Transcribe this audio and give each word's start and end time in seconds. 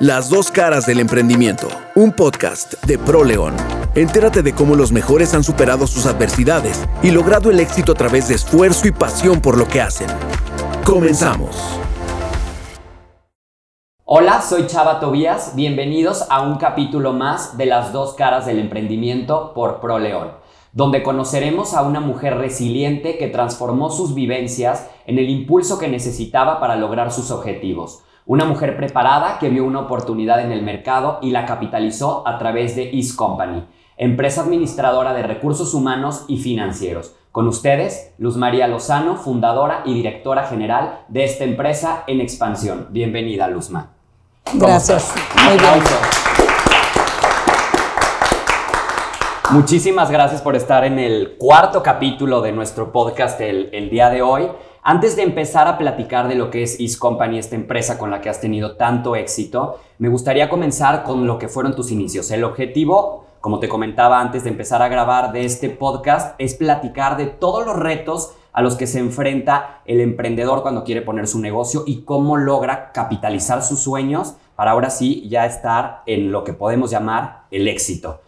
Las 0.00 0.28
dos 0.28 0.50
caras 0.50 0.86
del 0.86 0.98
emprendimiento, 0.98 1.68
un 1.94 2.10
podcast 2.10 2.82
de 2.82 2.98
ProLeón. 2.98 3.54
Entérate 3.94 4.42
de 4.42 4.52
cómo 4.52 4.74
los 4.74 4.90
mejores 4.90 5.34
han 5.34 5.44
superado 5.44 5.86
sus 5.86 6.06
adversidades 6.06 6.84
y 7.04 7.12
logrado 7.12 7.48
el 7.48 7.60
éxito 7.60 7.92
a 7.92 7.94
través 7.94 8.26
de 8.26 8.34
esfuerzo 8.34 8.88
y 8.88 8.90
pasión 8.90 9.40
por 9.40 9.56
lo 9.56 9.68
que 9.68 9.80
hacen. 9.80 10.08
Comenzamos. 10.84 11.56
Hola, 14.04 14.42
soy 14.42 14.66
Chava 14.66 14.98
Tobías. 14.98 15.54
Bienvenidos 15.54 16.26
a 16.28 16.42
un 16.42 16.56
capítulo 16.56 17.12
más 17.12 17.56
de 17.56 17.66
Las 17.66 17.92
dos 17.92 18.14
caras 18.14 18.46
del 18.46 18.58
emprendimiento 18.58 19.54
por 19.54 19.78
ProLeón, 19.78 20.32
donde 20.72 21.04
conoceremos 21.04 21.72
a 21.72 21.82
una 21.82 22.00
mujer 22.00 22.36
resiliente 22.38 23.16
que 23.16 23.28
transformó 23.28 23.90
sus 23.90 24.12
vivencias 24.12 24.90
en 25.06 25.20
el 25.20 25.28
impulso 25.28 25.78
que 25.78 25.86
necesitaba 25.86 26.58
para 26.58 26.74
lograr 26.74 27.12
sus 27.12 27.30
objetivos 27.30 28.02
una 28.26 28.46
mujer 28.46 28.76
preparada 28.76 29.38
que 29.38 29.50
vio 29.50 29.64
una 29.64 29.80
oportunidad 29.80 30.40
en 30.40 30.50
el 30.50 30.62
mercado 30.62 31.18
y 31.20 31.30
la 31.30 31.44
capitalizó 31.44 32.26
a 32.26 32.38
través 32.38 32.74
de 32.74 32.90
East 32.92 33.16
Company, 33.16 33.64
empresa 33.98 34.42
administradora 34.42 35.12
de 35.12 35.22
recursos 35.22 35.74
humanos 35.74 36.24
y 36.26 36.38
financieros. 36.38 37.14
Con 37.32 37.48
ustedes, 37.48 38.14
Luz 38.18 38.36
María 38.36 38.66
Lozano, 38.68 39.16
fundadora 39.16 39.82
y 39.84 39.92
directora 39.92 40.44
general 40.44 41.00
de 41.08 41.24
esta 41.24 41.44
empresa 41.44 42.04
en 42.06 42.20
expansión. 42.20 42.88
Bienvenida, 42.90 43.48
Luzma. 43.48 43.90
Gracias. 44.54 45.12
Muy 45.44 45.58
bien. 45.58 45.82
Muchísimas 49.50 50.10
gracias 50.10 50.40
por 50.40 50.56
estar 50.56 50.84
en 50.84 50.98
el 50.98 51.36
cuarto 51.38 51.82
capítulo 51.82 52.40
de 52.40 52.52
nuestro 52.52 52.90
podcast 52.90 53.40
el, 53.40 53.68
el 53.72 53.90
día 53.90 54.08
de 54.10 54.22
hoy. 54.22 54.48
Antes 54.86 55.16
de 55.16 55.22
empezar 55.22 55.66
a 55.66 55.78
platicar 55.78 56.28
de 56.28 56.34
lo 56.34 56.50
que 56.50 56.62
es 56.62 56.78
East 56.78 56.98
Company, 56.98 57.38
esta 57.38 57.56
empresa 57.56 57.96
con 57.96 58.10
la 58.10 58.20
que 58.20 58.28
has 58.28 58.42
tenido 58.42 58.76
tanto 58.76 59.16
éxito, 59.16 59.80
me 59.96 60.10
gustaría 60.10 60.50
comenzar 60.50 61.04
con 61.04 61.26
lo 61.26 61.38
que 61.38 61.48
fueron 61.48 61.74
tus 61.74 61.90
inicios. 61.90 62.30
El 62.30 62.44
objetivo, 62.44 63.24
como 63.40 63.60
te 63.60 63.68
comentaba 63.70 64.20
antes 64.20 64.44
de 64.44 64.50
empezar 64.50 64.82
a 64.82 64.88
grabar 64.88 65.32
de 65.32 65.46
este 65.46 65.70
podcast, 65.70 66.34
es 66.36 66.52
platicar 66.52 67.16
de 67.16 67.24
todos 67.24 67.64
los 67.64 67.76
retos 67.76 68.34
a 68.52 68.60
los 68.60 68.76
que 68.76 68.86
se 68.86 68.98
enfrenta 68.98 69.80
el 69.86 70.02
emprendedor 70.02 70.60
cuando 70.60 70.84
quiere 70.84 71.00
poner 71.00 71.28
su 71.28 71.40
negocio 71.40 71.84
y 71.86 72.02
cómo 72.02 72.36
logra 72.36 72.92
capitalizar 72.92 73.62
sus 73.62 73.80
sueños 73.80 74.34
para 74.54 74.72
ahora 74.72 74.90
sí 74.90 75.26
ya 75.30 75.46
estar 75.46 76.02
en 76.04 76.30
lo 76.30 76.44
que 76.44 76.52
podemos 76.52 76.90
llamar 76.90 77.44
el 77.50 77.68
éxito. 77.68 78.20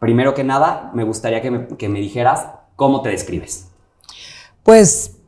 Primero 0.00 0.34
que 0.34 0.42
nada, 0.42 0.90
me 0.92 1.04
gustaría 1.04 1.40
que 1.40 1.52
me, 1.52 1.68
que 1.68 1.88
me 1.88 2.00
dijeras 2.00 2.48
cómo 2.74 3.00
te 3.00 3.10
describes. 3.10 3.70
Pues 4.64 5.19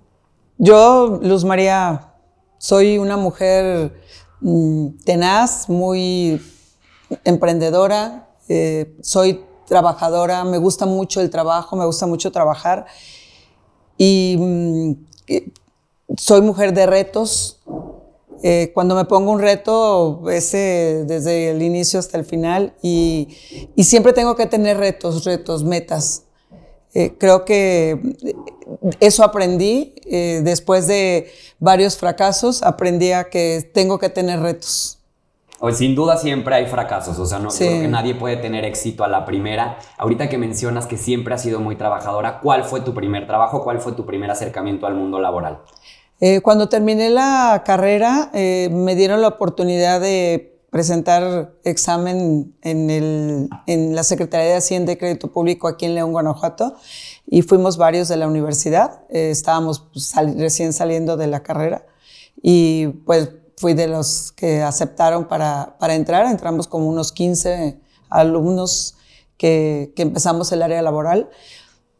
yo, 0.58 1.20
Luz 1.22 1.44
María, 1.44 2.12
soy 2.58 2.98
una 2.98 3.16
mujer 3.16 3.92
mm, 4.40 4.88
tenaz, 5.04 5.68
muy 5.68 6.40
emprendedora, 7.24 8.28
eh, 8.48 8.96
soy 9.02 9.44
trabajadora, 9.66 10.44
me 10.44 10.58
gusta 10.58 10.86
mucho 10.86 11.20
el 11.20 11.30
trabajo, 11.30 11.76
me 11.76 11.86
gusta 11.86 12.06
mucho 12.06 12.30
trabajar 12.30 12.86
y 13.96 14.36
mm, 14.38 14.92
soy 16.16 16.40
mujer 16.42 16.72
de 16.74 16.86
retos. 16.86 17.60
Eh, 18.44 18.72
cuando 18.74 18.96
me 18.96 19.04
pongo 19.04 19.30
un 19.30 19.40
reto, 19.40 20.28
ese 20.28 21.04
desde 21.06 21.50
el 21.50 21.62
inicio 21.62 22.00
hasta 22.00 22.18
el 22.18 22.24
final 22.24 22.74
y 22.82 23.28
siempre 23.78 24.12
tengo 24.12 24.34
que 24.34 24.46
tener 24.46 24.78
retos, 24.78 25.24
retos, 25.24 25.62
metas. 25.62 26.24
Eh, 26.94 27.14
creo 27.18 27.44
que 27.46 27.98
eso 29.00 29.24
aprendí 29.24 29.94
eh, 30.04 30.42
después 30.44 30.86
de 30.86 31.32
varios 31.58 31.96
fracasos, 31.96 32.62
aprendí 32.62 33.12
a 33.12 33.30
que 33.30 33.70
tengo 33.72 33.98
que 33.98 34.10
tener 34.10 34.40
retos. 34.40 34.98
sin 35.72 35.94
duda 35.94 36.18
siempre 36.18 36.54
hay 36.54 36.66
fracasos, 36.66 37.18
o 37.18 37.24
sea, 37.24 37.38
no 37.38 37.48
creo 37.48 37.80
que 37.80 37.88
nadie 37.88 38.14
puede 38.14 38.36
tener 38.36 38.66
éxito 38.66 39.04
a 39.04 39.08
la 39.08 39.24
primera. 39.24 39.78
Ahorita 39.96 40.28
que 40.28 40.36
mencionas 40.36 40.86
que 40.86 40.98
siempre 40.98 41.32
has 41.34 41.42
sido 41.42 41.60
muy 41.60 41.76
trabajadora, 41.76 42.40
¿cuál 42.40 42.64
fue 42.64 42.82
tu 42.82 42.92
primer 42.92 43.26
trabajo? 43.26 43.64
¿Cuál 43.64 43.80
fue 43.80 43.92
tu 43.92 44.04
primer 44.04 44.30
acercamiento 44.30 44.86
al 44.86 44.94
mundo 44.94 45.18
laboral? 45.18 45.60
Eh, 46.20 46.40
cuando 46.42 46.68
terminé 46.68 47.08
la 47.08 47.62
carrera, 47.64 48.30
me 48.32 48.94
dieron 48.94 49.22
la 49.22 49.28
oportunidad 49.28 50.00
de 50.00 50.51
presentar 50.72 51.52
examen 51.64 52.56
en, 52.62 52.88
el, 52.88 53.50
en 53.66 53.94
la 53.94 54.02
Secretaría 54.02 54.46
de 54.46 54.56
Hacienda 54.56 54.92
y 54.92 54.96
Crédito 54.96 55.30
Público 55.30 55.68
aquí 55.68 55.84
en 55.84 55.94
León, 55.94 56.12
Guanajuato, 56.12 56.76
y 57.26 57.42
fuimos 57.42 57.76
varios 57.76 58.08
de 58.08 58.16
la 58.16 58.26
universidad. 58.26 59.02
Eh, 59.10 59.28
estábamos 59.30 59.80
pues, 59.92 60.14
recién 60.38 60.72
saliendo 60.72 61.18
de 61.18 61.26
la 61.26 61.42
carrera 61.42 61.84
y 62.42 62.86
pues 63.04 63.28
fui 63.58 63.74
de 63.74 63.86
los 63.86 64.32
que 64.32 64.62
aceptaron 64.62 65.28
para, 65.28 65.76
para 65.78 65.94
entrar. 65.94 66.24
Entramos 66.24 66.66
como 66.66 66.88
unos 66.88 67.12
15 67.12 67.78
alumnos 68.08 68.94
que, 69.36 69.92
que 69.94 70.00
empezamos 70.00 70.52
el 70.52 70.62
área 70.62 70.80
laboral. 70.80 71.28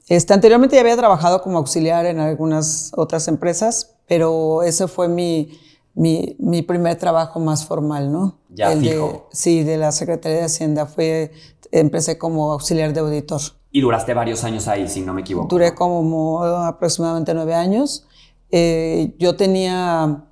Este, 0.09 0.33
anteriormente 0.33 0.77
ya 0.77 0.81
había 0.81 0.97
trabajado 0.97 1.43
como 1.43 1.59
auxiliar 1.59 2.07
en 2.07 2.21
algunas 2.21 2.93
otras 2.97 3.29
empresas, 3.29 3.97
pero 4.07 4.63
ese 4.63 4.89
fue 4.89 5.09
mi 5.09 5.61
mi, 5.95 6.37
mi, 6.39 6.63
primer 6.63 6.97
trabajo 6.97 7.39
más 7.41 7.67
formal, 7.67 8.11
¿no? 8.11 8.39
Ya 8.49 8.71
fijo. 8.71 9.29
sí, 9.33 9.63
de 9.63 9.77
la 9.77 9.93
Secretaría 9.93 10.39
de 10.39 10.45
Hacienda. 10.45 10.87
Fue, 10.87 11.33
empecé 11.71 12.19
como 12.19 12.53
auxiliar 12.53 12.93
de 12.93 13.01
auditor. 13.01 13.41
Y 13.71 13.81
duraste 13.81 14.15
varios 14.15 14.45
años 14.45 14.69
ahí, 14.69 14.89
si 14.89 15.01
no 15.01 15.15
me 15.15 15.23
equivoco. 15.23 15.49
Duré 15.49 15.75
como 15.75 16.43
aproximadamente 16.45 17.35
nueve 17.35 17.55
años. 17.55 18.07
Eh, 18.51 19.15
yo 19.19 19.35
tenía, 19.37 20.27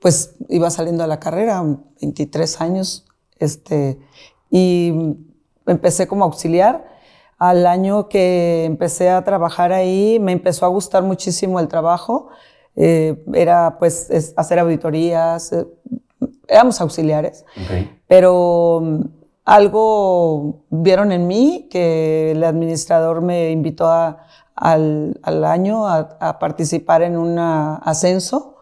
pues 0.00 0.36
iba 0.50 0.68
saliendo 0.70 1.02
a 1.02 1.06
la 1.06 1.18
carrera, 1.18 1.64
23 2.00 2.60
años, 2.60 3.06
este, 3.38 3.98
y 4.50 4.92
empecé 5.66 6.06
como 6.06 6.24
auxiliar. 6.24 6.92
Al 7.38 7.66
año 7.66 8.08
que 8.08 8.64
empecé 8.64 9.10
a 9.10 9.24
trabajar 9.24 9.72
ahí, 9.72 10.18
me 10.20 10.32
empezó 10.32 10.66
a 10.66 10.68
gustar 10.68 11.02
muchísimo 11.02 11.58
el 11.58 11.68
trabajo. 11.68 12.28
Eh, 12.76 13.22
era 13.34 13.78
pues 13.78 14.34
hacer 14.36 14.58
auditorías, 14.58 15.52
eh, 15.52 15.66
éramos 16.48 16.80
auxiliares, 16.80 17.44
pero 18.08 18.80
mm, 18.82 19.00
algo 19.44 20.64
vieron 20.70 21.12
en 21.12 21.26
mí 21.26 21.68
que 21.70 22.32
el 22.32 22.42
administrador 22.42 23.20
me 23.20 23.50
invitó 23.50 23.88
al, 23.90 25.44
año 25.44 25.86
a, 25.86 26.38
participar 26.38 27.02
en 27.02 27.16
un 27.16 27.38
ascenso 27.38 28.56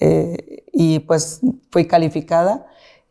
eh, 0.00 0.64
y 0.72 1.00
pues 1.00 1.40
fui 1.70 1.86
calificada. 1.86 2.66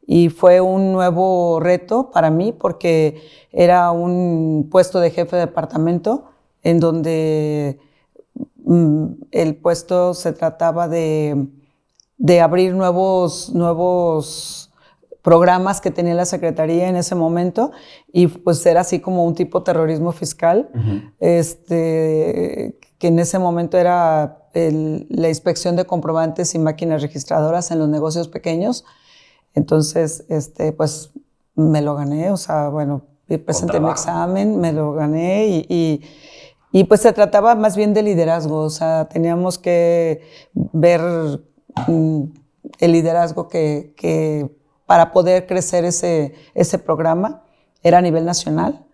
Y 0.08 0.30
fue 0.30 0.60
un 0.60 0.92
nuevo 0.92 1.60
reto 1.62 2.12
para 2.12 2.32
mí 2.32 2.52
porque 2.52 3.22
era 3.52 3.92
un 3.92 4.68
puesto 4.70 5.00
de 5.00 5.12
jefe 5.12 5.36
de 5.36 5.46
departamento 5.46 6.26
en 6.64 6.80
donde 6.80 7.80
el 9.32 9.56
puesto 9.56 10.14
se 10.14 10.34
trataba 10.34 10.88
de, 10.88 11.48
abrir 12.42 12.74
nuevos, 12.74 13.52
nuevos 13.54 14.72
programas 15.22 15.82
que 15.82 15.92
tenía 15.92 16.14
la 16.14 16.26
Secretaría 16.26 16.88
en 16.88 16.96
ese 16.96 17.16
momento 17.16 17.72
y 18.12 18.28
pues 18.28 18.66
era 18.66 18.82
así 18.82 19.00
como 19.00 19.26
un 19.26 19.36
tipo 19.36 19.64
terrorismo 19.64 20.12
fiscal, 20.12 20.70
este, 21.20 22.78
que 22.98 23.08
en 23.08 23.20
ese 23.20 23.40
momento 23.40 23.78
era 23.78 24.38
la 24.54 25.30
inspección 25.30 25.76
de 25.76 25.86
comprobantes 25.86 26.56
y 26.56 26.60
máquinas 26.60 27.02
registradoras 27.02 27.72
en 27.72 27.80
los 27.80 27.90
negocios 27.90 28.28
pequeños. 28.28 28.84
Entonces, 29.54 30.24
este, 30.30 30.72
pues 30.72 31.12
me 31.56 31.82
lo 31.82 31.96
gané, 31.96 32.32
o 32.32 32.38
sea, 32.38 32.70
bueno, 32.70 33.02
presenté 33.46 33.80
mi 33.80 33.90
examen, 33.90 34.60
me 34.60 34.74
lo 34.74 34.94
gané 34.94 35.48
y 35.48 35.66
y 35.70 36.02
pues 36.86 37.02
se 37.02 37.14
trataba 37.14 37.56
más 37.56 37.76
bien 37.76 37.94
de 37.94 38.02
liderazgo, 38.02 38.60
o 38.60 38.70
sea, 38.70 39.08
teníamos 39.10 39.58
que 39.58 40.22
ver 40.54 41.02
mm, 41.88 42.24
el 42.80 42.92
liderazgo 42.92 43.48
que, 43.48 43.94
que, 43.98 44.50
para 44.86 45.12
poder 45.12 45.48
crecer 45.48 45.86
ese, 45.86 46.34
ese 46.54 46.78
programa 46.78 47.44
era 47.84 48.00
a 48.00 48.02
nivel 48.02 48.26
nacional 48.26 48.86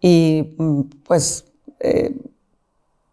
y 0.00 0.54
mm, 0.58 0.80
pues 1.04 1.44
eh, 1.80 2.16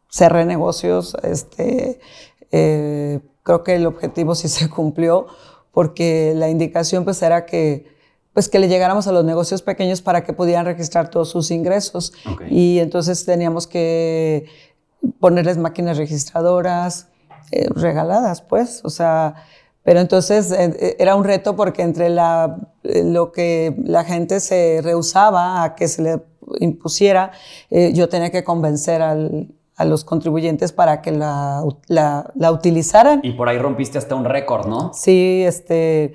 cerré 0.09 0.45
negocios, 0.45 1.15
este, 1.23 1.99
eh, 2.51 3.19
creo 3.41 3.63
que 3.63 3.75
el 3.75 3.85
objetivo 3.85 4.35
sí 4.35 4.47
se 4.47 4.69
cumplió 4.69 5.27
porque 5.71 6.33
la 6.35 6.49
indicación 6.49 7.03
pues 7.03 7.21
era 7.23 7.45
que 7.45 7.92
pues 8.33 8.49
que 8.49 8.59
le 8.59 8.67
llegáramos 8.67 9.07
a 9.07 9.11
los 9.11 9.23
negocios 9.23 9.61
pequeños 9.61 10.01
para 10.01 10.23
que 10.23 10.33
pudieran 10.33 10.65
registrar 10.65 11.09
todos 11.09 11.29
sus 11.29 11.51
ingresos. 11.51 12.13
Y 12.49 12.79
entonces 12.79 13.25
teníamos 13.25 13.67
que 13.67 14.45
ponerles 15.19 15.57
máquinas 15.57 15.97
registradoras 15.97 17.07
eh, 17.51 17.67
regaladas, 17.75 18.41
pues, 18.41 18.81
o 18.83 18.89
sea, 18.89 19.35
pero 19.83 19.99
entonces 19.99 20.51
eh, 20.51 20.75
eh, 20.79 20.95
era 20.97 21.15
un 21.15 21.23
reto 21.23 21.55
porque 21.55 21.83
entre 21.83 22.09
la, 22.09 22.57
lo 22.83 23.31
que 23.31 23.75
la 23.83 24.03
gente 24.03 24.39
se 24.39 24.79
rehusaba 24.81 25.63
a 25.63 25.75
que 25.75 25.87
se 25.87 26.01
le 26.01 26.23
impusiera, 26.59 27.31
yo 27.69 28.09
tenía 28.09 28.29
que 28.29 28.43
convencer 28.43 29.01
al, 29.01 29.47
a 29.77 29.85
los 29.85 30.03
contribuyentes 30.03 30.73
para 30.73 31.01
que 31.01 31.11
la, 31.11 31.63
la, 31.87 32.31
la, 32.35 32.51
utilizaran. 32.51 33.21
Y 33.23 33.31
por 33.31 33.47
ahí 33.47 33.57
rompiste 33.57 33.97
hasta 33.97 34.13
un 34.13 34.25
récord, 34.25 34.67
¿no? 34.67 34.93
Sí, 34.93 35.43
este 35.45 36.13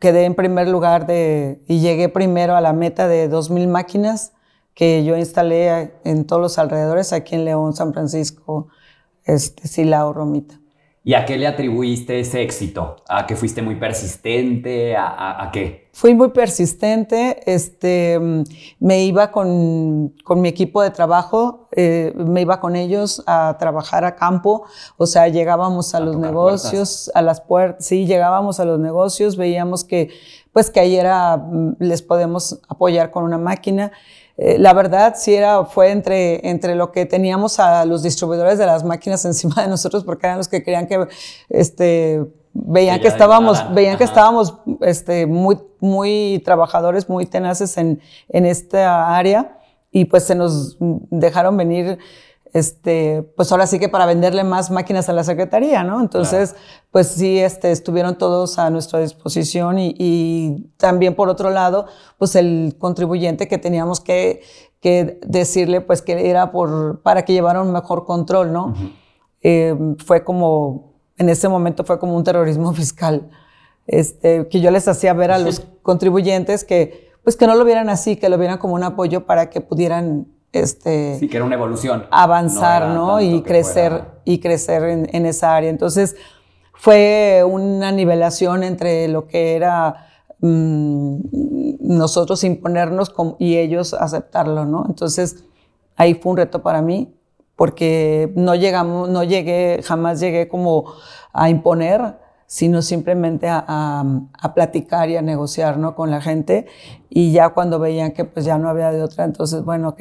quedé 0.00 0.24
en 0.24 0.34
primer 0.34 0.66
lugar 0.66 1.06
de, 1.06 1.62
y 1.68 1.78
llegué 1.78 2.08
primero 2.08 2.56
a 2.56 2.60
la 2.60 2.72
meta 2.72 3.06
de 3.06 3.30
2.000 3.30 3.68
máquinas 3.68 4.32
que 4.74 5.04
yo 5.04 5.16
instalé 5.16 5.92
en 6.04 6.26
todos 6.26 6.42
los 6.42 6.58
alrededores, 6.58 7.12
aquí 7.12 7.36
en 7.36 7.44
León, 7.44 7.76
San 7.76 7.92
Francisco, 7.92 8.68
este, 9.24 9.68
Silao, 9.68 10.12
Romita. 10.12 10.59
¿Y 11.10 11.14
a 11.14 11.24
qué 11.24 11.36
le 11.36 11.48
atribuiste 11.48 12.20
ese 12.20 12.40
éxito? 12.40 12.94
¿A 13.08 13.26
que 13.26 13.34
fuiste 13.34 13.62
muy 13.62 13.74
persistente? 13.74 14.94
¿A, 14.96 15.50
qué? 15.52 15.88
Fui 15.92 16.14
muy 16.14 16.28
persistente. 16.28 17.40
Este, 17.52 18.16
me 18.78 19.02
iba 19.02 19.32
con, 19.32 20.14
con 20.22 20.40
mi 20.40 20.48
equipo 20.48 20.80
de 20.82 20.90
trabajo, 20.90 21.66
eh, 21.72 22.12
me 22.14 22.42
iba 22.42 22.60
con 22.60 22.76
ellos 22.76 23.24
a 23.26 23.56
trabajar 23.58 24.04
a 24.04 24.14
campo. 24.14 24.66
O 24.98 25.06
sea, 25.06 25.26
llegábamos 25.26 25.96
a, 25.96 25.98
los 25.98 26.16
negocios, 26.16 27.10
a 27.12 27.22
las 27.22 27.40
puertas. 27.40 27.84
Sí, 27.84 28.06
llegábamos 28.06 28.60
a 28.60 28.64
los 28.64 28.78
negocios, 28.78 29.36
veíamos 29.36 29.82
que, 29.82 30.10
pues, 30.52 30.70
que 30.70 30.78
ahí 30.78 30.94
era, 30.94 31.36
mm, 31.38 31.78
les 31.80 32.02
podemos 32.02 32.60
apoyar 32.68 33.10
con 33.10 33.24
una 33.24 33.38
máquina. 33.38 33.90
Eh, 34.42 34.56
la 34.58 34.72
verdad 34.72 35.16
sí 35.18 35.34
era, 35.34 35.66
fue 35.66 35.90
entre, 35.90 36.48
entre 36.48 36.74
lo 36.74 36.92
que 36.92 37.04
teníamos 37.04 37.60
a 37.60 37.84
los 37.84 38.02
distribuidores 38.02 38.56
de 38.56 38.64
las 38.64 38.84
máquinas 38.84 39.22
encima 39.26 39.60
de 39.62 39.68
nosotros, 39.68 40.02
porque 40.02 40.26
eran 40.26 40.38
los 40.38 40.48
que 40.48 40.62
querían 40.62 40.86
que, 40.86 41.06
este, 41.50 42.24
veían 42.54 43.00
que 43.00 43.08
estábamos, 43.08 43.62
veían 43.74 43.98
que 43.98 44.04
estábamos, 44.04 44.54
este, 44.80 45.26
muy, 45.26 45.58
muy 45.78 46.40
trabajadores, 46.42 47.06
muy 47.06 47.26
tenaces 47.26 47.76
en, 47.76 48.00
en 48.30 48.46
esta 48.46 49.14
área, 49.14 49.58
y 49.92 50.06
pues 50.06 50.24
se 50.24 50.34
nos 50.34 50.78
dejaron 50.80 51.58
venir 51.58 51.98
este, 52.52 53.22
pues 53.36 53.52
ahora 53.52 53.66
sí 53.66 53.78
que 53.78 53.88
para 53.88 54.06
venderle 54.06 54.42
más 54.42 54.70
máquinas 54.70 55.08
a 55.08 55.12
la 55.12 55.22
Secretaría, 55.22 55.84
¿no? 55.84 56.00
Entonces, 56.00 56.56
pues 56.90 57.08
sí, 57.08 57.38
este, 57.38 57.70
estuvieron 57.70 58.18
todos 58.18 58.58
a 58.58 58.70
nuestra 58.70 58.98
disposición 59.00 59.76
y, 59.78 60.72
también 60.76 61.14
por 61.14 61.28
otro 61.28 61.50
lado, 61.50 61.86
pues 62.18 62.34
el 62.34 62.76
contribuyente 62.78 63.46
que 63.46 63.58
teníamos 63.58 64.00
que, 64.00 64.42
que 64.80 65.20
decirle, 65.24 65.80
pues 65.80 66.02
que 66.02 66.28
era 66.28 66.50
por, 66.50 67.02
para 67.02 67.24
que 67.24 67.32
llevara 67.32 67.62
un 67.62 67.72
mejor 67.72 68.04
control, 68.04 68.52
¿no? 68.52 68.74
Eh, 69.42 69.76
fue 70.04 70.24
como, 70.24 70.94
en 71.18 71.28
ese 71.28 71.48
momento 71.48 71.84
fue 71.84 71.98
como 71.98 72.16
un 72.16 72.24
terrorismo 72.24 72.72
fiscal, 72.74 73.30
este, 73.86 74.48
que 74.48 74.60
yo 74.60 74.70
les 74.70 74.88
hacía 74.88 75.12
ver 75.12 75.30
a 75.30 75.38
los 75.38 75.60
contribuyentes 75.82 76.64
que, 76.64 77.10
pues 77.22 77.36
que 77.36 77.46
no 77.46 77.54
lo 77.54 77.64
vieran 77.64 77.88
así, 77.90 78.16
que 78.16 78.28
lo 78.28 78.38
vieran 78.38 78.58
como 78.58 78.74
un 78.74 78.82
apoyo 78.82 79.26
para 79.26 79.50
que 79.50 79.60
pudieran 79.60 80.26
este, 80.52 81.16
sí, 81.18 81.28
que 81.28 81.36
era 81.36 81.46
una 81.46 81.54
evolución. 81.54 82.06
Avanzar, 82.10 82.88
¿no? 82.88 83.20
Y 83.20 83.42
crecer, 83.42 84.04
y 84.24 84.40
crecer 84.40 85.08
en, 85.12 85.26
esa 85.26 85.54
área. 85.54 85.70
Entonces, 85.70 86.16
fue 86.74 87.44
una 87.46 87.92
nivelación 87.92 88.62
entre 88.64 89.08
lo 89.08 89.26
que 89.26 89.54
era 89.54 90.06
mm, 90.40 91.18
nosotros 91.80 92.42
imponernos 92.44 93.12
y 93.38 93.56
ellos 93.56 93.94
aceptarlo, 93.94 94.64
¿no? 94.64 94.84
Entonces, 94.88 95.44
ahí 95.96 96.14
fue 96.14 96.32
un 96.32 96.38
reto 96.38 96.62
para 96.62 96.82
mí, 96.82 97.14
porque 97.54 98.32
no 98.36 98.54
llegamos, 98.54 99.08
no 99.08 99.22
llegué, 99.22 99.82
jamás 99.84 100.18
llegué 100.18 100.48
como 100.48 100.94
a 101.32 101.50
imponer, 101.50 102.16
sino 102.50 102.82
simplemente 102.82 103.46
a, 103.48 104.04
platicar 104.56 105.08
y 105.08 105.16
a 105.16 105.22
negociar 105.22 105.78
¿no? 105.78 105.94
con 105.94 106.10
la 106.10 106.20
gente. 106.20 106.66
Y 107.08 107.30
ya 107.30 107.50
cuando 107.50 107.78
veían 107.78 108.10
que 108.10 108.24
pues 108.24 108.44
ya 108.44 108.58
no 108.58 108.68
había 108.68 108.90
de 108.90 109.02
otra, 109.02 109.24
entonces, 109.24 109.64
bueno, 109.64 109.90
ok, 109.90 110.00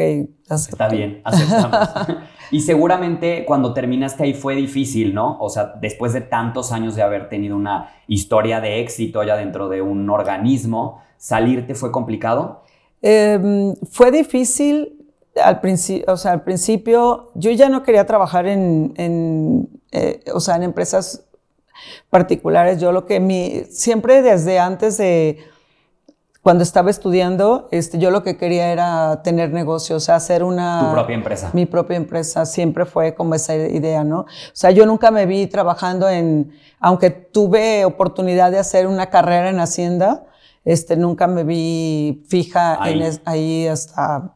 Está 0.50 0.90
bien, 0.90 1.22
aceptamos. 1.26 1.78
y 2.52 2.62
seguramente 2.62 3.46
cuando 3.46 3.72
terminaste 3.72 4.24
ahí 4.24 4.34
fue 4.34 4.56
difícil, 4.56 5.14
¿no? 5.14 5.38
O 5.40 5.48
sea, 5.50 5.76
después 5.80 6.12
de 6.12 6.22
tantos 6.22 6.72
años 6.72 6.96
de 6.96 7.04
haber 7.04 7.30
tenido 7.30 7.56
una 7.56 7.92
historia 8.08 8.60
de 8.62 8.80
éxito 8.80 9.22
ya 9.22 9.38
dentro 9.38 9.70
de 9.70 9.84
un 9.84 10.10
organismo, 10.10 11.04
¿salirte 11.18 11.76
fue 11.76 11.92
complicado? 11.92 12.64
Em, 13.04 13.76
fue 13.92 14.10
difícil 14.10 15.06
al 15.40 15.62
principio, 15.62 16.12
o 16.12 16.18
sea, 16.18 16.32
al 16.32 16.42
principio 16.42 17.30
yo 17.36 17.52
ya 17.52 17.70
no 17.70 17.84
quería 17.84 18.08
trabajar 18.08 18.48
en, 18.48 18.92
en 18.98 19.70
eh, 19.92 20.24
o 20.34 20.40
sea, 20.40 20.56
en 20.56 20.64
empresas 20.64 21.29
particulares. 22.10 22.80
Yo 22.80 22.92
lo 22.92 23.06
que 23.06 23.20
mi, 23.20 23.64
siempre 23.70 24.22
desde 24.22 24.60
antes 24.60 24.98
de 24.98 25.40
cuando 26.42 26.64
estaba 26.64 26.90
estudiando, 26.90 27.68
este, 27.70 27.98
yo 27.98 28.12
lo 28.12 28.24
que 28.24 28.38
quería 28.38 28.72
era 28.72 29.22
tener 29.24 29.52
negocios, 29.52 30.08
hacer 30.08 30.44
una... 30.44 30.80
Tu 30.88 30.94
propia 30.94 31.16
empresa. 31.16 31.52
Mi 31.54 31.66
propia 31.66 31.98
empresa, 31.98 32.46
siempre 32.46 32.86
fue 32.86 33.14
como 33.14 33.36
esa 33.36 33.56
idea, 33.56 34.04
¿no? 34.06 34.22
O 34.22 34.26
sea, 34.54 34.72
yo 34.72 34.86
nunca 34.86 35.12
me 35.12 35.26
vi 35.26 35.48
trabajando 35.48 36.08
en, 36.08 36.52
aunque 36.80 37.10
tuve 37.10 37.84
oportunidad 37.84 38.52
de 38.52 38.60
hacer 38.60 38.88
una 38.88 39.10
carrera 39.10 39.50
en 39.50 39.60
Hacienda, 39.60 40.26
este, 40.64 40.96
nunca 40.96 41.28
me 41.28 41.44
vi 41.44 42.24
fija 42.30 42.82
ahí, 42.82 43.04
en 43.04 43.22
ahí 43.26 43.68
hasta, 43.68 44.34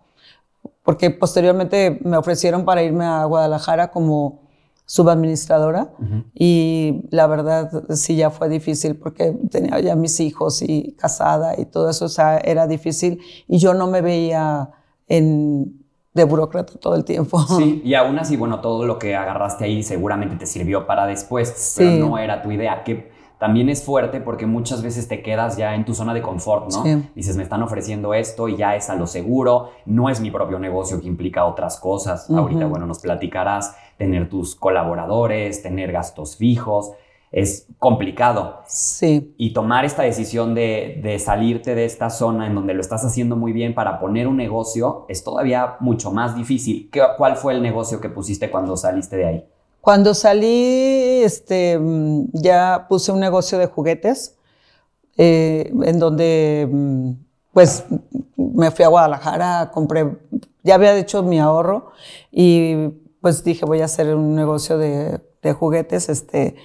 porque 0.84 1.10
posteriormente 1.10 2.00
me 2.04 2.18
ofrecieron 2.18 2.66
para 2.66 2.84
irme 2.84 3.06
a 3.06 3.24
Guadalajara 3.24 3.92
como 3.92 4.43
subadministradora 4.85 5.94
y 6.33 7.06
la 7.09 7.27
verdad 7.27 7.85
sí 7.91 8.15
ya 8.15 8.30
fue 8.30 8.50
difícil 8.50 8.95
porque 8.95 9.31
tenía 9.50 9.80
ya 9.80 9.95
mis 9.95 10.19
hijos 10.19 10.62
y 10.62 10.95
casada 11.00 11.59
y 11.59 11.65
todo 11.65 11.89
eso, 11.89 12.06
o 12.06 12.09
sea, 12.09 12.38
era 12.38 12.68
difícil 12.68 13.19
y 13.47 13.59
yo 13.59 13.74
no 13.74 13.88
me 13.88 14.01
veía 14.01 14.71
en, 15.07 15.83
de 16.13 16.24
burócrata 16.25 16.74
todo 16.80 16.95
el 16.95 17.06
tiempo. 17.06 17.39
Sí, 17.57 17.81
y 17.85 17.94
aún 17.94 18.19
así, 18.19 18.35
bueno, 18.35 18.59
todo 18.59 18.85
lo 18.85 19.00
que 19.00 19.15
agarraste 19.15 19.65
ahí 19.65 19.83
seguramente 19.83 20.35
te 20.35 20.45
sirvió 20.45 20.85
para 20.85 21.06
después, 21.06 21.75
pero 21.77 22.07
no 22.07 22.18
era 22.18 22.41
tu 22.41 22.51
idea. 22.51 22.83
Que 22.83 23.12
también 23.44 23.68
es 23.68 23.84
fuerte 23.84 24.22
porque 24.22 24.45
muchas 24.45 24.81
veces 24.81 25.10
te 25.10 25.22
quedas 25.22 25.57
ya 25.57 25.75
en 25.75 25.84
tu 25.84 25.94
zona 25.94 26.13
de 26.13 26.22
confort, 26.22 26.72
¿no? 26.72 26.81
Dices, 27.13 27.36
me 27.36 27.44
están 27.44 27.62
ofreciendo 27.62 28.13
esto 28.13 28.48
y 28.48 28.56
ya 28.56 28.78
es 28.78 28.90
a 28.90 28.95
lo 28.95 29.06
seguro, 29.06 29.72
no 29.86 30.10
es 30.10 30.22
mi 30.22 30.31
propio 30.31 30.60
negocio 30.60 31.01
que 31.01 31.10
implica 31.10 31.44
otras 31.44 31.78
cosas. 31.78 32.30
Ahorita, 32.30 32.68
bueno, 32.68 32.86
nos 32.86 33.00
platicarás 33.00 33.75
tener 33.98 34.30
tus 34.30 34.56
colaboradores, 34.56 35.62
tener 35.62 35.92
gastos 35.92 36.38
fijos. 36.38 36.94
Es 37.34 37.68
complicado. 37.80 38.62
Sí. 38.66 39.36
Y 39.38 39.51
tomar 39.51 39.84
esta 39.84 40.04
decisión 40.04 40.56
de, 40.56 41.01
de 41.04 41.19
salirte 41.19 41.75
de 41.75 41.84
esta 41.84 42.10
zona 42.10 42.48
en 42.48 42.56
donde 42.56 42.74
lo 42.74 42.80
estás 42.80 43.04
haciendo 43.04 43.36
muy 43.36 43.51
bien 43.51 43.75
para 43.75 44.00
poner 44.00 44.25
un 44.25 44.38
negocio 44.38 45.06
es 45.10 45.22
todavía 45.22 45.75
mucho 45.81 46.13
más 46.13 46.34
difícil. 46.34 46.90
¿Qué, 46.94 47.01
¿Cuál 47.18 47.36
fue 47.36 47.51
el 47.51 47.62
negocio 47.62 48.00
que 48.00 48.07
pusiste 48.07 48.50
cuando 48.50 48.78
saliste 48.78 49.18
de 49.18 49.25
ahí? 49.25 49.45
Cuando 49.83 50.13
salí, 50.13 51.24
este, 51.24 51.77
mm, 51.77 52.30
ya 52.31 52.85
puse 52.88 53.12
un 53.12 53.19
negocio 53.19 53.57
de 53.57 53.65
juguetes, 53.65 54.38
eh, 55.18 55.74
en 55.83 56.00
donde, 56.00 56.69
mm, 56.71 57.12
pues, 57.51 57.83
me 58.37 58.71
fui 58.71 58.85
a 58.85 58.87
Guadalajara, 58.87 59.71
compré, 59.73 60.09
ya 60.63 60.75
había 60.75 60.95
hecho 60.97 61.21
mi 61.21 61.37
ahorro 61.37 61.92
y, 62.31 62.94
pues, 63.19 63.44
dije, 63.44 63.66
voy 63.66 63.81
a 63.81 63.85
hacer 63.85 64.16
un 64.16 64.35
negocio 64.35 64.78
de, 64.78 65.19
juguetes, 65.59 66.07
este, 66.07 66.56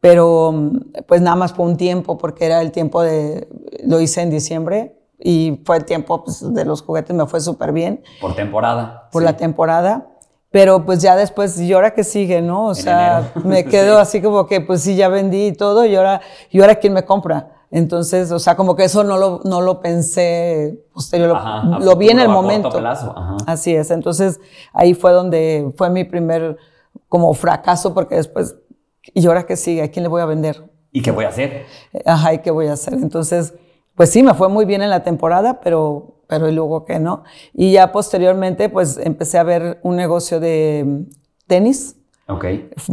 pero, 0.00 0.52
mm, 0.52 0.78
pues, 1.08 1.22
nada 1.22 1.34
más 1.34 1.54
fue 1.54 1.66
un 1.66 1.76
tiempo, 1.76 2.18
porque 2.18 2.46
era 2.46 2.60
el 2.62 2.70
tiempo 2.70 3.02
de, 3.02 3.48
lo 3.82 4.00
hice 4.00 4.22
en 4.22 4.30
diciembre, 4.30 4.96
y 5.18 5.60
fue 5.64 5.78
el 5.78 5.84
tiempo 5.86 6.22
pues, 6.22 6.54
de 6.54 6.64
los 6.64 6.82
juguetes, 6.82 7.16
me 7.16 7.26
fue 7.26 7.40
súper 7.40 7.72
bien. 7.72 8.04
Por 8.20 8.36
temporada. 8.36 9.08
Por 9.10 9.24
la 9.24 9.36
temporada. 9.36 10.13
Pero 10.54 10.84
pues 10.86 11.02
ya 11.02 11.16
después, 11.16 11.60
¿y 11.60 11.72
ahora 11.72 11.94
qué 11.94 12.04
sigue, 12.04 12.40
no? 12.40 12.66
O 12.66 12.76
sea, 12.76 13.32
me 13.44 13.64
quedo 13.66 13.98
así 13.98 14.22
como 14.22 14.46
que, 14.46 14.60
pues 14.60 14.82
sí, 14.82 14.94
ya 14.94 15.08
vendí 15.08 15.50
todo 15.50 15.84
y 15.84 15.96
ahora, 15.96 16.20
¿y 16.48 16.60
ahora 16.60 16.76
quién 16.76 16.92
me 16.92 17.04
compra? 17.04 17.50
Entonces, 17.72 18.30
o 18.30 18.38
sea, 18.38 18.54
como 18.54 18.76
que 18.76 18.84
eso 18.84 19.02
no 19.02 19.16
lo, 19.16 19.40
no 19.42 19.60
lo 19.62 19.80
pensé 19.80 20.78
posterior, 20.92 21.36
lo, 21.80 21.96
vi 21.96 22.10
en 22.10 22.20
el 22.20 22.28
momento. 22.28 22.70
Así 23.48 23.74
es. 23.74 23.90
Entonces, 23.90 24.38
ahí 24.72 24.94
fue 24.94 25.10
donde 25.10 25.72
fue 25.76 25.90
mi 25.90 26.04
primer 26.04 26.56
como 27.08 27.34
fracaso, 27.34 27.92
porque 27.92 28.14
después, 28.14 28.54
¿y 29.12 29.26
ahora 29.26 29.46
qué 29.46 29.56
sigue? 29.56 29.82
¿A 29.82 29.90
quién 29.90 30.04
le 30.04 30.08
voy 30.08 30.22
a 30.22 30.26
vender? 30.26 30.70
¿Y 30.92 31.02
qué 31.02 31.10
voy 31.10 31.24
a 31.24 31.30
hacer? 31.30 31.66
Ajá, 32.06 32.32
¿y 32.32 32.38
qué 32.38 32.52
voy 32.52 32.68
a 32.68 32.74
hacer? 32.74 32.94
Entonces, 32.94 33.54
pues 33.96 34.10
sí, 34.10 34.22
me 34.22 34.34
fue 34.34 34.48
muy 34.48 34.64
bien 34.64 34.82
en 34.82 34.90
la 34.90 35.02
temporada, 35.02 35.60
pero 35.60 36.14
pero 36.26 36.50
luego 36.50 36.84
que 36.84 36.98
no. 36.98 37.24
Y 37.52 37.72
ya 37.72 37.92
posteriormente, 37.92 38.68
pues 38.68 38.98
empecé 39.02 39.38
a 39.38 39.42
ver 39.42 39.78
un 39.82 39.96
negocio 39.96 40.40
de 40.40 40.84
mm, 40.86 41.02
tenis. 41.46 41.96
Ok. 42.28 42.44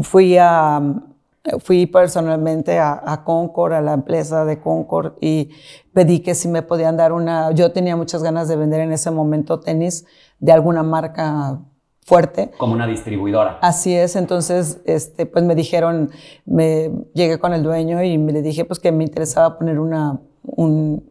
Fui 0.03 0.37
a, 0.37 0.79
mm, 0.79 1.59
fui 1.59 1.85
personalmente 1.85 2.77
a, 2.79 3.01
a, 3.03 3.23
Concord, 3.23 3.73
a 3.73 3.81
la 3.81 3.93
empresa 3.93 4.45
de 4.45 4.59
Concord, 4.59 5.13
y 5.21 5.49
pedí 5.93 6.19
que 6.19 6.35
si 6.35 6.47
me 6.47 6.61
podían 6.61 6.97
dar 6.97 7.13
una, 7.13 7.51
yo 7.51 7.71
tenía 7.71 7.95
muchas 7.95 8.21
ganas 8.21 8.47
de 8.47 8.55
vender 8.55 8.81
en 8.81 8.91
ese 8.91 9.11
momento 9.11 9.59
tenis 9.59 10.05
de 10.39 10.51
alguna 10.51 10.83
marca 10.83 11.59
fuerte. 12.03 12.51
Como 12.57 12.73
una 12.73 12.87
distribuidora. 12.87 13.59
Así 13.61 13.95
es, 13.95 14.15
entonces, 14.15 14.81
este, 14.85 15.25
pues 15.25 15.45
me 15.45 15.55
dijeron, 15.55 16.11
me 16.45 16.91
llegué 17.13 17.39
con 17.39 17.53
el 17.53 17.63
dueño 17.63 18.03
y 18.03 18.17
me 18.17 18.33
le 18.33 18.41
dije 18.41 18.65
pues 18.65 18.79
que 18.79 18.91
me 18.91 19.03
interesaba 19.03 19.57
poner 19.57 19.79
una, 19.79 20.19
un, 20.43 21.09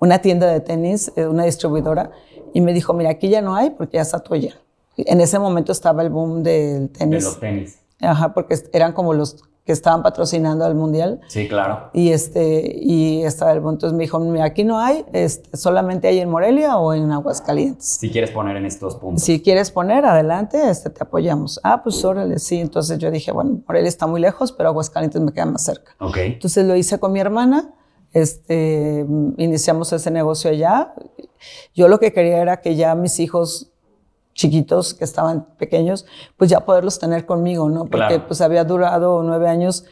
una 0.00 0.18
tienda 0.20 0.46
de 0.46 0.60
tenis, 0.60 1.12
eh, 1.16 1.26
una 1.26 1.44
distribuidora, 1.44 2.10
y 2.52 2.60
me 2.60 2.72
dijo, 2.72 2.92
mira, 2.94 3.10
aquí 3.10 3.28
ya 3.28 3.42
no 3.42 3.54
hay 3.54 3.70
porque 3.70 3.96
ya 3.96 4.02
está 4.02 4.20
tuya. 4.20 4.54
En 4.96 5.20
ese 5.20 5.38
momento 5.38 5.72
estaba 5.72 6.02
el 6.02 6.10
boom 6.10 6.42
del 6.42 6.88
tenis. 6.90 7.24
De 7.24 7.30
los 7.30 7.40
tenis. 7.40 7.78
Ajá, 8.00 8.32
porque 8.32 8.58
eran 8.72 8.92
como 8.92 9.12
los 9.14 9.42
que 9.66 9.72
estaban 9.72 10.02
patrocinando 10.02 10.64
al 10.64 10.76
mundial. 10.76 11.20
Sí, 11.26 11.48
claro. 11.48 11.90
Y 11.92 12.10
este 12.10 12.78
y 12.80 13.24
estaba 13.24 13.50
el 13.50 13.58
entonces 13.58 13.92
me 13.94 14.04
dijo, 14.04 14.20
"Mira, 14.20 14.44
aquí 14.44 14.62
no 14.62 14.78
hay, 14.78 15.04
este, 15.12 15.56
solamente 15.56 16.06
hay 16.06 16.20
en 16.20 16.30
Morelia 16.30 16.76
o 16.78 16.94
en 16.94 17.10
Aguascalientes." 17.10 17.84
Si 17.84 18.10
quieres 18.10 18.30
poner 18.30 18.56
en 18.56 18.64
estos 18.64 18.94
puntos. 18.94 19.24
Si 19.24 19.42
quieres 19.42 19.72
poner 19.72 20.06
adelante, 20.06 20.70
este 20.70 20.88
te 20.88 21.02
apoyamos. 21.02 21.58
Ah, 21.64 21.82
pues 21.82 22.02
órale, 22.04 22.38
sí. 22.38 22.60
Entonces 22.60 22.98
yo 22.98 23.10
dije, 23.10 23.32
bueno, 23.32 23.60
Morelia 23.66 23.88
está 23.88 24.06
muy 24.06 24.20
lejos, 24.20 24.52
pero 24.52 24.68
Aguascalientes 24.68 25.20
me 25.20 25.32
queda 25.32 25.46
más 25.46 25.64
cerca. 25.64 25.92
Ok. 25.98 26.16
Entonces 26.18 26.64
lo 26.64 26.76
hice 26.76 27.00
con 27.00 27.12
mi 27.12 27.18
hermana. 27.18 27.74
Este, 28.20 29.04
iniciamos 29.36 29.92
ese 29.92 30.10
negocio 30.10 30.50
allá. 30.50 30.94
Yo 31.74 31.86
lo 31.88 31.98
que 31.98 32.14
quería 32.14 32.38
era 32.38 32.62
que 32.62 32.74
ya 32.74 32.94
mis 32.94 33.20
hijos 33.20 33.72
chiquitos 34.32 34.94
que 34.94 35.04
estaban 35.04 35.46
pequeños, 35.58 36.06
pues 36.38 36.48
ya 36.48 36.60
poderlos 36.64 36.98
tener 36.98 37.26
conmigo, 37.26 37.68
¿no? 37.68 37.80
Porque 37.84 38.06
Claro. 38.08 38.26
pues 38.26 38.40
había 38.40 38.64
durado 38.64 39.22
nueve 39.22 39.48
años 39.48 39.84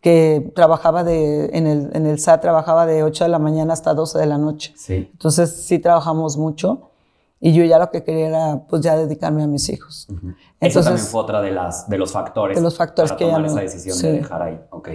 que 0.00 0.50
trabajaba 0.56 1.04
de, 1.04 1.50
en 1.52 1.68
el, 1.68 1.90
en 1.92 2.06
el 2.06 2.18
SAT 2.18 2.40
trabajaba 2.40 2.86
de 2.86 3.04
8 3.04 3.24
de 3.24 3.30
la 3.30 3.38
mañana 3.38 3.72
hasta 3.72 3.94
12 3.94 4.18
de 4.18 4.26
la 4.26 4.38
noche. 4.38 4.72
Sí. 4.76 5.08
Entonces 5.12 5.50
sí 5.64 5.78
trabajamos 5.78 6.36
mucho 6.38 6.90
y 7.38 7.52
yo 7.52 7.62
ya 7.64 7.78
lo 7.78 7.90
que 7.92 8.02
quería 8.02 8.26
era 8.28 8.62
pues 8.68 8.82
ya 8.82 8.96
dedicarme 8.96 9.44
a 9.44 9.46
mis 9.46 9.68
hijos. 9.68 10.08
Eso 10.08 10.16
Entonces, 10.60 10.84
también 10.86 11.06
fue 11.06 11.20
otra 11.20 11.40
de, 11.40 11.52
las, 11.52 11.88
de 11.88 11.98
los 11.98 12.10
factores. 12.10 12.56
De 12.56 12.62
los 12.62 12.76
factores 12.76 13.10
para 13.12 13.18
que 13.18 13.24
ya 13.26 13.30
tomar 13.34 13.42
no- 13.42 13.52
esa 13.52 13.60
decisión 13.60 13.96
sí. 13.96 14.06
de 14.08 14.12
dejar 14.14 14.42
ahí. 14.42 14.60
Ok. 14.70 14.88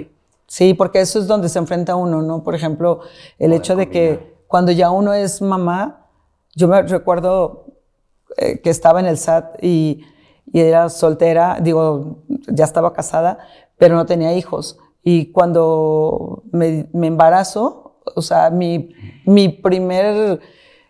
Sí, 0.48 0.74
porque 0.74 1.02
eso 1.02 1.20
es 1.20 1.28
donde 1.28 1.50
se 1.50 1.60
enfrenta 1.60 1.96
uno, 1.96 2.22
¿no? 2.22 2.44
Por 2.44 2.56
ejemplo, 2.56 3.02
el 3.40 3.50
Poder 3.50 3.60
hecho 3.60 3.75
de 3.75 3.86
combinar. 3.86 4.20
que 4.20 4.36
cuando 4.48 4.72
ya 4.72 4.92
uno 4.92 5.14
es 5.14 5.42
mamá, 5.42 6.08
yo 6.56 6.68
me 6.68 6.82
recuerdo 6.84 7.66
eh, 8.38 8.62
que 8.62 8.70
estaba 8.70 9.00
en 9.00 9.08
el 9.08 9.18
SAT 9.18 9.64
y, 9.64 10.02
y 10.52 10.60
era 10.60 10.90
soltera, 10.90 11.58
digo, 11.62 12.24
ya 12.48 12.64
estaba 12.66 12.94
casada, 12.94 13.40
pero 13.78 13.96
no 13.96 14.06
tenía 14.06 14.34
hijos. 14.34 14.78
Y 15.04 15.32
cuando 15.32 16.44
me, 16.52 16.90
me 16.94 17.08
embarazo, 17.08 18.02
o 18.16 18.22
sea, 18.22 18.50
mi, 18.50 18.94
mi 19.25 19.50
primer, 19.50 20.40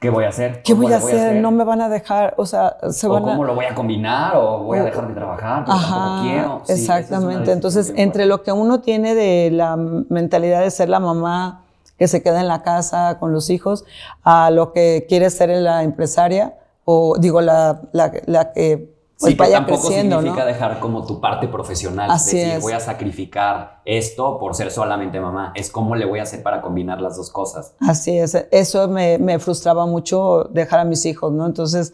¿Qué 0.06 0.10
voy 0.12 0.24
a 0.24 0.30
hacer? 0.30 0.62
¿qué 0.62 0.74
¿Cómo 0.74 0.84
voy 0.84 0.94
a 0.94 0.98
hacer? 0.98 1.36
No 1.42 1.50
me 1.50 1.64
van 1.64 1.82
a 1.82 1.90
dejar, 1.90 2.36
o 2.38 2.46
sea, 2.46 2.78
se 2.92 3.08
¿O 3.08 3.14
van 3.14 3.24
a... 3.24 3.26
cómo 3.26 3.44
lo 3.44 3.56
voy 3.56 3.66
a 3.66 3.74
combinar? 3.74 4.36
¿O 4.36 4.60
voy 4.60 4.78
a 4.78 4.84
dejar 4.84 5.08
de 5.08 5.16
trabajar? 5.16 5.66
Tampoco 5.66 6.22
quiero. 6.22 6.62
Sí, 6.64 6.74
es 6.74 6.80
exactamente. 6.82 7.52
Entonces, 7.52 7.92
entre 7.96 8.28
lo 8.28 8.44
que 8.44 8.52
uno 8.52 8.82
tiene 8.82 9.16
de 9.16 9.50
la 9.52 9.76
mentalidad 9.76 10.62
de 10.62 10.70
ser 10.70 10.90
la 10.90 11.00
mamá 11.00 11.64
que 11.98 12.08
se 12.08 12.22
queda 12.22 12.40
en 12.40 12.48
la 12.48 12.62
casa 12.62 13.18
con 13.20 13.32
los 13.34 13.50
hijos, 13.50 13.84
a 14.24 14.52
lo 14.52 14.74
que 14.74 15.08
quiere 15.10 15.32
ser 15.32 15.50
la 15.50 15.82
empresaria, 15.82 16.54
o 16.84 17.18
digo, 17.18 17.42
la, 17.42 17.82
la, 17.92 18.12
la 18.28 18.52
que 18.54 18.95
pues, 19.20 19.32
sí, 19.32 19.38
que 19.38 19.44
vaya 19.44 19.58
tampoco 19.58 19.88
creciendo, 19.88 20.18
significa 20.18 20.44
¿no? 20.44 20.48
dejar 20.48 20.80
como 20.80 21.06
tu 21.06 21.22
parte 21.22 21.48
profesional. 21.48 22.12
Así 22.12 22.38
decir, 22.38 22.54
es. 22.54 22.62
voy 22.64 22.74
a 22.74 22.80
sacrificar 22.80 23.82
esto 23.86 24.38
por 24.38 24.56
ser 24.56 24.72
solamente 24.72 25.20
mamá. 25.20 25.54
Es 25.56 25.70
cómo 25.70 25.96
le 25.96 26.06
voy 26.06 26.20
a 26.20 26.24
hacer 26.24 26.44
para 26.44 26.62
combinar 26.62 27.00
las 27.00 27.16
dos 27.16 27.30
cosas. 27.30 27.76
Así 27.80 28.18
es. 28.18 28.36
Eso 28.52 28.88
me, 28.90 29.18
me 29.18 29.40
frustraba 29.40 29.86
mucho 29.86 30.50
dejar 30.52 30.82
a 30.82 30.86
mis 30.86 31.06
hijos, 31.06 31.32
¿no? 31.32 31.46
Entonces, 31.46 31.94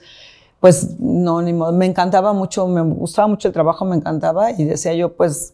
pues, 0.60 1.00
no, 1.00 1.42
ni 1.42 1.54
modo. 1.54 1.72
Me 1.74 1.86
encantaba 1.86 2.34
mucho, 2.34 2.68
me 2.68 2.82
gustaba 2.82 3.28
mucho 3.28 3.48
el 3.48 3.54
trabajo, 3.54 3.86
me 3.86 3.96
encantaba, 3.96 4.51
y 4.51 4.63
decía 4.63 4.94
yo, 4.94 5.13
pues, 5.13 5.54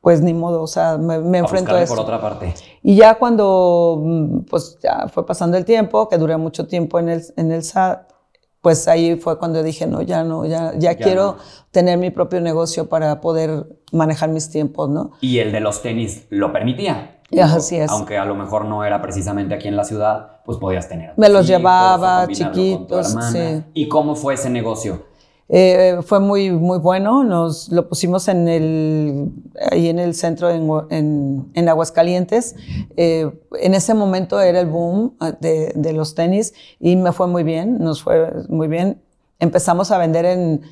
pues 0.00 0.20
ni 0.20 0.32
modo, 0.32 0.62
o 0.62 0.66
sea, 0.66 0.96
me, 0.96 1.18
me 1.18 1.38
A 1.38 1.40
enfrento 1.40 1.74
a 1.74 1.82
eso. 1.82 1.94
por 1.94 2.04
otra 2.04 2.20
parte. 2.20 2.54
Y 2.82 2.96
ya 2.96 3.16
cuando 3.16 4.00
mm, 4.00 4.38
pues 4.48 4.78
ya 4.82 5.08
fue 5.08 5.26
pasando 5.26 5.56
el 5.56 5.64
tiempo, 5.64 6.08
que 6.08 6.18
duré 6.18 6.36
mucho 6.36 6.66
tiempo 6.66 6.98
en 6.98 7.08
el, 7.08 7.24
en 7.36 7.52
el 7.52 7.62
SAT, 7.62 8.07
pues 8.60 8.88
ahí 8.88 9.16
fue 9.16 9.38
cuando 9.38 9.62
dije, 9.62 9.86
no, 9.86 10.02
ya 10.02 10.24
no, 10.24 10.44
ya, 10.44 10.72
ya, 10.76 10.96
quiero 10.96 11.36
no. 11.36 11.36
tener 11.70 11.98
mi 11.98 12.10
propio 12.10 12.40
negocio 12.40 12.88
para 12.88 13.20
poder 13.20 13.66
manejar 13.92 14.30
mis 14.30 14.50
tiempos, 14.50 14.90
¿no? 14.90 15.12
Y 15.20 15.38
el 15.38 15.52
de 15.52 15.60
los 15.60 15.82
tenis 15.82 16.26
lo 16.30 16.52
permitía. 16.52 17.20
Así 17.42 17.76
es. 17.76 17.90
Aunque 17.90 18.16
a 18.16 18.24
lo 18.24 18.34
mejor 18.34 18.64
no 18.64 18.84
era 18.84 19.02
precisamente 19.02 19.54
aquí 19.54 19.68
en 19.68 19.76
la 19.76 19.84
ciudad, 19.84 20.40
pues 20.44 20.58
podías 20.58 20.88
tener. 20.88 21.12
Me 21.16 21.28
los 21.28 21.48
hijos, 21.48 21.58
llevaba 21.58 22.26
chiquitos, 22.26 23.14
sí. 23.32 23.62
¿Y 23.74 23.88
cómo 23.88 24.16
fue 24.16 24.34
ese 24.34 24.48
negocio? 24.48 25.07
Eh, 25.50 26.00
fue 26.04 26.20
muy, 26.20 26.50
muy 26.50 26.78
bueno, 26.78 27.24
nos 27.24 27.70
lo 27.70 27.88
pusimos 27.88 28.28
en 28.28 28.48
el, 28.48 29.30
ahí 29.70 29.88
en 29.88 29.98
el 29.98 30.14
centro 30.14 30.50
en, 30.50 30.68
en, 30.90 31.50
en 31.54 31.68
Aguascalientes. 31.68 32.54
Eh, 32.96 33.30
en 33.58 33.74
ese 33.74 33.94
momento 33.94 34.40
era 34.40 34.60
el 34.60 34.66
boom 34.66 35.16
eh, 35.22 35.32
de, 35.40 35.72
de 35.74 35.92
los 35.94 36.14
tenis 36.14 36.52
y 36.78 36.96
me 36.96 37.12
fue 37.12 37.28
muy 37.28 37.44
bien, 37.44 37.78
nos 37.78 38.02
fue 38.02 38.30
muy 38.48 38.68
bien. 38.68 39.00
Empezamos 39.38 39.90
a 39.90 39.98
vender 39.98 40.26
en, 40.26 40.62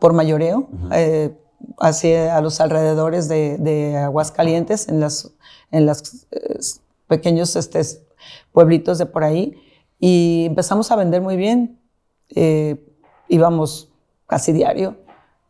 por 0.00 0.14
mayoreo, 0.14 0.68
eh, 0.92 1.36
así 1.78 2.14
a 2.14 2.40
los 2.40 2.60
alrededores 2.60 3.28
de, 3.28 3.58
de 3.58 3.98
Aguascalientes, 3.98 4.88
en 4.88 5.00
las, 5.00 5.30
en 5.70 5.84
las 5.84 6.26
eh, 6.30 6.58
pequeños 7.06 7.54
este, 7.54 7.82
pueblitos 8.52 8.96
de 8.96 9.06
por 9.06 9.24
ahí. 9.24 9.54
Y 10.00 10.46
empezamos 10.46 10.90
a 10.90 10.96
vender 10.96 11.20
muy 11.20 11.36
bien. 11.36 11.78
Eh, 12.34 12.82
íbamos 13.28 13.91
casi 14.32 14.52
diario. 14.52 14.96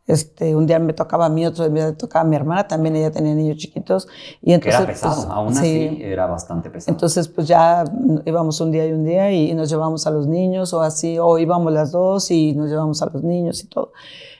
Este, 0.05 0.53
un 0.53 0.67
día 0.67 0.77
me 0.79 0.91
tocaba 0.91 1.27
a 1.27 1.29
mí, 1.29 1.45
otro 1.45 1.69
día 1.69 1.85
me 1.85 1.91
tocaba 1.93 2.25
a 2.25 2.27
mi 2.27 2.35
hermana, 2.35 2.67
también 2.67 2.97
ella 2.97 3.09
tenía 3.09 3.33
niños 3.33 3.55
chiquitos. 3.55 4.09
Y 4.41 4.51
entonces, 4.51 4.81
era 4.81 4.87
pesado. 4.87 5.15
pues, 5.15 5.27
Aún 5.29 5.55
sí. 5.55 5.87
así, 5.87 6.03
era 6.03 6.25
bastante 6.25 6.69
pesado. 6.69 6.93
Entonces, 6.93 7.29
pues 7.29 7.47
ya 7.47 7.85
íbamos 8.25 8.59
un 8.59 8.71
día 8.73 8.85
y 8.85 8.91
un 8.91 9.05
día 9.05 9.31
y, 9.31 9.53
nos 9.53 9.69
llevamos 9.69 10.05
a 10.05 10.11
los 10.11 10.27
niños 10.27 10.73
o 10.73 10.81
así, 10.81 11.17
o 11.17 11.37
íbamos 11.37 11.71
las 11.71 11.93
dos 11.93 12.29
y 12.29 12.53
nos 12.53 12.69
llevamos 12.69 13.01
a 13.01 13.05
los 13.05 13.23
niños 13.23 13.63
y 13.63 13.67
todo. 13.67 13.93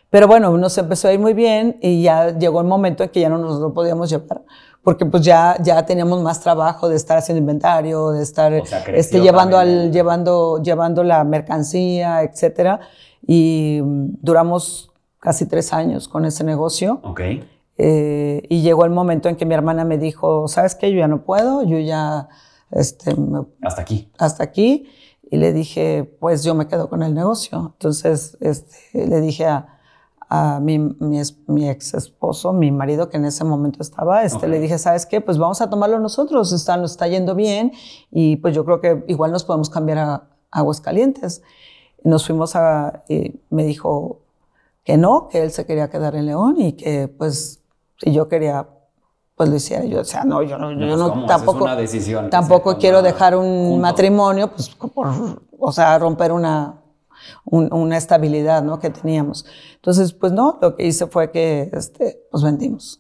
Pero 0.09 0.27
bueno, 0.27 0.55
nos 0.57 0.77
empezó 0.77 1.07
a 1.07 1.13
ir 1.13 1.19
muy 1.21 1.33
bien 1.33 1.77
y 1.81 2.03
ya 2.03 2.38
llegó 2.38 2.59
el 2.59 2.67
momento 2.67 3.03
en 3.03 3.09
que 3.09 3.21
ya 3.21 3.29
no 3.29 3.38
nos 3.38 3.62
lo 3.62 3.73
podíamos 3.73 4.09
llevar, 4.09 4.41
porque 4.83 5.05
pues 5.05 5.23
ya, 5.23 5.55
ya 5.63 5.85
teníamos 5.85 6.21
más 6.21 6.41
trabajo 6.41 6.89
de 6.89 6.97
estar 6.97 7.17
haciendo 7.17 7.39
inventario, 7.39 8.12
de 8.12 8.21
estar 8.21 8.53
O 8.53 8.65
sea, 8.65 8.79
este, 8.88 9.21
llevando, 9.21 9.55
también 9.55 9.79
al, 9.79 9.91
llevando, 9.93 10.62
llevando 10.62 11.03
la 11.05 11.23
mercancía, 11.23 12.21
etcétera. 12.21 12.81
Y 13.25 13.80
mm, 13.84 14.18
duramos 14.22 14.92
casi 15.20 15.46
tres 15.46 15.72
años 15.74 16.08
con 16.08 16.25
ese 16.25 16.44
negocio. 16.44 17.00
ok. 17.03 17.22
Eh, 17.77 18.44
y 18.50 18.62
llegó 18.62 18.86
el 18.86 18.92
momento 18.92 19.30
en 19.30 19.36
que 19.36 19.46
mi 19.48 19.56
hermana 19.56 19.84
me 19.84 19.98
dijo, 19.98 20.48
¿sabes 20.48 20.75
qué? 20.75 20.92
Yo 20.92 21.00
ya 21.00 21.08
no 21.08 21.24
puedo, 21.24 21.63
yo 21.63 21.80
ya, 21.80 22.27
este, 22.70 23.15
me- 23.15 23.46
Hasta 23.63 23.82
aquí. 23.82 24.12
hasta 24.20 24.44
aquí. 24.44 24.88
Y 25.32 25.38
le 25.38 25.53
dije, 25.53 26.03
pues 26.20 26.44
yo 26.44 26.53
me 26.53 26.68
quedo 26.68 26.88
con 26.89 27.01
el 27.01 27.15
negocio. 27.15 27.72
Entonces 27.74 28.38
este, 28.42 29.08
le 29.08 29.22
dije 29.22 29.46
a, 29.48 29.80
a 30.30 30.60
mi, 30.60 30.77
mi, 30.77 31.20
mi 31.48 31.68
ex 31.70 31.96
esposo, 31.96 32.53
mi 32.53 32.72
marido 32.72 33.10
que 33.10 33.18
en 33.18 33.25
ese 33.25 33.44
momento 33.44 33.82
estaba, 33.82 34.24
este, 34.24 34.46
Ok. 34.46 34.51
le 34.51 34.60
dije, 34.60 34.77
¿sabes 34.77 35.08
qué? 35.08 35.20
Pues 35.22 35.39
vamos 35.39 35.60
a 35.62 35.70
tomarlo 35.72 35.98
nosotros, 36.00 36.53
está, 36.53 36.77
nos 36.77 36.92
está 36.92 37.08
yendo 37.08 37.34
bien 37.34 37.72
y 38.12 38.36
pues 38.36 38.53
yo 38.56 38.63
creo 38.65 38.82
que 38.82 39.03
igual 39.08 39.32
nos 39.32 39.44
podemos 39.46 39.70
cambiar 39.72 39.98
a, 39.98 40.30
Aguascalientes. 40.51 41.42
Y 42.03 42.10
nos 42.10 42.25
fuimos 42.25 42.55
a, 42.55 43.03
y 43.07 43.39
me 43.50 43.63
dijo 43.65 44.19
que 44.83 44.98
no, 44.98 45.29
que 45.29 45.41
él 45.43 45.51
se 45.51 45.65
quería 45.65 45.89
quedar 45.89 46.15
en 46.15 46.25
León 46.25 46.55
y 46.60 46.74
que 46.74 47.07
pues 47.07 47.62
si 47.98 48.12
yo 48.13 48.27
quería, 48.27 48.67
pues 49.36 49.50
lo 49.50 49.55
hiciera. 49.55 49.86
Yo 49.86 50.01
no, 50.25 50.41
yo 50.43 50.57
no, 50.57 50.72
yo 50.72 50.98
no 50.98 51.10
¿cómo? 51.10 51.25
Esa 51.25 51.36
es 51.36 51.39
tampoco, 51.39 51.63
una 51.63 51.75
decisión 51.75 52.29
tampoco 52.29 52.77
quiero 52.77 53.01
dejar 53.01 53.36
un 53.36 53.45
juntos. 53.45 53.79
matrimonio, 53.81 54.51
pues, 54.51 54.69
por, 54.69 55.07
o 55.57 55.72
sea, 55.72 55.98
romper 56.00 56.31
una, 56.33 56.81
un- 57.45 57.74
una 57.74 57.95
estabilidad, 57.98 58.62
¿no? 58.63 58.79
Que 58.79 58.89
teníamos. 58.89 59.45
Entonces, 59.75 60.12
pues 60.13 60.31
no, 60.33 60.57
lo 60.62 60.75
que 60.75 60.86
hice 60.86 61.07
fue 61.07 61.31
que, 61.31 61.69
este, 61.72 62.19
pues 62.29 62.43
vendimos. 62.43 63.00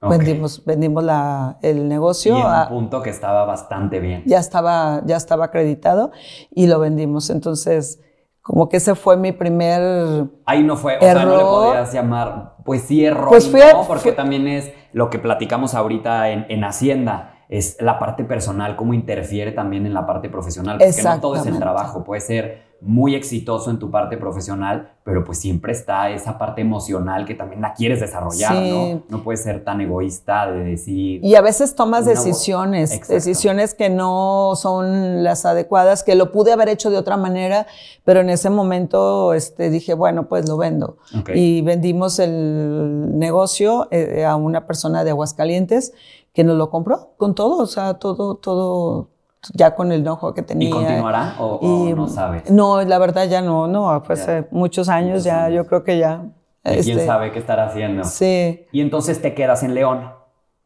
Ok. 0.00 0.10
Vendimos, 0.10 0.64
vendimos 0.64 1.02
la, 1.04 1.56
el 1.62 1.78
Y 1.78 1.80
negocio. 1.84 2.36
en 2.36 2.42
a- 2.42 2.62
un 2.64 2.68
punto 2.80 3.00
que 3.00 3.10
estaba 3.10 3.44
bastante 3.44 4.00
bien. 4.00 4.22
ya 4.26 4.38
estaba, 4.40 5.00
ya 5.06 5.16
estaba 5.16 5.46
acreditado 5.46 6.10
y 6.50 6.66
lo 6.66 6.78
vendimos. 6.80 7.30
Entonces, 7.30 8.00
como 8.44 8.68
que 8.68 8.76
ese 8.76 8.94
fue 8.94 9.16
mi 9.16 9.32
primer... 9.32 10.26
Ahí 10.44 10.62
no 10.62 10.76
fue, 10.76 10.98
o 10.98 11.00
sea, 11.00 11.14
no 11.14 11.20
le 11.30 11.34
Error. 11.36 11.64
podías 11.68 11.92
llamar, 11.94 12.56
pues 12.62 12.90
error. 12.90 13.28
Pues 13.30 13.46
y 13.46 13.50
fue- 13.50 13.72
no, 13.72 13.84
porque 13.88 14.12
también 14.12 14.46
es 14.46 14.70
lo 14.92 15.08
que 15.08 15.18
platicamos 15.18 15.74
ahorita 15.74 16.28
en, 16.28 16.44
en 16.50 16.62
Hacienda, 16.62 17.36
es 17.48 17.78
la 17.80 17.98
parte 17.98 18.22
personal, 18.22 18.76
cómo 18.76 18.92
interfiere 18.92 19.52
también 19.52 19.86
en 19.86 19.94
la 19.94 20.04
parte 20.06 20.28
profesional. 20.28 20.76
Porque 20.78 21.02
no 21.02 21.20
todo 21.20 21.36
es 21.36 21.46
el 21.46 21.58
trabajo, 21.58 22.04
puede 22.04 22.20
ser 22.20 22.73
muy 22.84 23.14
exitoso 23.14 23.70
en 23.70 23.78
tu 23.78 23.90
parte 23.90 24.16
profesional, 24.16 24.92
pero 25.04 25.24
pues 25.24 25.38
siempre 25.38 25.72
está 25.72 26.10
esa 26.10 26.38
parte 26.38 26.60
emocional 26.60 27.24
que 27.24 27.34
también 27.34 27.60
la 27.62 27.74
quieres 27.74 28.00
desarrollar, 28.00 28.52
Sí. 28.54 28.70
¿no? 28.70 29.02
No 29.18 29.24
puedes 29.24 29.42
ser 29.42 29.64
tan 29.64 29.80
egoísta 29.80 30.50
de 30.50 30.64
decir... 30.64 31.24
Y 31.24 31.34
a 31.34 31.40
veces 31.40 31.74
tomas 31.74 32.04
decisiones, 32.06 32.92
Exacto. 32.92 33.14
decisiones 33.14 33.74
que 33.74 33.90
no 33.90 34.52
son 34.56 35.24
las 35.24 35.44
adecuadas, 35.46 36.04
que 36.04 36.14
lo 36.14 36.32
pude 36.32 36.52
haber 36.52 36.68
hecho 36.68 36.90
de 36.90 36.98
otra 36.98 37.16
manera, 37.16 37.66
pero 38.04 38.20
en 38.20 38.30
ese 38.30 38.50
momento 38.50 39.34
este, 39.34 39.70
dije, 39.70 39.94
bueno, 39.94 40.28
pues 40.28 40.48
lo 40.48 40.56
vendo. 40.56 40.98
Y 41.34 41.62
vendimos 41.62 42.18
el 42.18 43.18
negocio 43.18 43.88
eh, 43.90 44.24
a 44.24 44.36
una 44.36 44.66
persona 44.66 45.04
de 45.04 45.10
Aguascalientes 45.10 45.92
que 46.32 46.44
nos 46.44 46.56
lo 46.56 46.68
compró 46.70 47.10
con 47.16 47.34
todo, 47.34 47.58
o 47.62 47.66
sea, 47.66 47.94
todo, 47.94 48.34
todo, 48.36 49.08
ya 49.52 49.74
con 49.74 49.92
el 49.92 50.00
enojo 50.00 50.32
que 50.34 50.42
tenía. 50.42 50.68
¿Y 50.68 50.72
continuará 50.72 51.36
o, 51.38 51.58
o 51.60 51.88
Y- 51.88 51.92
no 51.94 52.08
sabes? 52.08 52.50
No, 52.50 52.82
la 52.82 52.98
verdad 52.98 53.28
ya 53.28 53.42
no, 53.42 53.66
no, 53.66 54.00
fue 54.02 54.16
Ya. 54.16 54.22
hace 54.22 54.46
muchos 54.50 54.88
años, 54.88 55.10
Muchos 55.10 55.24
ya 55.24 55.44
años. 55.44 55.56
yo 55.56 55.66
creo 55.66 55.84
que 55.84 55.98
ya, 55.98 56.22
quién 56.62 56.78
Este, 56.78 57.06
sabe 57.06 57.30
qué 57.32 57.38
estará 57.40 57.66
haciendo. 57.66 58.04
Sí, 58.04 58.66
Y 58.72 58.80
entonces 58.80 59.20
te 59.20 59.34
quedas 59.34 59.62
en 59.62 59.74
León. 59.74 60.10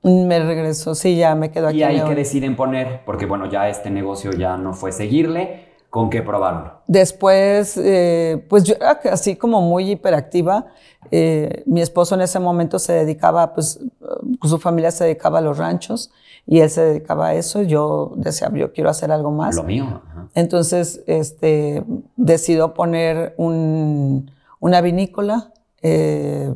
me 0.02 0.38
regreso, 0.38 0.94
sí, 0.94 1.16
ya 1.16 1.34
me 1.34 1.50
quedo 1.50 1.68
aquí. 1.68 1.78
Y 1.78 1.82
ahí 1.82 2.00
que 2.02 2.14
deciden 2.14 2.54
poner, 2.54 3.02
porque 3.04 3.26
bueno, 3.26 3.46
ya 3.46 3.68
este 3.68 3.90
negocio 3.90 4.30
ya 4.32 4.56
no 4.56 4.72
fue 4.74 4.92
seguirle, 4.92 5.66
¿con 5.90 6.08
qué 6.08 6.22
probaron? 6.22 6.72
Después, 6.86 7.76
eh, 7.82 8.44
pues 8.48 8.62
yo 8.64 8.74
era 8.76 9.00
así 9.12 9.34
como 9.36 9.60
muy 9.60 9.90
hiperactiva. 9.90 10.66
Eh, 11.10 11.62
mi 11.66 11.80
esposo 11.80 12.14
en 12.14 12.20
ese 12.20 12.38
momento 12.38 12.78
se 12.78 12.92
dedicaba, 12.92 13.54
pues 13.54 13.80
eh, 13.82 14.04
su 14.42 14.58
familia 14.58 14.90
se 14.90 15.04
dedicaba 15.04 15.38
a 15.38 15.42
los 15.42 15.56
ranchos 15.58 16.10
y 16.50 16.60
él 16.60 16.70
se 16.70 16.80
dedicaba 16.80 17.28
a 17.28 17.34
eso. 17.34 17.62
Yo 17.62 18.12
decía, 18.16 18.50
yo 18.54 18.72
quiero 18.72 18.88
hacer 18.90 19.12
algo 19.12 19.30
más. 19.30 19.54
Lo 19.54 19.62
mío. 19.64 19.84
ajá. 19.84 20.28
Entonces, 20.34 21.02
este, 21.06 21.84
decidió 22.16 22.72
poner 22.74 23.34
un- 23.36 24.30
una 24.58 24.80
vinícola. 24.80 25.52
eh, 25.82 26.52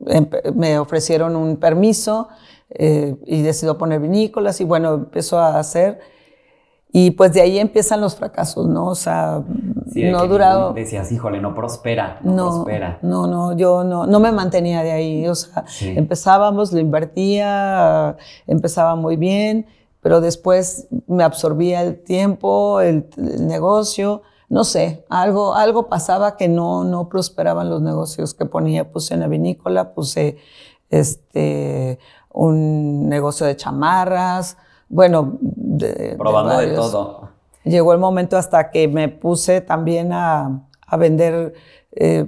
empe- 0.00 0.52
me 0.54 0.78
ofrecieron 0.78 1.36
un 1.36 1.56
permiso 1.56 2.28
eh, 2.68 3.16
y 3.26 3.42
decidió 3.42 3.78
poner 3.78 4.00
vinícolas 4.00 4.60
y 4.60 4.64
bueno, 4.64 4.92
empezó 4.94 5.38
a 5.38 5.58
hacer. 5.58 6.00
Y 6.96 7.10
pues 7.10 7.32
de 7.32 7.40
ahí 7.40 7.58
empiezan 7.58 8.00
los 8.00 8.14
fracasos, 8.14 8.68
¿no? 8.68 8.86
O 8.86 8.94
sea, 8.94 9.42
Sí, 9.92 10.04
no 10.04 10.18
ha 10.20 10.26
durado. 10.28 10.72
Decías, 10.74 11.10
híjole, 11.10 11.40
no 11.40 11.52
prospera, 11.52 12.20
no, 12.22 12.32
No, 12.36 12.50
prospera. 12.52 12.98
no, 13.02 13.26
no, 13.26 13.52
yo 13.56 13.82
no, 13.82 14.06
no 14.06 14.20
me 14.20 14.30
mantenía 14.30 14.84
de 14.84 14.92
ahí. 14.92 15.26
O 15.26 15.34
sea, 15.34 15.64
Sí. 15.66 15.92
empezábamos, 15.96 16.72
lo 16.72 16.78
invertía, 16.78 18.16
empezaba 18.46 18.94
muy 18.94 19.16
bien, 19.16 19.66
pero 20.02 20.20
después 20.20 20.86
me 21.08 21.24
absorbía 21.24 21.82
el 21.82 22.00
tiempo, 22.00 22.80
el, 22.80 23.08
el 23.16 23.44
negocio. 23.48 24.22
No 24.48 24.62
sé, 24.62 25.04
algo, 25.08 25.56
algo 25.56 25.88
pasaba 25.88 26.36
que 26.36 26.46
no, 26.46 26.84
no 26.84 27.08
prosperaban 27.08 27.70
los 27.70 27.82
negocios 27.82 28.34
que 28.34 28.46
ponía. 28.46 28.92
Puse 28.92 29.16
una 29.16 29.26
vinícola, 29.26 29.94
puse 29.94 30.36
este, 30.90 31.98
un 32.32 33.08
negocio 33.08 33.46
de 33.46 33.56
chamarras, 33.56 34.56
bueno, 34.88 35.38
de, 35.40 36.16
Probando 36.18 36.58
de, 36.58 36.74
todo. 36.74 37.28
Llegó 37.64 37.92
el 37.92 37.98
momento 37.98 38.36
hasta 38.36 38.70
que 38.70 38.88
me 38.88 39.08
puse 39.08 39.60
también 39.60 40.12
a, 40.12 40.66
a 40.86 40.96
vender 40.96 41.54
eh, 41.92 42.26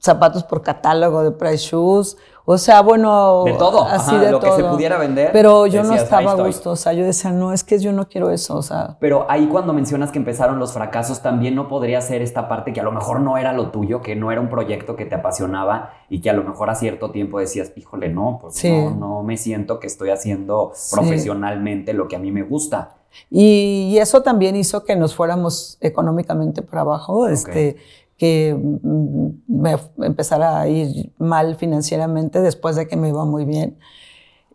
zapatos 0.00 0.44
por 0.44 0.62
catálogo 0.62 1.22
de 1.24 1.30
Price 1.32 1.68
Shoes. 1.68 2.16
O 2.46 2.58
sea, 2.58 2.82
bueno, 2.82 3.44
De 3.44 3.54
todo, 3.54 3.84
así 3.84 4.14
ajá, 4.16 4.24
de 4.26 4.30
lo 4.30 4.38
que 4.38 4.48
todo. 4.48 4.56
se 4.58 4.64
pudiera 4.64 4.98
vender, 4.98 5.30
Pero 5.32 5.66
yo 5.66 5.82
no 5.82 5.94
estaba 5.94 6.18
"Ahí 6.20 6.26
a 6.26 6.30
estoy". 6.32 6.46
gusto. 6.48 6.70
O 6.72 6.76
sea, 6.76 6.92
yo 6.92 7.02
decía, 7.02 7.30
no, 7.32 7.54
es 7.54 7.64
que 7.64 7.78
yo 7.78 7.90
no 7.92 8.06
quiero 8.06 8.28
eso. 8.30 8.56
O 8.58 8.62
sea, 8.62 8.98
Pero 9.00 9.24
ahí 9.30 9.46
cuando 9.46 9.72
mencionas 9.72 10.10
que 10.10 10.18
empezaron 10.18 10.58
los 10.58 10.72
fracasos, 10.74 11.22
también 11.22 11.54
no 11.54 11.68
podría 11.68 12.02
ser 12.02 12.20
esta 12.20 12.46
parte 12.46 12.74
que 12.74 12.80
a 12.80 12.82
lo 12.82 12.92
mejor 12.92 13.20
no 13.20 13.38
era 13.38 13.54
lo 13.54 13.70
tuyo, 13.70 14.02
que 14.02 14.14
no 14.14 14.30
era 14.30 14.42
un 14.42 14.50
proyecto 14.50 14.94
que 14.94 15.06
te 15.06 15.14
apasionaba 15.14 15.92
y 16.10 16.20
que 16.20 16.28
a 16.28 16.34
lo 16.34 16.44
mejor 16.44 16.68
a 16.68 16.74
cierto 16.74 17.10
tiempo 17.10 17.38
decías, 17.38 17.72
híjole, 17.76 18.10
no, 18.10 18.38
pues 18.42 18.56
Sí. 18.56 18.70
no, 18.70 18.90
no 18.90 19.22
me 19.22 19.38
siento 19.38 19.80
que 19.80 19.86
estoy 19.86 20.10
haciendo 20.10 20.72
Sí. 20.74 20.94
profesionalmente 20.94 21.94
lo 21.94 22.08
que 22.08 22.16
a 22.16 22.18
mí 22.18 22.30
me 22.30 22.42
gusta. 22.42 22.96
Y, 23.30 23.90
y 23.92 23.98
eso 23.98 24.22
también 24.22 24.54
hizo 24.56 24.84
que 24.84 24.96
nos 24.96 25.14
fuéramos 25.14 25.78
económicamente 25.80 26.62
para 26.62 26.82
abajo, 26.82 27.26
este, 27.28 27.76
que 28.16 28.54
mm, 28.54 29.28
me 29.48 29.76
empezara 30.06 30.60
a 30.60 30.68
ir 30.68 31.12
mal 31.18 31.56
financieramente 31.56 32.40
después 32.40 32.76
de 32.76 32.86
que 32.86 32.96
me 32.96 33.08
iba 33.08 33.24
muy 33.24 33.44
bien. 33.44 33.76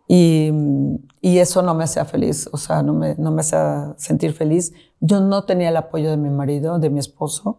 Y, 0.08 0.50
mm, 0.52 0.94
y 1.20 1.38
eso 1.38 1.62
no 1.62 1.74
me 1.74 1.84
hacía 1.84 2.04
feliz, 2.04 2.48
o 2.52 2.56
sea, 2.56 2.82
no 2.82 2.92
me, 2.94 3.14
no 3.16 3.30
me 3.30 3.40
hacía 3.42 3.94
sentir 3.96 4.32
feliz. 4.32 4.72
Yo 5.00 5.20
no 5.20 5.44
tenía 5.44 5.68
el 5.68 5.76
apoyo 5.76 6.10
de 6.10 6.16
mi 6.16 6.30
marido, 6.30 6.78
de 6.78 6.90
mi 6.90 6.98
esposo, 6.98 7.58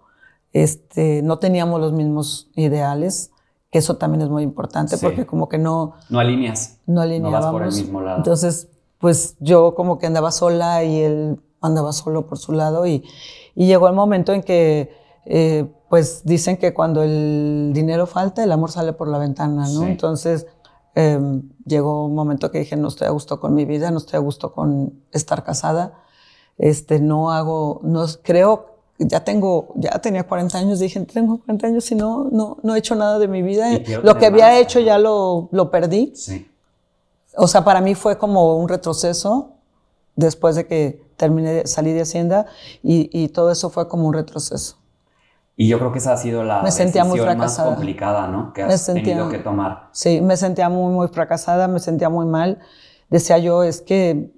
este, 0.53 1.21
no 1.21 1.39
teníamos 1.39 1.79
los 1.79 1.93
mismos 1.93 2.49
ideales, 2.55 3.31
que 3.71 3.79
eso 3.79 3.95
también 3.95 4.21
es 4.23 4.29
muy 4.29 4.43
importante 4.43 4.97
Sí. 4.97 5.05
porque 5.05 5.25
como 5.25 5.47
que 5.47 5.57
no, 5.57 5.93
No 6.09 6.19
alineas. 6.19 6.79
no 6.85 6.95
No 6.95 7.01
alineábamos. 7.01 7.41
vas 7.45 7.51
por 7.53 7.63
el 7.63 7.73
mismo 7.73 8.01
lado. 8.01 8.17
Entonces, 8.17 8.67
pues 8.99 9.37
yo 9.39 9.73
como 9.75 9.97
que 9.97 10.07
andaba 10.07 10.31
sola 10.31 10.83
y 10.83 10.99
él 10.99 11.39
andaba 11.61 11.93
solo 11.93 12.27
por 12.27 12.37
su 12.37 12.51
lado 12.51 12.85
y, 12.85 13.03
y 13.55 13.67
llegó 13.67 13.87
el 13.87 13.93
momento 13.93 14.33
en 14.33 14.43
que, 14.43 14.91
eh, 15.25 15.71
pues 15.91 16.21
dicen 16.23 16.55
que 16.55 16.73
cuando 16.73 17.03
el 17.03 17.71
dinero 17.73 18.07
falta, 18.07 18.41
el 18.45 18.51
amor 18.53 18.71
sale 18.71 18.93
por 18.93 19.09
la 19.09 19.17
ventana, 19.17 19.63
¿no? 19.67 19.81
Sí. 19.81 19.85
Entonces, 19.87 20.47
eh, 20.95 21.19
llegó 21.65 22.05
un 22.05 22.15
momento 22.15 22.49
que 22.49 22.59
dije, 22.59 22.77
no 22.77 22.87
estoy 22.87 23.07
a 23.07 23.11
gusto 23.11 23.41
con 23.41 23.53
mi 23.53 23.65
vida, 23.65 23.91
no 23.91 23.97
estoy 23.97 24.15
a 24.15 24.21
gusto 24.21 24.53
con 24.53 24.93
estar 25.11 25.43
casada, 25.43 25.93
este, 26.57 26.99
no 27.01 27.31
hago, 27.33 27.81
no, 27.83 28.05
creo, 28.23 28.67
ya 28.99 29.25
tengo, 29.25 29.73
ya 29.75 29.99
tenía 29.99 30.25
40 30.25 30.57
años, 30.57 30.79
dije, 30.79 30.97
tengo 31.01 31.39
40 31.39 31.67
años 31.67 31.91
y 31.91 31.95
no, 31.95 32.29
no, 32.31 32.55
no 32.63 32.73
he 32.73 32.79
hecho 32.79 32.95
nada 32.95 33.19
de 33.19 33.27
mi 33.27 33.41
vida. 33.41 33.67
Lo 34.01 34.17
que 34.17 34.27
había 34.27 34.47
más, 34.47 34.59
hecho 34.61 34.79
ya 34.79 34.97
lo, 34.97 35.49
lo 35.51 35.69
perdí. 35.71 36.13
Sí. 36.15 36.47
O 37.35 37.47
sea, 37.47 37.65
para 37.65 37.81
mí 37.81 37.95
fue 37.95 38.17
como 38.17 38.55
un 38.55 38.69
retroceso 38.69 39.55
después 40.15 40.55
de 40.55 40.67
que 40.67 41.03
terminé, 41.17 41.51
de- 41.51 41.67
salí 41.67 41.91
de 41.91 42.01
Hacienda 42.01 42.45
y, 42.81 43.09
y 43.11 43.27
todo 43.27 43.51
eso 43.51 43.69
fue 43.69 43.87
como 43.89 44.07
un 44.07 44.13
retroceso. 44.13 44.77
Y 45.61 45.67
yo 45.67 45.77
creo 45.77 45.91
que 45.91 45.99
esa 45.99 46.13
ha 46.13 46.17
sido 46.17 46.43
la 46.43 46.63
Me 46.63 46.71
sentía 46.71 47.03
muy 47.03 47.19
decisión 47.19 47.37
más 47.37 47.53
fracasada. 47.53 47.75
complicada, 47.75 48.27
¿no? 48.27 48.51
Que 48.51 48.65
Me 48.65 48.73
has 48.73 48.81
sentía- 48.81 49.03
tenido 49.03 49.29
que 49.29 49.37
tomar. 49.37 49.89
Sí, 49.91 50.19
me 50.19 50.35
sentía 50.35 50.69
muy, 50.69 50.91
muy 50.91 51.07
fracasada, 51.07 51.67
me 51.67 51.79
sentía 51.79 52.09
muy 52.09 52.25
mal. 52.25 52.57
Decía 53.11 53.37
yo, 53.37 53.61
es 53.61 53.79
que 53.81 54.31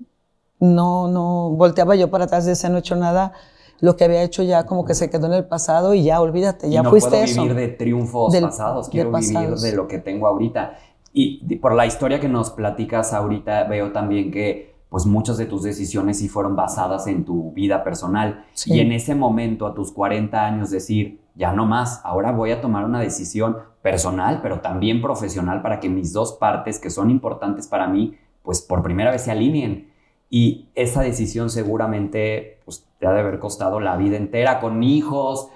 no, 0.60 1.08
no, 1.08 1.52
volteaba 1.52 1.96
yo 1.96 2.10
para 2.12 2.26
atrás, 2.26 2.46
decía, 2.46 2.70
no 2.70 2.76
he 2.76 2.80
hecho 2.80 2.98
nada. 2.98 3.32
Lo 3.80 3.96
que 3.96 4.04
había 4.04 4.22
hecho 4.22 4.44
ya 4.44 4.66
como 4.66 4.84
que 4.84 4.96
se 4.96 5.10
quedó 5.10 5.28
en 5.28 5.34
el 5.34 5.46
pasado 5.46 5.94
y 5.94 6.04
ya, 6.04 6.20
olvídate, 6.20 6.70
ya 6.70 6.82
y 6.82 6.84
no 6.84 6.90
fuiste 6.90 7.10
puedo 7.12 7.24
eso. 7.24 7.42
vivir 7.42 7.56
de 7.56 7.68
triunfos 7.70 8.34
Del- 8.34 8.44
pasados, 8.44 8.88
de 8.88 8.92
quiero 8.92 9.12
vivir 9.12 9.34
pasados. 9.34 9.62
de 9.62 9.72
lo 9.74 9.88
que 9.88 10.00
tengo 10.00 10.28
ahorita. 10.28 10.74
Y 11.14 11.56
por 11.58 11.74
la 11.74 11.86
historia 11.86 12.20
que 12.20 12.28
nos 12.28 12.50
platicas 12.52 13.14
ahorita, 13.14 13.64
veo 13.66 13.94
también 13.94 14.30
que 14.30 14.73
pues 14.94 15.08
muchas 15.08 15.38
de 15.38 15.48
tus 15.48 15.64
decisiones 15.64 16.20
sí 16.20 16.30
fueron 16.30 16.56
basadas 16.56 17.08
en 17.08 17.26
tu 17.26 17.52
vida 17.54 17.84
personal. 17.84 18.46
Sí. 18.54 18.76
Y 18.76 18.80
en 18.80 18.92
ese 18.92 19.16
momento, 19.16 19.66
a 19.66 19.74
tus 19.74 19.92
40 19.92 20.46
años, 20.46 20.70
decir, 20.70 21.20
ya 21.34 21.52
no 21.52 21.66
más, 21.66 22.00
ahora 22.04 22.32
voy 22.32 22.52
a 22.52 22.62
tomar 22.62 22.86
una 22.86 23.00
decisión 23.00 23.58
personal, 23.82 24.42
pero 24.44 24.60
también 24.60 25.02
profesional 25.02 25.64
para 25.64 25.80
que 25.80 25.90
mis 25.90 26.14
dos 26.14 26.34
partes 26.34 26.78
que 26.78 26.92
son 26.92 27.10
importantes 27.10 27.68
para 27.68 27.88
mí, 27.88 28.16
pues 28.44 28.62
por 28.62 28.84
primera 28.84 29.10
vez 29.10 29.24
se 29.24 29.32
alineen. 29.32 29.90
Y 30.30 30.70
esa 30.76 31.02
decisión 31.02 31.50
seguramente 31.50 32.60
pues, 32.64 32.86
te 33.00 33.08
ha 33.08 33.14
de 33.14 33.22
haber 33.22 33.40
costado 33.40 33.80
la 33.80 33.98
vida 33.98 34.18
entera 34.18 34.60
con 34.60 34.84
hijos, 34.84 35.50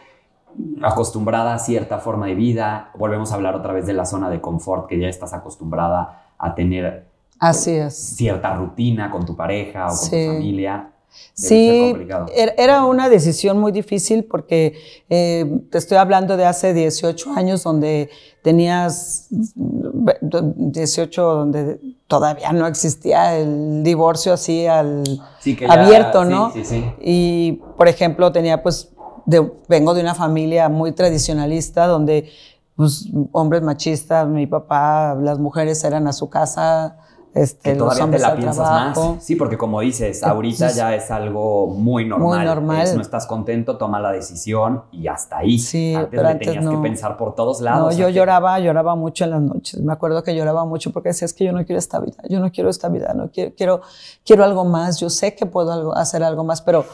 acostumbrada 0.81 1.53
a 1.53 1.59
cierta 1.59 1.99
forma 1.99 2.25
de 2.25 2.33
vida. 2.33 2.89
Volvemos 2.97 3.31
a 3.31 3.35
hablar 3.35 3.53
otra 3.53 3.73
vez 3.73 3.85
de 3.85 3.93
la 3.93 4.05
zona 4.05 4.31
de 4.31 4.41
confort, 4.41 4.87
que 4.87 4.97
ya 4.97 5.09
estás 5.09 5.35
acostumbrada 5.35 6.23
a 6.39 6.55
tener 6.55 7.06
Así 7.39 7.71
es. 7.71 7.95
cierta 7.95 8.55
rutina 8.55 9.11
con 9.11 9.25
tu 9.25 9.35
pareja 9.35 9.85
o 9.85 9.89
con 9.89 9.97
Sí. 9.97 10.25
tu 10.27 10.33
familia. 10.33 10.91
Debe 11.35 11.49
Sí, 11.49 11.95
er- 12.35 12.53
era 12.57 12.85
una 12.85 13.09
decisión 13.09 13.59
muy 13.59 13.71
difícil 13.71 14.25
porque 14.25 14.73
eh, 15.09 15.61
te 15.71 15.77
estoy 15.79 15.97
hablando 15.97 16.37
de 16.37 16.45
hace 16.45 16.73
18 16.73 17.31
años 17.35 17.63
donde 17.63 18.09
tenías 18.43 19.27
mm, 19.55 20.71
18 20.71 21.21
donde 21.23 21.79
todavía 22.07 22.51
no 22.53 22.67
existía 22.67 23.35
el 23.37 23.83
divorcio 23.83 24.33
así 24.33 24.67
al 24.67 25.03
Sí, 25.39 25.55
que 25.55 25.67
ya- 25.67 25.73
abierto, 25.73 26.23
sí, 26.23 26.29
¿no? 26.29 26.51
sí, 26.53 26.65
sí. 26.65 26.85
Y 27.01 27.61
por 27.77 27.87
ejemplo 27.87 28.31
tenía 28.31 28.61
pues 28.61 28.89
de- 29.25 29.51
vengo 29.67 29.93
de 29.93 30.01
una 30.01 30.13
familia 30.15 30.69
muy 30.69 30.91
tradicionalista 30.91 31.87
donde 31.87 32.29
pues 32.75 33.07
hombres 33.31 33.63
machistas, 33.63 34.27
mi 34.27 34.45
papá, 34.45 35.15
las 35.19 35.39
mujeres 35.39 35.83
eran 35.83 36.07
a 36.07 36.13
su 36.13 36.29
casa, 36.29 36.97
este, 37.37 37.71
Que 37.73 37.77
todavía 37.77 38.09
te 38.09 38.19
la 38.19 38.35
piensas 38.35 38.55
trabajo. 38.67 39.13
más. 39.15 39.23
Sí, 39.23 39.35
porque 39.35 39.57
como 39.57 39.79
dices, 39.81 40.23
ahorita 40.23 40.71
ya 40.71 40.95
es 40.95 41.09
algo 41.11 41.67
muy 41.67 42.05
normal. 42.05 42.45
normal. 42.45 42.81
Es, 42.81 42.95
no 42.95 43.01
estás 43.01 43.25
contento, 43.27 43.77
toma 43.77 43.99
la 43.99 44.11
decisión 44.11 44.83
y 44.91 45.07
hasta 45.07 45.37
ahí. 45.37 45.59
Sí, 45.59 45.93
antes 45.93 46.09
pero 46.11 46.23
le 46.23 46.29
antes 46.29 46.47
tenías 46.47 46.65
que 46.69 46.75
no. 46.75 46.81
pensar 46.81 47.15
por 47.17 47.35
todos 47.35 47.59
No, 47.59 47.65
lados. 47.65 47.95
yo 47.97 48.05
a 48.05 48.07
que- 48.07 48.13
lloraba, 48.13 48.59
lloraba 48.59 48.95
mucho 48.95 49.23
en 49.23 49.31
las 49.31 49.41
noches. 49.41 49.79
Me 49.81 49.93
acuerdo 49.93 50.23
que 50.23 50.35
lloraba 50.35 50.65
mucho 50.65 50.91
porque 50.91 51.09
decía, 51.09 51.25
es 51.25 51.33
que 51.33 51.45
yo 51.45 51.51
no 51.53 51.65
quiero 51.65 51.79
esta 51.79 51.99
vida, 51.99 52.17
yo 52.29 52.39
no 52.39 52.51
quiero 52.51 52.69
esta 52.69 52.89
vida, 52.89 53.13
no 53.13 53.29
quiero, 53.31 53.53
quiero, 53.55 53.81
quiero 54.25 54.43
algo 54.43 54.65
más, 54.65 54.99
yo 54.99 55.09
sé 55.09 55.35
que 55.35 55.45
puedo 55.45 55.71
algo- 55.71 55.95
hacer 55.95 56.23
algo 56.23 56.43
más, 56.43 56.61
pero 56.61 56.85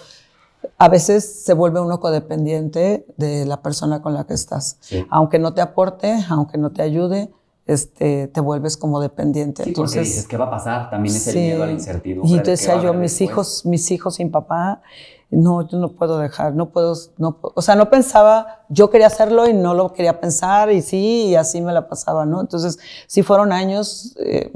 a 0.77 0.87
veces 0.89 1.43
se 1.43 1.53
vuelve 1.53 1.79
uno 1.81 1.99
codependiente 1.99 3.05
de 3.17 3.45
la 3.45 3.61
persona 3.61 4.01
con 4.01 4.13
la 4.13 4.23
que 4.25 4.33
estás. 4.33 4.77
Sí. 4.79 5.05
Aunque 5.09 5.39
no 5.39 5.53
te 5.53 5.61
aporte, 5.61 6.17
aunque 6.29 6.57
no 6.57 6.71
te 6.71 6.81
ayude, 6.81 7.31
este, 7.65 8.27
te 8.27 8.41
vuelves 8.41 8.75
como 8.77 8.99
dependiente. 8.99 9.63
Sí, 9.63 9.71
porque 9.71 9.81
Entonces, 9.91 10.07
dices, 10.15 10.27
¿qué 10.27 10.37
va 10.37 10.45
a 10.45 10.49
pasar? 10.51 10.89
También 10.89 11.15
es 11.15 11.27
el 11.27 11.33
sí. 11.33 11.39
miedo 11.39 11.63
a 11.63 11.65
la 11.67 11.71
incertidumbre. 11.71 12.31
Y 12.37 12.41
qué 12.41 12.51
decía 12.51 12.81
yo, 12.81 12.93
mis 12.93 13.11
después. 13.11 13.21
hijos, 13.21 13.65
mis 13.65 13.91
hijos 13.91 14.15
sin 14.15 14.31
papá, 14.31 14.81
no, 15.29 15.67
yo 15.67 15.77
no 15.79 15.93
puedo 15.93 16.19
dejar, 16.19 16.53
no 16.53 16.69
puedo, 16.69 16.93
no 17.17 17.37
puedo- 17.37 17.53
o 17.55 17.61
sea, 17.61 17.75
no 17.75 17.89
pensaba, 17.89 18.65
yo 18.69 18.89
quería 18.89 19.07
hacerlo 19.07 19.47
y 19.49 19.53
no 19.53 19.73
lo 19.73 19.93
quería 19.93 20.19
pensar 20.19 20.71
y 20.71 20.81
sí, 20.81 21.27
y 21.29 21.35
así 21.35 21.59
me 21.61 21.73
la 21.73 21.87
pasaba, 21.87 22.25
¿no? 22.25 22.41
Entonces, 22.41 22.77
sí 23.07 23.23
fueron 23.23 23.51
años, 23.51 24.13
eh, 24.19 24.51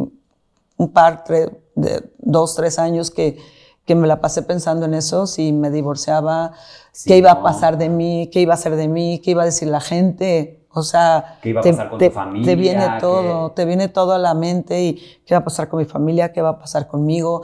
un 0.78 0.90
par, 0.90 1.24
tre- 1.26 1.58
de 1.76 2.12
dos, 2.20 2.56
tres 2.56 2.78
años 2.78 3.10
que, 3.10 3.38
que 3.86 3.96
me 3.96 4.06
la 4.08 4.22
pasé 4.22 4.42
pensando 4.44 4.86
en 4.86 4.94
eso, 4.94 5.26
si 5.28 5.52
me 5.54 5.72
divorciaba, 5.72 6.52
Sí, 6.92 7.10
qué 7.10 7.18
iba 7.18 7.34
no. 7.34 7.40
a 7.40 7.44
pasar 7.44 7.78
de 7.78 7.90
mí, 7.90 8.30
qué 8.34 8.42
iba 8.42 8.54
a 8.54 8.56
hacer 8.56 8.76
de 8.76 8.88
mí, 8.88 9.20
qué 9.24 9.32
iba 9.32 9.44
a 9.44 9.46
decir 9.46 9.68
la 9.70 9.80
gente. 9.80 10.57
O 10.78 10.84
sea, 10.84 11.40
¿Qué 11.42 11.50
iba 11.50 11.60
a 11.62 11.64
te, 11.64 11.72
pasar 11.72 11.90
con 11.90 12.00
te- 12.00 12.10
tu 12.10 12.16
familia? 12.16 12.46
te 12.46 12.56
viene 12.56 12.86
¿Qué- 12.86 13.02
todo, 13.02 13.52
te 13.52 13.66
viene 13.66 13.88
todo 13.90 14.14
a 14.14 14.18
la 14.20 14.34
mente 14.34 14.82
y 14.84 14.94
qué 15.26 15.34
va 15.36 15.40
a 15.40 15.44
pasar 15.44 15.68
con 15.70 15.80
mi 15.80 15.86
familia, 15.86 16.32
qué 16.32 16.42
va 16.42 16.50
a 16.50 16.60
pasar 16.60 16.88
conmigo, 16.88 17.44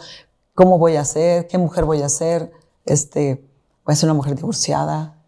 cómo 0.56 0.78
voy 0.78 0.96
a 0.96 1.04
ser, 1.06 1.48
qué 1.48 1.58
mujer 1.58 1.86
voy 1.86 2.02
a 2.02 2.10
ser. 2.10 2.52
Este, 2.86 3.44
voy 3.86 3.94
a 3.94 3.96
ser 3.96 4.08
una 4.10 4.14
mujer 4.16 4.36
divorciada. 4.36 5.20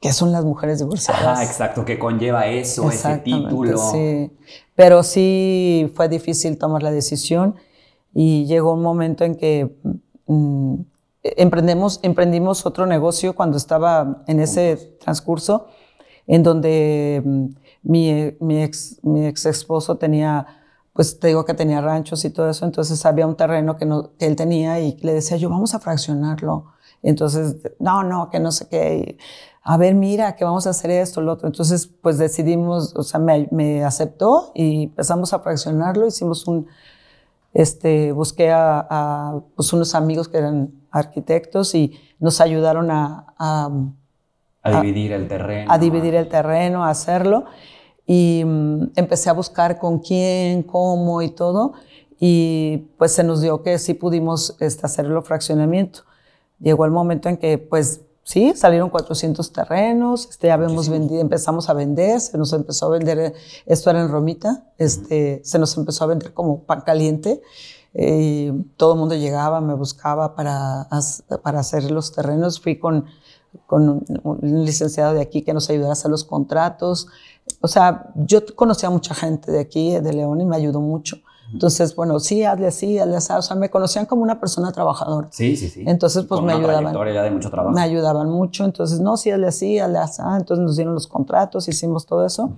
¿Qué 0.00 0.12
son 0.14 0.32
las 0.32 0.44
mujeres 0.46 0.78
divorciadas? 0.78 1.22
Ajá, 1.22 1.44
exacto, 1.44 1.84
que 1.84 1.98
conlleva 1.98 2.46
eso, 2.46 2.88
ese 2.90 3.18
título. 3.18 3.76
Sí. 3.76 4.30
Pero 4.74 5.02
sí 5.02 5.92
fue 5.94 6.08
difícil 6.08 6.56
tomar 6.56 6.82
la 6.82 6.90
decisión 6.90 7.56
y 8.14 8.46
llegó 8.46 8.72
un 8.72 8.80
momento 8.82 9.24
en 9.24 9.34
que 9.34 9.76
mm, 10.26 10.74
emprendemos, 11.22 12.00
emprendimos 12.02 12.64
otro 12.64 12.86
negocio 12.86 13.34
cuando 13.34 13.58
estaba 13.58 14.22
en 14.26 14.40
ese 14.40 14.96
transcurso, 15.00 15.66
en 16.30 16.44
donde 16.44 17.22
mm, 17.24 17.46
mi, 17.82 18.62
ex, 18.62 19.00
mi 19.02 19.26
ex 19.26 19.46
esposo 19.46 19.96
tenía, 19.96 20.46
pues 20.92 21.18
te 21.18 21.26
digo 21.26 21.44
que 21.44 21.54
tenía 21.54 21.80
ranchos 21.80 22.24
y 22.24 22.30
todo 22.30 22.48
eso, 22.48 22.64
entonces 22.64 23.04
había 23.04 23.26
un 23.26 23.34
terreno 23.34 23.76
que, 23.76 23.84
él 24.24 24.36
tenía 24.36 24.78
y 24.78 24.96
le 25.00 25.12
decía 25.12 25.36
yo, 25.36 25.50
vamos 25.50 25.74
a 25.74 25.80
fraccionarlo. 25.80 26.66
Entonces, 27.02 27.56
no, 27.80 28.04
no, 28.04 28.30
que 28.30 28.38
no 28.38 28.52
sé 28.52 28.68
qué. 28.68 29.18
A 29.62 29.76
ver, 29.76 29.94
mira, 29.94 30.36
que 30.36 30.44
vamos 30.44 30.66
a 30.68 30.70
hacer 30.70 30.90
esto, 30.92 31.20
lo 31.20 31.32
otro. 31.32 31.48
Entonces, 31.48 31.86
pues 31.86 32.18
decidimos, 32.18 32.94
o 32.94 33.02
sea, 33.02 33.18
me, 33.18 33.48
me 33.50 33.82
aceptó 33.84 34.52
y 34.54 34.84
empezamos 34.84 35.32
a 35.32 35.40
fraccionarlo. 35.40 36.06
Hicimos 36.06 36.46
un, 36.46 36.68
este, 37.54 38.12
busqué 38.12 38.52
a, 38.52 38.86
a, 38.88 39.40
pues 39.56 39.72
unos 39.72 39.94
amigos 39.96 40.28
que 40.28 40.38
eran 40.38 40.72
arquitectos 40.90 41.74
y 41.74 41.98
nos 42.20 42.40
ayudaron 42.40 42.90
a, 42.90 43.34
a, 43.38 43.70
A 44.62 44.80
dividir 44.80 45.12
el 45.12 45.28
terreno. 45.28 45.72
a 45.72 45.78
dividir 45.78 46.14
el 46.14 46.28
terreno, 46.28 46.84
a 46.84 46.90
hacerlo. 46.90 47.46
Y 48.06 48.42
mm, 48.44 48.92
empecé 48.96 49.30
a 49.30 49.32
buscar 49.32 49.78
con 49.78 50.00
quién, 50.00 50.62
cómo 50.62 51.22
y 51.22 51.30
todo. 51.30 51.72
Y 52.18 52.88
pues 52.98 53.12
se 53.12 53.24
nos 53.24 53.40
dio 53.40 53.62
que 53.62 53.78
sí 53.78 53.94
pudimos 53.94 54.56
este, 54.60 54.84
hacerlo 54.84 55.22
fraccionamiento. 55.22 56.00
Llegó 56.58 56.84
el 56.84 56.90
momento 56.90 57.30
en 57.30 57.38
que, 57.38 57.56
pues 57.56 58.02
sí, 58.22 58.52
salieron 58.54 58.90
400 58.90 59.52
terrenos, 59.52 60.28
este, 60.28 60.48
ya 60.48 60.54
habíamos 60.54 60.88
vendido, 60.88 61.20
empezamos 61.22 61.70
a 61.70 61.72
vender, 61.72 62.20
se 62.20 62.36
nos 62.36 62.52
empezó 62.52 62.86
a 62.86 62.90
vender, 62.90 63.18
eh, 63.18 63.32
esto 63.64 63.90
era 63.90 64.02
en 64.02 64.08
Romita, 64.08 64.66
este, 64.76 65.40
se 65.42 65.58
nos 65.58 65.76
empezó 65.76 66.04
a 66.04 66.08
vender 66.08 66.34
como 66.34 66.64
pan 66.64 66.82
caliente. 66.82 67.40
eh, 67.94 68.52
y 68.52 68.62
todo 68.76 68.92
el 68.92 69.00
mundo 69.00 69.14
llegaba, 69.16 69.60
me 69.60 69.74
buscaba 69.74 70.36
para, 70.36 70.88
para 71.42 71.60
hacer 71.60 71.90
los 71.90 72.12
terrenos. 72.12 72.60
Fui 72.60 72.78
con, 72.78 73.06
con 73.66 73.88
un, 73.88 74.04
un 74.22 74.64
licenciado 74.64 75.14
de 75.14 75.20
aquí 75.20 75.42
que 75.42 75.52
nos 75.52 75.68
ayudara 75.70 75.90
a 75.90 75.92
hacer 75.92 76.10
los 76.10 76.24
contratos. 76.24 77.08
O 77.60 77.68
sea, 77.68 78.10
yo 78.14 78.40
conocía 78.54 78.88
a 78.88 78.92
mucha 78.92 79.14
gente 79.14 79.50
de 79.50 79.60
aquí, 79.60 79.98
de 79.98 80.12
León, 80.12 80.40
y 80.40 80.44
me 80.44 80.56
ayudó 80.56 80.80
mucho. 80.80 81.18
Entonces, 81.52 81.96
bueno, 81.96 82.20
sí, 82.20 82.44
hazle 82.44 82.68
así, 82.68 82.98
hazle 82.98 83.16
así. 83.16 83.32
O 83.32 83.42
sea, 83.42 83.56
me 83.56 83.70
conocían 83.70 84.06
como 84.06 84.22
una 84.22 84.38
persona 84.38 84.70
trabajadora. 84.70 85.28
Sí, 85.32 85.56
sí, 85.56 85.68
sí. 85.68 85.82
Entonces, 85.86 86.24
pues 86.24 86.38
Con 86.38 86.46
me 86.46 86.54
una 86.54 86.78
ayudaban. 86.78 87.14
ya 87.14 87.22
de 87.24 87.30
mucho 87.32 87.50
trabajo. 87.50 87.74
Me 87.74 87.80
ayudaban 87.80 88.30
mucho. 88.30 88.64
Entonces, 88.64 89.00
no, 89.00 89.16
sí, 89.16 89.30
hazle 89.32 89.48
así, 89.48 89.78
hazle 89.78 89.98
así. 89.98 90.22
Entonces 90.36 90.64
nos 90.64 90.76
dieron 90.76 90.94
los 90.94 91.08
contratos, 91.08 91.66
hicimos 91.66 92.06
todo 92.06 92.24
eso. 92.24 92.52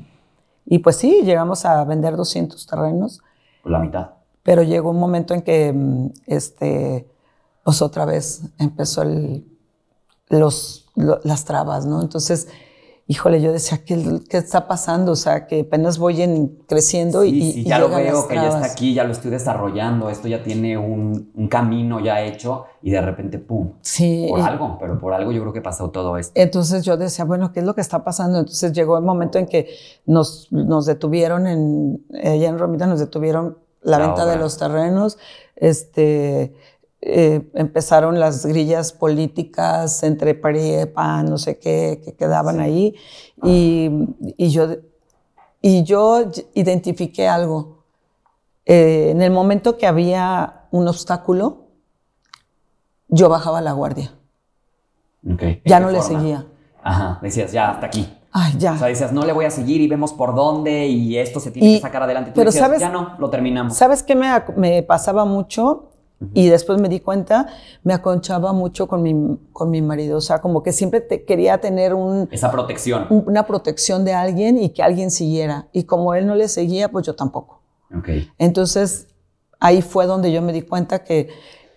Y 0.66 0.78
pues 0.80 0.96
sí, 0.96 1.22
llegamos 1.24 1.64
a 1.64 1.84
vender 1.84 2.16
200 2.16 2.66
terrenos. 2.66 3.20
La 3.64 3.78
mitad. 3.78 4.10
Pero 4.42 4.62
llegó 4.62 4.90
un 4.90 4.98
momento 4.98 5.32
en 5.34 5.42
que, 5.42 5.72
mm, 5.72 6.06
este, 6.26 7.08
pues 7.64 7.80
otra 7.80 8.04
vez 8.04 8.42
empezó 8.58 9.02
el, 9.02 9.46
los, 10.28 10.81
lo- 10.94 11.20
las 11.24 11.44
trabas, 11.44 11.86
¿no? 11.86 12.02
Entonces, 12.02 12.48
híjole, 13.08 13.42
yo 13.42 13.52
decía, 13.52 13.84
¿qué, 13.84 14.20
qué 14.30 14.36
está 14.38 14.68
pasando? 14.68 15.12
O 15.12 15.16
sea, 15.16 15.46
que 15.46 15.60
apenas 15.60 15.98
voy 15.98 16.22
en, 16.22 16.58
creciendo 16.68 17.24
y, 17.24 17.30
Sí, 17.30 17.52
sí, 17.52 17.60
y 17.60 17.64
ya 17.64 17.78
lo 17.78 17.88
veo 17.88 18.26
que 18.28 18.36
ya 18.36 18.48
está 18.48 18.64
aquí, 18.64 18.94
ya 18.94 19.04
lo 19.04 19.12
estoy 19.12 19.30
desarrollando, 19.30 20.08
esto 20.08 20.28
ya 20.28 20.42
tiene 20.42 20.78
un, 20.78 21.30
un 21.34 21.48
camino 21.48 21.98
ya 22.00 22.22
hecho 22.22 22.64
y 22.80 22.90
de 22.90 23.00
repente, 23.00 23.38
¡pum! 23.38 23.72
Sí. 23.82 24.26
Por 24.30 24.40
algo, 24.40 24.78
pero 24.80 24.98
por 24.98 25.12
algo 25.12 25.32
yo 25.32 25.40
creo 25.42 25.52
que 25.52 25.60
pasó 25.60 25.90
todo 25.90 26.16
esto. 26.16 26.32
Entonces 26.36 26.84
yo 26.84 26.96
decía, 26.96 27.24
bueno, 27.24 27.52
¿qué 27.52 27.60
es 27.60 27.66
lo 27.66 27.74
que 27.74 27.80
está 27.80 28.04
pasando? 28.04 28.38
Entonces 28.38 28.72
llegó 28.72 28.96
el 28.96 29.04
momento 29.04 29.38
en 29.38 29.46
que 29.46 29.68
nos, 30.06 30.48
nos 30.52 30.86
detuvieron 30.86 31.46
en, 31.48 32.04
allá 32.14 32.48
en 32.48 32.58
Romita, 32.58 32.86
nos 32.86 33.00
detuvieron 33.00 33.58
la, 33.82 33.98
La 33.98 34.06
venta 34.06 34.26
de 34.26 34.36
los 34.36 34.56
terrenos, 34.58 35.18
este, 35.56 36.54
eh, 37.04 37.50
empezaron 37.54 38.20
las 38.20 38.46
grillas 38.46 38.92
políticas 38.92 40.02
entre 40.04 40.34
PRI 40.34 40.82
y 40.82 40.86
PAN, 40.86 41.26
no 41.26 41.36
sé 41.36 41.58
qué, 41.58 42.00
que 42.04 42.14
quedaban 42.14 42.60
ahí, 42.60 42.94
y, 43.42 43.90
y 44.36 44.50
yo, 44.50 44.68
y 45.60 45.82
yo 45.82 46.30
identifiqué 46.54 47.26
algo. 47.28 47.82
Eh, 48.64 49.08
en 49.10 49.20
el 49.20 49.32
momento 49.32 49.76
que 49.76 49.86
había 49.88 50.66
un 50.70 50.86
obstáculo, 50.86 51.66
yo 53.08 53.28
bajaba 53.28 53.60
la 53.60 53.72
guardia, 53.72 54.12
Ok, 55.28 55.40
¿de 55.40 55.62
ya 55.64 55.80
no 55.80 55.90
le 55.90 56.00
forma? 56.00 56.20
seguía. 56.20 56.46
Ajá, 56.84 57.18
decías, 57.20 57.52
ya, 57.52 57.70
hasta 57.72 57.86
aquí. 57.86 58.08
Ay, 58.32 58.54
ya. 58.58 58.72
O 58.72 58.78
sea, 58.78 58.86
decías, 58.88 59.12
no 59.12 59.26
le 59.26 59.32
voy 59.32 59.44
a 59.44 59.50
seguir 59.50 59.80
y 59.82 59.88
vemos 59.88 60.12
por 60.14 60.34
dónde 60.34 60.86
y 60.86 61.18
esto 61.18 61.38
se 61.38 61.50
tiene 61.50 61.68
Y- 61.68 61.74
que 61.76 61.82
sacar 61.82 62.02
adelante. 62.04 62.30
Tú 62.30 62.36
pero 62.36 62.46
decías, 62.50 62.64
¿sabes? 62.66 62.80
ya 62.80 62.88
no, 62.88 63.16
lo 63.18 63.28
terminamos. 63.28 63.76
¿Sabes 63.76 64.02
qué 64.02 64.14
me, 64.14 64.28
me 64.56 64.82
pasaba 64.82 65.24
mucho? 65.26 65.91
Y 66.34 66.48
después 66.48 66.80
me 66.80 66.88
di 66.88 67.00
cuenta, 67.00 67.46
me 67.82 67.94
aconchaba 67.94 68.52
mucho 68.52 68.86
con 68.88 69.02
mi, 69.02 69.38
con 69.52 69.70
mi 69.70 69.82
marido. 69.82 70.18
O 70.18 70.20
sea, 70.20 70.40
como 70.40 70.62
que 70.62 70.72
siempre 70.72 71.00
te- 71.00 71.24
quería 71.24 71.58
tener 71.60 71.94
un, 71.94 72.28
Esa 72.30 72.50
protección. 72.50 73.06
un- 73.10 73.24
una 73.26 73.46
protección 73.46 74.04
de 74.04 74.12
alguien 74.14 74.58
y 74.58 74.70
que 74.70 74.82
alguien 74.82 75.10
siguiera. 75.10 75.68
Y 75.72 75.84
como 75.84 76.14
él 76.14 76.26
no 76.26 76.34
le 76.34 76.48
seguía, 76.48 76.90
pues 76.90 77.06
yo 77.06 77.14
tampoco. 77.14 77.60
Ok. 77.96 78.08
Entonces, 78.38 79.08
ahí 79.60 79.82
fue 79.82 80.06
donde 80.06 80.32
yo 80.32 80.42
me 80.42 80.52
di 80.52 80.62
cuenta 80.62 81.04
que, 81.04 81.28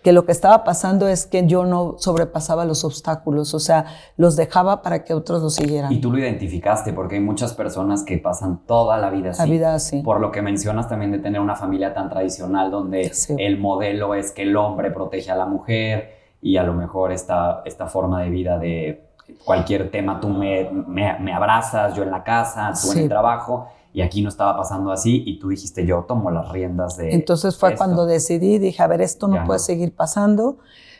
que 0.06 0.12
lo 0.12 0.24
que 0.24 0.30
estaba 0.30 0.62
pasando 0.62 1.08
es 1.08 1.26
que 1.26 1.48
yo 1.48 1.64
no 1.64 1.96
sobrepasaba 1.98 2.64
los 2.64 2.84
obstáculos. 2.84 3.54
O 3.54 3.58
sea, 3.58 3.86
los 4.16 4.36
dejaba 4.36 4.80
para 4.80 5.02
que 5.02 5.14
otros 5.14 5.42
los 5.42 5.56
siguieran. 5.56 5.92
Y 5.92 6.00
tú 6.00 6.12
lo 6.12 6.18
identificaste 6.18 6.92
porque 6.92 7.16
hay 7.16 7.20
muchas 7.20 7.54
personas 7.54 8.04
que 8.04 8.16
pasan 8.16 8.60
toda 8.68 8.98
la 8.98 9.10
vida 9.10 9.30
así. 9.30 9.40
La 9.40 9.46
vida 9.46 9.74
así. 9.74 10.02
Por 10.02 10.20
lo 10.20 10.30
que 10.30 10.42
mencionas 10.42 10.88
también 10.88 11.10
de 11.10 11.18
tener 11.18 11.40
una 11.40 11.56
familia 11.56 11.92
tan 11.92 12.08
tradicional 12.08 12.70
donde 12.70 13.12
Sí. 13.14 13.34
el 13.36 13.58
modelo 13.58 14.14
es 14.14 14.30
que 14.30 14.42
el 14.42 14.56
hombre 14.56 14.92
protege 14.92 15.28
a 15.32 15.34
la 15.34 15.46
mujer 15.46 16.12
y 16.40 16.56
a 16.56 16.62
lo 16.62 16.72
mejor 16.72 17.10
esta, 17.10 17.62
esta 17.64 17.88
forma 17.88 18.22
de 18.22 18.30
vida 18.30 18.60
de 18.60 19.08
cualquier 19.44 19.90
tema 19.90 20.20
tú 20.20 20.28
me, 20.28 20.70
me, 20.70 21.18
me 21.18 21.32
abrazas, 21.32 21.96
yo 21.96 22.04
en 22.04 22.12
la 22.12 22.22
casa, 22.22 22.72
tú 22.80 22.92
en 22.92 22.98
el 22.98 23.08
trabajo 23.08 23.66
y 23.96 24.02
aquí 24.02 24.20
no 24.20 24.28
estaba 24.28 24.54
pasando 24.58 24.92
así 24.92 25.22
y 25.26 25.38
tú 25.38 25.48
dijiste 25.48 25.86
yo 25.86 26.04
tomo 26.06 26.30
las 26.30 26.50
riendas 26.52 26.98
de 26.98 27.14
Entonces 27.14 27.56
fue 27.56 27.70
esto". 27.70 27.78
cuando 27.78 28.04
decidí, 28.04 28.58
dije, 28.58 28.82
a 28.82 28.86
ver, 28.86 29.00
esto 29.00 29.26
no 29.26 29.36
Ya 29.36 29.44
puede 29.44 29.58
no. 29.58 29.64
seguir 29.64 29.94
pasando, 29.94 30.58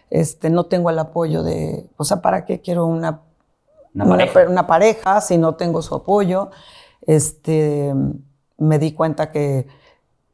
este, 0.08 0.48
no 0.48 0.64
tengo 0.64 0.88
el 0.88 0.98
apoyo 0.98 1.42
de, 1.42 1.90
o 1.98 2.04
sea, 2.04 2.22
¿para 2.22 2.46
qué 2.46 2.62
quiero 2.62 2.86
una, 2.86 3.20
Una 3.94 4.04
una 4.04 4.16
pareja. 4.16 4.32
per- 4.32 4.48
una 4.48 4.66
pareja 4.66 5.20
si 5.20 5.36
no 5.36 5.56
tengo 5.56 5.82
su 5.82 5.94
apoyo? 5.94 6.50
Este, 7.06 7.92
me 8.56 8.78
di 8.78 8.92
cuenta 8.92 9.30
que 9.30 9.66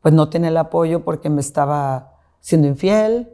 pues 0.00 0.14
no 0.14 0.28
tenía 0.28 0.50
el 0.50 0.56
apoyo 0.56 1.04
porque 1.04 1.30
me 1.30 1.40
estaba 1.40 2.12
siendo 2.40 2.68
infiel, 2.68 3.28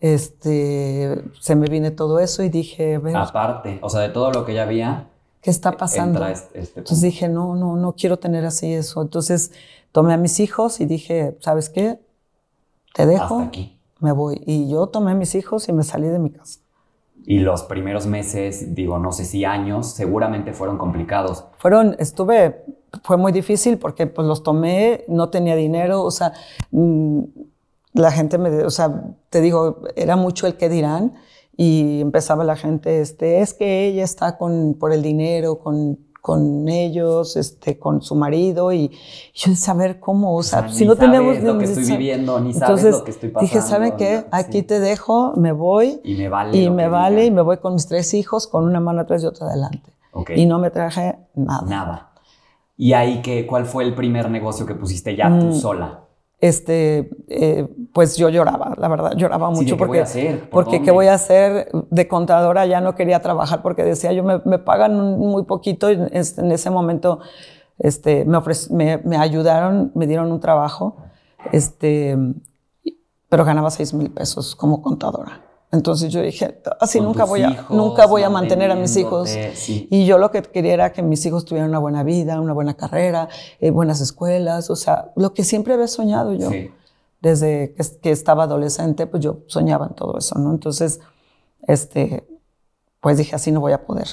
este, 0.00 1.22
se 1.40 1.54
me 1.54 1.68
viene 1.68 1.92
todo 1.92 2.18
eso 2.18 2.42
y 2.42 2.48
dije, 2.48 2.96
a 2.96 2.98
ver, 2.98 3.16
Aparte, 3.16 3.78
o 3.82 3.88
sea, 3.88 4.00
de 4.00 4.08
todo 4.08 4.32
lo 4.32 4.44
que 4.44 4.54
ya 4.54 4.64
había, 4.64 5.08
¿qué 5.42 5.50
está 5.50 5.72
pasando? 5.72 6.24
este, 6.26 6.60
este 6.60 6.80
Entonces 6.80 7.02
dije, 7.02 7.28
no, 7.28 7.54
no, 7.54 7.76
no 7.76 7.92
quiero 7.92 8.18
tener 8.18 8.46
así 8.46 8.72
eso. 8.72 9.02
Entonces 9.02 9.52
tomé 9.90 10.14
a 10.14 10.16
mis 10.16 10.40
hijos 10.40 10.80
y 10.80 10.86
dije, 10.86 11.36
¿sabes 11.40 11.68
qué? 11.68 11.98
Te 12.94 13.04
dejo, 13.04 13.40
hasta 13.40 13.44
aquí. 13.44 13.78
me 13.98 14.12
voy. 14.12 14.42
Y 14.46 14.70
yo 14.70 14.86
tomé 14.86 15.12
a 15.12 15.14
mis 15.14 15.34
hijos 15.34 15.68
y 15.68 15.72
me 15.72 15.82
salí 15.82 16.08
de 16.08 16.18
mi 16.18 16.30
casa. 16.30 16.60
Y 17.24 17.38
los 17.38 17.62
primeros 17.64 18.06
meses, 18.06 18.74
digo, 18.74 18.98
no 18.98 19.12
sé 19.12 19.24
si 19.24 19.44
años, 19.44 19.88
seguramente 19.88 20.52
fueron 20.52 20.78
complicados. 20.78 21.44
Fueron, 21.58 21.94
estuve, 21.98 22.64
fue 23.04 23.16
muy 23.16 23.30
difícil 23.30 23.78
porque 23.78 24.06
pues 24.06 24.26
los 24.26 24.42
tomé, 24.42 25.04
no 25.06 25.28
tenía 25.28 25.54
dinero, 25.54 26.02
o 26.02 26.10
sea, 26.10 26.32
mm, 26.72 27.20
la 27.94 28.10
gente 28.10 28.38
me, 28.38 28.64
o 28.64 28.70
sea, 28.70 29.04
te 29.30 29.40
digo, 29.40 29.82
era 29.94 30.16
mucho 30.16 30.46
el 30.46 30.56
que 30.56 30.68
dirán 30.68 31.14
y 31.56 32.00
empezaba 32.00 32.44
la 32.44 32.56
gente, 32.56 33.00
este, 33.00 33.40
es 33.40 33.54
que 33.54 33.86
ella 33.86 34.04
está 34.04 34.36
con, 34.38 34.74
por 34.74 34.92
el 34.92 35.02
dinero, 35.02 35.58
con, 35.58 35.98
con 36.20 36.68
ellos, 36.68 37.36
este, 37.36 37.78
con 37.78 38.00
su 38.00 38.14
marido 38.14 38.72
y 38.72 38.90
yo 39.34 39.54
saber 39.56 39.98
cómo, 40.00 40.36
o 40.36 40.42
sea, 40.42 40.60
sea, 40.62 40.68
si 40.70 40.84
ni 40.84 40.88
no 40.88 40.96
tenemos 40.96 41.34
sabes 41.34 41.44
lo 41.44 41.58
que 41.58 41.64
estoy 41.64 41.84
viviendo, 41.84 42.40
ni 42.40 42.52
sabes 42.54 42.62
Entonces, 42.84 42.92
lo 42.98 43.04
que 43.04 43.10
estoy 43.10 43.28
Dije, 43.40 43.56
pasando, 43.58 43.66
¿saben 43.68 43.96
qué? 43.96 44.16
¿no? 44.22 44.24
Aquí 44.30 44.58
Sí. 44.58 44.62
te 44.62 44.80
dejo, 44.80 45.32
me 45.36 45.52
voy 45.52 46.00
Y 46.04 46.14
me 46.14 46.28
vale. 46.28 46.56
y 46.56 46.70
me 46.70 46.88
vale 46.88 47.26
y 47.26 47.30
me 47.30 47.42
voy 47.42 47.58
con 47.58 47.74
mis 47.74 47.86
tres 47.88 48.14
hijos 48.14 48.46
con 48.46 48.64
una 48.64 48.80
mano 48.80 49.00
atrás 49.02 49.22
y 49.22 49.26
otra 49.26 49.48
adelante. 49.48 49.92
Y 50.36 50.46
no 50.46 50.58
me 50.58 50.70
traje 50.70 51.16
nada. 51.34 51.66
Nada. 51.68 52.12
¿Y 52.76 52.92
ahí 52.94 53.20
qué, 53.22 53.46
cuál 53.46 53.66
fue 53.66 53.84
el 53.84 53.94
primer 53.94 54.30
negocio 54.30 54.64
que 54.66 54.74
pusiste 54.74 55.14
ya 55.16 55.28
Mm. 55.28 55.40
tú 55.40 55.52
sola? 55.54 56.04
Este, 56.42 57.08
eh, 57.28 57.68
pues 57.92 58.16
yo 58.16 58.28
lloraba, 58.28 58.74
la 58.76 58.88
verdad, 58.88 59.12
lloraba 59.16 59.50
mucho 59.50 59.60
¿de 59.60 59.66
qué 59.70 59.76
porque, 59.76 59.90
voy 59.90 59.98
a 59.98 60.02
hacer? 60.02 60.40
¿Por 60.40 60.50
porque 60.50 60.70
dónde? 60.72 60.84
qué 60.84 60.90
voy 60.90 61.06
a 61.06 61.14
hacer 61.14 61.68
de 61.88 62.08
contadora, 62.08 62.66
ya 62.66 62.80
no 62.80 62.96
quería 62.96 63.22
trabajar 63.22 63.62
porque 63.62 63.84
decía 63.84 64.12
yo 64.12 64.24
me, 64.24 64.42
me 64.44 64.58
pagan 64.58 65.18
muy 65.18 65.44
poquito 65.44 65.88
y 65.88 65.94
en, 65.94 66.10
en 66.10 66.52
ese 66.52 66.68
momento 66.68 67.20
este, 67.78 68.24
me, 68.24 68.40
me, 68.70 68.98
me, 68.98 69.16
ayudaron, 69.16 69.92
me 69.94 70.08
dieron 70.08 70.32
un 70.32 70.40
trabajo, 70.40 70.96
este, 71.52 72.18
pero 73.28 73.44
ganaba 73.44 73.70
6 73.70 73.94
mil 73.94 74.10
pesos 74.10 74.56
como 74.56 74.82
contadora. 74.82 75.51
Entonces 75.72 76.12
yo 76.12 76.20
dije, 76.20 76.60
así 76.80 77.00
nunca 77.00 77.24
voy, 77.24 77.42
a, 77.42 77.66
nunca 77.70 78.06
voy 78.06 78.22
a 78.22 78.28
mantener 78.28 78.70
a 78.70 78.74
mis 78.74 78.94
hijos. 78.98 79.34
Y 79.66 80.04
yo 80.04 80.18
lo 80.18 80.30
que 80.30 80.42
quería 80.42 80.74
era 80.74 80.92
que 80.92 81.02
mis 81.02 81.24
hijos 81.24 81.46
tuvieran 81.46 81.70
una 81.70 81.78
buena 81.78 82.02
vida, 82.02 82.38
una 82.40 82.52
buena 82.52 82.74
carrera, 82.74 83.30
eh, 83.58 83.70
buenas 83.70 84.02
escuelas, 84.02 84.68
o 84.68 84.76
sea, 84.76 85.12
lo 85.16 85.32
que 85.32 85.44
siempre 85.44 85.72
había 85.72 85.88
soñado 85.88 86.34
yo. 86.34 86.50
Desde 87.22 87.72
que, 87.74 87.84
que, 88.02 88.10
estaba 88.10 88.44
adolescente, 88.44 89.06
pues 89.06 89.22
yo 89.22 89.38
soñaba 89.46 89.86
en 89.86 89.94
todo 89.94 90.18
eso, 90.18 90.38
¿no? 90.38 90.50
Entonces, 90.50 91.00
este, 91.66 92.26
pues 93.00 93.16
dije, 93.16 93.34
así 93.36 93.50
no 93.50 93.60
voy 93.60 93.72
a 93.72 93.86
poder. 93.86 94.08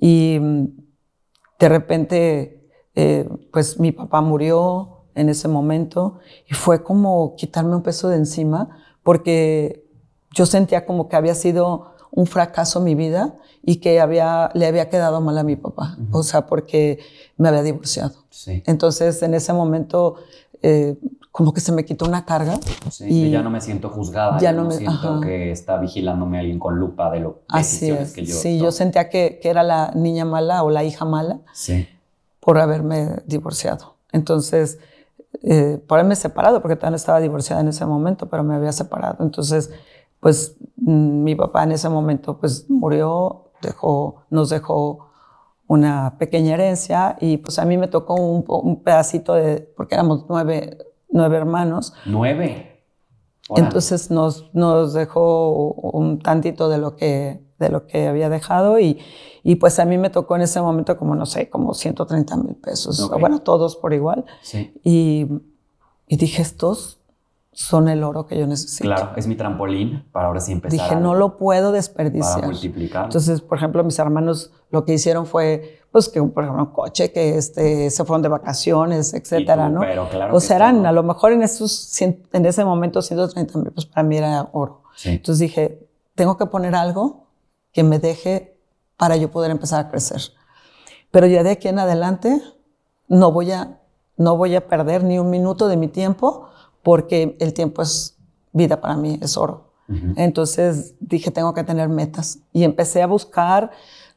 Y 0.00 0.38
mm, 0.40 0.64
de 1.58 1.68
repente, 1.68 2.70
eh, 2.94 3.28
pues 3.52 3.78
mi 3.78 3.92
papá 3.92 4.20
murió 4.20 5.04
en 5.14 5.28
ese 5.28 5.48
momento 5.48 6.18
y 6.48 6.54
fue 6.54 6.82
como 6.82 7.34
quitarme 7.36 7.76
un 7.76 7.82
peso 7.82 8.08
de 8.08 8.16
encima 8.16 8.70
porque 9.02 9.83
yo 10.34 10.46
sentía 10.46 10.84
como 10.84 11.08
que 11.08 11.16
había 11.16 11.34
sido 11.34 11.94
un 12.10 12.26
fracaso 12.26 12.80
mi 12.80 12.94
vida 12.94 13.34
y 13.62 13.76
que 13.76 14.00
había, 14.00 14.50
le 14.54 14.66
había 14.66 14.88
quedado 14.88 15.20
mal 15.20 15.38
a 15.38 15.42
mi 15.42 15.56
papá, 15.56 15.96
o 16.12 16.22
sea, 16.22 16.46
porque 16.46 16.98
me 17.36 17.48
había 17.48 17.62
divorciado. 17.62 18.14
Entonces, 18.66 19.22
en 19.22 19.34
ese 19.34 19.52
momento, 19.52 20.16
eh, 20.62 20.96
como 21.32 21.52
que 21.52 21.60
se 21.60 21.72
me 21.72 21.84
quitó 21.84 22.04
una 22.04 22.24
carga. 22.24 22.60
y 23.00 23.30
ya 23.30 23.42
no 23.42 23.50
me 23.50 23.60
siento 23.60 23.88
juzgada, 23.88 24.38
ya 24.38 24.52
no, 24.52 24.64
me 24.64 24.74
siento 24.74 25.20
que 25.20 25.50
está 25.50 25.78
vigilándome 25.78 26.38
alguien 26.38 26.58
con 26.58 26.78
lupa 26.78 27.10
de 27.10 27.20
lo 27.20 27.42
Así 27.48 27.90
es. 27.90 28.12
que 28.12 28.24
yo 28.24 28.34
Sí, 28.34 28.58
yo 28.58 28.70
sentía 28.70 29.08
que, 29.08 29.40
que, 29.42 29.48
era 29.48 29.62
la 29.62 29.90
niña 29.94 30.24
mala 30.24 30.62
o 30.62 30.70
la 30.70 30.84
hija 30.84 31.04
mala 31.04 31.40
por 32.38 32.58
haberme 32.58 33.22
divorciado. 33.26 33.96
Entonces, 34.12 34.78
eh, 35.42 35.82
por 35.86 35.98
haberme 35.98 36.16
separado, 36.16 36.62
porque 36.62 36.76
también 36.76 36.94
estaba 36.94 37.20
divorciada 37.20 37.60
en 37.60 37.68
ese 37.68 37.84
momento, 37.84 38.28
pero 38.28 38.44
me 38.44 38.54
había 38.54 38.72
separado. 38.72 39.24
Entonces, 39.24 39.70
pues 40.24 40.56
mm, 40.76 41.22
mi 41.22 41.34
papá 41.34 41.64
en 41.64 41.72
ese 41.72 41.90
momento 41.90 42.38
pues 42.38 42.64
murió, 42.70 43.50
dejó, 43.60 44.24
nos 44.30 44.48
dejó 44.48 45.10
una 45.66 46.16
pequeña 46.16 46.54
herencia 46.54 47.18
y 47.20 47.36
pues 47.36 47.58
a 47.58 47.66
mí 47.66 47.76
me 47.76 47.88
tocó 47.88 48.14
un, 48.14 48.82
pedacito 48.82 49.34
de, 49.34 49.60
porque 49.76 49.96
éramos 49.96 50.24
nueve, 50.26 50.78
nueve 51.10 51.36
hermanos. 51.36 51.92
¿Nueve? 52.06 52.86
Entonces 53.54 54.10
nos, 54.10 54.48
nos 54.54 54.94
dejó 54.94 55.74
un 55.74 56.20
tantito 56.20 56.70
de 56.70 56.78
lo 56.78 56.96
que, 56.96 57.44
de 57.58 57.68
lo 57.68 57.86
que 57.86 58.08
había 58.08 58.30
dejado 58.30 58.80
y, 58.80 58.98
y 59.42 59.56
pues 59.56 59.78
a 59.78 59.84
mí 59.84 59.98
me 59.98 60.08
tocó 60.08 60.36
en 60.36 60.42
ese 60.42 60.58
momento 60.58 60.96
como, 60.96 61.14
no 61.14 61.26
sé, 61.26 61.50
como 61.50 61.74
130 61.74 62.34
mil 62.38 62.54
pesos. 62.54 63.10
Bueno, 63.20 63.40
todos 63.40 63.76
por 63.76 63.92
igual. 63.92 64.24
Sí. 64.40 64.72
Y, 64.82 65.26
y 66.08 66.16
dije, 66.16 66.40
estos 66.40 67.03
son 67.54 67.88
el 67.88 68.02
oro 68.02 68.26
que 68.26 68.38
yo 68.38 68.46
necesito. 68.46 68.84
Claro, 68.84 69.12
es 69.16 69.26
mi 69.26 69.36
trampolín 69.36 70.04
para 70.12 70.26
ahora 70.26 70.40
sí 70.40 70.52
empezar. 70.52 70.72
Dije, 70.72 70.96
no 70.96 71.14
lo 71.14 71.38
puedo 71.38 71.72
desperdiciar. 71.72 72.34
Para 72.34 72.46
multiplicar. 72.48 73.04
Entonces, 73.04 73.40
por 73.40 73.58
ejemplo, 73.58 73.82
mis 73.84 73.98
hermanos 73.98 74.52
lo 74.70 74.84
que 74.84 74.94
hicieron 74.94 75.24
fue, 75.24 75.80
pues, 75.92 76.08
que, 76.08 76.20
por 76.22 76.42
ejemplo, 76.42 76.64
un 76.64 76.72
coche, 76.72 77.12
que 77.12 77.38
este, 77.38 77.90
se 77.90 78.04
fueron 78.04 78.22
de 78.22 78.28
vacaciones, 78.28 79.14
etcétera, 79.14 79.68
¿no? 79.68 79.80
Pero 79.80 80.08
claro. 80.08 80.34
O 80.34 80.40
sea, 80.40 80.56
eran, 80.56 80.84
a 80.84 80.92
lo 80.92 81.04
mejor 81.04 81.32
en, 81.32 81.42
esos, 81.42 82.00
en 82.02 82.46
ese 82.46 82.64
momento, 82.64 83.00
130 83.00 83.58
mil, 83.58 83.70
pues 83.70 83.86
para 83.86 84.02
mí 84.02 84.16
era 84.16 84.48
oro. 84.52 84.82
Entonces 85.04 85.38
dije, 85.38 85.88
tengo 86.14 86.36
que 86.36 86.46
poner 86.46 86.74
algo 86.74 87.28
que 87.72 87.84
me 87.84 87.98
deje 87.98 88.58
para 88.96 89.16
yo 89.16 89.30
poder 89.30 89.50
empezar 89.50 89.84
a 89.86 89.90
crecer. 89.90 90.20
Pero 91.10 91.26
ya 91.28 91.44
de 91.44 91.50
aquí 91.52 91.68
en 91.68 91.78
adelante, 91.78 92.42
no 93.06 93.30
voy 93.30 93.52
a, 93.52 93.80
no 94.16 94.36
voy 94.36 94.56
a 94.56 94.66
perder 94.66 95.04
ni 95.04 95.18
un 95.18 95.30
minuto 95.30 95.68
de 95.68 95.76
mi 95.76 95.88
tiempo 95.88 96.48
porque 96.84 97.36
el 97.40 97.52
tiempo 97.52 97.82
es 97.82 98.16
vida 98.52 98.80
para 98.80 98.96
mí, 98.96 99.18
es 99.20 99.36
oro. 99.36 99.72
Entonces 100.16 100.94
dije, 100.98 101.30
tengo 101.30 101.52
que 101.52 101.62
tener 101.62 101.90
metas 101.90 102.38
y 102.54 102.64
empecé 102.64 103.02
a 103.02 103.06
buscar 103.06 103.70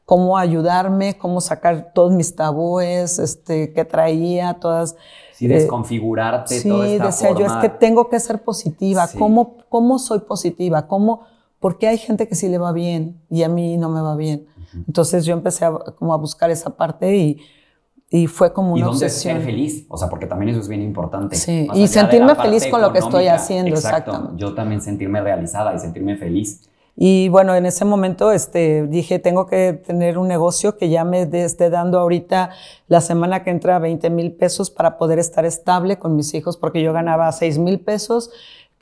cómo 0.06 0.38
ayudarme, 0.38 1.18
cómo 1.18 1.42
sacar 1.42 1.92
todos 1.94 2.10
mis 2.12 2.34
tabúes 2.34 3.18
este, 3.18 3.74
que 3.74 3.84
traía, 3.84 4.54
todas... 4.54 4.96
Sí, 5.34 5.46
desconfigurarte 5.46 6.60
sí, 6.60 6.68
toda 6.68 6.88
esta 6.88 7.06
decía 7.06 7.34
yo, 7.34 7.44
es 7.44 7.52
que 7.60 7.68
tengo 7.68 8.08
que 8.08 8.18
ser 8.18 8.42
positiva. 8.42 9.06
¿Cómo, 9.18 9.58
¿Cómo 9.68 9.98
soy 9.98 10.20
positiva? 10.20 10.86
¿Cómo, 10.86 11.26
porque 11.60 11.86
hay 11.86 11.98
gente 11.98 12.26
que 12.26 12.34
sí 12.34 12.48
le 12.48 12.56
va 12.56 12.72
bien 12.72 13.20
y 13.28 13.42
a 13.42 13.50
mí 13.50 13.76
no 13.76 13.90
me 13.90 14.00
va 14.00 14.16
bien. 14.16 14.46
Entonces 14.86 15.26
yo 15.26 15.34
empecé 15.34 15.66
a, 15.66 15.72
como 15.72 16.14
a 16.14 16.16
buscar 16.16 16.50
esa 16.50 16.76
parte 16.76 17.14
y 17.14 17.40
y 18.10 18.26
fue 18.26 18.52
como 18.52 18.72
una 18.72 18.80
¿Y 18.80 18.84
dónde 18.84 19.08
ser 19.10 19.40
feliz? 19.42 19.84
O 19.88 19.96
sea, 19.98 20.08
porque 20.08 20.26
también 20.26 20.50
eso 20.50 20.60
es 20.60 20.68
bien 20.68 20.82
importante. 20.82 21.36
Sí, 21.36 21.68
y 21.74 21.88
sentirme 21.88 22.34
feliz 22.34 22.66
con 22.66 22.80
lo 22.80 22.92
que 22.92 23.00
estoy 23.00 23.28
haciendo, 23.28 23.74
exacto. 23.74 24.32
Yo 24.36 24.54
también 24.54 24.80
sentirme 24.80 25.20
realizada 25.20 25.74
y 25.74 25.78
sentirme 25.78 26.16
feliz. 26.16 26.68
Y 27.00 27.28
bueno, 27.28 27.54
en 27.54 27.64
ese 27.64 27.84
momento 27.84 28.32
este, 28.32 28.86
dije, 28.88 29.20
tengo 29.20 29.46
que 29.46 29.72
tener 29.72 30.18
un 30.18 30.26
negocio 30.26 30.76
que 30.76 30.88
ya 30.88 31.04
me 31.04 31.22
esté 31.22 31.70
dando 31.70 32.00
ahorita 32.00 32.50
la 32.88 33.00
semana 33.00 33.44
que 33.44 33.50
entra 33.50 33.78
20 33.78 34.10
mil 34.10 34.32
pesos 34.32 34.70
para 34.70 34.98
poder 34.98 35.20
estar 35.20 35.44
estable 35.44 35.98
con 35.98 36.16
mis 36.16 36.34
hijos, 36.34 36.56
porque 36.56 36.82
yo 36.82 36.92
ganaba 36.92 37.30
6 37.30 37.58
mil 37.58 37.78
pesos 37.78 38.30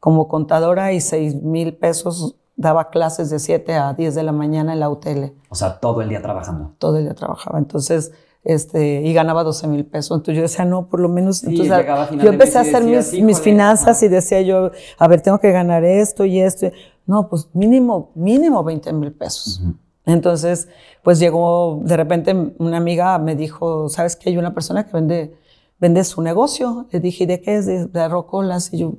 como 0.00 0.28
contadora 0.28 0.92
y 0.92 1.02
6 1.02 1.42
mil 1.42 1.74
pesos 1.74 2.36
daba 2.56 2.88
clases 2.88 3.28
de 3.28 3.38
7 3.38 3.74
a 3.74 3.92
10 3.92 4.14
de 4.14 4.22
la 4.22 4.32
mañana 4.32 4.72
en 4.72 4.80
la 4.80 4.88
UTL. 4.88 5.32
O 5.50 5.54
sea, 5.54 5.78
todo 5.78 6.00
el 6.00 6.08
día 6.08 6.22
trabajando. 6.22 6.72
Todo 6.78 6.96
el 6.96 7.04
día 7.04 7.14
trabajaba. 7.14 7.58
Entonces, 7.58 8.12
este, 8.46 9.02
y 9.02 9.12
ganaba 9.12 9.42
12 9.42 9.66
mil 9.66 9.85
pesos. 9.85 10.16
Entonces 10.16 10.37
yo 10.37 10.42
decía, 10.42 10.64
no, 10.64 10.88
por 10.88 11.00
lo 11.00 11.09
menos. 11.09 11.42
entonces, 11.42 11.85
yo 12.22 12.28
empecé 12.30 12.59
a 12.59 12.61
hacer 12.61 12.85
mis, 12.85 13.12
mis, 13.20 13.40
finanzas 13.40 14.00
y 14.04 14.09
decía 14.09 14.40
yo, 14.40 14.70
a 14.98 15.09
ver, 15.09 15.20
tengo 15.20 15.40
que 15.40 15.50
ganar 15.50 15.82
esto 15.85 16.24
y 16.24 16.38
esto. 16.38 16.70
No, 17.06 17.28
pues 17.28 17.48
mínimo, 17.54 18.12
mínimo 18.14 18.62
20 18.62 18.92
mil 18.92 19.11
pesos. 19.11 19.61
Entonces, 20.04 20.68
pues 21.02 21.18
llegó, 21.18 21.80
de 21.85 21.96
repente 21.96 22.52
una 22.59 22.76
amiga 22.76 23.18
me 23.18 23.35
dijo, 23.35 23.88
¿sabes 23.88 24.14
que 24.14 24.30
hay 24.30 24.38
una 24.38 24.54
persona 24.54 24.87
que 24.87 24.92
vende, 24.92 25.37
vende 25.80 26.04
su 26.04 26.22
negocio? 26.22 26.87
Le 26.92 27.00
dije, 27.00 27.24
¿y 27.24 27.26
de 27.26 27.40
qué 27.40 27.56
es? 27.56 27.92
De, 27.92 28.09
rocolas. 28.09 28.72
Y 28.72 28.78
yo, 28.78 28.94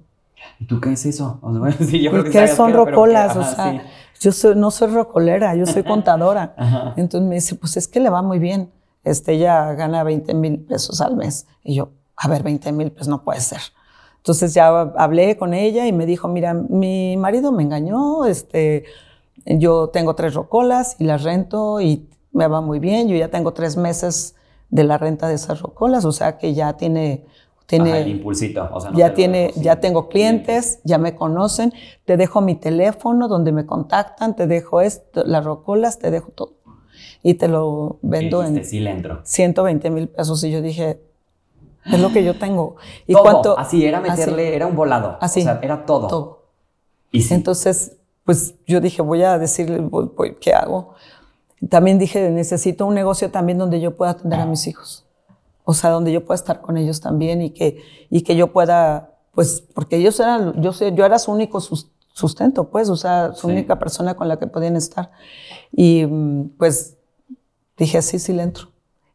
¿y 0.60 0.66
tú 0.66 0.82
qué 0.82 0.92
es 0.92 1.06
eso? 1.06 1.40
O 1.42 1.54
sea, 1.54 1.72
sí, 1.88 2.02
yo 2.02 2.12
creo 2.12 2.26
¿Qué 2.26 2.50
son 2.50 2.74
rocolas? 2.74 3.38
o 3.38 3.44
sea, 3.44 3.82
yo 4.20 4.56
no 4.56 4.72
soy 4.72 4.90
rocolera, 4.90 5.56
yo 5.56 5.66
soy 5.66 5.84
contadora. 5.86 6.94
Entonces 6.98 7.30
me 7.30 7.36
dice, 7.36 7.56
pues 7.56 7.78
es 7.78 7.88
que 7.88 8.02
le 8.02 8.10
va 8.10 8.22
muy 8.22 8.40
bien 8.40 8.76
este, 9.10 9.34
ella 9.34 9.74
gana 9.74 10.04
20 10.04 10.34
mil 10.34 10.60
pesos 10.60 11.02
al 11.02 11.16
mes. 11.16 11.48
Y 11.64 11.76
yo, 11.76 11.90
a 12.16 12.28
ver, 12.28 12.44
20 12.44 12.72
mil, 12.72 12.92
pues 12.92 13.08
no 13.08 13.24
puede 13.24 13.42
ser. 13.42 13.62
Entonces 14.18 14.54
ya 14.54 14.68
hablé 14.68 15.38
con 15.38 15.54
ella 15.54 15.88
y 15.88 15.94
me 15.94 16.06
dijo, 16.06 16.28
mira, 16.28 16.54
mi 16.54 17.16
marido 17.16 17.54
me 17.54 17.64
engañó, 17.64 18.26
este, 18.26 18.84
yo 19.46 19.88
tengo 19.88 20.16
tres 20.16 20.34
rocolas 20.34 20.98
y 21.00 21.06
las 21.06 21.24
rento 21.24 21.80
y 21.80 22.10
me 22.34 22.48
va 22.48 22.60
muy 22.60 22.80
bien, 22.80 23.08
yo 23.08 23.16
ya 23.16 23.30
tengo 23.30 23.54
tres 23.54 23.78
meses 23.78 24.36
de 24.70 24.84
la 24.84 24.98
renta 24.98 25.30
de 25.30 25.36
esas 25.36 25.62
rocolas, 25.62 26.04
o 26.04 26.12
sea 26.12 26.38
que 26.38 26.54
ya 26.54 26.74
tiene... 26.74 27.26
tiene 27.68 28.02
el 28.02 28.10
impulsito, 28.10 28.68
o 28.70 28.82
sea, 28.82 28.92
ya, 28.94 29.14
tiene, 29.14 29.54
ya 29.56 29.80
tengo 29.80 30.10
clientes, 30.10 30.80
ya 30.84 30.98
me 30.98 31.16
conocen, 31.16 31.72
te 32.04 32.18
dejo 32.18 32.42
mi 32.42 32.56
teléfono 32.56 33.30
donde 33.30 33.54
me 33.54 33.66
contactan, 33.66 34.36
te 34.36 34.46
dejo 34.46 34.82
esto, 34.82 35.24
las 35.24 35.46
rocolas, 35.46 36.00
te 36.00 36.12
dejo 36.12 36.32
todo 36.32 36.57
y 37.24 37.36
te 37.36 37.48
lo 37.48 38.00
vendo 38.02 38.44
en 38.44 38.64
sí 38.64 38.84
120 39.24 39.90
mil 39.90 40.08
pesos. 40.10 40.44
Y 40.44 40.52
yo 40.52 40.62
dije, 40.62 41.02
es 41.86 42.00
lo 42.00 42.12
que 42.12 42.24
yo 42.24 42.38
tengo. 42.38 42.76
Y 43.06 43.14
todo, 43.14 43.58
así 43.58 43.86
era 43.86 44.00
meterle, 44.00 44.56
era 44.56 44.68
un 44.68 44.76
volado. 44.76 45.18
Así. 45.22 45.42
O 45.42 45.44
sea, 45.44 45.60
era 45.62 45.86
todo. 45.86 46.08
Todo. 46.08 46.44
Y 47.12 47.34
Entonces, 47.34 47.98
pues 48.26 48.56
yo 48.68 48.82
dije, 48.82 49.02
voy 49.02 49.24
a 49.24 49.38
decirle, 49.38 49.82
¿qué 50.42 50.54
hago? 50.54 50.94
También 51.70 51.98
dije, 51.98 52.30
necesito 52.30 52.86
un 52.86 52.94
negocio 52.94 53.32
también 53.32 53.58
donde 53.58 53.80
yo 53.80 53.96
pueda 53.96 54.12
atender 54.12 54.40
a 54.40 54.46
mis 54.46 54.68
hijos. 54.68 55.06
O 55.64 55.74
sea, 55.74 55.90
donde 55.90 56.12
yo 56.12 56.26
pueda 56.26 56.36
estar 56.36 56.62
con 56.62 56.78
ellos 56.78 57.02
también 57.02 57.42
y 57.42 57.52
que, 57.52 57.82
y 58.10 58.22
que 58.22 58.36
yo 58.36 58.52
pueda, 58.54 59.16
pues, 59.34 59.64
porque 59.74 59.98
ellos 59.98 60.20
eran, 60.20 60.62
yo, 60.62 60.74
sé, 60.74 60.94
yo 60.94 61.06
era 61.06 61.20
su 61.20 61.32
único 61.32 61.60
sustento, 61.62 62.70
pues, 62.70 62.90
o 62.90 62.96
sea, 62.96 63.34
su 63.34 63.48
única 63.48 63.80
persona 63.80 64.16
con 64.16 64.28
la 64.28 64.38
que 64.38 64.48
podían 64.48 64.76
estar. 64.76 65.12
Y 65.72 66.06
pues 66.58 66.97
dije, 67.78 68.02
sí, 68.02 68.20
sí 68.20 68.34
le 68.34 68.44
entro. 68.44 68.70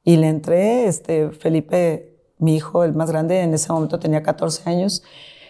Y 0.04 0.16
le 0.16 0.28
entré, 0.28 0.86
este, 0.86 1.30
Felipe, 1.30 2.16
mi 2.38 2.56
hijo, 2.56 2.84
el 2.84 2.94
más 2.94 3.10
grande, 3.10 3.40
en 3.40 3.54
ese 3.54 3.72
momento 3.72 3.98
tenía 3.98 4.22
14 4.22 4.68
años, 4.68 5.02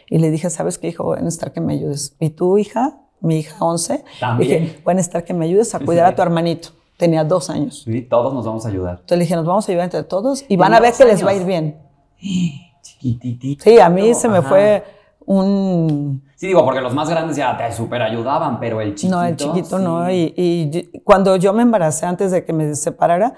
y 0.08 0.18
le 0.18 0.30
dije, 0.30 0.50
¿sabes 0.50 0.78
qué, 0.78 0.88
hijo? 0.88 1.04
Voy 1.04 1.18
a 1.18 1.22
necesitar 1.22 1.52
que 1.52 1.60
me 1.60 1.72
ayudes. 1.72 2.14
¿Y 2.20 2.30
tu 2.30 2.58
hija? 2.58 2.98
Mi 3.20 3.38
hija, 3.38 3.56
11. 3.64 4.04
También. 4.20 4.64
Dije, 4.64 4.80
voy 4.84 4.92
a 4.92 4.94
necesitar 4.96 5.24
que 5.24 5.32
me 5.32 5.46
ayudes 5.46 5.74
a 5.74 5.78
cuidar 5.78 6.06
a 6.06 6.14
tu 6.14 6.20
hermanito. 6.20 6.70
Tenía 6.98 7.24
dos 7.24 7.48
años. 7.48 7.82
Sí, 7.84 8.02
todos 8.02 8.34
nos 8.34 8.44
vamos 8.44 8.66
a 8.66 8.68
ayudar. 8.68 8.96
Entonces 9.00 9.18
le 9.18 9.24
dije, 9.24 9.36
nos 9.36 9.46
vamos 9.46 9.66
a 9.66 9.72
ayudar 9.72 9.84
entre 9.84 10.02
todos 10.02 10.44
y 10.48 10.56
van 10.56 10.74
a 10.74 10.80
ver 10.80 10.92
que 10.92 11.04
les 11.04 11.24
va 11.24 11.30
a 11.30 11.34
ir 11.34 11.44
bien. 11.44 11.78
Chiquititito. 12.82 13.64
Sí, 13.64 13.78
a 13.78 13.88
mí 13.88 14.12
se 14.14 14.28
me 14.28 14.42
fue 14.42 14.84
un... 15.26 16.22
Sí, 16.36 16.48
digo, 16.48 16.64
porque 16.64 16.80
los 16.80 16.94
más 16.94 17.08
grandes 17.08 17.36
ya 17.36 17.56
te 17.56 17.70
super 17.72 18.02
ayudaban, 18.02 18.58
pero 18.58 18.80
el 18.80 18.94
chiquito... 18.94 19.16
No, 19.16 19.24
el 19.24 19.36
chiquito 19.36 19.78
no. 19.78 20.10
Y, 20.10 20.34
y, 20.36 21.00
cuando 21.04 21.36
yo 21.36 21.52
me 21.52 21.62
embaracé 21.62 22.06
antes 22.06 22.30
de 22.30 22.44
que 22.44 22.52
me 22.52 22.74
separara, 22.74 23.34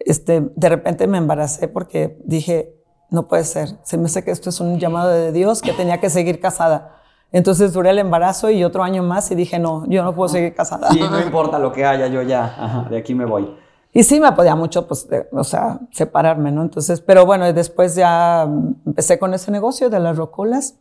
este, 0.00 0.42
de 0.54 0.68
repente 0.68 1.06
me 1.06 1.18
embaracé 1.18 1.68
porque 1.68 2.18
dije, 2.24 2.74
no 3.10 3.28
puede 3.28 3.44
ser, 3.44 3.68
se 3.82 3.96
me 3.96 4.06
hace 4.06 4.24
que 4.24 4.30
esto 4.30 4.50
es 4.50 4.60
un 4.60 4.78
llamado 4.78 5.10
de 5.10 5.32
Dios, 5.32 5.62
que 5.62 5.72
tenía 5.72 6.00
que 6.00 6.10
seguir 6.10 6.40
casada. 6.40 6.92
Entonces 7.32 7.72
duré 7.72 7.90
el 7.90 7.98
embarazo 7.98 8.50
y 8.50 8.62
otro 8.64 8.82
año 8.82 9.02
más 9.02 9.30
y 9.30 9.34
dije, 9.34 9.58
no, 9.58 9.84
yo 9.88 10.02
no 10.04 10.14
puedo 10.14 10.28
seguir 10.28 10.54
casada. 10.54 10.90
Sí, 10.90 11.00
no 11.00 11.20
importa 11.20 11.58
lo 11.58 11.72
que 11.72 11.84
haya, 11.84 12.06
yo 12.06 12.22
ya, 12.22 12.86
de 12.90 12.98
aquí 12.98 13.14
me 13.14 13.24
voy. 13.24 13.56
Y 13.92 14.02
sí 14.02 14.20
me 14.20 14.30
podía 14.32 14.54
mucho, 14.54 14.86
pues, 14.86 15.08
o 15.32 15.44
sea, 15.44 15.80
separarme, 15.90 16.52
¿no? 16.52 16.62
Entonces, 16.62 17.00
pero 17.00 17.24
bueno, 17.24 17.50
después 17.52 17.94
ya 17.94 18.42
empecé 18.42 19.18
con 19.18 19.32
ese 19.34 19.50
negocio 19.50 19.88
de 19.90 20.00
las 20.00 20.16
rocolas. 20.16 20.76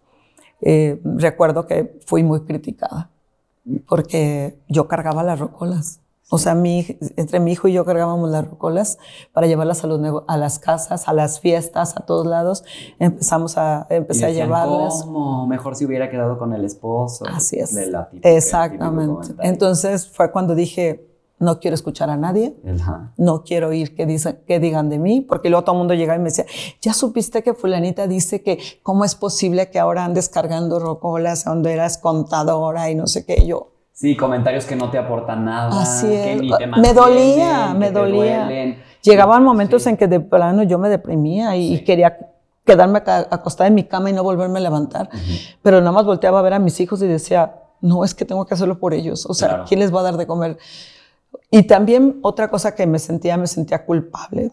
Eh, 0.62 1.00
recuerdo 1.04 1.68
que 1.68 2.00
fui 2.06 2.24
muy 2.24 2.42
criticada 2.42 3.12
porque 3.88 4.60
yo 4.68 4.88
cargaba 4.88 5.24
las 5.24 5.40
rocolas. 5.40 6.02
O 6.30 6.40
sea, 6.40 6.56
mi, 6.56 6.86
entre 7.18 7.40
mi 7.40 7.52
hijo 7.52 7.68
y 7.68 7.74
yo 7.74 7.86
cargábamos 7.86 8.32
las 8.32 8.50
rocolas 8.50 8.98
para 9.32 9.46
llevarlas 9.46 9.84
a, 9.84 9.88
los, 9.88 10.24
a 10.28 10.38
las 10.38 10.58
casas, 10.58 11.08
a 11.08 11.14
las 11.14 11.40
fiestas, 11.40 11.96
a 11.96 12.00
todos 12.00 12.26
lados. 12.26 12.64
Empezamos 12.98 13.60
a, 13.60 13.86
empecé 13.92 14.26
a 14.26 14.32
llevarlas. 14.32 15.04
¿Cómo? 15.04 15.46
Mejor 15.46 15.76
si 15.76 15.86
hubiera 15.86 16.10
quedado 16.10 16.40
con 16.40 16.52
el 16.54 16.66
esposo. 16.66 17.26
Así 17.28 17.60
es. 17.60 17.78
Exactamente. 18.24 19.36
Entonces 19.42 20.08
fue 20.08 20.32
cuando 20.32 20.56
dije, 20.56 21.15
no 21.40 21.60
quiero 21.60 21.76
escuchar 21.76 22.10
a 22.10 22.18
nadie, 22.18 22.56
no 23.18 23.44
quiero 23.44 23.70
oír 23.70 23.96
que, 23.96 24.06
dicen, 24.06 24.40
que 24.48 24.60
digan 24.60 24.90
de 24.90 25.00
mí, 25.00 25.22
porque 25.22 25.50
luego 25.50 25.64
todo 25.64 25.76
el 25.76 25.80
mundo 25.80 25.94
llegaba 25.94 26.18
y 26.18 26.20
me 26.20 26.30
decía, 26.30 26.46
ya 26.82 26.94
supiste 26.94 27.44
que 27.44 27.54
fulanita 27.54 28.08
dice 28.08 28.42
que 28.42 28.60
cómo 28.84 29.04
es 29.04 29.16
posible 29.16 29.70
que 29.70 29.80
ahora 29.80 30.06
andes 30.06 30.30
cargando 30.30 30.80
rocolas 30.80 31.44
donde 31.44 31.74
eras 31.74 31.98
contadora 31.98 32.90
y 32.90 32.96
no 32.96 33.08
sé 33.08 33.26
qué, 33.26 33.46
yo, 33.46 33.72
Sí, 33.96 34.18
comentarios 34.18 34.66
que 34.66 34.76
no 34.76 34.92
te 34.92 34.98
aportan 34.98 35.46
nada. 35.46 35.82
Así 35.82 36.08
es. 36.12 36.42
me 36.42 36.94
dolía, 36.94 37.74
me 37.74 37.92
dolía. 37.92 38.50
Llegaban 39.02 39.42
momentos 39.42 39.88
en 39.88 39.96
que 39.96 40.08
de 40.08 40.20
plano 40.20 40.64
yo 40.64 40.78
me 40.78 40.90
deprimía 40.90 41.56
y, 41.56 41.82
quería 41.86 42.18
quedarme 42.66 43.02
acostada 43.30 43.68
en 43.70 43.76
mi 43.76 43.86
cama 43.86 44.10
y 44.10 44.14
no 44.14 44.22
volverme 44.22 44.60
a 44.60 44.62
levantar. 44.64 45.10
Pero 45.62 45.80
nada 45.80 45.94
más 45.94 46.06
volteaba 46.06 46.40
a 46.40 46.42
ver 46.42 46.54
a 46.56 46.60
mis 46.60 46.78
hijos 46.82 47.02
y 47.04 47.08
decía, 47.08 47.56
no, 47.80 48.04
es 48.04 48.14
que 48.14 48.26
tengo 48.26 48.46
que 48.46 48.54
hacerlo 48.54 48.80
por 48.80 48.94
ellos. 48.94 49.26
O 49.28 49.34
sea, 49.34 49.64
¿quién 49.66 49.80
les 49.80 49.96
va 49.96 50.02
a 50.02 50.04
dar 50.04 50.18
de 50.18 50.28
comer? 50.28 50.58
Y 51.50 51.64
también 51.64 52.20
otra 52.22 52.50
cosa 52.50 52.76
que 52.76 52.86
me 52.88 53.00
sentía, 53.00 53.38
me 53.38 53.48
sentía 53.48 53.86
culpable, 53.86 54.52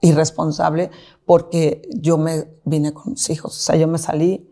irresponsable, 0.00 0.90
porque 1.24 1.88
yo 1.90 2.18
me 2.18 2.48
vine 2.64 2.92
con 2.92 3.12
mis 3.12 3.30
hijos. 3.30 3.56
O 3.56 3.60
sea, 3.60 3.76
yo 3.76 3.88
me 3.88 3.98
salí 3.98 4.48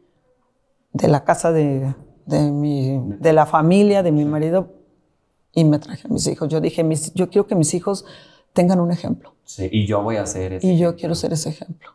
de 0.93 1.09
la 1.09 1.25
casa 1.25 1.53
de, 1.53 1.95
de, 2.27 2.51
mi, 2.51 3.01
de 3.19 3.33
la 3.33 3.47
familia, 3.47 4.03
de 4.03 4.13
mi 4.13 4.25
marido, 4.25 4.73
y 5.53 5.65
me 5.65 5.79
traje 5.79 6.09
a 6.09 6.11
mis 6.11 6.27
hijos. 6.27 6.49
Yo 6.49 6.61
dije, 6.61 6.83
mis, 6.85 7.13
yo 7.15 7.29
quiero 7.29 7.47
que 7.47 7.55
mis 7.55 7.75
hijos 7.75 8.05
tengan 8.53 8.81
un 8.81 8.91
ejemplo. 8.91 9.35
Sí, 9.45 9.69
y 9.71 9.87
yo 9.87 10.03
voy 10.03 10.17
a 10.17 10.27
ser 10.27 10.55
ese 10.55 10.67
Y 10.67 10.79
yo 10.79 10.97
quiero 10.97 11.15
ser 11.15 11.33
ese 11.33 11.51
ejemplo. 11.51 11.91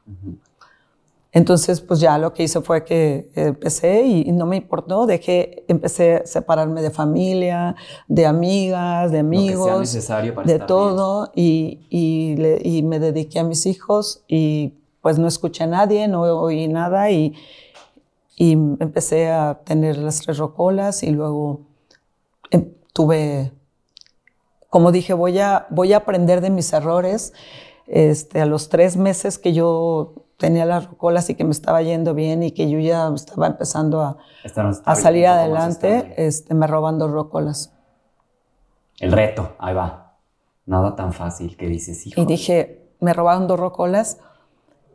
Entonces, 1.31 1.81
pues 1.81 1.99
ya 1.99 2.17
lo 2.17 2.33
que 2.33 2.43
hice 2.43 2.61
fue 2.61 2.83
que 2.85 3.29
empecé 3.35 4.03
y, 4.03 4.31
no 4.31 4.45
me 4.45 4.57
importó, 4.57 5.05
dejé, 5.05 5.65
empecé 5.67 6.15
a 6.15 6.25
separarme 6.25 6.81
de 6.81 6.89
familia, 6.89 7.75
de 8.07 8.25
amigas, 8.25 9.11
de 9.11 9.19
amigos, 9.19 9.79
necesario 9.81 10.33
para 10.33 10.47
de 10.47 10.59
todo, 10.59 11.31
y, 11.35 11.85
y, 11.89 12.37
y, 12.63 12.81
me 12.83 12.99
dediqué 12.99 13.39
a 13.39 13.43
mis 13.43 13.65
hijos 13.65 14.23
y 14.27 14.73
pues 15.01 15.19
no 15.19 15.27
escuché 15.27 15.65
a 15.65 15.67
nadie, 15.67 16.07
no 16.07 16.21
oí 16.21 16.67
nada 16.67 17.11
y, 17.11 17.33
y 18.35 18.53
empecé 18.53 19.29
a 19.29 19.59
tener 19.63 19.97
las 19.97 20.19
tres 20.21 20.37
rocolas 20.37 21.01
y 21.03 21.09
luego 21.09 21.61
em, 22.51 22.71
tuve, 22.93 23.51
como 24.69 24.91
dije, 24.91 25.13
voy 25.13 25.39
a, 25.39 25.67
voy 25.71 25.93
a 25.93 25.97
aprender 25.97 26.39
de 26.39 26.51
mis 26.51 26.71
errores. 26.71 27.33
Este, 27.88 28.41
a 28.41 28.45
los 28.45 28.69
tres 28.69 28.97
meses 28.97 29.38
que 29.38 29.54
yo 29.54 30.13
tenía 30.38 30.65
las 30.65 30.88
rocolas 30.88 31.30
y 31.30 31.36
que 31.36 31.43
me 31.43 31.52
estaba 31.52 31.82
yendo 31.82 32.13
bien 32.13 32.43
y 32.43 32.52
que 32.52 32.69
yo 32.69 32.80
ya 32.80 33.10
estaba 33.15 33.47
empezando 33.47 34.02
a, 34.02 34.17
a 34.86 34.95
salir 34.95 35.28
adelante, 35.28 36.13
este, 36.17 36.54
me 36.54 36.67
roban 36.67 37.00
dos 37.00 37.12
rocolas. 37.12 37.73
El 39.00 39.12
reto, 39.12 39.56
ahí 39.60 39.73
va. 39.73 40.15
Nada 40.65 40.95
tan 40.95 41.13
fácil 41.13 41.56
que 41.56 41.67
dices, 41.67 42.06
hijo. 42.08 42.21
Y 42.21 42.26
dije, 42.26 42.88
me 43.00 43.13
robaron 43.13 43.47
dos 43.47 43.60
rocolas 43.60 44.17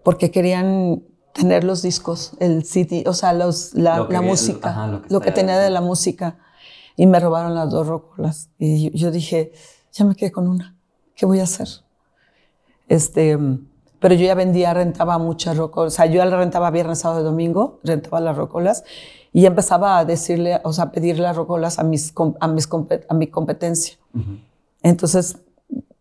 porque 0.02 0.30
querían 0.30 1.02
tener 1.32 1.64
los 1.64 1.82
discos, 1.82 2.32
el 2.40 2.64
CD, 2.64 3.04
o 3.06 3.14
sea, 3.14 3.32
los, 3.32 3.74
la, 3.74 4.02
música, 4.20 5.02
lo 5.08 5.20
que, 5.20 5.32
tenía 5.32 5.58
de 5.58 5.70
la 5.70 5.80
música. 5.80 6.38
Y 6.94 7.06
me 7.06 7.20
robaron 7.20 7.54
las 7.54 7.70
dos 7.70 7.86
rocolas. 7.86 8.50
Y 8.58 8.96
yo, 8.96 9.10
dije, 9.10 9.52
ya 9.92 10.04
me 10.04 10.14
quedé 10.14 10.30
con 10.30 10.46
una. 10.46 10.76
¿Qué 11.14 11.24
voy 11.24 11.40
a 11.40 11.44
hacer? 11.44 11.68
Este, 12.92 13.38
pero 14.00 14.14
yo 14.14 14.26
ya 14.26 14.34
vendía, 14.34 14.74
rentaba 14.74 15.16
muchas 15.16 15.56
rocolas. 15.56 15.94
O 15.94 15.96
sea, 15.96 16.04
yo 16.04 16.16
ya 16.16 16.26
rentaba 16.26 16.70
viernes, 16.70 16.98
sábado 16.98 17.22
y 17.22 17.24
domingo, 17.24 17.80
rentaba 17.82 18.20
las 18.20 18.36
rocolas. 18.36 18.84
Y 19.32 19.46
empezaba 19.46 19.96
a 19.96 20.04
decirle, 20.04 20.60
o 20.62 20.74
sea, 20.74 20.84
a 20.84 20.92
pedir 20.92 21.18
las 21.18 21.34
rocolas 21.34 21.78
a, 21.78 21.84
mis, 21.84 22.12
a, 22.38 22.48
mis, 22.48 22.68
a 23.08 23.14
mi 23.14 23.28
competencia. 23.28 23.96
Entonces, 24.82 25.38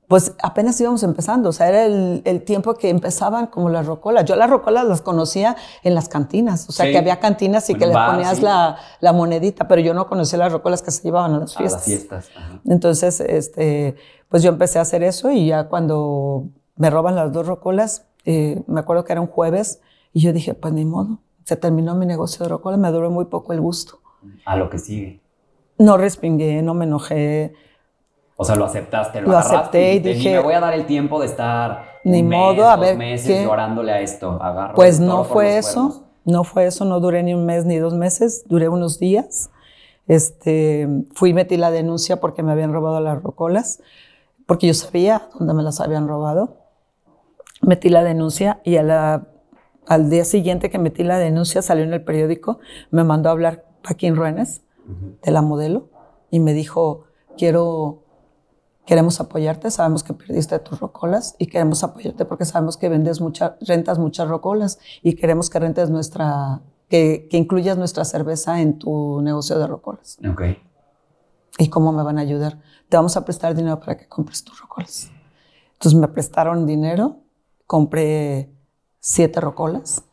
pues 0.10 0.34
apenas 0.44 0.82
íbamos 0.82 1.04
empezando, 1.04 1.48
o 1.48 1.54
sea, 1.54 1.70
era 1.70 1.86
el, 1.86 2.44
tiempo 2.44 2.74
que 2.74 2.90
empezaban 2.90 3.48
como 3.48 3.70
las 3.70 3.86
rocolas. 3.86 4.26
Yo 4.26 4.36
las 4.36 4.50
rocolas 4.50 4.86
las 4.86 5.02
conocía 5.02 5.56
en 5.84 5.96
las 5.96 6.10
cantinas, 6.10 6.68
o 6.68 6.74
sea, 6.74 6.92
que 6.92 6.98
había 6.98 7.22
cantinas 7.22 7.70
y 7.70 7.76
que 7.76 7.88
le 7.88 7.94
ponías 7.94 8.42
la, 8.42 8.76
monedita, 9.14 9.70
pero 9.70 9.80
yo 9.80 9.94
no 9.94 10.08
conocía 10.08 10.40
las 10.40 10.52
rocolas 10.52 10.82
que 10.82 10.92
se 10.92 11.04
llevaban 11.04 11.36
a 11.36 11.40
las 11.40 11.56
fiestas. 11.56 11.74
A 11.74 11.78
las 11.78 11.86
fiestas. 11.86 12.30
Entonces, 12.66 13.22
este, 13.22 13.96
pues 14.28 14.44
yo 14.44 14.50
empecé 14.50 14.80
a 14.80 14.82
hacer 14.82 15.04
eso 15.04 15.32
y 15.32 15.48
ya 15.48 15.70
cuando 15.70 16.50
me 16.76 16.90
roban 16.90 17.16
las 17.16 17.32
dos 17.32 17.48
rocolas, 17.48 18.08
eh, 18.26 18.62
me 18.68 18.80
acuerdo 18.80 19.04
que 19.04 19.14
era 19.14 19.22
un 19.22 19.28
jueves 19.28 19.82
y 20.14 20.22
yo 20.22 20.34
dije, 20.34 20.54
pues 20.54 20.74
ni 20.74 20.86
modo, 20.86 21.20
se 21.44 21.56
terminó 21.56 21.96
mi 21.96 22.06
negocio 22.06 22.44
de 22.44 22.50
rocolas, 22.50 22.80
me 22.80 22.92
duró 22.92 23.10
muy 23.10 23.26
poco 23.26 23.54
el 23.54 23.62
gusto. 23.62 24.00
A 24.46 24.56
lo 24.56 24.70
que 24.70 24.78
sigue. 24.78 25.20
No 25.78 25.98
respingué, 25.98 26.62
no 26.62 26.74
me 26.74 26.86
enojé 26.86 27.54
o 28.42 28.44
sea, 28.44 28.56
lo 28.56 28.66
aceptaste, 28.66 29.22
lo, 29.22 29.30
lo 29.30 29.38
acepté 29.38 29.94
y 29.94 30.00
dije, 30.00 30.32
me 30.32 30.40
voy 30.40 30.56
a 30.56 30.60
dar 30.60 30.74
el 30.74 30.88
tiempo 30.88 31.20
de 31.20 31.28
estar 31.28 32.00
ni 32.04 32.24
modo, 32.24 32.68
a 32.68 32.76
ver, 32.76 32.98
meses 32.98 33.46
llorándole 33.46 33.92
a 33.92 34.02
esto. 34.02 34.42
Agarro 34.42 34.74
pues 34.74 35.00
no 35.00 35.26
fue 35.26 35.60
eso, 35.60 36.06
no 36.26 36.44
fue 36.44 36.66
eso, 36.66 36.84
no 36.84 37.00
duré 37.00 37.22
ni 37.22 37.36
un 37.36 37.46
mes 37.46 37.66
ni 37.66 37.78
dos 37.78 37.94
meses, 37.94 38.44
duré 38.48 38.68
unos 38.68 38.98
días. 38.98 39.52
Este, 40.08 40.90
fui 41.14 41.30
y 41.30 41.34
metí 41.36 41.56
la 41.56 41.70
denuncia 41.70 42.20
porque 42.20 42.42
me 42.42 42.52
habían 42.52 42.74
robado 42.74 43.00
las 43.00 43.22
rocolas, 43.22 43.84
porque 44.48 44.66
yo 44.66 44.74
sabía 44.74 45.30
dónde 45.38 45.54
me 45.54 45.62
las 45.62 45.80
habían 45.80 46.08
robado. 46.08 46.61
Metí 47.62 47.90
la 47.90 48.04
denuncia 48.04 48.62
y 48.64 48.78
al 48.78 50.10
día 50.10 50.26
siguiente 50.26 50.70
que 50.70 50.80
metí 50.80 51.04
la 51.04 51.18
denuncia 51.18 51.62
salió 51.62 51.84
en 51.84 51.94
el 51.94 52.04
periódico, 52.04 52.60
me 52.90 53.04
mandó 53.04 53.30
a 53.30 53.32
hablar 53.34 53.66
Paquín 53.84 54.16
Ruenes, 54.16 54.64
de 55.24 55.32
la 55.32 55.42
modelo, 55.42 55.90
y 56.32 56.40
me 56.40 56.54
dijo, 56.54 57.06
quiero 57.38 58.02
Queremos 58.86 59.22
apoyarte, 59.22 59.70
sabemos 59.70 60.04
que 60.04 60.14
perdiste 60.14 60.58
tus 60.60 60.80
rocolas 60.80 61.36
y 61.38 61.48
queremos 61.48 61.84
apoyarte 61.84 62.26
porque 62.26 62.46
sabemos 62.46 62.78
que 62.78 62.90
vendes 62.90 63.22
muchas, 63.22 63.54
rentas 63.62 64.00
muchas 64.00 64.28
rocolas 64.28 64.80
y 65.04 65.14
queremos 65.16 65.52
que 65.52 65.60
rentes 65.60 65.92
nuestra, 65.92 66.62
que, 66.90 67.28
que, 67.30 67.38
incluyas 67.38 67.78
nuestra 67.78 68.04
cerveza 68.06 68.60
en 68.60 68.80
tu 68.80 69.22
negocio 69.22 69.60
de 69.60 69.68
rocolas. 69.68 70.18
Ok. 70.30 70.42
¿Y 71.60 71.70
cómo 71.70 71.92
me 71.92 72.02
van 72.02 72.18
a 72.18 72.22
ayudar? 72.22 72.60
Te 72.90 72.98
vamos 72.98 73.16
a 73.18 73.24
prestar 73.24 73.54
dinero 73.54 73.80
para 73.80 73.98
que 73.98 74.08
compres 74.08 74.44
tus 74.44 74.60
rocolas. 74.60 75.12
Entonces 75.74 76.00
me 76.00 76.08
prestaron 76.08 76.66
dinero, 76.66 77.21
compré 77.72 78.52
siete 79.00 79.40
rocolas 79.40 80.04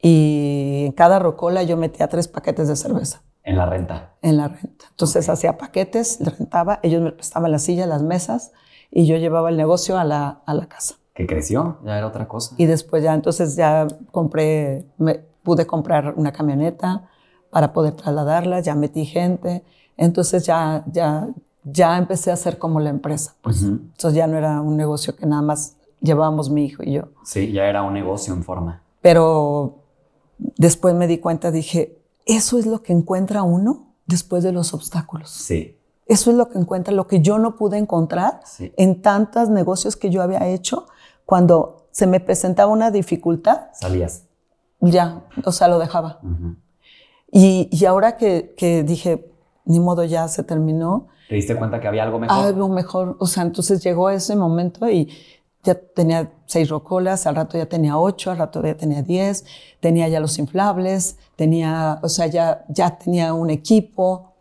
y 0.00 0.84
en 0.86 0.92
cada 0.92 1.18
rocola 1.18 1.64
yo 1.64 1.76
metía 1.76 2.06
tres 2.06 2.28
paquetes 2.28 2.68
de 2.68 2.76
cerveza. 2.76 3.22
En 3.42 3.56
la 3.56 3.66
renta. 3.66 4.14
En 4.22 4.36
la 4.36 4.46
renta. 4.46 4.84
Entonces 4.88 5.28
hacía 5.28 5.58
paquetes, 5.58 6.20
rentaba, 6.20 6.78
ellos 6.84 7.02
me 7.02 7.10
prestaban 7.10 7.50
la 7.50 7.58
silla, 7.58 7.86
las 7.86 8.04
mesas 8.04 8.52
y 8.92 9.04
yo 9.06 9.16
llevaba 9.16 9.50
el 9.50 9.56
negocio 9.56 9.98
a 9.98 10.04
la, 10.04 10.42
a 10.46 10.54
la 10.54 10.66
casa. 10.66 10.94
Que 11.12 11.26
creció, 11.26 11.78
ya 11.84 11.98
era 11.98 12.06
otra 12.06 12.28
cosa. 12.28 12.54
Y 12.56 12.66
después 12.66 13.02
ya, 13.02 13.14
entonces 13.14 13.56
ya 13.56 13.88
compré, 14.12 14.86
me, 14.96 15.14
pude 15.42 15.66
comprar 15.66 16.14
una 16.16 16.30
camioneta 16.30 17.08
para 17.50 17.72
poder 17.72 17.94
trasladarla, 17.94 18.60
ya 18.60 18.76
metí 18.76 19.06
gente, 19.06 19.64
entonces 19.96 20.46
ya, 20.46 20.84
ya, 20.86 21.26
ya 21.64 21.98
empecé 21.98 22.30
a 22.30 22.34
hacer 22.34 22.58
como 22.58 22.78
la 22.78 22.90
empresa. 22.90 23.34
Pues. 23.42 23.60
Entonces 23.64 24.14
ya 24.14 24.28
no 24.28 24.38
era 24.38 24.60
un 24.60 24.76
negocio 24.76 25.16
que 25.16 25.26
nada 25.26 25.42
más 25.42 25.77
llevábamos 26.00 26.50
mi 26.50 26.64
hijo 26.64 26.82
y 26.82 26.92
yo. 26.92 27.08
Sí, 27.24 27.52
ya 27.52 27.64
era 27.64 27.82
un 27.82 27.94
negocio 27.94 28.34
en 28.34 28.44
forma. 28.44 28.82
Pero 29.00 29.78
después 30.56 30.94
me 30.94 31.06
di 31.06 31.18
cuenta, 31.18 31.50
dije, 31.50 31.98
eso 32.26 32.58
es 32.58 32.66
lo 32.66 32.82
que 32.82 32.92
encuentra 32.92 33.42
uno 33.42 33.94
después 34.06 34.42
de 34.42 34.52
los 34.52 34.74
obstáculos. 34.74 35.30
Sí. 35.30 35.76
Eso 36.06 36.30
es 36.30 36.36
lo 36.36 36.48
que 36.48 36.58
encuentra, 36.58 36.94
lo 36.94 37.06
que 37.06 37.20
yo 37.20 37.38
no 37.38 37.56
pude 37.56 37.76
encontrar 37.76 38.40
en 38.58 39.02
tantos 39.02 39.50
negocios 39.50 39.96
que 39.96 40.10
yo 40.10 40.22
había 40.22 40.46
hecho. 40.48 40.86
Cuando 41.26 41.88
se 41.90 42.06
me 42.06 42.18
presentaba 42.20 42.72
una 42.72 42.90
dificultad. 42.90 43.68
Salías. 43.74 44.24
Ya, 44.80 45.24
o 45.44 45.52
sea, 45.52 45.68
lo 45.68 45.78
dejaba. 45.78 46.20
y, 47.30 47.84
ahora 47.84 48.16
que, 48.16 48.84
dije, 48.86 49.30
ni 49.66 49.80
modo, 49.80 50.04
ya 50.04 50.28
se 50.28 50.42
terminó. 50.42 51.08
¿Te 51.28 51.34
diste 51.34 51.56
cuenta 51.56 51.78
que 51.78 51.88
había 51.88 52.04
algo 52.04 52.18
mejor? 52.18 52.46
Algo 52.46 52.68
mejor. 52.70 53.16
O 53.20 53.26
sea, 53.26 53.42
entonces 53.42 53.82
llegó 53.82 54.08
ese 54.08 54.34
momento 54.34 54.88
y 54.88 55.10
ya 55.68 55.74
tenía 55.74 56.30
seis 56.46 56.70
rocolas, 56.70 57.26
al 57.26 57.36
rato 57.36 57.58
ya 57.58 57.66
tenía 57.66 57.98
ocho, 57.98 58.30
al 58.30 58.38
rato 58.38 58.62
ya 58.62 58.74
tenía 58.74 59.02
diez, 59.02 59.44
tenía 59.80 60.08
ya 60.08 60.18
los 60.18 60.38
inflables, 60.38 61.18
tenía, 61.36 61.98
o 62.02 62.08
sea, 62.08 62.26
ya, 62.26 62.64
ya 62.68 62.96
tenía 62.96 63.34
un 63.34 63.50
equipo. 63.50 64.32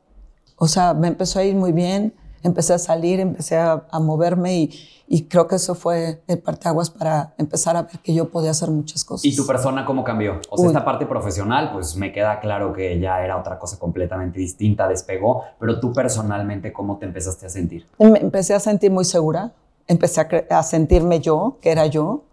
O 0.57 0.67
sea, 0.67 0.93
me 0.93 1.07
empezó 1.09 1.39
a 1.39 1.43
ir 1.43 1.55
muy 1.55 1.73
bien, 1.73 2.13
empecé 2.43 2.73
a 2.73 2.79
salir, 2.79 3.19
empecé 3.19 3.57
a, 3.57 3.85
a 3.91 3.99
moverme 3.99 4.57
y, 4.57 4.71
y 5.05 5.23
creo 5.23 5.47
que 5.47 5.55
eso 5.55 5.75
fue 5.75 6.21
el 6.27 6.39
parteaguas 6.39 6.89
para 6.89 7.33
empezar 7.37 7.75
a 7.75 7.83
ver 7.83 7.99
que 7.99 8.13
yo 8.13 8.29
podía 8.29 8.51
hacer 8.51 8.71
muchas 8.71 9.03
cosas. 9.03 9.25
¿Y 9.25 9.35
tu 9.35 9.45
persona 9.45 9.85
cómo 9.85 10.03
cambió? 10.05 10.39
O 10.49 10.57
sea, 10.57 10.67
esta 10.67 10.85
parte 10.85 11.05
profesional, 11.05 11.71
pues 11.73 11.97
me 11.97 12.13
queda 12.13 12.39
claro 12.39 12.71
que 12.71 12.99
ya 12.99 13.21
era 13.21 13.37
otra 13.37 13.59
cosa 13.59 13.77
completamente 13.77 14.39
distinta, 14.39 14.87
despegó, 14.87 15.43
pero 15.59 15.79
tú 15.81 15.91
personalmente, 15.91 16.71
¿cómo 16.71 16.97
te 16.97 17.05
empezaste 17.05 17.47
a 17.47 17.49
sentir? 17.49 17.85
Me 17.99 18.19
empecé 18.19 18.53
a 18.53 18.59
sentir 18.59 18.91
muy 18.91 19.03
segura, 19.03 19.51
empecé 19.87 20.21
a, 20.21 20.59
a 20.59 20.63
sentirme 20.63 21.19
yo, 21.19 21.57
que 21.61 21.71
era 21.71 21.85
yo. 21.85 22.23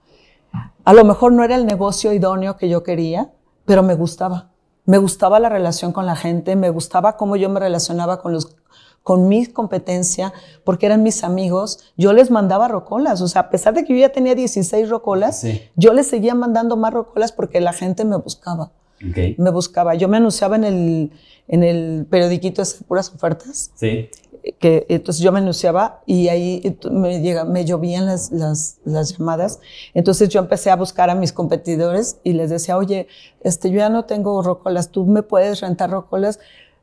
A 0.84 0.92
lo 0.92 1.04
mejor 1.04 1.32
no 1.32 1.44
era 1.44 1.56
el 1.56 1.66
negocio 1.66 2.12
idóneo 2.12 2.56
que 2.56 2.68
yo 2.68 2.82
quería, 2.82 3.32
pero 3.64 3.82
me 3.82 3.94
gustaba. 3.94 4.50
Me 4.84 4.98
gustaba 4.98 5.40
la 5.40 5.48
relación 5.48 5.92
con 5.92 6.04
la 6.06 6.16
gente, 6.16 6.56
me 6.56 6.70
gustaba 6.70 7.16
cómo 7.16 7.36
yo 7.36 7.48
me 7.48 7.60
relacionaba 7.60 8.20
con 8.20 8.32
los 8.32 8.56
con 9.04 9.28
mi 9.28 9.46
competencia, 9.46 10.32
porque 10.64 10.86
eran 10.86 11.02
mis 11.02 11.24
amigos, 11.24 11.92
yo 11.96 12.14
les 12.14 12.30
mandaba 12.30 12.68
rocolas. 12.68 13.20
O 13.20 13.28
sea, 13.28 13.42
a 13.42 13.50
pesar 13.50 13.74
de 13.74 13.84
que 13.84 13.92
yo 13.92 14.00
ya 14.00 14.08
tenía 14.08 14.34
16 14.34 14.88
rocolas, 14.88 15.46
yo 15.76 15.92
les 15.92 16.06
seguía 16.06 16.34
mandando 16.34 16.76
más 16.78 16.92
rocolas 16.92 17.30
porque 17.30 17.60
la 17.60 17.74
gente 17.74 18.06
me 18.06 18.16
buscaba. 18.16 18.72
Me 19.36 19.50
buscaba. 19.50 19.94
Yo 19.94 20.08
me 20.08 20.16
anunciaba 20.16 20.56
en 20.56 20.64
el, 20.64 21.10
en 21.48 21.62
el 21.62 22.06
periodiquito 22.08 22.62
de 22.62 22.68
puras 22.88 23.12
ofertas. 23.14 23.70
Sí. 23.74 24.08
Que, 24.58 24.86
entonces 24.88 25.22
yo 25.22 25.32
me 25.32 25.38
anunciaba 25.38 26.02
y 26.06 26.28
ahí 26.28 26.76
me, 26.90 27.20
llega, 27.20 27.44
me 27.44 27.64
llovían 27.64 28.06
las, 28.06 28.30
las, 28.30 28.78
las, 28.84 29.16
llamadas. 29.16 29.60
Entonces 29.94 30.28
yo 30.28 30.40
empecé 30.40 30.70
a 30.70 30.76
buscar 30.76 31.10
a 31.10 31.14
mis 31.14 31.32
competidores 31.32 32.18
y 32.24 32.34
les 32.34 32.50
decía, 32.50 32.76
oye, 32.76 33.06
este, 33.42 33.70
yo 33.70 33.78
ya 33.78 33.88
no 33.88 34.04
tengo 34.04 34.42
rocolas, 34.42 34.90
tú 34.90 35.06
me 35.06 35.22
puedes 35.22 35.60
rentar 35.60 35.90
rocolas 35.90 36.38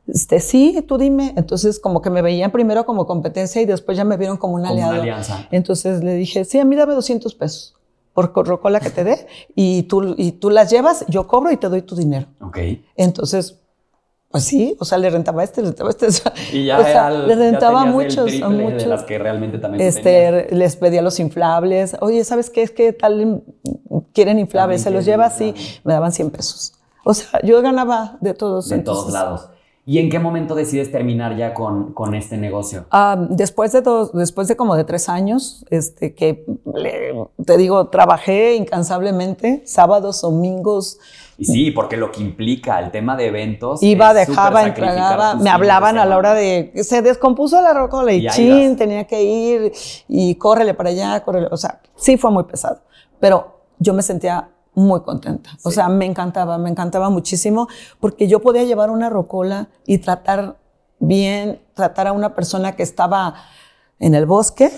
este, 0.06 0.40
sí, 0.40 0.84
tú 0.86 0.98
dime. 0.98 1.32
Entonces, 1.36 1.78
como 1.78 2.02
que 2.02 2.10
me 2.10 2.22
veían 2.22 2.50
primero 2.50 2.84
como 2.84 3.06
competencia 3.06 3.62
y 3.62 3.66
después 3.66 3.96
ya 3.96 4.04
me 4.04 4.16
vieron 4.16 4.36
como 4.36 4.54
un 4.54 4.66
aliado. 4.66 4.92
Una 4.92 5.00
alianza. 5.02 5.46
Entonces 5.50 6.02
le 6.02 6.14
dije, 6.14 6.44
sí, 6.44 6.58
a 6.58 6.64
mí 6.64 6.76
dame 6.76 6.94
200 6.94 7.34
pesos 7.34 7.74
por 8.12 8.30
rocola 8.46 8.78
que 8.80 8.90
te 8.90 9.04
dé 9.04 9.26
y 9.54 9.84
tú, 9.84 10.14
y 10.18 10.32
tú 10.32 10.50
las 10.50 10.70
llevas, 10.70 11.06
yo 11.08 11.26
cobro 11.26 11.50
y 11.50 11.56
te 11.56 11.68
doy 11.68 11.82
tu 11.82 11.96
dinero. 11.96 12.26
Ok. 12.40 12.58
Entonces, 12.96 13.58
pues 14.32 14.44
sí, 14.44 14.74
o 14.80 14.86
sea, 14.86 14.96
le 14.96 15.10
rentaba 15.10 15.44
este, 15.44 15.60
le 15.60 15.68
rentaba 15.68 15.90
este. 15.90 16.08
Y 16.52 16.64
ya 16.64 16.80
o 16.80 16.82
sea, 16.82 17.10
le 17.10 17.34
rentaba 17.36 17.82
a 17.82 17.84
muchos, 17.84 18.32
a 18.42 18.48
muchos. 18.48 18.84
De 18.84 18.88
las 18.88 19.02
que 19.02 19.18
realmente 19.18 19.58
también 19.58 19.86
este, 19.86 20.48
les 20.50 20.76
pedía 20.76 21.02
los 21.02 21.20
inflables. 21.20 21.96
Oye, 22.00 22.24
¿sabes 22.24 22.48
qué? 22.48 22.62
Es 22.62 22.70
que 22.70 22.94
tal 22.94 23.42
quieren 24.14 24.38
inflables, 24.38 24.82
se 24.82 24.90
los 24.90 25.04
lleva 25.04 25.26
así, 25.26 25.54
me 25.84 25.92
daban 25.92 26.12
100 26.12 26.30
pesos. 26.30 26.72
O 27.04 27.12
sea, 27.12 27.40
yo 27.42 27.60
ganaba 27.60 28.16
de 28.22 28.32
todos. 28.32 28.70
De 28.70 28.76
entonces, 28.76 29.02
todos 29.02 29.12
lados. 29.12 29.50
¿Y 29.84 29.98
en 29.98 30.10
qué 30.10 30.20
momento 30.20 30.54
decides 30.54 30.92
terminar 30.92 31.36
ya 31.36 31.54
con, 31.54 31.92
con 31.92 32.14
este 32.14 32.36
negocio? 32.36 32.86
Uh, 32.92 33.26
después, 33.30 33.72
de 33.72 33.80
dos, 33.80 34.12
después 34.12 34.46
de 34.46 34.54
como 34.54 34.76
de 34.76 34.84
tres 34.84 35.08
años, 35.08 35.66
este, 35.70 36.14
que 36.14 36.46
te 37.44 37.56
digo, 37.56 37.88
trabajé 37.88 38.54
incansablemente, 38.54 39.62
sábados, 39.66 40.22
domingos. 40.22 41.00
Y 41.36 41.46
sí, 41.46 41.70
porque 41.72 41.96
lo 41.96 42.12
que 42.12 42.20
implica 42.22 42.78
el 42.78 42.92
tema 42.92 43.16
de 43.16 43.26
eventos. 43.26 43.82
Iba, 43.82 44.14
dejaba, 44.14 44.62
entregaba, 44.62 45.34
me 45.34 45.50
hablaban 45.50 45.98
a 45.98 46.06
la 46.06 46.16
hora 46.16 46.34
de. 46.34 46.72
Se 46.84 47.02
descompuso 47.02 47.60
la 47.60 47.74
rocola 47.74 48.12
y, 48.12 48.24
y 48.24 48.30
chin, 48.30 48.76
tenía 48.76 49.04
que 49.08 49.20
ir 49.20 49.72
y 50.06 50.36
córrele 50.36 50.74
para 50.74 50.90
allá, 50.90 51.24
córrele. 51.24 51.48
O 51.50 51.56
sea, 51.56 51.80
sí 51.96 52.16
fue 52.16 52.30
muy 52.30 52.44
pesado. 52.44 52.82
Pero 53.18 53.62
yo 53.80 53.94
me 53.94 54.02
sentía 54.02 54.48
muy 54.74 55.00
contenta. 55.02 55.50
O 55.64 55.70
sea, 55.70 55.88
me 55.88 56.06
encantaba, 56.06 56.58
me 56.58 56.70
encantaba 56.70 57.10
muchísimo 57.10 57.68
porque 58.00 58.26
yo 58.28 58.40
podía 58.40 58.64
llevar 58.64 58.90
una 58.90 59.10
rocola 59.10 59.68
y 59.86 59.98
tratar 59.98 60.56
bien, 60.98 61.60
tratar 61.74 62.06
a 62.06 62.12
una 62.12 62.34
persona 62.34 62.72
que 62.76 62.82
estaba 62.82 63.34
en 63.98 64.14
el 64.14 64.26
bosque 64.26 64.70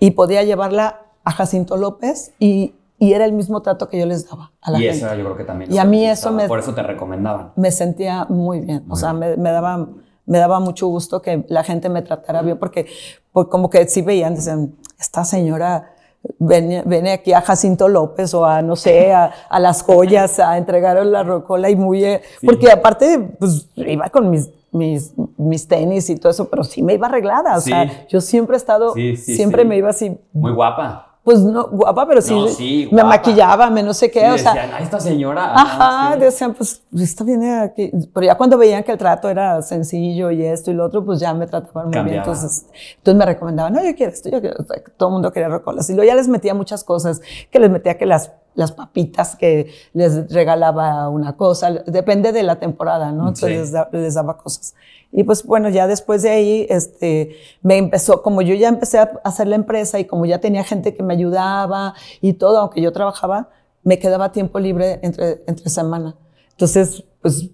y 0.00 0.12
podía 0.12 0.42
llevarla 0.42 1.02
a 1.24 1.32
Jacinto 1.32 1.76
López 1.76 2.32
y, 2.38 2.74
y 2.98 3.12
era 3.12 3.24
el 3.24 3.32
mismo 3.32 3.62
trato 3.62 3.88
que 3.88 3.98
yo 3.98 4.06
les 4.06 4.28
daba 4.28 4.52
a 4.60 4.70
la 4.70 4.78
y 4.78 4.82
gente. 4.82 4.98
eso 4.98 5.14
yo 5.14 5.24
creo 5.24 5.36
que 5.36 5.44
también. 5.44 5.72
Y 5.72 5.78
a 5.78 5.84
mí 5.84 6.04
eso 6.04 6.32
me... 6.32 6.48
Por 6.48 6.58
eso 6.58 6.74
te 6.74 6.82
recomendaban. 6.82 7.52
Me 7.56 7.70
sentía 7.70 8.26
muy 8.28 8.60
bien. 8.60 8.84
Muy 8.86 8.94
o 8.94 8.96
sea, 8.96 9.12
me, 9.12 9.36
me, 9.36 9.50
daba, 9.50 9.88
me 10.24 10.38
daba 10.38 10.60
mucho 10.60 10.86
gusto 10.88 11.22
que 11.22 11.44
la 11.48 11.64
gente 11.64 11.88
me 11.88 12.02
tratara 12.02 12.42
bien 12.42 12.58
porque, 12.58 12.86
porque 13.32 13.50
como 13.50 13.70
que 13.70 13.86
sí 13.88 14.02
veían, 14.02 14.34
decían, 14.34 14.74
esta 14.98 15.24
señora 15.24 15.95
Ven, 16.38 17.06
aquí 17.08 17.32
a 17.32 17.40
Jacinto 17.40 17.88
López 17.88 18.32
o 18.34 18.44
a, 18.44 18.62
no 18.62 18.76
sé, 18.76 19.12
a, 19.12 19.32
a 19.48 19.60
las 19.60 19.82
joyas 19.82 20.38
a 20.38 20.58
entregar 20.58 21.04
la 21.06 21.22
rocola 21.22 21.70
y 21.70 21.76
muy... 21.76 22.04
Eh, 22.04 22.22
sí. 22.40 22.46
Porque 22.46 22.70
aparte, 22.70 23.18
pues 23.38 23.68
iba 23.76 24.08
con 24.10 24.30
mis, 24.30 24.50
mis, 24.72 25.12
mis, 25.36 25.66
tenis 25.66 26.10
y 26.10 26.16
todo 26.16 26.30
eso, 26.30 26.48
pero 26.48 26.64
sí 26.64 26.82
me 26.82 26.94
iba 26.94 27.06
arreglada. 27.06 27.56
O 27.56 27.60
sí. 27.60 27.70
sea, 27.70 28.06
yo 28.08 28.20
siempre 28.20 28.56
he 28.56 28.58
estado, 28.58 28.94
sí, 28.94 29.16
siempre 29.16 29.64
me 29.64 29.76
iba 29.76 29.90
así... 29.90 30.18
Muy 30.32 30.52
guapa. 30.52 31.05
Pues 31.26 31.40
no, 31.40 31.66
guapa, 31.66 32.06
pero 32.06 32.22
sí, 32.22 32.32
no, 32.32 32.46
sí 32.46 32.88
me 32.92 33.02
maquillaba, 33.02 33.68
me 33.68 33.82
no 33.82 33.92
sé 33.92 34.12
qué, 34.12 34.20
sí, 34.20 34.26
o 34.26 34.38
sea. 34.38 34.54
Decían, 34.54 34.70
ah, 34.72 34.78
esta 34.80 35.00
señora. 35.00 35.54
Ajá, 35.54 36.12
sí. 36.14 36.20
decían, 36.20 36.54
pues, 36.54 36.84
esta 36.96 37.24
viene 37.24 37.62
aquí. 37.62 37.90
Pero 38.14 38.26
ya 38.26 38.36
cuando 38.36 38.56
veían 38.56 38.84
que 38.84 38.92
el 38.92 38.98
trato 38.98 39.28
era 39.28 39.60
sencillo 39.60 40.30
y 40.30 40.44
esto 40.44 40.70
y 40.70 40.74
lo 40.74 40.84
otro, 40.84 41.04
pues 41.04 41.18
ya 41.18 41.34
me 41.34 41.48
trataban 41.48 41.90
muy 41.90 42.00
bien. 42.02 42.18
Entonces, 42.18 42.66
entonces 42.98 43.18
me 43.18 43.26
recomendaban, 43.26 43.72
no, 43.72 43.84
yo 43.84 43.96
quiero 43.96 44.12
esto, 44.12 44.30
yo 44.30 44.40
quiero 44.40 44.56
esto. 44.60 44.72
Todo 44.96 45.08
el 45.08 45.12
mundo 45.14 45.32
quería 45.32 45.48
rocolas. 45.48 45.90
Y 45.90 45.94
luego 45.94 46.06
ya 46.06 46.14
les 46.14 46.28
metía 46.28 46.54
muchas 46.54 46.84
cosas, 46.84 47.20
que 47.50 47.58
les 47.58 47.70
metía 47.70 47.98
que 47.98 48.06
las 48.06 48.30
las 48.56 48.72
papitas 48.72 49.36
que 49.36 49.70
les 49.92 50.32
regalaba 50.32 51.08
una 51.08 51.36
cosa, 51.36 51.70
depende 51.70 52.32
de 52.32 52.42
la 52.42 52.58
temporada, 52.58 53.12
¿no? 53.12 53.28
Entonces 53.28 53.50
sí. 53.50 53.56
les, 53.56 53.72
da, 53.72 53.88
les, 53.92 54.14
daba 54.14 54.38
cosas. 54.38 54.74
Y 55.12 55.22
pues 55.22 55.44
bueno, 55.44 55.68
ya 55.68 55.86
después 55.86 56.22
de 56.22 56.30
ahí, 56.30 56.66
este, 56.68 57.36
me 57.62 57.76
empezó, 57.76 58.22
como 58.22 58.42
yo 58.42 58.54
ya 58.54 58.68
empecé 58.68 58.98
a 58.98 59.20
hacer 59.24 59.46
la 59.46 59.56
empresa 59.56 60.00
y 60.00 60.06
como 60.06 60.26
ya 60.26 60.40
tenía 60.40 60.64
gente 60.64 60.94
que 60.94 61.02
me 61.02 61.14
ayudaba 61.14 61.94
y 62.20 62.32
todo, 62.32 62.58
aunque 62.58 62.80
yo 62.80 62.92
trabajaba, 62.92 63.50
me 63.82 63.98
quedaba 63.98 64.32
tiempo 64.32 64.58
libre 64.58 64.98
entre, 65.02 65.44
entre 65.46 65.68
semana. 65.70 66.16
Entonces, 66.50 67.04
pues 67.20 67.50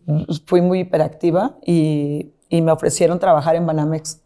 fui 0.46 0.61
muy 0.61 0.80
hiperactiva 0.80 1.57
y, 1.66 2.30
y 2.48 2.62
me 2.62 2.70
ofrecieron 2.70 3.18
trabajar 3.18 3.57
en 3.57 3.66
Banamex, 3.66 4.20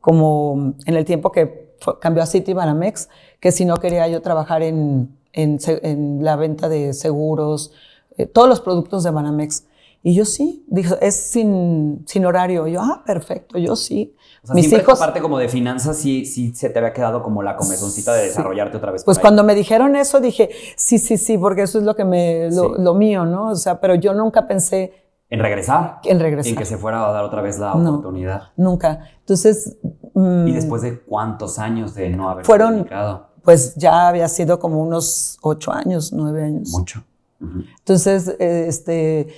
como 0.00 0.74
en 0.86 0.96
el 0.96 1.04
tiempo 1.04 1.32
que 1.32 1.74
fue, 1.80 1.98
cambió 1.98 2.22
a 2.22 2.26
City 2.26 2.52
Banamex, 2.52 3.08
que 3.40 3.50
si 3.52 3.64
no 3.64 3.80
quería 3.80 4.06
yo 4.08 4.22
trabajar 4.22 4.62
en, 4.62 5.17
en, 5.32 5.58
en 5.82 6.24
la 6.24 6.36
venta 6.36 6.68
de 6.68 6.92
seguros, 6.92 7.72
eh, 8.16 8.26
todos 8.26 8.48
los 8.48 8.60
productos 8.60 9.04
de 9.04 9.10
Banamex. 9.10 9.64
Y 10.02 10.14
yo 10.14 10.24
sí, 10.24 10.64
dijo, 10.68 10.96
es 11.00 11.16
sin, 11.16 12.04
sin 12.06 12.24
horario. 12.24 12.66
Yo, 12.66 12.80
ah, 12.80 13.02
perfecto, 13.04 13.58
yo 13.58 13.74
sí. 13.74 14.14
O 14.42 14.46
sea, 14.46 14.54
Mis 14.54 14.72
hijos. 14.72 14.98
parte 14.98 15.20
como 15.20 15.38
de 15.38 15.48
finanzas 15.48 15.96
sí, 15.96 16.24
sí 16.24 16.54
se 16.54 16.70
te 16.70 16.78
había 16.78 16.92
quedado 16.92 17.22
como 17.22 17.42
la 17.42 17.56
comezoncita 17.56 18.14
de 18.14 18.24
desarrollarte 18.24 18.72
sí. 18.72 18.76
otra 18.78 18.92
vez. 18.92 19.04
Pues 19.04 19.18
cuando 19.18 19.42
me 19.42 19.54
dijeron 19.54 19.96
eso 19.96 20.20
dije, 20.20 20.50
sí, 20.76 20.98
sí, 20.98 21.16
sí, 21.16 21.36
porque 21.36 21.62
eso 21.62 21.78
es 21.78 21.84
lo 21.84 21.96
que 21.96 22.04
me, 22.04 22.48
lo, 22.50 22.76
sí. 22.76 22.82
lo, 22.82 22.94
mío, 22.94 23.24
¿no? 23.24 23.48
O 23.48 23.56
sea, 23.56 23.80
pero 23.80 23.96
yo 23.96 24.14
nunca 24.14 24.46
pensé. 24.46 25.04
En 25.30 25.40
regresar. 25.40 25.98
En 26.04 26.20
regresar. 26.20 26.50
En 26.50 26.56
que 26.56 26.64
se 26.64 26.78
fuera 26.78 27.06
a 27.06 27.12
dar 27.12 27.24
otra 27.24 27.42
vez 27.42 27.58
la 27.58 27.74
no, 27.74 27.90
oportunidad. 27.90 28.44
Nunca. 28.56 29.10
Entonces. 29.18 29.78
Mmm, 30.14 30.46
¿Y 30.46 30.52
después 30.52 30.80
de 30.82 31.00
cuántos 31.00 31.58
años 31.58 31.94
de 31.94 32.08
no 32.08 32.30
haber 32.30 32.46
fueron, 32.46 32.76
dedicado? 32.76 33.27
Pues 33.42 33.74
ya 33.76 34.08
había 34.08 34.28
sido 34.28 34.58
como 34.58 34.82
unos 34.82 35.38
ocho 35.42 35.72
años, 35.72 36.12
nueve 36.12 36.44
años. 36.44 36.70
Mucho. 36.70 37.04
Uh 37.40 37.44
-huh. 37.44 37.66
Entonces, 37.78 38.28
este 38.38 39.28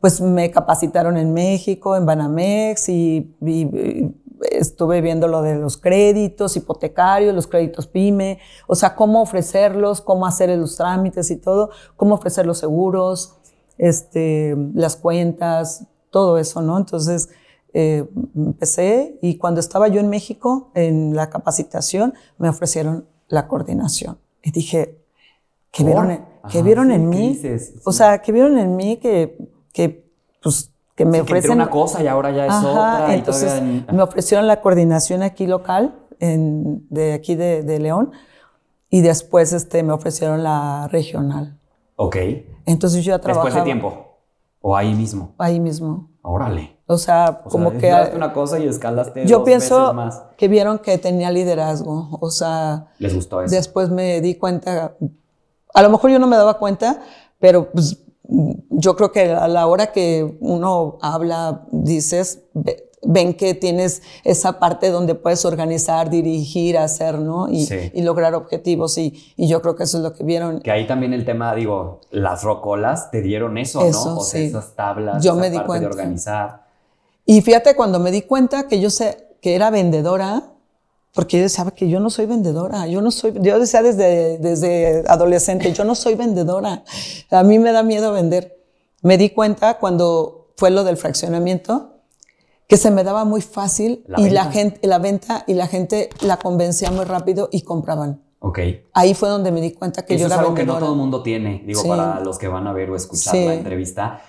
pues 0.00 0.18
me 0.20 0.50
capacitaron 0.50 1.18
en 1.18 1.34
México, 1.34 1.94
en 1.94 2.06
Banamex, 2.06 2.88
y, 2.88 3.36
y, 3.42 3.50
y, 3.50 4.14
estuve 4.50 5.00
viendo 5.00 5.28
lo 5.28 5.42
de 5.42 5.56
los 5.56 5.76
créditos 5.76 6.56
hipotecarios, 6.56 7.34
los 7.34 7.46
créditos 7.46 7.86
PYME, 7.86 8.38
o 8.66 8.74
sea, 8.74 8.94
cómo 8.94 9.20
ofrecerlos, 9.20 10.00
cómo 10.00 10.26
hacer 10.26 10.56
los 10.58 10.76
trámites 10.76 11.30
y 11.30 11.36
todo, 11.36 11.70
cómo 11.96 12.14
ofrecer 12.14 12.46
los 12.46 12.58
seguros, 12.58 13.36
este, 13.76 14.56
las 14.74 14.96
cuentas, 14.96 15.86
todo 16.10 16.38
eso, 16.38 16.62
¿no? 16.62 16.78
Entonces, 16.78 17.28
eh, 17.72 18.08
empecé 18.34 19.18
y 19.22 19.36
cuando 19.36 19.60
estaba 19.60 19.88
yo 19.88 20.00
en 20.00 20.08
México, 20.08 20.70
en 20.74 21.14
la 21.14 21.30
capacitación, 21.30 22.14
me 22.38 22.48
ofrecieron 22.48 23.06
la 23.30 23.48
coordinación. 23.48 24.18
Y 24.42 24.50
dije, 24.50 24.98
¿qué 25.70 25.84
vieron, 25.84 26.10
en, 26.10 26.26
¿qué 26.50 26.62
vieron 26.62 26.88
sí, 26.88 26.94
en 26.94 27.08
mí? 27.08 27.34
Sí. 27.40 27.74
O 27.84 27.92
sea, 27.92 28.20
¿qué 28.20 28.32
vieron 28.32 28.58
en 28.58 28.76
mí 28.76 28.98
que 28.98 29.38
que 29.72 30.10
pues 30.42 30.70
que 30.94 31.04
me 31.04 31.18
sí, 31.18 31.20
ofrecen 31.20 31.50
que 31.50 31.54
una 31.54 31.70
cosa 31.70 32.02
y 32.02 32.06
ahora 32.06 32.30
ya 32.30 32.46
es 32.46 32.52
Ajá, 32.52 33.04
otra. 33.04 33.14
entonces 33.14 33.52
en... 33.52 33.86
me 33.90 34.02
ofrecieron 34.02 34.46
la 34.46 34.60
coordinación 34.60 35.22
aquí 35.22 35.46
local 35.46 35.94
en, 36.18 36.86
de 36.90 37.14
aquí 37.14 37.36
de, 37.36 37.62
de, 37.62 37.78
León 37.78 38.12
y 38.90 39.00
después 39.00 39.52
este 39.52 39.82
me 39.82 39.92
ofrecieron 39.92 40.42
la 40.42 40.88
regional. 40.88 41.58
Ok. 41.96 42.16
Entonces 42.66 43.04
yo 43.04 43.12
ya 43.12 43.18
trabajaba. 43.18 43.46
Después 43.46 43.64
de 43.64 43.70
tiempo 43.70 44.10
o 44.60 44.76
ahí 44.76 44.94
mismo. 44.94 45.34
Ahí 45.38 45.60
mismo. 45.60 46.10
Órale. 46.22 46.76
O 46.92 46.98
sea, 46.98 47.42
O 47.44 47.48
como 47.48 47.70
sea, 47.78 48.10
que... 48.10 48.16
una 48.16 48.32
cosa 48.32 48.58
y 48.58 48.66
escalaste 48.66 49.24
Yo 49.24 49.38
dos 49.38 49.44
pienso 49.46 49.78
veces 49.78 49.94
más. 49.94 50.22
que 50.36 50.48
vieron 50.48 50.78
que 50.80 50.98
tenía 50.98 51.30
liderazgo. 51.30 52.08
O 52.20 52.30
sea, 52.30 52.88
Les 52.98 53.14
gustó 53.14 53.42
eso. 53.42 53.54
después 53.54 53.90
me 53.90 54.20
di 54.20 54.34
cuenta, 54.34 54.94
a 55.72 55.82
lo 55.82 55.90
mejor 55.90 56.10
yo 56.10 56.18
no 56.18 56.26
me 56.26 56.36
daba 56.36 56.54
cuenta, 56.58 57.00
pero 57.38 57.70
pues, 57.70 57.98
yo 58.70 58.96
creo 58.96 59.12
que 59.12 59.30
a 59.32 59.46
la 59.46 59.66
hora 59.68 59.92
que 59.92 60.36
uno 60.40 60.98
habla, 61.00 61.62
dices, 61.70 62.40
ve- 62.54 62.90
ven 63.02 63.34
que 63.34 63.54
tienes 63.54 64.02
esa 64.24 64.58
parte 64.58 64.90
donde 64.90 65.14
puedes 65.14 65.44
organizar, 65.44 66.10
dirigir, 66.10 66.76
hacer, 66.76 67.18
¿no? 67.18 67.48
Y, 67.48 67.64
Sí. 67.66 67.90
y 67.94 68.02
lograr 68.02 68.34
objetivos. 68.34 68.98
Y, 68.98 69.32
y 69.36 69.48
yo 69.48 69.62
creo 69.62 69.74
que 69.74 69.84
eso 69.84 69.96
es 69.98 70.02
lo 70.02 70.12
que 70.12 70.22
vieron. 70.24 70.60
Que 70.60 70.70
ahí 70.70 70.86
también 70.86 71.12
el 71.14 71.24
tema, 71.24 71.54
digo, 71.54 72.00
las 72.10 72.42
rocolas 72.42 73.10
te 73.10 73.22
dieron 73.22 73.56
eso, 73.58 73.80
Eso, 73.86 74.10
¿no? 74.14 74.18
O 74.18 74.24
sea, 74.24 74.40
sí. 74.40 74.46
esas 74.48 74.74
tablas, 74.74 75.22
Yo 75.24 75.32
esa 75.32 75.40
me 75.40 75.50
di 75.50 75.56
parte 75.56 75.66
cuenta. 75.68 75.88
de 75.88 75.94
organizar. 75.94 76.59
Y 77.30 77.42
fíjate, 77.42 77.76
cuando 77.76 78.00
me 78.00 78.10
di 78.10 78.22
cuenta 78.22 78.66
que 78.66 78.80
yo 78.80 78.90
sé 78.90 79.36
que 79.40 79.54
era 79.54 79.70
vendedora, 79.70 80.42
porque 81.14 81.36
yo 81.36 81.44
decía 81.44 81.64
que 81.70 81.88
yo 81.88 82.00
no 82.00 82.10
soy 82.10 82.26
vendedora, 82.26 82.88
yo 82.88 83.00
no 83.00 83.12
soy, 83.12 83.34
yo 83.40 83.60
decía 83.60 83.82
desde, 83.82 84.38
desde 84.38 85.04
adolescente, 85.06 85.72
yo 85.72 85.84
no 85.84 85.94
soy 85.94 86.16
vendedora, 86.16 86.82
a 87.30 87.42
mí 87.44 87.60
me 87.60 87.70
da 87.70 87.84
miedo 87.84 88.12
vender. 88.12 88.58
Me 89.02 89.16
di 89.16 89.30
cuenta 89.30 89.78
cuando 89.78 90.48
fue 90.56 90.70
lo 90.72 90.82
del 90.82 90.96
fraccionamiento, 90.96 91.98
que 92.66 92.76
se 92.76 92.90
me 92.90 93.04
daba 93.04 93.24
muy 93.24 93.42
fácil 93.42 94.02
La 94.08 94.20
y 94.20 94.30
la 94.30 94.46
gente, 94.46 94.84
la 94.88 94.98
venta 94.98 95.44
y 95.46 95.54
la 95.54 95.68
gente 95.68 96.10
la 96.22 96.36
convencía 96.36 96.90
muy 96.90 97.04
rápido 97.04 97.48
y 97.52 97.62
compraban. 97.62 98.22
Ok. 98.40 98.58
Ahí 98.92 99.14
fue 99.14 99.28
donde 99.28 99.52
me 99.52 99.60
di 99.60 99.70
cuenta 99.72 100.04
que 100.04 100.14
Eso 100.14 100.22
yo 100.22 100.26
es 100.26 100.32
era 100.32 100.40
algo 100.40 100.54
que 100.54 100.62
no 100.64 100.72
vendedora. 100.72 100.80
todo 100.80 100.92
el 100.94 100.98
mundo 100.98 101.22
tiene. 101.22 101.62
Digo, 101.64 101.82
Sí. 101.82 101.88
para 101.88 102.18
los 102.20 102.38
que 102.38 102.48
van 102.48 102.66
a 102.66 102.72
ver 102.72 102.90
o 102.90 102.96
escuchar 102.96 103.34
Sí. 103.34 103.44
la 103.44 103.54
entrevista, 103.54 104.20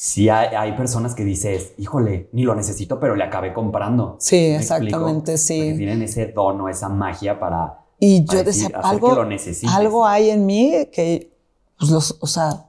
sí 0.00 0.28
hay, 0.28 0.54
hay 0.54 0.76
personas 0.76 1.12
que 1.16 1.24
dices, 1.24 1.72
híjole, 1.76 2.28
ni 2.30 2.44
lo 2.44 2.54
necesito, 2.54 3.00
pero 3.00 3.16
le 3.16 3.24
acabé 3.24 3.52
comprando. 3.52 4.14
Sí, 4.20 4.36
exactamente, 4.36 5.36
sí. 5.36 5.58
Porque 5.58 5.76
tienen 5.76 6.02
ese 6.02 6.26
don 6.26 6.60
o 6.60 6.68
esa 6.68 6.88
magia 6.88 7.40
para. 7.40 7.80
Y 7.98 8.20
para 8.20 8.38
yo 8.38 8.44
decir, 8.44 8.62
decía, 8.68 8.78
algo, 8.78 9.08
que 9.08 9.14
lo 9.16 9.72
algo 9.72 10.06
hay 10.06 10.30
en 10.30 10.46
mí 10.46 10.72
que, 10.92 11.36
pues, 11.76 11.90
los, 11.90 12.16
o 12.20 12.28
sea, 12.28 12.68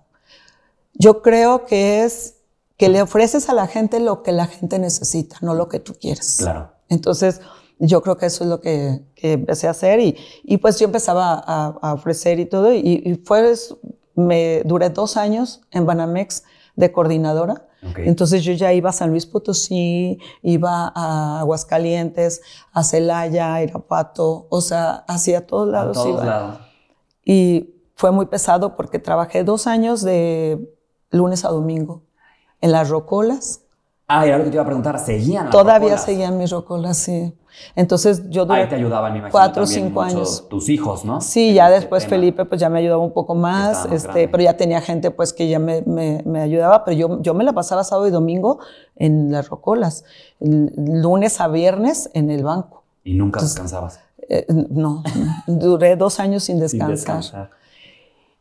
yo 0.95 1.21
creo 1.21 1.65
que 1.65 2.03
es 2.03 2.37
que 2.77 2.89
le 2.89 2.99
ofreces 2.99 3.47
a 3.47 3.53
la 3.53 3.67
gente 3.67 3.99
lo 3.99 4.23
que 4.23 4.31
la 4.31 4.47
gente 4.47 4.79
necesita, 4.79 5.37
no 5.41 5.53
lo 5.53 5.69
que 5.69 5.79
tú 5.79 5.93
quieres. 6.01 6.37
Claro. 6.39 6.71
Entonces, 6.87 7.41
yo 7.77 8.01
creo 8.01 8.17
que 8.17 8.25
eso 8.25 8.43
es 8.43 8.49
lo 8.49 8.59
que, 8.59 9.01
que 9.13 9.33
empecé 9.33 9.67
a 9.67 9.71
hacer 9.71 9.99
y, 9.99 10.17
y 10.43 10.57
pues 10.57 10.79
yo 10.79 10.85
empezaba 10.85 11.43
a, 11.45 11.77
a 11.79 11.93
ofrecer 11.93 12.39
y 12.39 12.47
todo 12.47 12.73
y, 12.73 13.03
y 13.05 13.21
fue, 13.23 13.53
me 14.15 14.63
duré 14.65 14.89
dos 14.89 15.15
años 15.15 15.61
en 15.69 15.85
Banamex 15.85 16.43
de 16.79 16.91
coordinadora. 16.93 17.65
Entonces 17.97 18.43
yo 18.43 18.53
ya 18.53 18.73
iba 18.73 18.89
a 18.89 18.93
San 18.93 19.09
Luis 19.09 19.25
Potosí, 19.25 20.17
iba 20.41 20.91
a 20.95 21.39
Aguascalientes, 21.39 22.41
a 22.73 22.83
Celaya, 22.83 23.53
a 23.53 23.63
Irapuato, 23.63 24.47
o 24.49 24.61
sea, 24.61 25.03
hacia 25.07 25.45
todos 25.45 25.67
A 25.69 25.71
lados 25.71 25.97
todos 25.97 26.09
iba. 26.09 26.25
lados. 26.25 26.59
Y 27.23 27.75
fue 27.95 28.11
muy 28.11 28.25
pesado 28.25 28.75
porque 28.75 28.99
trabajé 28.99 29.43
dos 29.43 29.67
años 29.67 30.01
de 30.01 30.73
lunes 31.11 31.45
a 31.45 31.49
domingo 31.49 32.03
en 32.61 32.71
las 32.71 32.89
rocolas. 32.89 33.61
Ah, 34.11 34.25
era 34.25 34.37
lo 34.39 34.43
que 34.43 34.49
te 34.49 34.55
iba 34.55 34.63
a 34.63 34.65
preguntar. 34.65 34.97
¿Seguían 34.99 35.45
las 35.45 35.51
Todavía 35.51 35.89
rocolas? 35.89 36.03
seguían 36.03 36.37
mis 36.37 36.49
rocolas, 36.51 36.97
sí. 36.97 37.33
Entonces 37.75 38.23
yo 38.29 38.45
duré 38.45 38.61
Ahí 38.63 38.69
te 38.69 38.75
ayudaban, 38.75 39.11
me 39.11 39.19
imagino, 39.19 39.31
cuatro 39.31 39.63
o 39.63 39.67
cinco 39.67 40.01
años. 40.01 40.47
tus 40.49 40.67
hijos, 40.69 41.05
¿no? 41.05 41.21
Sí, 41.21 41.49
En 41.49 41.55
ya 41.55 41.65
este 41.67 41.79
después 41.81 42.03
tema. 42.03 42.09
Felipe 42.15 42.45
pues 42.45 42.59
ya 42.59 42.69
me 42.69 42.79
ayudaba 42.79 43.03
un 43.03 43.13
poco 43.13 43.35
más, 43.35 43.85
este, 43.91 44.27
pero 44.27 44.41
ya 44.43 44.57
tenía 44.57 44.81
gente 44.81 45.11
pues 45.11 45.31
que 45.33 45.47
ya 45.47 45.59
me, 45.59 45.81
me, 45.83 46.23
me 46.25 46.41
ayudaba, 46.41 46.83
pero 46.85 46.97
yo, 46.97 47.21
yo 47.21 47.33
me 47.33 47.43
la 47.43 47.53
pasaba 47.53 47.83
sábado 47.83 48.07
y 48.07 48.11
domingo 48.11 48.59
en 48.95 49.31
las 49.31 49.49
rocolas, 49.49 50.05
lunes 50.39 51.39
a 51.41 51.47
viernes 51.47 52.09
en 52.13 52.29
el 52.29 52.43
banco. 52.43 52.83
Y 53.03 53.13
nunca 53.15 53.41
descansabas. 53.41 53.99
Eh, 54.29 54.45
no, 54.69 55.03
duré 55.47 55.95
dos 55.97 56.19
años 56.19 56.43
sin 56.43 56.55
Sin 56.55 56.61
descansar. 56.79 56.89
descansar. 56.95 57.49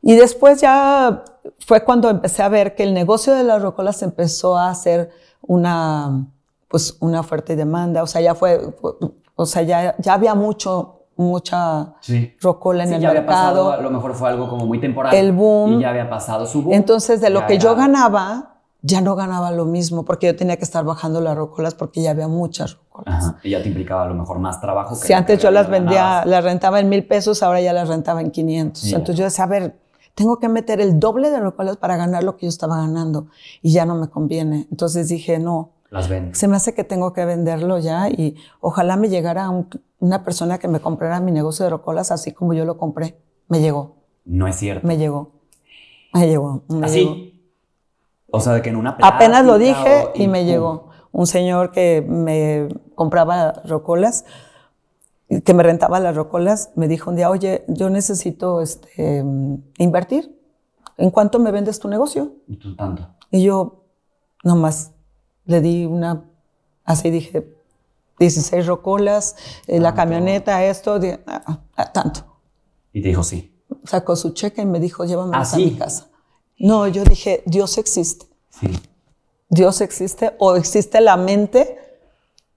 Y 0.00 0.14
después 0.14 0.60
ya 0.60 1.24
fue 1.58 1.82
cuando 1.84 2.08
empecé 2.08 2.42
a 2.42 2.48
ver 2.48 2.74
que 2.76 2.84
el 2.84 2.94
negocio 2.94 3.34
de 3.34 3.42
las 3.42 3.60
rocolas 3.62 4.02
empezó 4.02 4.56
a 4.56 4.70
hacer 4.70 5.10
una, 5.42 6.26
pues, 6.68 6.96
una 7.00 7.22
fuerte 7.22 7.56
demanda. 7.56 8.02
O 8.02 8.06
sea, 8.06 8.20
ya 8.20 8.34
fue, 8.34 8.60
o 9.34 9.46
sea, 9.46 9.62
ya, 9.62 9.94
ya 9.98 10.14
había 10.14 10.34
mucho, 10.34 10.94
mucha 11.16 11.94
Sí. 12.00 12.34
rocola 12.40 12.84
en 12.84 12.90
Sí, 12.90 12.94
el 12.96 13.00
ya 13.00 13.08
había 13.10 13.26
pasado, 13.26 13.64
mercado. 13.64 13.72
a 13.80 13.82
lo 13.82 13.90
mejor 13.90 14.14
fue 14.14 14.28
algo 14.28 14.48
como 14.48 14.66
muy 14.66 14.80
temporal. 14.80 15.14
El 15.14 15.32
boom. 15.32 15.78
Y 15.78 15.82
ya 15.82 15.90
había 15.90 16.08
pasado 16.08 16.46
su 16.46 16.62
boom. 16.62 16.74
Entonces, 16.74 17.20
de 17.20 17.30
lo 17.30 17.40
Ya 17.40 17.46
que 17.46 17.58
yo 17.58 17.72
era- 17.72 17.80
ganaba, 17.82 18.54
ya 18.82 19.00
no 19.00 19.16
ganaba 19.16 19.50
lo 19.50 19.64
mismo, 19.64 20.04
porque 20.04 20.28
yo 20.28 20.36
tenía 20.36 20.56
que 20.56 20.62
estar 20.62 20.84
bajando 20.84 21.20
las 21.20 21.36
rocolas 21.36 21.74
porque 21.74 22.00
ya 22.02 22.10
había 22.12 22.28
muchas 22.28 22.76
rocolas. 22.76 23.24
Ajá, 23.24 23.36
y 23.42 23.50
ya 23.50 23.60
te 23.62 23.68
implicaba 23.68 24.04
a 24.04 24.06
lo 24.06 24.14
mejor 24.14 24.38
más 24.38 24.60
trabajo. 24.60 24.94
que 25.00 25.06
Si 25.06 25.12
antes 25.12 25.38
que 25.38 25.42
yo 25.42 25.50
las 25.50 25.66
ganabas. 25.68 25.84
vendía, 25.86 26.24
las 26.24 26.44
rentaba 26.44 26.78
en 26.78 26.88
mil 26.88 27.04
pesos, 27.04 27.42
ahora 27.42 27.60
ya 27.60 27.72
las 27.72 27.88
rentaba 27.88 28.20
en 28.20 28.30
500. 28.30 28.80
Sí. 28.82 28.90
Entonces 28.94 29.16
yo 29.16 29.24
decía, 29.24 29.44
a 29.44 29.48
ver, 29.48 29.76
tengo 30.18 30.40
que 30.40 30.48
meter 30.48 30.80
el 30.80 30.98
doble 30.98 31.30
de 31.30 31.38
rocolas 31.38 31.76
para 31.76 31.96
ganar 31.96 32.24
lo 32.24 32.36
que 32.36 32.46
yo 32.46 32.50
estaba 32.50 32.76
ganando 32.78 33.28
y 33.62 33.70
ya 33.72 33.86
no 33.86 33.94
me 33.94 34.08
conviene. 34.08 34.66
Entonces 34.72 35.06
dije, 35.08 35.38
no, 35.38 35.70
Las 35.90 36.08
vendes. 36.08 36.36
se 36.36 36.48
me 36.48 36.56
hace 36.56 36.74
que 36.74 36.82
tengo 36.82 37.12
que 37.12 37.24
venderlo 37.24 37.78
ya 37.78 38.08
y 38.10 38.34
ojalá 38.60 38.96
me 38.96 39.08
llegara 39.08 39.48
un- 39.48 39.68
una 40.00 40.24
persona 40.24 40.58
que 40.58 40.66
me 40.66 40.80
comprara 40.80 41.20
mi 41.20 41.30
negocio 41.30 41.64
de 41.66 41.70
rocolas 41.70 42.10
así 42.10 42.32
como 42.32 42.52
yo 42.52 42.64
lo 42.64 42.76
compré. 42.78 43.16
Me 43.46 43.60
llegó, 43.60 43.94
No 44.24 44.48
es 44.48 44.56
cierto. 44.56 44.84
me 44.86 44.96
llegó, 44.98 45.30
me 46.12 46.26
llegó. 46.26 46.62
me 46.68 46.74
llegó. 46.76 46.84
Así. 47.12 47.40
O 48.30 48.40
sea, 48.40 48.54
de 48.54 48.62
que 48.62 48.70
en 48.70 48.76
una 48.76 48.96
Apenas 49.00 49.44
lo 49.46 49.56
dije 49.56 50.08
y 50.16 50.26
me 50.26 50.40
pum. 50.40 50.46
llegó. 50.48 50.88
Un 51.12 51.26
señor 51.28 51.70
que 51.70 52.04
me 52.06 52.68
compraba 52.96 53.52
rocolas, 53.64 54.24
que 55.44 55.54
me 55.54 55.62
rentaba 55.62 56.00
las 56.00 56.16
rocolas, 56.16 56.70
me 56.74 56.88
dijo 56.88 57.10
un 57.10 57.16
día, 57.16 57.28
oye, 57.30 57.64
yo 57.68 57.90
necesito 57.90 58.60
este, 58.62 59.22
invertir. 59.78 60.34
¿En 60.96 61.10
cuánto 61.10 61.38
me 61.38 61.50
vendes 61.52 61.78
tu 61.78 61.88
negocio? 61.88 62.32
Y 62.48 62.56
tú 62.56 62.74
tanto. 62.74 63.06
Y 63.30 63.42
yo 63.44 63.84
nomás 64.42 64.92
le 65.44 65.60
di 65.60 65.86
una, 65.86 66.24
así 66.84 67.10
dije, 67.10 67.54
16 68.18 68.66
rocolas, 68.66 69.36
eh, 69.66 69.78
la 69.80 69.94
camioneta, 69.94 70.64
esto, 70.64 70.98
di- 70.98 71.12
ah, 71.26 71.60
ah, 71.76 71.92
tanto. 71.92 72.24
Y 72.92 73.00
te 73.02 73.08
dijo 73.08 73.22
sí. 73.22 73.54
Sacó 73.84 74.16
su 74.16 74.32
cheque 74.32 74.62
y 74.62 74.66
me 74.66 74.80
dijo, 74.80 75.04
llévame 75.04 75.36
¿Ah, 75.36 75.40
a 75.40 75.44
sí? 75.44 75.66
mi 75.66 75.76
casa. 75.76 76.08
No, 76.58 76.88
yo 76.88 77.04
dije, 77.04 77.42
Dios 77.46 77.78
existe. 77.78 78.26
Sí. 78.50 78.68
Dios 79.50 79.80
existe 79.80 80.34
o 80.38 80.56
existe 80.56 81.00
la 81.00 81.16
mente 81.16 81.87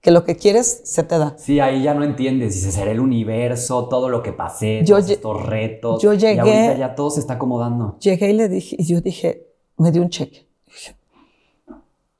que 0.02 0.10
lo 0.10 0.24
que 0.24 0.36
quieres 0.36 0.82
se 0.84 1.02
te 1.04 1.16
da. 1.16 1.34
Sí, 1.38 1.60
ahí 1.60 1.82
ya 1.82 1.94
no 1.94 2.02
entiendes. 2.04 2.54
Dices, 2.54 2.74
será 2.74 2.90
el 2.90 3.00
universo, 3.00 3.88
todo 3.88 4.08
lo 4.10 4.22
que 4.22 4.32
pasé, 4.32 4.82
Yo 4.84 4.96
todos 4.96 5.10
estos 5.10 5.46
retos. 5.46 6.02
yo 6.02 6.12
Y 6.12 6.18
llegué- 6.18 6.40
ahorita 6.40 6.76
ya 6.76 6.94
todo 6.94 7.08
se 7.10 7.20
está 7.20 7.34
acomodando. 7.34 7.96
Llegué 8.00 8.30
y 8.30 8.32
le 8.34 8.48
dije, 8.50 8.76
y 8.78 8.84
yo 8.84 9.00
dije, 9.00 9.46
me 9.78 9.90
dio 9.92 10.02
un 10.02 10.10
cheque. 10.10 10.46
Dije, 10.66 10.96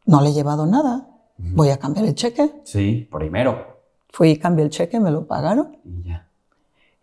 no 0.07 0.21
le 0.23 0.31
he 0.31 0.33
llevado 0.33 0.65
nada, 0.67 1.09
voy 1.37 1.71
a 1.71 1.77
cambiar 1.79 2.07
el 2.07 2.15
cheque. 2.15 2.53
Sí, 2.65 3.09
primero. 3.11 3.81
Fui 4.11 4.31
y 4.31 4.37
cambié 4.37 4.65
el 4.65 4.71
cheque, 4.71 5.01
me 5.01 5.11
lo 5.11 5.27
pagaron. 5.27 5.77
Y 5.85 6.09
ya. 6.09 6.29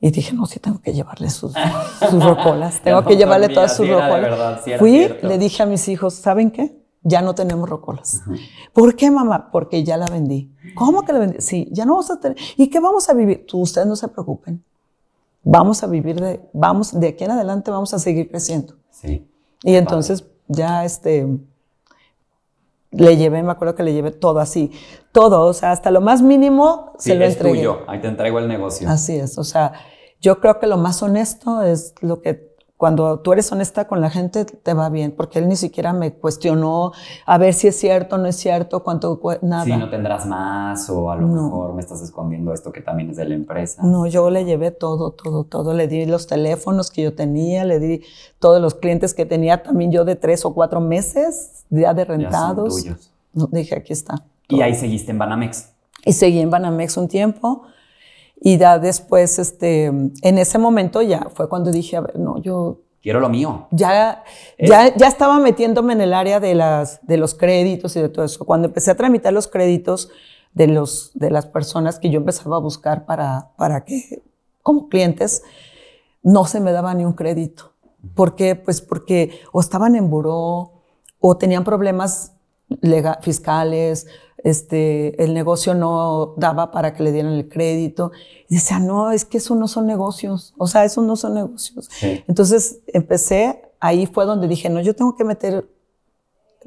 Y 0.01 0.11
dije, 0.11 0.33
no, 0.33 0.45
sí 0.45 0.59
tengo 0.61 0.79
que 0.81 0.93
llevarle 0.93 1.29
sus, 1.29 1.51
sus 2.09 2.23
rocolas, 2.23 2.79
tengo 2.83 3.03
que 3.03 3.17
llevarle 3.17 3.49
todas 3.49 3.75
sus 3.75 3.85
era 3.85 3.95
rocolas. 4.07 4.21
verdad, 4.31 4.61
sí 4.63 4.69
era 4.71 4.79
Fui, 4.79 4.91
cierto. 4.91 5.27
le 5.27 5.37
dije 5.37 5.61
a 5.61 5.65
mis 5.65 5.89
hijos, 5.89 6.13
¿saben 6.13 6.51
qué? 6.51 6.73
Ya 7.01 7.21
no 7.21 7.33
tenemos 7.33 7.69
rocolas. 7.69 8.21
¿Por 8.73 8.95
qué, 8.95 9.09
mamá? 9.09 9.49
Porque 9.51 9.83
ya 9.83 9.95
la 9.95 10.07
vendí. 10.07 10.51
¿Cómo 10.75 11.03
que 11.03 11.13
la 11.13 11.19
vendí? 11.19 11.37
Sí, 11.39 11.69
ya 11.71 11.85
no 11.85 11.93
vamos 11.93 12.11
a 12.11 12.19
tener. 12.19 12.37
¿Y 12.57 12.69
qué 12.69 12.79
vamos 12.79 13.09
a 13.09 13.13
vivir? 13.13 13.45
Tú, 13.47 13.61
ustedes 13.61 13.87
no 13.87 13.95
se 13.95 14.07
preocupen. 14.09 14.63
Vamos 15.43 15.81
a 15.83 15.87
vivir 15.87 16.19
de, 16.19 16.41
vamos, 16.51 16.99
de 16.99 17.07
aquí 17.07 17.23
en 17.23 17.31
adelante 17.31 17.71
vamos 17.71 17.93
a 17.93 17.99
seguir 17.99 18.29
creciendo. 18.29 18.75
Sí. 18.91 19.25
Y 19.63 19.75
entonces 19.75 20.25
ya 20.49 20.83
este, 20.83 21.25
le 22.91 23.17
llevé, 23.17 23.43
me 23.43 23.51
acuerdo 23.51 23.75
que 23.75 23.83
le 23.83 23.93
llevé 23.93 24.11
todo 24.11 24.39
así, 24.39 24.71
todo, 25.11 25.45
o 25.45 25.53
sea, 25.53 25.71
hasta 25.71 25.91
lo 25.91 26.01
más 26.01 26.21
mínimo 26.21 26.93
Sí, 26.97 27.11
se 27.11 27.15
lo 27.15 27.25
es 27.25 27.33
entregué. 27.35 27.57
tuyo. 27.59 27.79
Ahí 27.87 28.01
te 28.01 28.07
entrego 28.07 28.39
el 28.39 28.47
negocio. 28.47 28.89
Así 28.89 29.15
es, 29.15 29.37
o 29.37 29.43
sea, 29.43 29.73
yo 30.21 30.39
creo 30.39 30.59
que 30.59 30.67
lo 30.67 30.77
más 30.77 31.01
honesto 31.03 31.61
es 31.61 31.93
lo 32.01 32.21
que 32.21 32.48
cuando 32.79 33.19
tú 33.19 33.33
eres 33.33 33.51
honesta 33.51 33.87
con 33.89 33.99
la 33.99 34.09
gente 34.09 34.45
te 34.45 34.73
va 34.73 34.87
bien, 34.87 35.11
porque 35.11 35.39
él 35.39 35.49
ni 35.49 35.57
siquiera 35.57 35.91
me 35.91 36.13
cuestionó 36.13 36.93
a 37.25 37.37
ver 37.37 37.53
si 37.53 37.67
es 37.67 37.77
cierto 37.77 38.17
no 38.17 38.25
es 38.25 38.37
cierto, 38.37 38.83
cuánto 38.85 39.19
nada. 39.41 39.65
Sí, 39.65 39.75
no 39.75 39.89
tendrás 39.89 40.25
más 40.25 40.89
o 40.89 41.11
a 41.11 41.17
lo 41.17 41.27
No. 41.27 41.43
mejor 41.43 41.73
me 41.73 41.81
estás 41.81 42.01
escondiendo 42.01 42.53
esto 42.53 42.71
que 42.71 42.79
también 42.79 43.09
es 43.09 43.17
de 43.17 43.25
la 43.25 43.35
empresa. 43.35 43.83
No, 43.83 44.05
yo 44.07 44.29
le 44.29 44.45
llevé 44.45 44.71
todo, 44.71 45.11
todo, 45.11 45.43
todo. 45.43 45.73
Le 45.73 45.89
di 45.89 46.05
los 46.05 46.25
teléfonos 46.25 46.89
que 46.89 47.01
yo 47.01 47.13
tenía, 47.13 47.65
le 47.65 47.79
di 47.79 48.01
todos 48.39 48.61
los 48.61 48.75
clientes 48.75 49.13
que 49.13 49.25
tenía 49.25 49.61
también 49.61 49.91
yo 49.91 50.05
de 50.05 50.15
tres 50.15 50.45
o 50.45 50.53
cuatro 50.53 50.79
meses 50.79 51.65
ya 51.69 51.93
de 51.93 52.03
Ya 52.03 52.07
son 52.07 52.21
rentados. 52.21 52.75
tuyos. 52.81 53.11
No, 53.33 53.47
dije, 53.51 53.75
aquí 53.75 53.91
está. 53.91 54.23
Y 54.47 54.61
ahí 54.61 54.73
seguiste 54.73 55.11
en 55.11 55.17
Banamex. 55.17 55.69
Y 56.05 56.13
seguí 56.13 56.39
en 56.39 56.49
Banamex 56.49 56.95
un 56.95 57.09
tiempo. 57.09 57.63
Y 58.41 58.57
ya 58.57 58.79
después, 58.79 59.37
este, 59.39 59.85
en 59.85 60.37
ese 60.37 60.57
momento 60.57 61.01
ya 61.01 61.27
fue 61.33 61.49
cuando 61.49 61.71
dije, 61.71 61.97
a 61.97 62.01
ver, 62.01 62.17
no, 62.17 62.41
yo 62.41 62.81
quiero 63.01 63.19
lo 63.19 63.29
mío. 63.29 63.67
Ya, 63.71 64.23
ya, 64.57 64.95
ya 64.95 65.07
estaba 65.07 65.39
metiéndome 65.39 65.93
en 65.93 66.01
el 66.01 66.13
área 66.13 66.39
de, 66.39 66.55
las, 66.55 67.05
de 67.05 67.17
los 67.17 67.35
créditos 67.35 67.95
y 67.95 68.01
de 68.01 68.09
todo 68.09 68.25
eso. 68.25 68.45
Cuando 68.45 68.67
empecé 68.67 68.91
a 68.91 68.95
tramitar 68.95 69.33
los 69.33 69.47
créditos 69.47 70.09
de, 70.53 70.67
los, 70.67 71.11
de 71.15 71.31
las 71.31 71.45
personas 71.45 71.99
que 71.99 72.09
yo 72.09 72.19
empezaba 72.19 72.57
a 72.57 72.59
buscar 72.59 73.05
para, 73.05 73.51
para 73.57 73.83
que, 73.83 74.23
como 74.63 74.87
clientes, 74.87 75.43
no 76.23 76.45
se 76.45 76.59
me 76.59 76.71
daba 76.71 76.93
ni 76.93 77.05
un 77.05 77.13
crédito. 77.13 77.73
¿Por 78.15 78.35
qué? 78.35 78.55
Pues 78.55 78.81
porque 78.81 79.39
o 79.51 79.59
estaban 79.59 79.95
en 79.95 80.09
buró 80.09 80.83
o 81.19 81.37
tenían 81.37 81.63
problemas 81.63 82.33
fiscales, 83.21 84.07
este, 84.43 85.21
el 85.23 85.33
negocio 85.33 85.73
no 85.73 86.33
daba 86.37 86.71
para 86.71 86.93
que 86.93 87.03
le 87.03 87.11
dieran 87.11 87.33
el 87.33 87.49
crédito. 87.49 88.11
Y 88.47 88.55
decía, 88.55 88.79
no, 88.79 89.11
es 89.11 89.25
que 89.25 89.37
eso 89.37 89.55
no 89.55 89.67
son 89.67 89.85
negocios, 89.85 90.53
o 90.57 90.67
sea, 90.67 90.85
eso 90.85 91.01
no 91.01 91.15
son 91.15 91.35
negocios. 91.35 91.89
Entonces 92.27 92.79
empecé, 92.87 93.61
ahí 93.79 94.05
fue 94.05 94.25
donde 94.25 94.47
dije, 94.47 94.69
no, 94.69 94.81
yo 94.81 94.95
tengo 94.95 95.15
que 95.15 95.23
meter, 95.23 95.69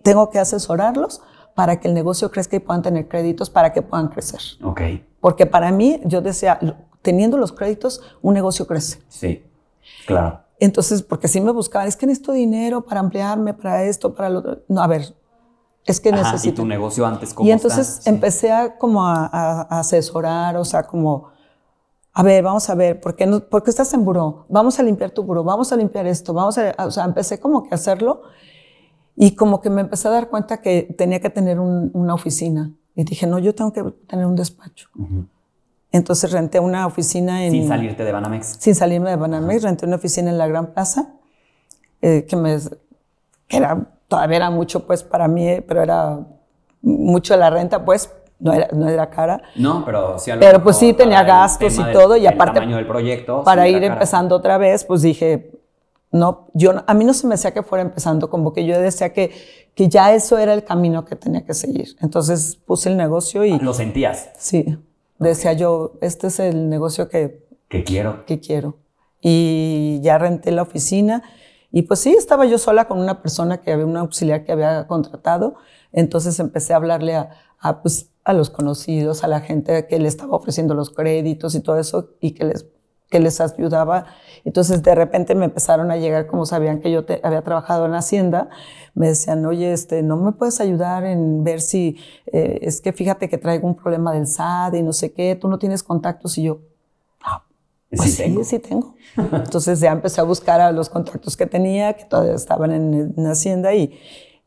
tengo 0.03 0.31
que 0.31 0.39
asesorarlos 0.39 1.21
para 1.55 1.81
que 1.81 1.89
el 1.89 1.95
negocio 1.95 2.31
crezca 2.31 2.57
y 2.57 2.61
puedan 2.61 2.83
tener 2.83 3.09
créditos 3.09 3.51
para 3.51 3.73
que 3.73 3.83
puedan 3.83 4.09
crecer. 4.09 4.41
Ok. 4.63 4.81
Porque 5.21 5.47
para 5.47 5.71
mí, 5.71 6.01
yo 6.05 6.21
decía, 6.21 6.59
teniendo 7.03 7.37
los 7.37 7.53
créditos, 7.53 8.01
un 8.23 8.35
negocio 8.35 8.67
crece. 8.67 8.99
Sí, 9.09 9.43
claro. 10.07 10.41
Entonces, 10.59 11.03
porque 11.03 11.27
si 11.27 11.41
me 11.41 11.51
buscaban, 11.51 11.89
es 11.89 11.97
que 11.97 12.07
necesito 12.07 12.33
dinero 12.33 12.83
para 12.83 13.01
ampliarme, 13.01 13.53
para 13.53 13.83
esto, 13.83 14.15
para 14.15 14.31
lo 14.31 14.39
otro. 14.39 14.63
No, 14.69 14.81
a 14.81 14.87
ver, 14.87 15.13
es 15.85 16.01
que 16.01 16.13
necesito. 16.13 16.49
¿Y 16.49 16.53
tu 16.53 16.67
negocio 16.67 17.05
antes 17.07 17.35
cómo 17.35 17.49
Y 17.49 17.53
entonces 17.53 18.07
empecé 18.07 18.53
a 18.53 18.79
como 18.79 19.05
a, 19.05 19.63
asesorar, 19.63 20.57
o 20.57 20.65
sea, 20.65 20.85
como, 20.85 21.29
a 22.13 22.23
ver, 22.23 22.43
vamos 22.45 22.69
a 22.71 22.75
ver, 22.75 23.01
¿por 23.01 23.17
qué, 23.17 23.27
no, 23.27 23.41
¿por 23.41 23.63
qué 23.63 23.71
estás 23.71 23.93
en 23.95 24.05
buró? 24.05 24.47
Vamos 24.49 24.79
a 24.79 24.83
limpiar 24.83 25.11
tu 25.11 25.25
buró, 25.25 25.43
vamos 25.43 25.73
a 25.73 25.77
limpiar 25.77 26.07
esto, 26.07 26.33
vamos 26.33 26.57
a, 26.59 26.75
o 26.79 26.91
sea, 26.91 27.05
empecé 27.05 27.41
como 27.41 27.65
que 27.65 27.71
a 27.73 27.75
hacerlo 27.75 28.23
y 29.17 29.35
como 29.35 29.61
que 29.61 29.71
me 29.71 29.81
empecé 29.81 30.09
a 30.09 30.13
dar 30.13 30.29
cuenta 30.29 30.61
que 30.61 30.95
tenía 30.97 31.21
que 31.21 31.31
tener 31.31 31.59
una 31.59 32.15
oficina. 32.15 32.73
Y 32.95 33.05
dije, 33.05 33.27
no, 33.27 33.39
yo 33.39 33.55
tengo 33.55 33.73
que 33.73 33.83
tener 34.07 34.27
un 34.27 34.37
despacho. 34.37 34.89
Entonces 35.91 36.31
renté 36.31 36.61
una 36.61 36.87
oficina 36.87 37.45
en... 37.45 37.53
Sin 37.53 37.69
salirte 37.69 38.05
de 38.05 38.13
Banamex. 38.13 38.57
Sin 38.59 38.75
salirme 38.75 39.11
de 39.11 39.17
Banamex, 39.17 39.63
renté 39.63 39.87
una 39.87 39.97
oficina 39.97 40.31
en 40.31 40.39
la 40.39 40.47
Gran 40.47 40.73
Plaza, 40.73 41.15
eh, 42.01 42.27
que 42.29 42.37
me... 42.37 42.59
Que 43.49 43.59
era 43.59 43.92
todavía 44.13 44.37
era 44.37 44.51
mucho 44.51 44.87
pues 44.87 45.03
para 45.03 45.27
mí, 45.27 45.63
pero 45.67 45.83
era 45.83 46.21
mucho 46.83 47.35
la 47.35 47.49
renta 47.49 47.83
pues, 47.83 48.13
no 48.39 48.53
era, 48.53 48.69
no 48.71 48.87
era 48.87 49.09
cara. 49.09 49.41
No, 49.57 49.87
pero 49.87 50.19
sí. 50.19 50.31
Pero 50.39 50.63
pues 50.63 50.77
sí 50.77 50.93
tenía 50.93 51.23
gastos 51.23 51.79
y 51.79 51.93
todo 51.95 52.15
y 52.19 52.27
aparte 52.27 52.61
del 52.61 52.87
proyecto, 52.87 53.43
para 53.43 53.67
ir 53.69 53.83
empezando 53.83 54.37
otra 54.37 54.59
vez, 54.59 54.85
pues 54.85 55.01
dije, 55.01 55.53
no, 56.11 56.49
yo 56.53 56.75
a 56.87 56.93
mí 56.93 57.07
no 57.07 57.15
se 57.15 57.27
me 57.27 57.37
decía 57.37 57.55
que 57.55 57.63
fuera 57.63 57.81
empezando, 57.81 58.29
como 58.29 58.53
que 58.53 58.67
yo 58.67 58.79
decía 58.79 59.15
que 59.15 59.33
que 59.75 59.89
ya 59.89 60.13
eso 60.13 60.37
era 60.37 60.53
el 60.53 60.65
camino 60.65 61.07
que 61.07 61.17
tenía 61.17 61.47
que 61.47 61.55
seguir. 61.55 61.97
Entonces 62.03 62.57
puse 62.57 62.91
el 62.91 62.99
negocio 62.99 63.47
y 63.47 63.59
lo 63.59 63.73
sentías. 63.73 64.29
Sí. 64.37 64.77
Decía 65.19 65.55
yo, 65.55 65.93
este 66.03 66.27
es 66.27 66.39
el 66.39 66.69
negocio 66.69 67.09
que 67.09 67.47
que 67.71 67.83
quiero. 67.83 68.27
Que 68.27 68.41
quiero. 68.41 68.77
Y 69.23 70.01
ya 70.03 70.19
renté 70.19 70.51
la 70.51 70.61
oficina 70.61 71.23
y 71.73 71.83
pues 71.83 72.01
sí, 72.01 72.13
estaba 72.13 72.45
yo 72.45 72.59
sola 72.59 72.87
con 72.87 72.99
una 73.01 73.23
persona 73.23 73.63
que 73.63 73.73
había, 73.73 73.87
una 73.87 74.01
auxiliar 74.01 74.45
que 74.45 74.53
había 74.53 74.87
contratado. 74.87 75.55
Entonces 75.93 76.39
empecé 76.39 76.75
a 76.75 76.77
hablarle 76.77 77.15
a, 77.17 77.31
a, 77.59 77.81
pues, 77.81 78.11
a 78.25 78.35
los 78.35 78.51
conocidos, 78.51 79.25
a 79.25 79.29
la 79.29 79.41
gente 79.41 79.87
que 79.87 79.99
le 79.99 80.09
estaba 80.09 80.37
ofreciendo 80.37 80.75
los 80.75 80.91
créditos 80.91 81.55
y 81.55 81.61
todo 81.61 81.79
eso 81.79 82.11
y 82.21 82.33
que 82.33 82.45
les, 82.45 82.67
que 83.09 83.21
les 83.21 83.41
ayudaba. 83.41 84.07
Entonces 84.45 84.83
de 84.83 84.95
repente 84.95 85.35
me 85.35 85.47
empezaron 85.47 85.91
a 85.91 85.97
llegar, 85.97 86.27
como 86.27 86.45
sabían 86.45 86.81
que 86.81 86.91
yo 86.91 87.05
había 87.23 87.43
trabajado 87.43 87.87
en 87.87 87.93
la 87.93 87.99
Hacienda, 87.99 88.51
me 88.95 89.09
decían, 89.09 89.45
oye, 89.47 89.73
este, 89.73 90.03
¿no 90.03 90.17
me 90.17 90.33
puedes 90.33 90.61
ayudar 90.61 91.05
en 91.05 91.45
ver 91.45 91.61
si, 91.61 91.97
eh, 92.27 92.59
es 92.63 92.81
que 92.81 92.93
fíjate 92.93 93.29
que 93.29 93.39
traigo 93.39 93.67
un 93.67 93.77
problema 93.77 94.13
del 94.13 94.27
SAD 94.27 94.75
y 94.75 94.83
no 94.83 94.93
sé 94.93 95.13
qué, 95.13 95.37
tú 95.37 95.49
no 95.49 95.59
tienes 95.59 95.83
contactos 95.83 96.37
y 96.37 96.45
yo, 96.45 96.61
pues 97.97 98.15
sí, 98.15 98.45
sí, 98.45 98.59
tengo. 98.59 98.95
Entonces 99.17 99.81
ya 99.81 99.93
empecé 99.93 100.21
a 100.21 100.25
buscar 100.25 100.61
a 100.61 100.73
los 100.73 100.89
contactos 100.89 101.37
que 101.37 101.47
tenía, 101.47 101.93
que 101.95 102.05
todavía 102.05 102.35
estaban 102.35 102.73
en, 102.73 103.27
Hacienda 103.27 103.75
y, 103.75 103.99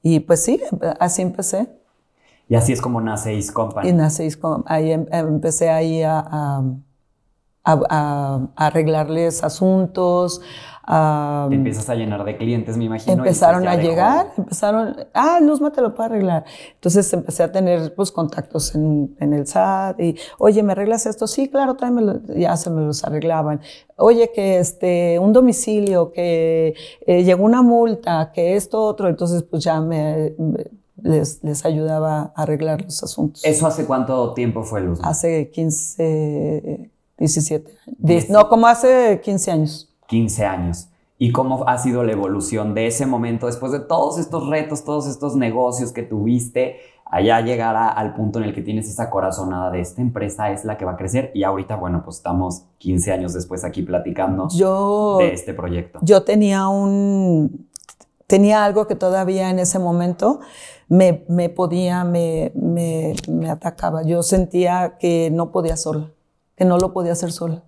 y 0.01 0.19
pues 0.21 0.43
sí, 0.43 0.61
así 0.99 1.21
empecé. 1.21 1.67
Y 2.47 2.55
así 2.55 2.73
es 2.73 2.81
como 2.81 3.01
nace 3.01 3.33
East 3.33 3.51
Company. 3.51 3.89
Y 3.89 3.93
nace 3.93 4.23
East 4.23 4.39
Company. 4.39 4.65
Ahí 4.67 4.91
em, 4.91 5.05
empecé 5.11 5.69
ahí 5.69 6.03
a, 6.03 6.19
a, 6.19 6.63
arreglarles 7.65 9.43
asuntos. 9.43 10.41
Te 10.87 11.55
empiezas 11.55 11.89
a 11.89 11.95
llenar 11.95 12.23
de 12.23 12.37
clientes, 12.37 12.77
me 12.77 12.85
imagino. 12.85 13.13
Empezaron 13.13 13.67
a 13.67 13.75
llegar, 13.75 14.27
empezaron, 14.37 14.95
ah, 15.15 15.39
Luzma 15.41 15.71
te 15.71 15.81
lo 15.81 15.95
puede 15.95 16.09
arreglar. 16.09 16.45
Entonces 16.75 17.11
empecé 17.11 17.41
a 17.41 17.51
tener 17.51 17.95
pues 17.95 18.11
contactos 18.11 18.75
en, 18.75 19.15
en, 19.19 19.33
el 19.33 19.47
SAT 19.47 19.99
y, 19.99 20.15
oye, 20.37 20.61
¿me 20.61 20.73
arreglas 20.73 21.07
esto? 21.07 21.25
Sí, 21.25 21.49
claro, 21.49 21.75
tráemelo. 21.75 22.21
Ya 22.35 22.55
se 22.55 22.69
me 22.69 22.81
los 22.81 23.03
arreglaban. 23.03 23.61
Oye, 23.97 24.31
que 24.31 24.59
este, 24.59 25.17
un 25.17 25.33
domicilio, 25.33 26.11
que 26.11 26.75
eh, 27.07 27.23
llegó 27.23 27.43
una 27.43 27.63
multa, 27.63 28.31
que 28.31 28.55
esto, 28.55 28.83
otro. 28.83 29.09
Entonces 29.09 29.41
pues 29.41 29.63
ya 29.63 29.81
me, 29.81 30.35
les, 31.01 31.43
les, 31.43 31.65
ayudaba 31.65 32.31
a 32.35 32.43
arreglar 32.43 32.83
los 32.83 33.01
asuntos. 33.01 33.43
¿Eso 33.43 33.65
hace 33.65 33.85
cuánto 33.85 34.35
tiempo 34.35 34.61
fue, 34.61 34.81
Luzma? 34.81 35.09
Hace 35.09 35.49
15 35.49 36.91
17 37.17 37.71
años. 37.87 38.29
No, 38.29 38.49
como 38.49 38.67
hace 38.67 39.21
15 39.23 39.51
años. 39.51 39.89
15 40.07 40.45
años. 40.45 40.87
¿Y 41.17 41.31
cómo 41.31 41.67
ha 41.67 41.77
sido 41.77 42.03
la 42.03 42.11
evolución 42.11 42.73
de 42.73 42.87
ese 42.87 43.05
momento 43.05 43.47
después 43.47 43.71
de 43.71 43.79
todos 43.79 44.19
estos 44.19 44.47
retos, 44.49 44.83
todos 44.83 45.07
estos 45.07 45.35
negocios 45.35 45.93
que 45.93 46.03
tuviste, 46.03 46.77
allá 47.05 47.39
llegar 47.39 47.75
al 47.77 48.13
punto 48.15 48.39
en 48.39 48.45
el 48.45 48.53
que 48.53 48.61
tienes 48.61 48.89
esa 48.89 49.09
corazonada 49.09 49.71
de 49.71 49.79
esta 49.79 50.01
empresa 50.01 50.51
es 50.51 50.65
la 50.65 50.77
que 50.77 50.83
va 50.83 50.93
a 50.93 50.97
crecer 50.97 51.31
y 51.33 51.43
ahorita, 51.43 51.77
bueno, 51.77 52.01
pues 52.03 52.17
estamos 52.17 52.63
15 52.79 53.13
años 53.13 53.33
después 53.33 53.63
aquí 53.63 53.81
platicando 53.83 54.49
de 55.19 55.33
este 55.33 55.53
proyecto. 55.53 55.99
Yo 56.01 56.23
tenía 56.23 56.67
un, 56.67 57.69
tenía 58.27 58.65
algo 58.65 58.85
que 58.85 58.95
todavía 58.95 59.49
en 59.49 59.59
ese 59.59 59.79
momento 59.79 60.41
me, 60.89 61.23
me 61.29 61.47
podía, 61.47 62.03
me, 62.03 62.51
me, 62.55 63.15
me 63.29 63.49
atacaba. 63.49 64.03
Yo 64.03 64.21
sentía 64.21 64.97
que 64.99 65.29
no 65.31 65.51
podía 65.51 65.77
sola 65.77 66.11
que 66.55 66.65
no 66.65 66.77
lo 66.77 66.93
podía 66.93 67.13
hacer 67.13 67.31
sola. 67.31 67.63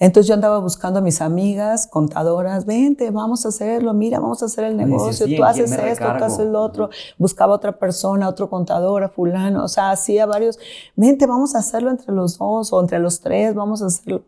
Entonces 0.00 0.26
yo 0.26 0.34
andaba 0.34 0.58
buscando 0.58 0.98
a 0.98 1.02
mis 1.02 1.20
amigas, 1.20 1.86
contadoras, 1.86 2.66
vente, 2.66 3.10
vamos 3.10 3.46
a 3.46 3.48
hacerlo, 3.48 3.94
mira, 3.94 4.18
vamos 4.18 4.42
a 4.42 4.46
hacer 4.46 4.64
el 4.64 4.76
negocio, 4.76 5.26
tú 5.36 5.44
haces 5.44 5.70
esto, 5.70 6.04
tú 6.18 6.24
haces 6.24 6.46
lo 6.46 6.60
otro. 6.60 6.90
Buscaba 7.16 7.54
otra 7.54 7.78
persona, 7.78 8.28
otro 8.28 8.50
contador, 8.50 9.08
fulano, 9.10 9.64
o 9.64 9.68
sea, 9.68 9.92
hacía 9.92 10.26
varios, 10.26 10.58
vente, 10.96 11.26
vamos 11.26 11.54
a 11.54 11.58
hacerlo 11.58 11.90
entre 11.90 12.12
los 12.12 12.38
dos 12.38 12.72
o 12.72 12.80
entre 12.80 12.98
los 12.98 13.20
tres, 13.20 13.54
vamos 13.54 13.82
a 13.82 13.86
hacerlo. 13.86 14.22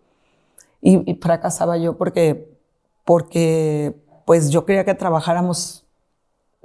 Y, 0.81 1.11
y 1.11 1.15
fracasaba 1.17 1.77
yo 1.79 1.97
porque, 1.97 2.57
porque 3.05 3.97
pues 4.25 4.51
yo 4.51 4.65
quería 4.65 4.85
que 4.85 4.95
trabajáramos 4.95 5.86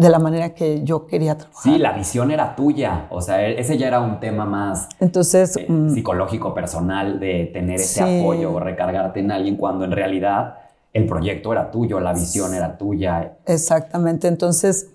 de 0.02 0.10
la 0.10 0.18
manera 0.18 0.56
que 0.56 0.84
yo 0.84 1.06
quería 1.06 1.38
trabajar. 1.38 1.62
Sí, 1.62 1.78
la 1.78 1.92
visión 1.92 2.32
era 2.32 2.56
tuya, 2.56 3.06
o 3.12 3.22
sea, 3.22 3.48
e-, 3.48 3.60
ese 3.60 3.78
ya 3.78 3.88
era 3.88 4.02
un 4.02 4.20
tema 4.20 4.46
más 4.46 4.90
Entonces, 5.00 5.56
eh, 5.58 5.66
mm, 5.70 5.94
psicológico, 5.94 6.54
personal, 6.54 7.20
de 7.20 7.52
tener 7.54 7.76
ese 7.76 8.02
apoyo 8.02 8.52
o 8.52 8.60
recargarte 8.60 9.20
en 9.20 9.32
alguien 9.32 9.58
cuando 9.58 9.86
en 9.86 9.92
realidad 9.92 10.56
el 10.92 11.06
proyecto 11.06 11.54
era 11.54 11.70
tuyo, 11.70 12.00
la 12.00 12.14
visión 12.14 12.54
era 12.54 12.78
tuya. 12.78 13.38
Exactamente, 13.46 14.28
entonces 14.28 14.90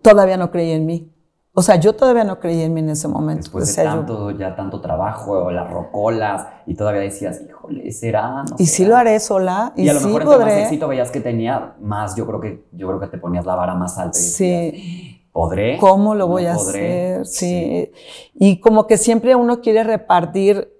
todavía 0.00 0.36
no 0.36 0.50
creí 0.50 0.70
en 0.70 0.86
mí. 0.86 1.10
O 1.58 1.62
sea, 1.62 1.76
yo 1.76 1.94
todavía 1.94 2.22
no 2.22 2.38
creí 2.38 2.60
en 2.60 2.74
mí 2.74 2.80
en 2.80 2.90
ese 2.90 3.08
momento. 3.08 3.44
Después 3.44 3.74
de 3.74 3.82
tanto, 3.82 4.30
ya 4.32 4.54
tanto 4.54 4.82
trabajo, 4.82 5.50
las 5.50 5.70
rocolas, 5.70 6.48
y 6.66 6.74
todavía 6.74 7.00
decías, 7.00 7.40
híjole, 7.48 7.90
¿será? 7.92 8.44
y 8.58 8.66
sí 8.66 8.84
lo 8.84 8.94
haré 8.94 9.18
sola, 9.20 9.72
y, 9.74 9.84
y 9.84 9.88
a 9.88 9.94
lo 9.94 10.00
sí 10.00 10.06
mejor 10.08 10.24
podré. 10.24 10.44
más 10.44 10.64
éxito 10.64 10.86
veías 10.86 11.10
que 11.10 11.20
tenía, 11.20 11.74
más 11.80 12.14
yo 12.14 12.26
creo 12.26 12.42
que, 12.42 12.66
yo 12.72 12.86
creo 12.88 13.00
que 13.00 13.06
te 13.06 13.16
ponías 13.16 13.46
la 13.46 13.54
vara 13.54 13.74
más 13.74 13.96
alta. 13.96 14.18
Y 14.18 14.22
sí. 14.22 15.22
¿Podré? 15.32 15.78
¿Cómo 15.78 16.14
lo 16.14 16.26
voy 16.26 16.44
a 16.44 16.56
hacer? 16.56 17.24
Sí. 17.24 17.90
Y 18.34 18.60
como 18.60 18.86
que 18.86 18.98
siempre 18.98 19.34
uno 19.34 19.62
quiere 19.62 19.82
repartir 19.82 20.70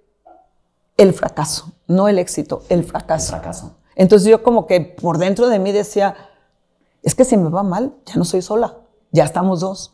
el 0.99 1.15
fracaso, 1.15 1.73
no 1.87 2.07
el 2.07 2.19
éxito, 2.19 2.65
el 2.69 2.85
fracaso. 2.85 3.35
El 3.35 3.41
fracaso. 3.41 3.77
Entonces 3.95 4.29
yo 4.29 4.43
como 4.43 4.67
que 4.67 4.83
por 4.83 5.17
dentro 5.17 5.49
de 5.49 5.59
mí 5.59 5.73
decía, 5.73 6.17
es 7.03 7.15
que 7.15 7.25
si 7.25 7.39
me 7.39 7.49
va 7.49 7.63
mal, 7.63 7.95
ya 8.05 8.17
no 8.17 8.27
soy 8.27 8.43
sola 8.43 8.75
ya 9.13 9.25
estamos 9.25 9.61
dos. 9.61 9.93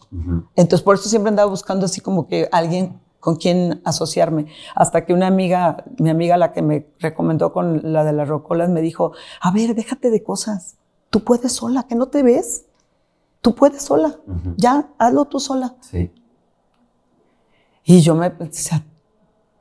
Entonces, 0.57 0.83
por 0.83 0.97
eso 0.97 1.09
siempre 1.09 1.31
andaba 1.31 1.51
buscando 1.51 1.87
así 1.87 2.01
como 2.01 2.27
que 2.27 2.49
alguien 2.53 3.01
con 3.21 3.37
quien 3.37 3.81
asociarme. 3.85 4.47
Hasta 4.75 5.05
que 5.05 5.13
una 5.13 5.29
amiga, 5.29 5.85
mi 5.99 6.11
amiga, 6.11 6.37
la 6.37 6.53
que 6.53 6.61
me 6.61 6.89
recomendó 6.99 7.53
con 7.53 7.93
la 7.93 8.03
de 8.03 8.13
las 8.13 8.29
rocolas, 8.29 8.69
me 8.69 8.81
dijo, 8.81 9.13
a 9.41 9.53
ver, 9.53 9.77
déjate 9.77 10.11
de 10.11 10.25
cosas. 10.25 10.77
Tú 11.09 11.23
puedes 11.23 11.53
sola, 11.53 11.85
que 11.85 11.95
no 11.95 12.07
te 12.07 12.25
ves. 12.25 12.65
Tú 13.41 13.55
puedes 13.55 13.83
sola. 13.83 14.19
Ya, 14.57 14.91
hazlo 14.99 15.27
tú 15.27 15.39
sola. 15.39 15.77
Sí. 15.81 16.13
Y 17.85 18.01
yo 18.01 18.15
me 18.15 18.31
decía, 18.31 18.85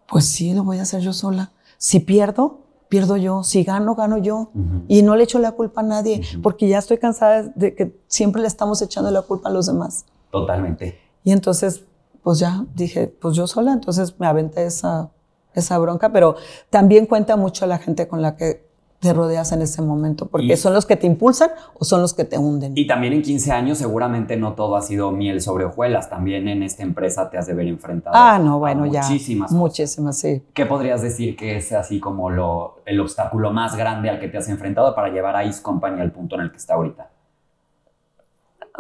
pues 0.08 0.26
sí, 0.26 0.54
lo 0.54 0.64
voy 0.64 0.80
a 0.80 0.84
hacer 0.84 1.02
yo 1.02 1.14
sola. 1.14 1.52
Si 1.78 2.00
pierdo, 2.00 2.61
pierdo 2.92 3.16
yo. 3.16 3.42
Si 3.42 3.64
gano, 3.64 3.96
gano 3.96 4.18
yo. 4.18 4.52
Y 4.90 5.02
no 5.02 5.16
le 5.16 5.24
echo 5.24 5.40
la 5.40 5.54
culpa 5.54 5.80
a 5.80 5.84
nadie, 5.86 6.22
porque 6.44 6.68
ya 6.68 6.78
estoy 6.78 6.98
cansada 6.98 7.44
de 7.56 7.74
que 7.74 7.96
siempre 8.08 8.42
le 8.42 8.50
estamos 8.50 8.82
echando 8.82 9.10
la 9.10 9.22
culpa 9.22 9.48
a 9.48 9.52
los 9.54 9.68
demás. 9.68 10.06
Totalmente. 10.30 11.00
Y 11.24 11.32
entonces, 11.32 11.86
pues 12.22 12.40
ya 12.40 12.66
dije, 12.76 13.08
pues 13.08 13.34
yo 13.34 13.48
sola, 13.48 13.72
entonces 13.72 14.20
me 14.20 14.28
aventé 14.28 14.66
esa, 14.66 15.10
esa 15.54 15.78
bronca, 15.78 16.12
pero 16.12 16.36
también 16.70 17.06
cuenta 17.06 17.38
mucho 17.38 17.66
la 17.66 17.78
gente 17.78 18.10
con 18.10 18.22
la 18.22 18.36
que 18.36 18.70
te 19.02 19.14
rodeas 19.14 19.52
en 19.52 19.64
ese 19.64 19.82
momento, 19.82 20.28
porque 20.28 20.56
son 20.56 20.76
los 20.76 20.86
que 20.86 20.96
te 20.96 21.08
impulsan 21.08 21.50
o 21.74 21.84
son 21.84 22.02
los 22.02 22.14
que 22.14 22.24
te 22.24 22.38
hunden. 22.38 22.74
Y 22.76 22.86
también 22.86 23.14
en 23.14 23.24
15 23.24 23.52
años 23.52 23.80
seguramente 23.80 24.38
no 24.38 24.54
todo 24.54 24.76
ha 24.76 24.84
sido 24.84 25.12
miel 25.12 25.42
sobre 25.42 25.66
hojuelas, 25.66 26.08
también 26.08 26.48
en 26.48 26.62
esta 26.62 26.84
empresa 26.84 27.28
te 27.32 27.40
has 27.40 27.48
de 27.48 27.56
ver 27.56 27.66
enfrentado 27.66 28.16
ah, 28.16 28.38
no, 28.38 28.60
bueno, 28.60 28.86
ya, 28.86 29.02
muchísimas 29.02 29.52
Muchísimas, 29.52 30.20
sí. 30.20 30.44
¿Qué 30.54 30.68
podrías 30.68 31.02
decir 31.02 31.36
que 31.36 31.58
es 31.58 31.72
así 31.72 32.00
como 32.00 32.30
lo, 32.30 32.82
el 32.86 33.00
obstáculo 33.00 33.52
más 33.52 33.76
grande 33.76 34.12
al 34.12 34.20
que 34.20 34.28
te 34.28 34.38
has 34.38 34.48
enfrentado 34.50 34.94
para 34.94 35.10
llevar 35.10 35.36
a 35.36 35.46
East 35.46 35.64
Company 35.64 36.00
al 36.00 36.12
punto 36.12 36.36
en 36.36 36.42
el 36.42 36.52
que 36.52 36.58
está 36.58 36.76
ahorita? 36.76 37.10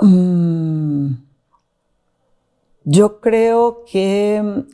Mm, 0.02 1.14
yo 2.84 3.20
creo 3.22 3.86
que 3.92 4.66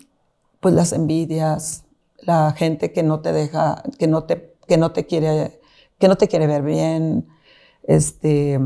pues 0.59 0.75
las 0.75 0.91
envidias, 0.91 1.85
la 2.19 2.51
gente 2.51 2.91
que 2.91 3.01
no 3.01 3.21
te 3.21 3.31
deja, 3.31 3.81
que 3.97 4.07
no 4.07 4.25
te 4.25 4.35
que 4.67 4.77
no 4.77 4.91
te 4.91 5.05
quiere, 5.05 5.59
que 5.97 6.07
no 6.07 6.15
te 6.15 6.27
quiere 6.27 6.47
ver 6.47 6.61
bien, 6.61 7.27
este, 7.83 8.59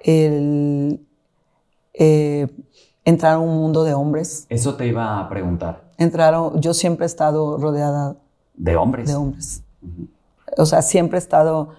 el 0.00 1.00
eh, 1.94 2.48
entrar 3.04 3.34
a 3.34 3.38
un 3.38 3.56
mundo 3.56 3.84
de 3.84 3.94
hombres. 3.94 4.46
Eso 4.48 4.74
te 4.74 4.86
iba 4.86 5.20
a 5.20 5.28
preguntar. 5.28 5.92
Entrar, 5.98 6.34
yo 6.56 6.74
siempre 6.74 7.04
he 7.04 7.06
estado 7.06 7.58
rodeada 7.58 8.16
de 8.54 8.76
hombres. 8.76 9.08
De 9.08 9.14
hombres. 9.14 9.62
O 10.56 10.66
sea, 10.66 10.82
siempre 10.82 11.18
he 11.18 11.20
estado 11.20 11.70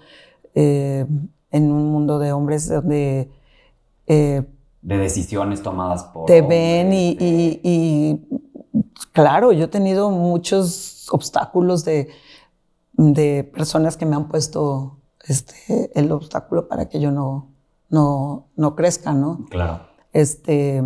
eh, 0.55 1.05
en 1.51 1.71
un 1.71 1.91
mundo 1.91 2.19
de 2.19 2.31
hombres 2.31 2.69
donde... 2.69 3.29
Eh, 4.07 4.43
de 4.81 4.97
decisiones 4.97 5.61
tomadas 5.61 6.03
por... 6.03 6.25
Te 6.25 6.41
ven 6.41 6.91
y, 6.91 7.15
y, 7.19 8.19
claro, 9.13 9.53
yo 9.53 9.65
he 9.65 9.67
tenido 9.69 10.09
muchos 10.11 11.07
obstáculos 11.11 11.85
de 11.85 12.09
de 12.93 13.43
personas 13.43 13.97
que 13.97 14.05
me 14.05 14.15
han 14.15 14.27
puesto 14.27 14.97
este, 15.27 15.91
el 15.95 16.11
obstáculo 16.11 16.67
para 16.67 16.89
que 16.89 16.99
yo 16.99 17.11
no, 17.11 17.49
no, 17.89 18.47
no 18.55 18.75
crezca, 18.75 19.13
¿no? 19.13 19.45
Claro. 19.49 19.87
Este, 20.11 20.83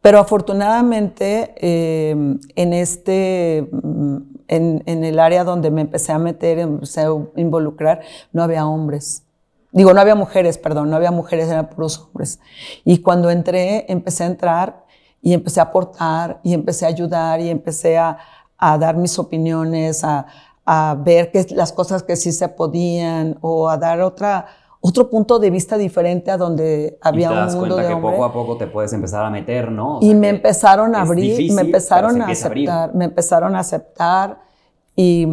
pero 0.00 0.18
afortunadamente 0.18 1.54
em, 1.56 2.38
en 2.54 2.72
este, 2.72 3.68
mm, 3.72 4.16
en, 4.48 4.82
en, 4.86 5.04
el 5.04 5.18
área 5.18 5.42
donde 5.42 5.70
me 5.70 5.80
empecé 5.80 6.12
a 6.12 6.18
meter, 6.18 6.58
empecé 6.58 7.02
a 7.02 7.08
involucrar, 7.36 8.02
no 8.32 8.42
había 8.42 8.66
hombres. 8.66 9.24
Digo, 9.72 9.92
no 9.92 10.00
había 10.00 10.14
mujeres, 10.14 10.58
perdón, 10.58 10.90
no 10.90 10.96
había 10.96 11.10
mujeres, 11.10 11.48
eran 11.48 11.68
puros 11.68 11.98
hombres. 11.98 12.40
Y 12.84 12.98
cuando 12.98 13.30
entré, 13.30 13.84
empecé 13.88 14.24
a 14.24 14.26
entrar 14.28 14.86
y 15.20 15.32
empecé 15.32 15.60
a 15.60 15.64
aportar 15.64 16.40
y 16.44 16.54
empecé 16.54 16.84
a 16.84 16.88
ayudar 16.88 17.40
y 17.40 17.50
empecé 17.50 17.98
a, 17.98 18.16
a 18.58 18.78
dar 18.78 18.96
mis 18.96 19.18
opiniones, 19.18 20.04
a, 20.04 20.26
a 20.64 20.96
ver 20.98 21.30
que, 21.30 21.46
las 21.50 21.72
cosas 21.72 22.02
que 22.02 22.16
sí 22.16 22.32
se 22.32 22.48
podían 22.48 23.38
o 23.40 23.68
a 23.68 23.76
dar 23.76 24.00
otra, 24.00 24.46
otro 24.80 25.08
punto 25.08 25.38
de 25.38 25.50
vista 25.50 25.78
diferente 25.78 26.30
a 26.30 26.36
donde 26.36 26.98
había 27.00 27.26
y 27.26 27.30
te 27.30 27.34
das 27.34 27.54
un 27.54 27.60
mundo 27.60 27.74
cuenta 27.76 27.94
que 27.94 28.00
poco 28.00 28.24
a 28.24 28.32
poco 28.32 28.56
te 28.56 28.66
puedes 28.66 28.92
empezar 28.92 29.24
a 29.24 29.30
meter, 29.30 29.70
¿no? 29.70 29.98
y 30.00 30.14
me 30.14 30.28
empezaron 30.28 30.94
a 30.94 31.02
abrir, 31.02 31.52
me 31.52 31.62
empezaron 31.62 32.20
a 32.20 32.26
aceptar, 32.26 32.94
me 32.94 33.04
empezaron 33.04 33.54
a 33.54 33.60
aceptar 33.60 34.40
y, 34.96 35.26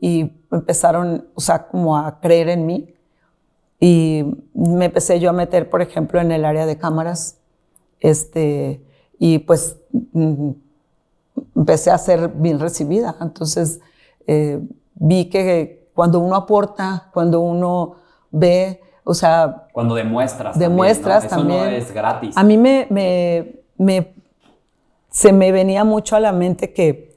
y 0.00 0.32
empezaron, 0.50 1.28
o 1.34 1.40
sea, 1.40 1.66
como 1.66 1.96
a 1.96 2.20
creer 2.20 2.48
en 2.48 2.66
mí. 2.66 2.94
Y 3.80 4.24
me 4.54 4.86
empecé 4.86 5.20
yo 5.20 5.30
a 5.30 5.32
meter, 5.32 5.70
por 5.70 5.82
ejemplo, 5.82 6.20
en 6.20 6.32
el 6.32 6.44
área 6.44 6.66
de 6.66 6.78
cámaras, 6.78 7.38
este, 8.00 8.82
y 9.18 9.38
pues 9.38 9.76
mm, 10.12 10.50
empecé 11.56 11.90
a 11.90 11.98
ser 11.98 12.28
bien 12.28 12.58
recibida. 12.58 13.16
Entonces 13.20 13.80
eh, 14.26 14.60
vi 14.94 15.28
que 15.28 15.90
cuando 15.94 16.20
uno 16.20 16.36
aporta, 16.36 17.10
cuando 17.12 17.40
uno 17.40 17.96
ve, 18.30 18.80
o 19.04 19.14
sea... 19.14 19.68
Cuando 19.72 19.94
demuestras. 19.94 20.58
Demuestras 20.58 21.28
también. 21.28 21.60
Eso 21.60 21.70
no 21.70 21.76
es 21.76 21.92
gratis. 21.92 22.36
A 22.36 22.44
mí 22.44 22.56
me, 22.56 22.86
me, 22.90 23.56
me, 23.76 24.14
se 25.10 25.32
me 25.32 25.50
venía 25.50 25.84
mucho 25.84 26.14
a 26.14 26.20
la 26.20 26.32
mente 26.32 26.72
que, 26.72 27.16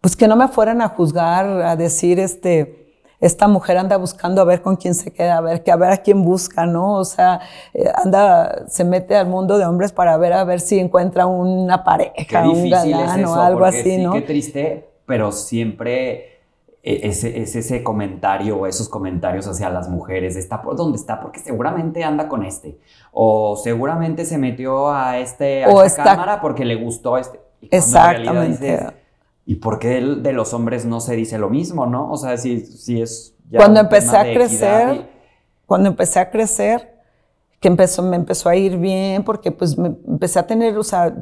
pues 0.00 0.16
que 0.16 0.28
no 0.28 0.36
me 0.36 0.48
fueran 0.48 0.80
a 0.80 0.88
juzgar, 0.88 1.46
a 1.62 1.76
decir, 1.76 2.20
este, 2.20 2.85
esta 3.20 3.48
mujer 3.48 3.78
anda 3.78 3.96
buscando 3.96 4.42
a 4.42 4.44
ver 4.44 4.62
con 4.62 4.76
quién 4.76 4.94
se 4.94 5.12
queda, 5.12 5.38
a 5.38 5.40
ver, 5.40 5.62
que 5.62 5.70
a 5.70 5.76
ver 5.76 5.90
a 5.90 5.98
quién 5.98 6.22
busca, 6.22 6.66
¿no? 6.66 6.94
O 6.94 7.04
sea, 7.04 7.40
eh, 7.72 7.84
anda, 7.94 8.66
se 8.68 8.84
mete 8.84 9.16
al 9.16 9.26
mundo 9.26 9.58
de 9.58 9.64
hombres 9.64 9.92
para 9.92 10.16
ver 10.16 10.32
a 10.32 10.44
ver 10.44 10.60
si 10.60 10.78
encuentra 10.78 11.26
una 11.26 11.84
pareja, 11.84 12.48
un 12.48 12.68
galán 12.68 13.24
o 13.24 13.34
algo 13.34 13.64
así, 13.64 13.98
¿no? 13.98 14.12
Qué 14.12 14.22
triste, 14.22 14.90
pero 15.06 15.32
siempre 15.32 16.36
e, 16.82 17.08
es, 17.08 17.24
ese 17.24 17.82
comentario 17.82 18.58
o 18.58 18.66
esos 18.66 18.88
comentarios 18.88 19.46
hacia 19.48 19.70
las 19.70 19.88
mujeres, 19.88 20.36
está 20.36 20.62
por 20.62 20.76
donde 20.76 20.98
está, 20.98 21.20
porque 21.20 21.40
seguramente 21.40 22.04
anda 22.04 22.28
con 22.28 22.44
este, 22.44 22.78
o 23.12 23.56
seguramente 23.56 24.24
se 24.24 24.38
metió 24.38 24.90
a 24.90 25.18
este 25.18 25.64
a 25.64 25.84
esta 25.84 26.04
cámara 26.04 26.40
porque 26.40 26.64
le 26.64 26.76
gustó 26.76 27.16
este. 27.18 27.40
Exactamente. 27.70 29.05
¿Y 29.48 29.56
por 29.56 29.78
qué 29.78 30.00
de 30.00 30.32
los 30.32 30.52
hombres 30.52 30.84
no 30.84 31.00
se 31.00 31.14
dice 31.14 31.38
lo 31.38 31.48
mismo, 31.48 31.86
no? 31.86 32.10
O 32.10 32.16
sea, 32.16 32.36
si, 32.36 32.66
si 32.66 33.00
es... 33.00 33.32
cuando 33.56 33.78
empecé 33.78 34.16
a 34.16 34.24
crecer, 34.24 35.08
cuando 35.66 35.88
empecé 35.88 36.18
a 36.18 36.30
crecer, 36.30 36.96
que 37.60 37.68
empezó, 37.68 38.02
me 38.02 38.16
empezó 38.16 38.48
a 38.48 38.56
ir 38.56 38.76
bien, 38.76 39.22
porque 39.22 39.52
pues 39.52 39.78
me 39.78 39.94
empecé 40.08 40.40
a 40.40 40.46
tener, 40.48 40.76
o 40.76 40.82
sea, 40.82 41.14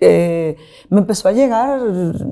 eh, 0.00 0.56
me 0.88 1.00
empezó 1.00 1.28
a 1.28 1.32
llegar 1.32 1.82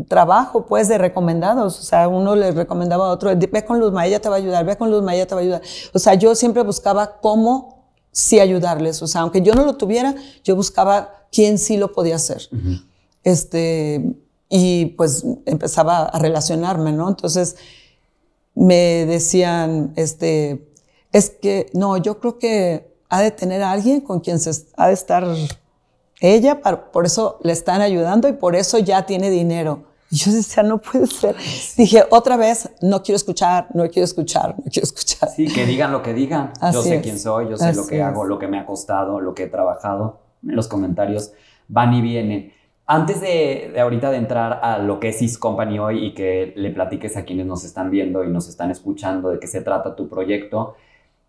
trabajo, 0.09 0.65
pues, 0.65 0.89
de 0.89 0.97
recomendados. 0.97 1.79
O 1.79 1.83
sea, 1.83 2.09
uno 2.09 2.35
le 2.35 2.53
recomendaba 2.53 3.09
a 3.09 3.11
otro, 3.11 3.31
ve 3.37 3.65
con 3.67 3.79
Luzma, 3.79 4.07
ella 4.07 4.21
te 4.21 4.31
va 4.31 4.37
a 4.37 4.39
ayudar, 4.39 4.65
ve 4.65 4.79
con 4.79 4.91
Luzma, 4.91 5.15
ella 5.15 5.27
te 5.27 5.35
va 5.35 5.43
a 5.43 5.45
ayudar. 5.45 5.63
O 5.93 5.99
sea, 5.99 6.15
yo 6.15 6.35
siempre 6.35 6.63
buscaba 6.63 7.21
cómo 7.21 7.85
sí 8.11 8.41
ayudarles. 8.41 9.03
O 9.03 9.07
sea, 9.07 9.21
aunque 9.21 9.43
yo 9.43 9.53
no 9.53 9.67
lo 9.67 9.77
tuviera, 9.77 10.15
yo 10.43 10.57
buscaba 10.57 11.27
quién 11.31 11.59
sí 11.59 11.77
lo 11.77 11.93
podía 11.93 12.17
hacer. 12.17 12.49
Este 13.23 14.17
y 14.49 14.87
pues 14.97 15.25
empezaba 15.47 16.05
a 16.05 16.19
relacionarme, 16.19 16.93
¿no? 16.93 17.09
Entonces 17.09 17.57
me 18.55 19.07
decían, 19.07 19.93
este, 19.97 20.69
es 21.13 21.31
que, 21.31 21.71
no, 21.75 21.97
yo 21.97 22.19
creo 22.19 22.39
que 22.39 22.97
ha 23.09 23.21
de 23.21 23.31
tener 23.31 23.63
a 23.63 23.73
alguien 23.73 24.01
con 24.01 24.21
quien 24.21 24.39
se 24.39 24.51
ha 24.77 24.89
de 24.89 24.95
estar 24.95 25.27
ella, 26.21 26.61
por 26.93 27.07
eso 27.07 27.39
le 27.43 27.53
están 27.53 27.81
ayudando 27.81 28.29
y 28.29 28.33
por 28.33 28.57
eso 28.57 28.79
ya 28.79 29.07
tiene 29.07 29.31
dinero. 29.31 29.85
Y 30.11 30.17
yo 30.17 30.33
decía, 30.33 30.63
no 30.63 30.79
puede 30.79 31.07
ser. 31.07 31.37
Dije, 31.77 32.05
otra 32.11 32.37
vez, 32.37 32.71
no 32.81 33.03
quiero 33.03 33.17
escuchar, 33.17 33.69
no 33.75 33.89
quiero 33.89 34.05
escuchar, 34.05 34.57
no 34.57 34.65
quiero 34.71 34.85
escuchar. 34.85 35.29
Sí, 35.29 35.47
que 35.53 35.67
digan 35.67 35.93
lo 35.93 36.03
que 36.03 36.15
digan. 36.15 36.53
yo 36.73 36.83
sé 36.83 37.01
quién 37.01 37.19
soy, 37.19 37.51
yo 37.51 37.57
sé 37.57 37.75
lo 37.75 37.87
que 37.87 38.03
hago, 38.03 38.25
lo 38.25 38.39
que 38.39 38.49
me 38.49 38.59
ha 38.59 38.67
costado, 38.67 39.21
lo 39.21 39.35
que 39.35 39.45
he 39.45 39.49
trabajado. 39.49 40.21
Los 40.43 40.69
comentarios 40.69 41.33
van 41.69 41.93
y 41.95 42.01
vienen. 42.01 42.53
Antes 42.91 43.21
de, 43.21 43.75
ahorita 43.79 44.11
de 44.11 44.17
entrar 44.17 44.61
a 44.63 44.79
lo 44.79 44.99
que 44.99 45.09
es 45.11 45.21
Is 45.21 45.37
Company 45.37 45.79
hoy 45.79 46.07
y 46.07 46.15
que 46.15 46.55
le 46.57 46.71
platiques 46.71 47.19
a 47.19 47.27
quienes 47.27 47.45
nos 47.45 47.63
están 47.63 47.91
viendo 47.91 48.25
y 48.25 48.29
nos 48.29 48.49
están 48.49 48.71
escuchando 48.71 49.29
de 49.29 49.39
qué 49.39 49.47
se 49.47 49.61
trata 49.61 49.95
tu 49.95 50.09
proyecto, 50.09 50.75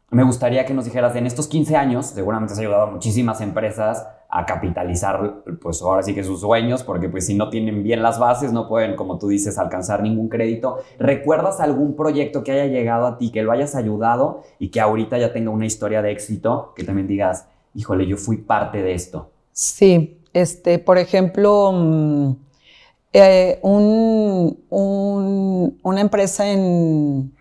me 0.10 0.24
gustaría 0.24 0.66
que 0.66 0.74
nos 0.74 0.86
dijeras, 0.86 1.14
en 1.18 1.26
estos 1.26 1.50
15 1.50 1.76
años, 1.76 2.06
seguramente 2.06 2.54
has 2.54 2.60
ayudado 2.60 2.84
a 2.84 2.92
muchísimas 2.92 3.42
empresas 3.42 4.08
a 4.30 4.46
capitalizar, 4.46 5.44
pues 5.62 5.82
ahora 5.82 6.02
sí 6.02 6.16
que 6.16 6.24
sus 6.24 6.40
sueños, 6.40 6.84
porque 6.84 7.10
pues 7.10 7.26
si 7.26 7.36
no 7.36 7.50
tienen 7.50 7.84
bien 7.84 8.02
las 8.04 8.20
bases, 8.20 8.54
no 8.54 8.70
pueden, 8.70 8.96
como 8.96 9.20
tú 9.20 9.28
dices, 9.28 9.58
alcanzar 9.58 10.02
ningún 10.02 10.30
crédito. 10.30 10.78
¿Recuerdas 10.98 11.60
algún 11.60 11.94
proyecto 11.98 12.42
que 12.42 12.54
haya 12.54 12.68
llegado 12.68 13.06
a 13.06 13.18
ti, 13.18 13.32
que 13.34 13.44
lo 13.44 13.52
hayas 13.52 13.76
ayudado 13.76 14.44
y 14.60 14.70
que 14.70 14.80
ahorita 14.80 15.18
ya 15.18 15.34
tenga 15.34 15.52
una 15.52 15.66
historia 15.66 16.02
de 16.02 16.12
éxito, 16.12 16.72
que 16.78 16.86
también 16.86 17.08
digas, 17.08 17.50
híjole, 17.76 18.08
yo 18.08 18.16
fui 18.16 18.38
parte 18.38 18.82
de 18.82 18.94
esto? 18.94 19.30
Sí, 19.52 20.19
este, 20.34 20.80
por 20.80 20.98
ejemplo, 20.98 21.72
mm, 21.74 22.32
eh, 23.14 23.60
una 23.64 26.02
empresa 26.02 26.52
en 26.52 27.34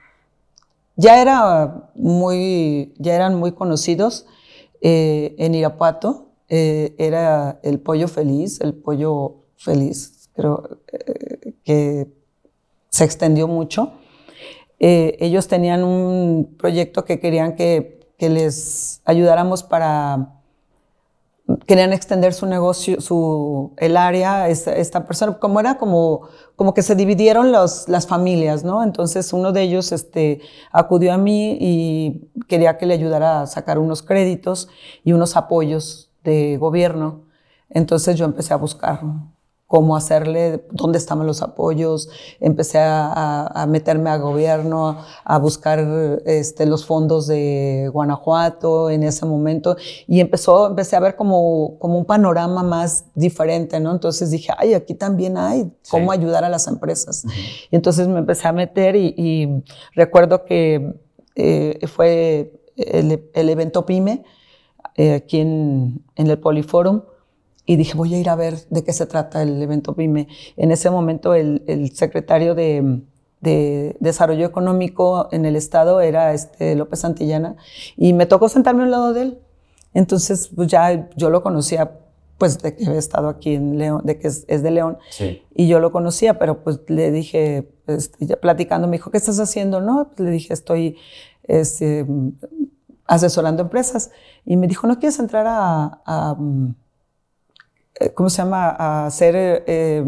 ya 0.96 1.22
era 1.22 1.90
muy, 1.94 2.92
ya 2.98 3.14
eran 3.14 3.36
muy 3.36 3.52
conocidos 3.52 4.26
eh, 4.80 5.36
en 5.38 5.54
Irapuato. 5.54 6.26
Eh, 6.48 6.94
era 6.98 7.60
el 7.62 7.78
pollo 7.78 8.08
feliz, 8.08 8.60
el 8.60 8.74
pollo 8.74 9.44
feliz, 9.56 10.30
creo 10.34 10.80
que 11.64 12.08
se 12.88 13.04
extendió 13.04 13.46
mucho. 13.46 13.92
ellos 14.78 15.48
tenían 15.48 15.84
un 15.84 16.56
proyecto 16.58 17.04
que 17.04 17.20
querían 17.20 17.54
que, 17.54 18.00
que 18.16 18.30
les 18.30 19.02
ayudáramos 19.04 19.62
para 19.62 20.37
querían 21.66 21.92
extender 21.92 22.34
su 22.34 22.46
negocio, 22.46 23.00
su, 23.00 23.72
el 23.78 23.96
área, 23.96 24.48
esta, 24.48 24.76
esta 24.76 25.06
persona, 25.06 25.38
como 25.38 25.60
era 25.60 25.78
como, 25.78 26.28
como 26.56 26.74
que 26.74 26.82
se 26.82 26.94
dividieron 26.94 27.52
los, 27.52 27.88
las 27.88 28.06
familias, 28.06 28.64
¿no? 28.64 28.82
Entonces 28.82 29.32
uno 29.32 29.52
de 29.52 29.62
ellos 29.62 29.92
este, 29.92 30.40
acudió 30.72 31.12
a 31.12 31.18
mí 31.18 31.56
y 31.60 32.30
quería 32.48 32.76
que 32.76 32.86
le 32.86 32.94
ayudara 32.94 33.42
a 33.42 33.46
sacar 33.46 33.78
unos 33.78 34.02
créditos 34.02 34.68
y 35.04 35.12
unos 35.12 35.36
apoyos 35.36 36.10
de 36.22 36.58
gobierno. 36.58 37.24
Entonces 37.70 38.16
yo 38.16 38.24
empecé 38.26 38.52
a 38.52 38.56
buscar 38.56 39.00
cómo 39.68 39.96
hacerle, 39.96 40.64
dónde 40.72 40.96
estaban 40.96 41.26
los 41.26 41.42
apoyos, 41.42 42.08
empecé 42.40 42.78
a, 42.80 43.66
meterme 43.68 44.08
a 44.08 44.16
gobierno, 44.16 44.96
a 45.24 45.38
buscar 45.38 45.78
este, 46.24 46.64
los 46.64 46.86
fondos 46.86 47.26
de 47.26 47.90
Guanajuato 47.92 48.88
en 48.88 49.02
ese 49.02 49.26
momento 49.26 49.76
y 50.06 50.20
empezó, 50.20 50.68
empecé 50.68 50.96
a 50.96 51.00
ver 51.00 51.16
como, 51.16 51.78
como 51.78 51.98
un 51.98 52.06
panorama 52.06 52.62
más 52.62 53.04
diferente, 53.14 53.78
¿no? 53.78 53.92
Entonces 53.92 54.30
dije, 54.30 54.50
ay, 54.56 54.72
aquí 54.72 54.94
también 54.94 55.36
hay 55.36 55.70
cómo 55.90 56.12
ayudar 56.12 56.44
a 56.44 56.48
las 56.48 56.66
empresas. 56.66 57.26
Y 57.70 57.76
entonces 57.76 58.08
me 58.08 58.20
empecé 58.20 58.48
a 58.48 58.52
meter 58.52 58.96
y, 58.96 59.62
recuerdo 59.94 60.46
que 60.46 60.94
eh, 61.34 61.78
fue 61.88 62.58
el, 62.74 63.48
evento 63.50 63.84
PYME 63.84 64.24
eh, 64.96 65.12
aquí 65.12 65.40
en, 65.40 66.02
en 66.16 66.26
el 66.28 66.38
Poliforum 66.38 67.02
y 67.68 67.76
dije, 67.76 67.94
voy 67.98 68.14
a 68.14 68.18
ir 68.18 68.30
a 68.30 68.34
ver 68.34 68.66
de 68.70 68.82
qué 68.82 68.94
se 68.94 69.04
trata 69.04 69.42
el 69.42 69.60
evento 69.62 69.92
PYME. 69.92 70.26
En 70.56 70.72
ese 70.72 70.88
momento 70.88 71.34
el, 71.34 71.92
secretario 71.94 72.54
de, 72.54 73.02
Desarrollo 74.00 74.46
Económico 74.46 75.28
en 75.32 75.44
el 75.44 75.54
Estado 75.54 76.00
era 76.00 76.32
este 76.32 76.74
López 76.74 77.00
Santillana 77.00 77.56
y 77.94 78.14
me 78.14 78.24
tocó 78.24 78.48
sentarme 78.48 78.84
al 78.84 78.90
lado 78.90 79.12
de 79.12 79.20
él. 79.20 79.38
Entonces, 79.92 80.48
pues 80.56 80.68
ya 80.68 81.10
yo 81.14 81.28
lo 81.28 81.42
conocía, 81.42 81.98
pues 82.38 82.58
de 82.62 82.74
que 82.74 82.86
había 82.86 82.98
estado 82.98 83.28
aquí 83.28 83.54
en 83.54 83.76
León, 83.76 84.00
de 84.02 84.18
que 84.18 84.28
es, 84.28 84.46
de 84.46 84.70
León. 84.70 84.96
Y 85.54 85.68
yo 85.68 85.78
lo 85.78 85.92
conocía, 85.92 86.38
pero 86.38 86.64
pues 86.64 86.80
le 86.88 87.10
dije, 87.10 87.68
este, 87.86 88.24
ya 88.24 88.36
platicando, 88.36 88.88
me 88.88 88.96
dijo, 88.96 89.10
¿qué 89.10 89.18
estás 89.18 89.38
haciendo? 89.40 89.82
No, 89.82 90.08
pues 90.16 90.20
le 90.20 90.30
dije, 90.30 90.54
estoy 90.54 90.96
este, 91.42 92.06
asesorando 93.04 93.62
empresas. 93.62 94.10
Y 94.46 94.56
me 94.56 94.68
dijo, 94.68 94.86
¿no 94.86 94.98
quieres 94.98 95.18
entrar 95.18 95.44
a 95.46 96.36
eh, 96.40 96.74
¿cómo 98.14 98.30
se 98.30 98.42
llama? 98.42 99.04
A 99.04 99.10
ser 99.10 99.34
eh, 99.36 100.04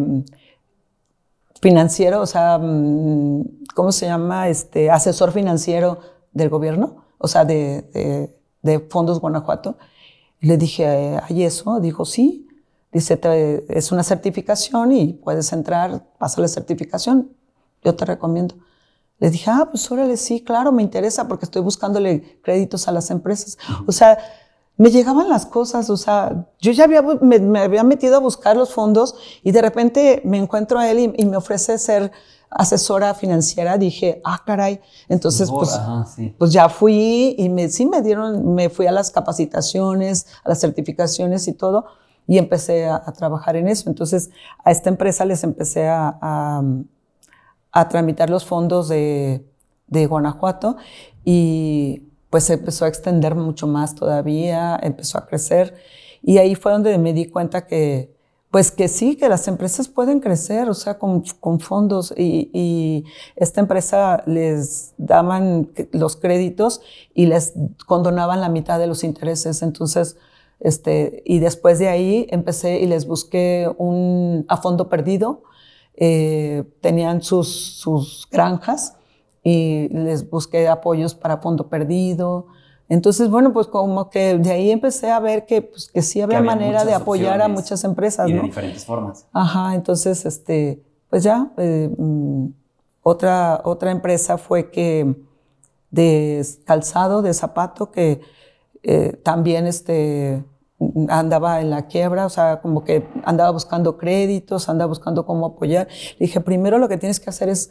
financiero, 1.61 2.21
o 2.21 2.27
sea, 2.27 2.59
mm, 2.59 3.67
¿cómo 3.75 3.93
se 3.93 4.07
llama? 4.07 4.49
Este, 4.49 4.91
asesor 4.91 5.33
financiero 5.33 5.99
del 6.33 6.49
gobierno, 6.49 7.05
o 7.19 7.29
sea, 7.29 7.45
de, 7.45 8.37
Fondos 8.91 9.21
Guanajuato. 9.21 9.77
le 10.41 10.57
dije, 10.57 11.19
¿hay 11.23 11.45
eso? 11.45 11.81
Dijo, 11.81 12.05
sí. 12.05 12.47
Dice, 12.93 13.21
es 13.69 13.93
una 13.93 14.03
certificación 14.03 14.93
y 14.93 15.13
puedes 15.13 15.53
entrar, 15.53 16.05
pasa 16.19 16.41
la 16.41 16.49
certificación, 16.49 17.31
yo 17.85 17.95
te 17.95 18.05
recomiendo. 18.05 18.57
Le 19.21 19.31
dije, 19.31 19.51
ah, 19.51 19.69
pues 19.71 19.91
órale, 19.93 20.17
sí, 20.17 20.43
claro, 20.43 20.73
me 20.73 20.83
interesa 20.83 21.29
porque 21.29 21.45
estoy 21.45 21.63
buscándole 21.63 22.41
créditos 22.43 22.89
a 22.89 22.93
las 22.93 23.11
empresas. 23.11 23.59
O 23.87 23.93
sea, 23.93 24.19
me 24.81 24.91
llegaban 24.91 25.29
las 25.29 25.45
cosas, 25.45 25.91
o 25.91 25.99
sea, 25.99 26.47
yo 26.59 26.73
ya 26.73 26.85
había, 26.85 27.03
me, 27.03 27.59
había 27.59 27.85
metido 27.85 28.17
a 28.17 28.19
buscar 28.19 28.57
los 28.57 28.73
fondos 28.73 29.15
y 29.43 29.53
de 29.53 29.61
repente 29.61 30.23
me 30.25 30.39
encuentro 30.39 30.79
a 30.79 30.91
él 30.91 31.13
y, 31.19 31.27
me 31.27 31.37
ofrece 31.37 31.77
ser 31.77 32.11
asesora 32.49 33.13
financiera, 33.13 33.77
dije, 33.77 34.23
ah, 34.25 34.43
caray. 34.47 34.81
Entonces, 35.11 35.51
pues, 35.51 35.79
pues 36.39 36.53
ya 36.55 36.71
fui 36.71 37.35
y 37.37 37.51
me, 37.51 37.69
sí 37.69 37.85
me 37.85 38.01
dieron, 38.01 38.55
me 38.55 38.71
fui 38.71 38.87
a 38.87 38.93
las 38.93 39.11
capacitaciones, 39.11 40.29
a 40.45 40.49
las 40.49 40.61
certificaciones 40.61 41.47
y 41.47 41.53
todo, 41.53 41.85
y 42.27 42.39
empecé 42.39 42.89
a, 42.89 43.03
trabajar 43.13 43.57
en 43.57 43.69
eso. 43.69 43.91
Entonces, 43.91 44.31
a 44.65 44.71
esta 44.71 44.89
empresa 44.89 45.27
les 45.27 45.45
empecé 45.45 45.89
a, 45.89 46.17
a, 47.71 47.89
tramitar 47.91 48.31
los 48.31 48.47
fondos 48.47 48.89
de, 48.89 49.47
de 49.89 50.07
Guanajuato 50.07 50.79
y 51.23 52.10
pues 52.31 52.45
se 52.45 52.55
empezó 52.55 52.85
a 52.85 52.89
extender 52.89 53.35
mucho 53.35 53.67
más 53.67 53.95
todavía, 53.95 54.79
empezó 54.83 55.19
a 55.19 55.27
crecer. 55.27 55.75
Y 56.23 56.39
ahí 56.39 56.55
fue 56.55 56.73
donde 56.73 56.97
me 56.99 57.13
di 57.13 57.27
cuenta 57.27 57.67
que, 57.67 58.15
pues 58.51 58.71
que 58.71 58.89
sí, 58.89 59.17
que 59.17 59.29
las 59.29 59.49
empresas 59.49 59.89
pueden 59.89 60.21
crecer, 60.21 60.69
o 60.69 60.75
sea, 60.75 60.99
con, 60.99 61.25
con 61.41 61.61
fondos. 61.61 62.15
Y, 62.17 62.51
y, 62.53 63.05
esta 63.37 63.61
empresa 63.61 64.23
les 64.27 64.95
daban 64.97 65.71
los 65.93 66.17
créditos 66.17 66.81
y 67.15 67.27
les 67.27 67.55
condonaban 67.87 68.41
la 68.41 68.49
mitad 68.49 68.79
de 68.79 68.87
los 68.87 69.03
intereses. 69.05 69.63
Entonces, 69.63 70.17
este, 70.61 71.23
y 71.27 71.41
después 71.41 71.79
de 71.79 71.89
ahí 71.89 72.27
empecé 72.31 72.81
y 72.81 72.87
les 72.87 73.07
busqué 73.07 73.69
un, 73.79 74.45
a 74.49 74.57
fondo 74.57 74.89
perdido. 74.89 75.43
Eh, 75.95 76.65
tenían 76.81 77.23
sus, 77.23 77.49
sus 77.49 78.27
granjas 78.31 78.95
y 79.43 79.89
les 79.89 80.29
busqué 80.29 80.69
apoyos 80.69 81.15
para 81.15 81.39
fondo 81.39 81.69
perdido. 81.69 82.47
Entonces, 82.89 83.31
bueno, 83.31 83.53
pues 83.53 83.69
como 83.69 84.11
que 84.11 84.37
de 84.37 84.51
ahí 84.51 84.71
empecé 84.71 85.11
a 85.11 85.21
ver 85.21 85.47
que, 85.47 85.63
pues, 85.63 85.89
que 85.93 86.03
sí 86.03 86.21
había, 86.21 86.43
manera 86.43 86.85
de 86.85 86.93
apoyar 86.93 87.41
a 87.41 87.49
muchas 87.49 87.85
empresas. 87.85 88.29
Y 88.29 88.33
de 88.33 88.41
diferentes 88.41 88.85
formas. 88.85 89.27
Ajá, 89.33 89.75
entonces, 89.75 90.27
este, 90.27 90.83
pues 91.09 91.23
ya, 91.23 91.53
eh, 91.57 91.89
mm, 91.97 92.47
otra, 93.03 93.63
otra 93.65 93.93
empresa 93.93 94.39
fue 94.39 94.71
que 94.71 95.15
de 95.91 96.45
calzado, 96.65 97.23
de 97.23 97.33
zapato, 97.33 97.91
que 97.91 98.21
eh, 98.83 99.13
también 99.23 99.67
este, 99.67 100.45
andaba 101.09 101.61
en 101.61 101.71
la 101.71 101.87
quiebra, 101.87 102.27
o 102.27 102.31
sea, 102.31 102.61
como 102.61 102.85
que 102.85 103.07
andaba 103.25 103.51
buscando 103.51 103.99
créditos, 103.99 104.69
andaba 104.69 104.89
buscando 104.89 105.27
cómo 105.27 105.47
apoyar. 105.47 105.89
Le 106.19 106.27
dije, 106.27 106.41
primero 106.41 106.79
lo 106.79 106.89
que 106.89 106.97
tienes 106.97 107.21
que 107.21 107.31
hacer 107.31 107.49
es 107.49 107.71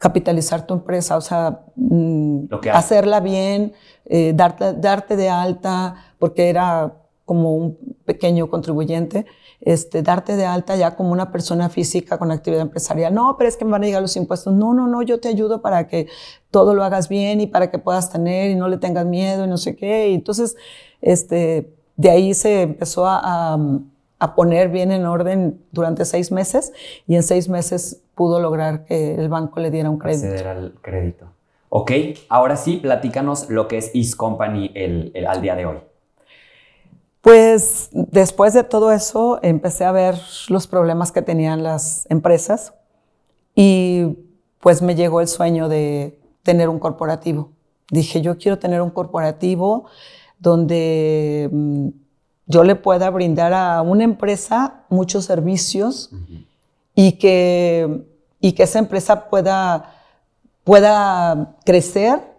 capitalizar 0.00 0.66
tu 0.66 0.72
empresa, 0.72 1.18
o 1.18 1.20
sea, 1.20 1.60
mm, 1.76 2.44
hacerla 2.72 3.20
bien, 3.20 3.74
eh, 4.06 4.32
darte, 4.34 4.72
darte 4.72 5.14
de 5.14 5.28
alta, 5.28 5.94
porque 6.18 6.48
era 6.48 6.94
como 7.26 7.54
un 7.54 7.76
pequeño 8.06 8.48
contribuyente, 8.48 9.26
este, 9.60 10.02
darte 10.02 10.36
de 10.36 10.46
alta 10.46 10.74
ya 10.74 10.96
como 10.96 11.12
una 11.12 11.30
persona 11.30 11.68
física 11.68 12.16
con 12.16 12.30
actividad 12.30 12.62
empresarial. 12.62 13.12
No, 13.12 13.36
pero 13.36 13.48
es 13.48 13.58
que 13.58 13.66
me 13.66 13.72
van 13.72 13.82
a 13.82 13.86
llegar 13.86 14.00
los 14.00 14.16
impuestos. 14.16 14.54
No, 14.54 14.72
no, 14.72 14.86
no, 14.86 15.02
yo 15.02 15.20
te 15.20 15.28
ayudo 15.28 15.60
para 15.60 15.86
que 15.86 16.08
todo 16.50 16.74
lo 16.74 16.82
hagas 16.82 17.10
bien 17.10 17.42
y 17.42 17.46
para 17.46 17.70
que 17.70 17.78
puedas 17.78 18.10
tener 18.10 18.50
y 18.50 18.54
no 18.54 18.68
le 18.68 18.78
tengas 18.78 19.04
miedo 19.04 19.44
y 19.44 19.48
no 19.48 19.58
sé 19.58 19.76
qué. 19.76 20.08
Y 20.08 20.14
entonces, 20.14 20.56
este, 21.02 21.74
de 21.96 22.10
ahí 22.10 22.32
se 22.32 22.62
empezó 22.62 23.04
a 23.06 23.58
a 24.20 24.34
poner 24.34 24.68
bien 24.68 24.92
en 24.92 25.06
orden 25.06 25.60
durante 25.72 26.04
seis 26.04 26.30
meses 26.30 26.72
y 27.08 27.16
en 27.16 27.22
seis 27.22 27.48
meses 27.48 28.02
pudo 28.20 28.38
lograr 28.38 28.84
que 28.84 29.14
el 29.14 29.30
banco 29.30 29.60
le 29.60 29.70
diera 29.70 29.88
un 29.88 29.96
crédito. 29.96 30.26
Acceder 30.26 30.46
al 30.46 30.74
crédito. 30.82 31.24
Ok, 31.70 31.90
ahora 32.28 32.54
sí, 32.54 32.76
platícanos 32.76 33.48
lo 33.48 33.66
que 33.66 33.78
es 33.78 33.92
East 33.94 34.14
Company 34.16 34.70
el, 34.74 35.26
al 35.26 35.40
día 35.40 35.56
de 35.56 35.64
hoy. 35.64 35.78
Pues 37.22 37.88
después 37.94 38.52
de 38.52 38.62
todo 38.62 38.92
eso 38.92 39.38
empecé 39.42 39.86
a 39.86 39.92
ver 39.92 40.16
los 40.50 40.66
problemas 40.66 41.12
que 41.12 41.22
tenían 41.22 41.62
las 41.62 42.04
empresas 42.10 42.74
y 43.54 44.18
pues 44.60 44.82
me 44.82 44.94
llegó 44.94 45.22
el 45.22 45.26
sueño 45.26 45.70
de 45.70 46.20
tener 46.42 46.68
un 46.68 46.78
corporativo. 46.78 47.52
Dije, 47.90 48.20
yo 48.20 48.36
quiero 48.36 48.58
tener 48.58 48.82
un 48.82 48.90
corporativo 48.90 49.86
donde 50.38 51.48
mm, 51.50 51.88
yo 52.48 52.64
le 52.64 52.76
pueda 52.76 53.08
brindar 53.08 53.54
a 53.54 53.80
una 53.80 54.04
empresa 54.04 54.84
muchos 54.90 55.24
servicios 55.24 56.10
y, 56.94 57.12
que, 57.12 58.09
y 58.40 58.52
que 58.52 58.64
esa 58.64 58.78
empresa 58.78 59.28
pueda, 59.28 59.94
pueda 60.64 61.56
crecer 61.64 62.30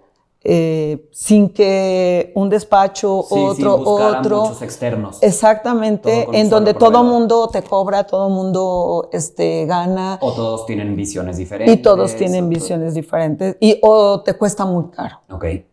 eh, 0.43 1.07
sin 1.11 1.49
que 1.49 2.31
un 2.33 2.49
despacho, 2.49 3.23
otro, 3.29 3.75
otro. 3.75 4.41
muchos 4.41 4.63
externos. 4.63 5.19
Exactamente, 5.21 6.27
en 6.33 6.49
donde 6.49 6.73
todo 6.73 7.03
mundo 7.03 7.47
te 7.49 7.61
cobra, 7.61 8.05
todo 8.05 8.27
mundo 8.27 9.09
este, 9.13 9.67
gana. 9.67 10.17
O 10.19 10.33
todos 10.33 10.65
tienen 10.65 10.95
visiones 10.95 11.37
diferentes. 11.37 11.77
Y 11.77 11.79
todos 11.83 12.15
tienen 12.15 12.49
visiones 12.49 12.95
diferentes. 12.95 13.55
Y 13.59 13.77
o 13.83 14.21
te 14.21 14.33
cuesta 14.33 14.65
muy 14.65 14.89
caro 14.89 15.21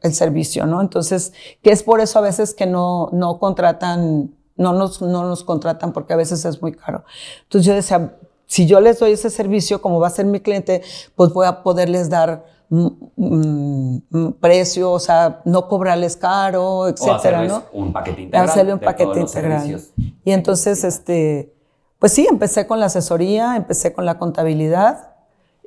el 0.02 0.14
servicio, 0.14 0.66
¿no? 0.66 0.82
Entonces, 0.82 1.32
que 1.62 1.70
es 1.70 1.82
por 1.82 2.00
eso 2.00 2.18
a 2.18 2.22
veces 2.22 2.52
que 2.52 2.66
no, 2.66 3.08
no 3.12 3.38
contratan, 3.38 4.34
no 4.56 4.74
nos, 4.74 5.00
no 5.00 5.24
nos 5.24 5.44
contratan 5.44 5.94
porque 5.94 6.12
a 6.12 6.16
veces 6.16 6.44
es 6.44 6.60
muy 6.60 6.72
caro. 6.72 7.04
Entonces 7.44 7.66
yo 7.66 7.74
decía, 7.74 8.18
si 8.49 8.66
yo 8.66 8.80
les 8.80 8.99
doy 8.99 9.12
ese 9.12 9.30
servicio, 9.30 9.80
como 9.80 10.01
va 10.01 10.09
a 10.09 10.11
ser 10.11 10.26
mi 10.26 10.40
cliente, 10.40 10.82
pues 11.14 11.32
voy 11.32 11.46
a 11.46 11.62
poderles 11.62 12.11
dar 12.11 12.59
Mm, 12.70 14.32
precio, 14.40 14.92
o 14.92 14.99
sea, 14.99 15.40
no 15.46 15.68
cobrarles 15.68 16.18
caro, 16.18 16.86
etcétera, 16.88 17.44
¿no? 17.44 17.62
Un 17.72 17.94
paquete 17.94 18.22
integral. 18.22 18.49
Hacerle 18.49 18.72
un 18.74 18.78
paquete 18.80 19.20
integral. 19.20 19.80
Y 20.22 20.32
entonces, 20.32 20.84
este, 20.84 21.55
pues 21.99 22.12
sí, 22.12 22.26
empecé 22.30 22.66
con 22.66 22.78
la 22.78 22.86
asesoría, 22.86 23.57
empecé 23.57 23.94
con 23.94 24.05
la 24.05 24.18
contabilidad 24.18 25.14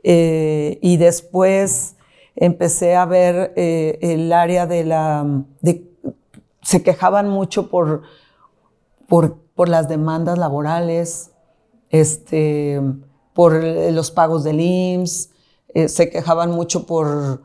eh, 0.04 0.78
y 0.84 0.98
después 0.98 1.96
empecé 2.36 2.96
a 2.96 3.06
ver 3.06 3.52
eh, 3.56 3.98
el 4.02 4.32
área 4.32 4.68
de 4.68 4.86
la, 4.86 5.26
de, 5.62 5.90
se 6.62 6.84
quejaban 6.84 7.30
mucho 7.30 7.70
por 7.70 8.04
por, 9.08 9.40
por 9.56 9.68
las 9.68 9.90
demandas 9.90 10.38
laborales, 10.38 11.31
este, 11.92 12.82
por 13.34 13.54
los 13.54 14.12
pagos 14.12 14.44
del 14.44 14.60
IMSS, 14.60 15.30
eh, 15.74 15.88
se 15.88 16.10
quejaban 16.10 16.52
mucho 16.52 16.86
por, 16.86 17.42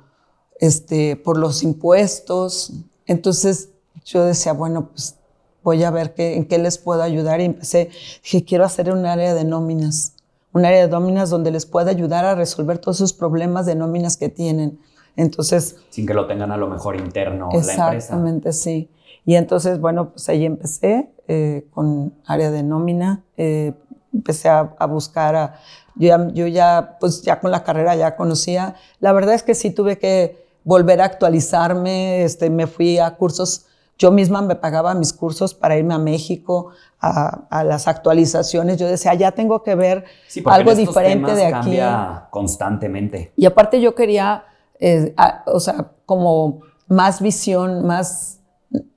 este, 0.59 1.17
por 1.17 1.39
los 1.39 1.63
impuestos. 1.63 2.73
Entonces 3.07 3.71
yo 4.05 4.25
decía, 4.25 4.53
bueno, 4.53 4.89
pues 4.89 5.17
voy 5.63 5.83
a 5.83 5.91
ver 5.91 6.15
qué, 6.15 6.37
en 6.37 6.47
qué 6.47 6.59
les 6.59 6.79
puedo 6.79 7.03
ayudar 7.03 7.41
y 7.41 7.45
empecé, 7.45 7.91
dije, 8.23 8.45
quiero 8.45 8.65
hacer 8.65 8.93
un 8.93 9.05
área 9.05 9.35
de 9.35 9.45
nóminas, 9.45 10.15
un 10.53 10.65
área 10.65 10.83
de 10.87 10.89
nóminas 10.89 11.31
donde 11.31 11.51
les 11.51 11.67
pueda 11.67 11.91
ayudar 11.91 12.25
a 12.25 12.35
resolver 12.35 12.79
todos 12.79 12.99
esos 12.99 13.13
problemas 13.13 13.67
de 13.67 13.75
nóminas 13.75 14.17
que 14.17 14.29
tienen. 14.29 14.79
Entonces... 15.17 15.77
Sin 15.91 16.07
que 16.07 16.15
lo 16.15 16.27
tengan 16.27 16.53
a 16.53 16.57
lo 16.57 16.69
mejor 16.69 16.97
interno 16.97 17.49
la 17.51 17.59
empresa. 17.59 17.95
Exactamente, 17.95 18.53
sí. 18.53 18.91
Y 19.25 19.35
entonces, 19.35 19.81
bueno, 19.81 20.11
pues 20.13 20.29
ahí 20.29 20.45
empecé 20.45 21.11
eh, 21.27 21.67
con 21.73 22.15
área 22.25 22.53
de 22.53 22.63
nómina, 22.63 23.25
eh, 23.37 23.75
empecé 24.13 24.49
a, 24.49 24.63
buscar, 24.89 25.37
a, 25.37 25.61
yo, 25.95 26.09
ya, 26.09 26.29
yo 26.33 26.47
ya, 26.47 26.97
pues 27.01 27.23
ya 27.23 27.41
con 27.41 27.51
la 27.51 27.65
carrera 27.65 27.95
ya 27.95 28.17
conocía, 28.17 28.75
la 29.01 29.13
verdad 29.13 29.35
es 29.35 29.43
que 29.43 29.55
sí 29.55 29.71
tuve 29.71 29.99
que 29.99 30.45
volver 30.65 31.01
a 31.01 31.05
actualizarme, 31.05 32.25
este, 32.25 32.51
me 32.51 32.67
fui 32.67 32.99
a 32.99 33.17
cursos, 33.17 33.67
yo 33.99 34.11
misma 34.11 34.43
me 34.43 34.57
pagaba 34.57 34.95
mis 34.95 35.13
cursos 35.13 35.55
para 35.55 35.77
irme 35.77 35.95
a 35.95 35.99
México, 35.99 36.71
a, 37.01 37.47
a 37.51 37.65
las 37.65 37.89
actualizaciones, 37.89 38.77
yo 38.79 38.87
decía, 38.89 39.15
ya 39.15 39.33
tengo 39.33 39.63
que 39.63 39.75
ver 39.75 40.05
algo 40.47 40.75
diferente 40.75 41.35
de 41.35 41.47
aquí. 41.47 41.53
Cambia 41.53 42.27
constantemente. 42.31 43.33
Y 43.37 43.47
aparte 43.47 43.81
yo 43.81 43.95
quería, 43.95 44.45
eh, 44.81 45.15
o 45.47 45.61
sea, 45.61 45.93
como 46.05 46.61
más 46.89 47.21
visión, 47.21 47.87
más 47.87 48.37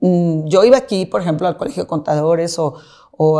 Mm, 0.00 0.46
yo 0.46 0.64
iba 0.64 0.76
aquí, 0.76 1.06
por 1.06 1.20
ejemplo, 1.20 1.46
al 1.46 1.56
Colegio 1.56 1.84
de 1.84 1.88
Contadores 1.88 2.58
o, 2.58 2.74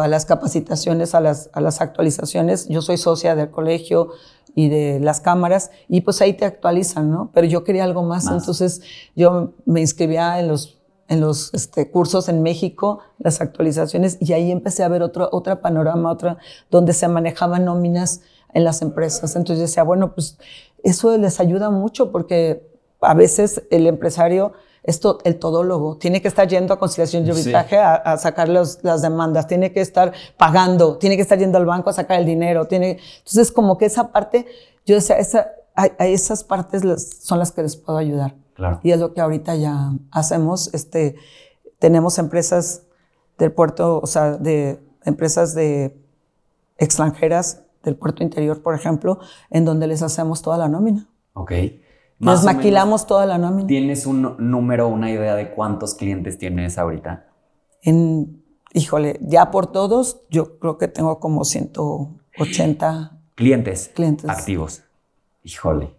a 0.00 0.08
las 0.08 0.26
capacitaciones, 0.26 1.14
a 1.14 1.20
las, 1.20 1.48
a 1.54 1.60
las, 1.60 1.80
actualizaciones. 1.80 2.68
Yo 2.68 2.82
soy 2.82 2.98
socia 2.98 3.34
del 3.34 3.50
colegio 3.50 4.10
y 4.54 4.68
de 4.68 5.00
las 5.00 5.20
cámaras 5.20 5.70
y 5.88 6.02
pues 6.02 6.20
ahí 6.20 6.34
te 6.34 6.44
actualizan, 6.44 7.10
¿no? 7.10 7.30
Pero 7.32 7.46
yo 7.46 7.64
quería 7.64 7.84
algo 7.84 8.02
más, 8.02 8.26
entonces 8.26 8.82
yo 9.16 9.54
me 9.64 9.80
inscribía 9.80 10.38
en 10.38 10.48
los, 10.48 10.78
en 11.08 11.20
los 11.20 11.54
este, 11.54 11.90
cursos 11.90 12.28
en 12.28 12.42
México, 12.42 12.98
las 13.18 13.40
actualizaciones, 13.40 14.18
y 14.20 14.34
ahí 14.34 14.50
empecé 14.50 14.82
a 14.82 14.88
ver 14.88 15.02
otro, 15.02 15.30
otro 15.32 15.60
panorama, 15.62 16.12
otra, 16.12 16.36
donde 16.70 16.92
se 16.92 17.08
manejaban 17.08 17.64
nóminas 17.64 18.20
en 18.52 18.64
las 18.64 18.82
empresas. 18.82 19.34
Entonces 19.34 19.58
yo 19.58 19.62
decía, 19.62 19.82
bueno, 19.82 20.12
pues 20.14 20.36
eso 20.82 21.16
les 21.16 21.40
ayuda 21.40 21.70
mucho 21.70 22.12
porque 22.12 22.68
a 23.00 23.14
veces 23.14 23.62
el 23.70 23.86
empresario 23.86 24.52
esto, 24.82 25.18
el 25.24 25.38
todólogo 25.38 25.96
tiene 25.98 26.22
que 26.22 26.28
estar 26.28 26.48
yendo 26.48 26.72
a 26.72 26.78
conciliación 26.78 27.26
y 27.26 27.30
arbitraje 27.30 27.78
a, 27.78 28.16
sacar 28.16 28.48
las 28.48 29.02
demandas, 29.02 29.46
tiene 29.46 29.72
que 29.72 29.80
estar 29.80 30.12
pagando, 30.36 30.96
tiene 30.96 31.16
que 31.16 31.22
estar 31.22 31.38
yendo 31.38 31.58
al 31.58 31.66
banco 31.66 31.90
a 31.90 31.92
sacar 31.92 32.18
el 32.18 32.26
dinero. 32.26 32.66
Tiene, 32.66 32.98
entonces, 33.18 33.52
como 33.52 33.76
que 33.76 33.86
esa 33.86 34.10
parte, 34.10 34.46
yo 34.86 34.94
decía, 34.94 35.18
esa, 35.18 35.50
a, 35.74 35.86
esas 36.06 36.44
partes 36.44 36.82
son 37.22 37.38
las 37.38 37.52
que 37.52 37.62
les 37.62 37.76
puedo 37.76 37.98
ayudar. 37.98 38.36
Claro. 38.54 38.80
Y 38.82 38.92
es 38.92 38.98
lo 38.98 39.12
que 39.12 39.20
ahorita 39.20 39.54
ya 39.56 39.92
hacemos. 40.10 40.72
Este, 40.72 41.16
tenemos 41.78 42.18
empresas 42.18 42.82
del 43.38 43.52
puerto, 43.52 44.00
o 44.02 44.06
sea, 44.06 44.32
de 44.32 44.80
empresas 45.04 45.54
de 45.54 45.96
extranjeras 46.78 47.62
del 47.82 47.96
puerto 47.96 48.22
interior, 48.22 48.62
por 48.62 48.74
ejemplo, 48.74 49.18
en 49.50 49.64
donde 49.64 49.86
les 49.86 50.02
hacemos 50.02 50.42
toda 50.42 50.58
la 50.58 50.68
nómina. 50.68 51.08
Ok. 51.34 51.52
Nos 52.20 52.44
maquilamos 52.44 53.06
toda 53.06 53.24
la 53.24 53.38
nómina. 53.38 53.66
¿Tienes 53.66 54.06
un 54.06 54.36
número, 54.38 54.88
una 54.88 55.10
idea 55.10 55.34
de 55.34 55.52
cuántos 55.52 55.94
clientes 55.94 56.36
tienes 56.36 56.76
ahorita? 56.76 57.26
En, 57.82 58.42
híjole, 58.74 59.18
ya 59.22 59.50
por 59.50 59.72
todos, 59.72 60.20
yo 60.28 60.58
creo 60.58 60.76
que 60.76 60.86
tengo 60.86 61.18
como 61.18 61.44
180 61.44 63.18
clientes, 63.34 63.90
clientes 63.94 64.28
activos. 64.28 64.82
Híjole. 65.42 65.94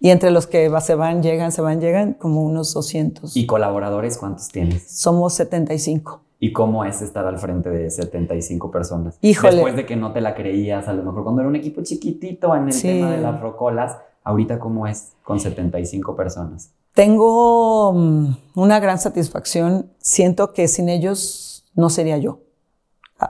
Y 0.00 0.08
entre 0.08 0.30
los 0.30 0.46
que 0.46 0.70
se 0.80 0.94
van, 0.94 1.22
llegan, 1.22 1.52
se 1.52 1.60
van, 1.60 1.80
llegan, 1.80 2.14
como 2.14 2.44
unos 2.44 2.72
200. 2.72 3.36
¿Y 3.36 3.46
colaboradores 3.46 4.16
cuántos 4.16 4.48
tienes? 4.48 4.90
Somos 4.90 5.34
75. 5.34 6.22
¿Y 6.40 6.52
cómo 6.52 6.84
es 6.84 7.02
estar 7.02 7.26
al 7.26 7.38
frente 7.38 7.68
de 7.68 7.90
75 7.90 8.70
personas? 8.70 9.18
Híjole. 9.20 9.56
Después 9.56 9.76
de 9.76 9.84
que 9.84 9.96
no 9.96 10.12
te 10.12 10.20
la 10.20 10.34
creías, 10.34 10.88
a 10.88 10.94
lo 10.94 11.02
mejor 11.02 11.24
cuando 11.24 11.42
era 11.42 11.48
un 11.48 11.56
equipo 11.56 11.82
chiquitito 11.82 12.54
en 12.54 12.68
el 12.68 12.80
tema 12.80 13.10
de 13.10 13.18
las 13.18 13.40
rocolas, 13.40 13.98
Ahorita, 14.28 14.58
¿cómo 14.58 14.86
es 14.86 15.12
con 15.22 15.40
75 15.40 16.14
personas? 16.14 16.74
Tengo 16.92 17.94
mm, 17.94 18.36
una 18.56 18.78
gran 18.78 18.98
satisfacción. 18.98 19.90
Siento 20.00 20.52
que 20.52 20.68
sin 20.68 20.90
ellos 20.90 21.64
no 21.74 21.88
sería 21.88 22.18
yo. 22.18 22.40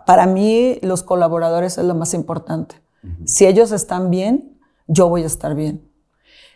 Para 0.06 0.26
mí, 0.26 0.80
los 0.82 1.04
colaboradores 1.04 1.78
es 1.78 1.84
lo 1.84 1.94
más 1.94 2.14
importante. 2.14 2.82
Si 3.26 3.46
ellos 3.46 3.70
están 3.70 4.10
bien, 4.10 4.58
yo 4.88 5.08
voy 5.08 5.22
a 5.22 5.26
estar 5.26 5.54
bien. 5.54 5.88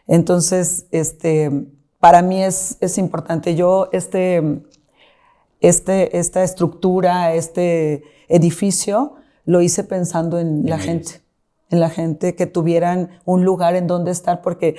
Entonces, 0.08 0.86
este, 0.90 1.68
para 2.00 2.20
mí 2.20 2.42
es, 2.42 2.78
es 2.80 2.98
importante. 2.98 3.54
Yo, 3.54 3.90
este, 3.92 4.64
este, 5.60 6.18
esta 6.18 6.42
estructura, 6.42 7.32
este 7.34 8.02
edificio, 8.26 9.14
lo 9.44 9.60
hice 9.60 9.84
pensando 9.84 10.40
en 10.40 10.68
la 10.68 10.78
gente 10.78 11.21
en 11.72 11.80
la 11.80 11.90
gente, 11.90 12.36
que 12.36 12.46
tuvieran 12.46 13.20
un 13.24 13.44
lugar 13.44 13.74
en 13.74 13.86
donde 13.86 14.10
estar, 14.10 14.42
porque 14.42 14.76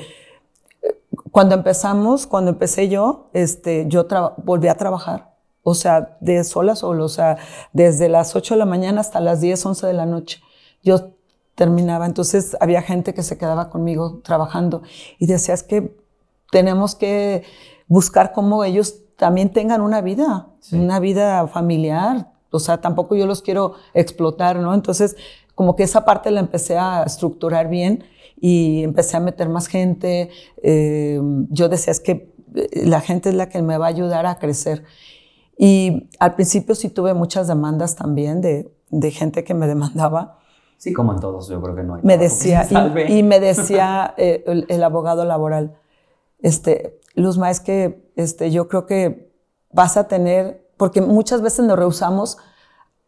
eh, 0.81 0.97
cuando 1.31 1.55
empezamos, 1.55 2.27
cuando 2.27 2.51
empecé 2.51 2.87
yo, 2.87 3.29
este, 3.33 3.85
yo 3.87 4.07
volví 4.37 4.67
a 4.67 4.75
trabajar, 4.75 5.35
o 5.63 5.73
sea, 5.73 6.17
de 6.21 6.43
sola 6.43 6.75
solo, 6.75 7.05
o 7.05 7.09
sea, 7.09 7.37
desde 7.73 8.09
las 8.09 8.35
8 8.35 8.53
de 8.53 8.59
la 8.59 8.65
mañana 8.65 9.01
hasta 9.01 9.19
las 9.19 9.41
10, 9.41 9.65
11 9.65 9.87
de 9.87 9.93
la 9.93 10.05
noche. 10.05 10.41
Yo 10.83 11.13
terminaba, 11.55 12.05
entonces 12.05 12.55
había 12.59 12.81
gente 12.81 13.13
que 13.13 13.23
se 13.23 13.37
quedaba 13.37 13.69
conmigo 13.69 14.21
trabajando 14.23 14.83
y 15.17 15.25
decías 15.25 15.63
que 15.63 15.97
tenemos 16.51 16.95
que 16.95 17.43
buscar 17.87 18.31
cómo 18.33 18.63
ellos 18.63 18.99
también 19.17 19.51
tengan 19.51 19.81
una 19.81 20.01
vida, 20.01 20.47
una 20.71 20.99
vida 20.99 21.47
familiar, 21.47 22.31
o 22.51 22.59
sea, 22.59 22.81
tampoco 22.81 23.15
yo 23.15 23.25
los 23.25 23.41
quiero 23.41 23.73
explotar, 23.95 24.57
¿no? 24.57 24.75
Entonces, 24.75 25.15
como 25.55 25.75
que 25.75 25.83
esa 25.83 26.05
parte 26.05 26.31
la 26.31 26.39
empecé 26.39 26.77
a 26.77 27.03
estructurar 27.03 27.69
bien 27.69 28.03
y 28.39 28.83
empecé 28.83 29.17
a 29.17 29.19
meter 29.19 29.49
más 29.49 29.67
gente. 29.67 30.29
Eh, 30.61 31.19
yo 31.49 31.69
decía, 31.69 31.91
es 31.91 31.99
que 31.99 32.33
eh, 32.55 32.85
la 32.85 33.01
gente 33.01 33.29
es 33.29 33.35
la 33.35 33.49
que 33.49 33.61
me 33.61 33.77
va 33.77 33.85
a 33.85 33.89
ayudar 33.89 34.25
a 34.25 34.39
crecer. 34.39 34.83
Y 35.57 36.09
al 36.19 36.35
principio 36.35 36.75
sí 36.75 36.89
tuve 36.89 37.13
muchas 37.13 37.47
demandas 37.47 37.95
también 37.95 38.41
de, 38.41 38.71
de 38.89 39.11
gente 39.11 39.43
que 39.43 39.53
me 39.53 39.67
demandaba. 39.73 40.39
Sí, 40.77 40.91
como 40.91 41.13
en 41.13 41.19
todos, 41.19 41.47
yo 41.47 41.61
creo 41.61 41.75
que 41.75 41.83
no 41.83 41.95
hay. 41.95 42.01
Me 42.03 42.17
decía, 42.17 42.67
y, 43.07 43.23
me 43.23 43.39
decía 43.39 44.13
eh, 44.17 44.43
el, 44.67 44.83
abogado 44.83 45.23
laboral, 45.23 45.77
este, 46.39 46.99
Luzma, 47.15 47.49
es 47.49 47.61
que 47.61 48.11
este, 48.17 48.51
yo 48.51 48.67
creo 48.67 48.85
que 48.85 49.31
vas 49.71 49.95
a 49.95 50.09
tener, 50.09 50.67
porque 50.75 50.99
muchas 50.99 51.41
veces 51.41 51.63
nos 51.63 51.79
rehusamos 51.79 52.37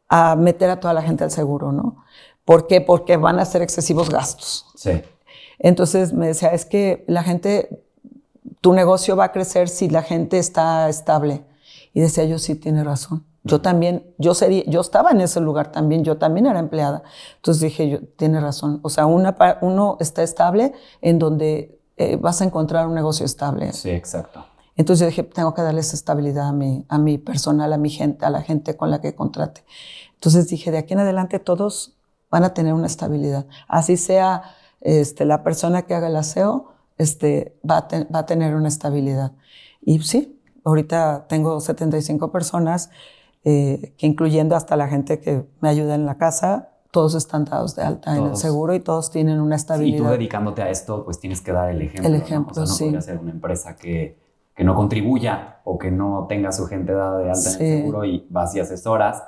a 0.08 0.38
meter 0.38 0.70
a 0.70 0.80
toda 0.80 0.94
la 0.94 1.02
gente 1.02 1.26
al 1.26 1.32
seguro, 1.32 1.74
¿no? 1.74 2.06
¿Por 2.46 2.68
qué? 2.68 2.80
Porque 2.80 3.18
van 3.18 3.40
a 3.40 3.46
ser 3.46 3.62
excesivos 3.62 4.10
gastos. 4.10 4.66
Sí. 4.76 5.02
Entonces 5.60 6.14
me 6.14 6.28
decía, 6.28 6.50
es 6.50 6.66
que 6.66 7.04
la 7.08 7.24
gente, 7.24 7.84
tu 8.62 8.74
negocio 8.74 9.16
va 9.16 9.26
a 9.26 9.32
crecer 9.32 9.68
si 9.68 9.90
la 9.90 10.04
gente 10.04 10.38
está 10.38 10.88
estable. 10.90 11.44
Y 11.94 12.02
decía 12.02 12.26
yo, 12.26 12.38
sí, 12.38 12.56
tiene 12.56 12.84
razón. 12.84 13.26
Yo 13.44 13.62
también, 13.62 14.12
yo 14.18 14.34
sería, 14.34 14.64
yo 14.66 14.82
estaba 14.82 15.12
en 15.12 15.22
ese 15.22 15.40
lugar 15.40 15.72
también, 15.72 16.04
yo 16.04 16.18
también 16.18 16.48
era 16.48 16.60
empleada. 16.60 17.04
Entonces 17.36 17.62
dije, 17.62 17.90
yo, 17.90 18.00
tiene 18.16 18.40
razón. 18.42 18.80
O 18.82 18.90
sea, 18.90 19.06
una, 19.06 19.36
uno 19.62 19.98
está 20.00 20.24
estable 20.24 20.74
en 21.02 21.20
donde 21.20 21.80
eh, 21.98 22.18
vas 22.18 22.42
a 22.42 22.46
encontrar 22.46 22.88
un 22.88 22.96
negocio 22.96 23.26
estable. 23.26 23.72
Sí, 23.72 23.92
exacto. 23.92 24.46
Entonces 24.76 25.02
yo 25.02 25.06
dije, 25.08 25.24
tengo 25.24 25.54
que 25.54 25.62
darle 25.62 25.82
esa 25.82 25.96
estabilidad 25.96 26.50
a 26.50 26.52
mi, 26.52 26.86
a 26.90 26.98
mi 26.98 27.18
personal, 27.18 27.72
a 27.72 27.78
mi 27.78 27.90
gente, 27.90 28.26
a 28.26 28.30
la 28.30 28.42
gente 28.42 28.76
con 28.76 28.92
la 28.92 29.00
que 29.00 29.16
contrate. 29.16 29.64
Entonces 30.16 30.48
dije, 30.48 30.72
de 30.72 30.80
aquí 30.80 30.94
en 30.94 31.00
adelante 31.00 31.40
todos 31.40 31.95
van 32.30 32.44
a 32.44 32.54
tener 32.54 32.74
una 32.74 32.88
estabilidad. 32.88 33.46
Así 33.68 33.98
sea 33.98 34.44
este, 34.82 35.26
la 35.26 35.44
persona 35.44 35.84
que 35.84 35.96
haga 35.96 36.08
el 36.08 36.16
aseo, 36.16 36.74
este, 36.98 37.58
va, 37.70 37.78
a 37.78 37.88
va 38.14 38.20
a 38.20 38.26
tener 38.26 38.56
una 38.56 38.68
estabilidad. 38.68 39.34
Y 39.82 40.00
sí, 40.00 40.42
ahorita 40.64 41.26
tengo 41.28 41.60
75 41.60 42.32
personas, 42.32 42.90
eh, 43.44 43.94
que 43.98 44.08
incluyendo 44.08 44.56
hasta 44.56 44.76
la 44.76 44.88
gente 44.88 45.20
que 45.20 45.46
me 45.62 45.70
ayuda 45.70 45.96
en 45.96 46.06
la 46.06 46.18
casa, 46.18 46.70
todos 46.92 47.14
están 47.16 47.46
dados 47.46 47.76
de 47.76 47.84
alta 47.84 48.16
en 48.16 48.24
el 48.24 48.38
seguro 48.38 48.74
y 48.74 48.80
todos 48.80 49.12
tienen 49.12 49.42
una 49.42 49.56
estabilidad. 49.56 49.98
y 49.98 50.02
tú 50.02 50.10
dedicándote 50.10 50.62
a 50.62 50.70
esto, 50.70 51.04
pues 51.04 51.20
tienes 51.20 51.42
que 51.42 51.52
dar 51.52 51.70
el 51.70 51.82
ejemplo. 51.82 52.08
El 52.08 52.16
ejemplo, 52.16 52.54
¿no? 52.56 52.64
O 52.64 52.66
sea, 52.66 52.92
no 52.92 53.02
sí. 53.02 53.06
ser 53.06 53.18
una 53.18 53.32
empresa 53.32 53.76
que, 53.76 54.18
que 54.56 54.64
no 54.64 54.76
contribuya 54.76 55.62
o 55.66 55.78
que 55.78 55.92
no 55.92 56.26
tenga 56.30 56.52
su 56.52 56.66
gente 56.68 56.94
dada 56.94 57.18
de 57.18 57.30
alta 57.30 57.50
en 57.50 57.62
el 57.62 57.80
seguro 57.80 58.06
y 58.06 58.26
vas 58.30 58.56
y 58.56 58.62
asesoras. 58.62 59.24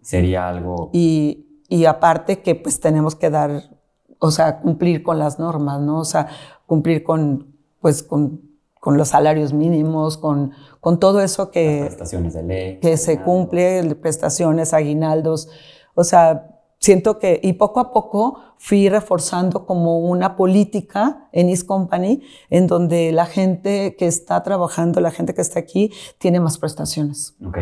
Sería 0.00 0.48
algo... 0.48 0.90
Y, 0.92 1.51
y 1.72 1.86
aparte 1.86 2.42
que 2.42 2.54
pues 2.54 2.80
tenemos 2.80 3.14
que 3.14 3.30
dar, 3.30 3.70
o 4.18 4.30
sea, 4.30 4.60
cumplir 4.60 5.02
con 5.02 5.18
las 5.18 5.38
normas, 5.38 5.80
¿no? 5.80 6.00
O 6.00 6.04
sea, 6.04 6.28
cumplir 6.66 7.02
con, 7.02 7.56
pues 7.80 8.02
con, 8.02 8.42
con 8.78 8.98
los 8.98 9.08
salarios 9.08 9.54
mínimos, 9.54 10.18
con, 10.18 10.52
con 10.80 11.00
todo 11.00 11.22
eso 11.22 11.50
que, 11.50 11.84
prestaciones 11.86 12.34
de 12.34 12.42
ley, 12.42 12.78
que 12.78 12.98
se 12.98 13.22
cumple, 13.22 13.82
prestaciones, 13.94 14.74
aguinaldos. 14.74 15.48
O 15.94 16.04
sea, 16.04 16.60
siento 16.78 17.18
que, 17.18 17.40
y 17.42 17.54
poco 17.54 17.80
a 17.80 17.90
poco 17.90 18.38
fui 18.58 18.90
reforzando 18.90 19.64
como 19.64 20.00
una 20.00 20.36
política 20.36 21.30
en 21.32 21.48
East 21.48 21.66
Company, 21.66 22.20
en 22.50 22.66
donde 22.66 23.12
la 23.12 23.24
gente 23.24 23.96
que 23.96 24.08
está 24.08 24.42
trabajando, 24.42 25.00
la 25.00 25.10
gente 25.10 25.32
que 25.32 25.40
está 25.40 25.58
aquí, 25.58 25.90
tiene 26.18 26.38
más 26.38 26.58
prestaciones. 26.58 27.34
Ok. 27.42 27.56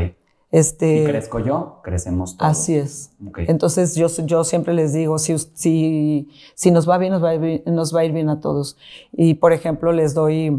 Este, 0.52 0.98
si 0.98 1.04
crezco 1.04 1.38
yo, 1.38 1.80
crecemos 1.82 2.36
todos. 2.36 2.50
Así 2.50 2.74
es. 2.74 3.12
Entonces 3.36 3.94
yo, 3.94 4.08
yo 4.24 4.42
siempre 4.42 4.74
les 4.74 4.92
digo, 4.92 5.18
si, 5.18 5.36
si, 5.54 6.28
si 6.54 6.70
nos 6.72 6.88
va 6.88 6.98
bien 6.98 7.12
nos 7.12 7.22
va, 7.22 7.30
a 7.30 7.34
ir, 7.36 7.62
nos 7.66 7.94
va 7.94 8.00
a 8.00 8.04
ir 8.04 8.12
bien 8.12 8.28
a 8.28 8.40
todos. 8.40 8.76
Y 9.12 9.34
por 9.34 9.52
ejemplo, 9.52 9.92
les 9.92 10.12
doy 10.12 10.50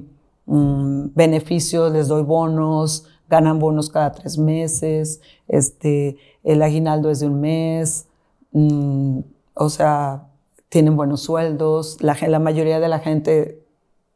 mm, 0.45 1.07
beneficios, 1.13 1.91
les 1.91 2.07
doy 2.07 2.23
bonos, 2.23 3.05
ganan 3.29 3.59
bonos 3.59 3.89
cada 3.89 4.13
tres 4.13 4.37
meses, 4.37 5.21
este, 5.47 6.17
el 6.43 6.61
aguinaldo 6.61 7.09
es 7.09 7.19
de 7.19 7.27
un 7.27 7.41
mes, 7.41 8.07
mm, 8.53 9.19
o 9.55 9.69
sea, 9.69 10.27
tienen 10.69 10.95
buenos 10.95 11.21
sueldos, 11.21 12.01
la, 12.01 12.17
la 12.27 12.39
mayoría 12.39 12.79
de 12.79 12.87
la 12.87 12.99
gente 12.99 13.61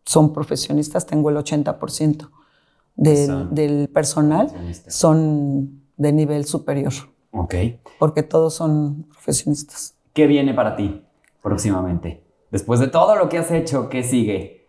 son 0.05 0.32
profesionistas, 0.32 1.05
tengo 1.05 1.30
el 1.30 1.36
80% 1.36 2.30
del, 2.96 3.89
personal 3.93 4.52
son 4.88 5.82
de 5.98 6.12
nivel 6.12 6.46
superior. 6.46 6.93
Ok. 7.32 7.56
Porque 8.00 8.24
todos 8.24 8.54
son 8.54 9.08
profesionistas. 9.12 9.96
¿Qué 10.14 10.28
viene 10.28 10.54
para 10.54 10.76
ti 10.76 11.04
próximamente? 11.41 12.24
Después 12.52 12.80
de 12.80 12.88
todo 12.88 13.16
lo 13.16 13.28
que 13.28 13.38
has 13.38 13.52
hecho, 13.52 13.89
¿qué 13.89 14.04
sigue? 14.04 14.68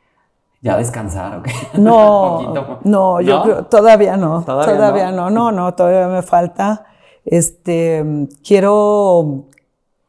¿Ya 0.60 0.76
descansar? 0.76 1.38
Okay? 1.38 1.54
No, 1.78 2.52
no, 2.82 3.20
yo 3.20 3.42
creo, 3.42 3.66
todavía 3.66 4.16
no. 4.16 4.44
Todavía, 4.44 5.12
no? 5.12 5.30
no? 5.30 5.52
no, 5.52 5.74
todavía 5.74 6.08
me 6.08 6.22
falta. 6.22 6.86
Este, 7.24 8.04
quiero, 8.44 9.44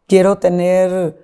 quiero 0.07 0.37
tener, 0.37 1.19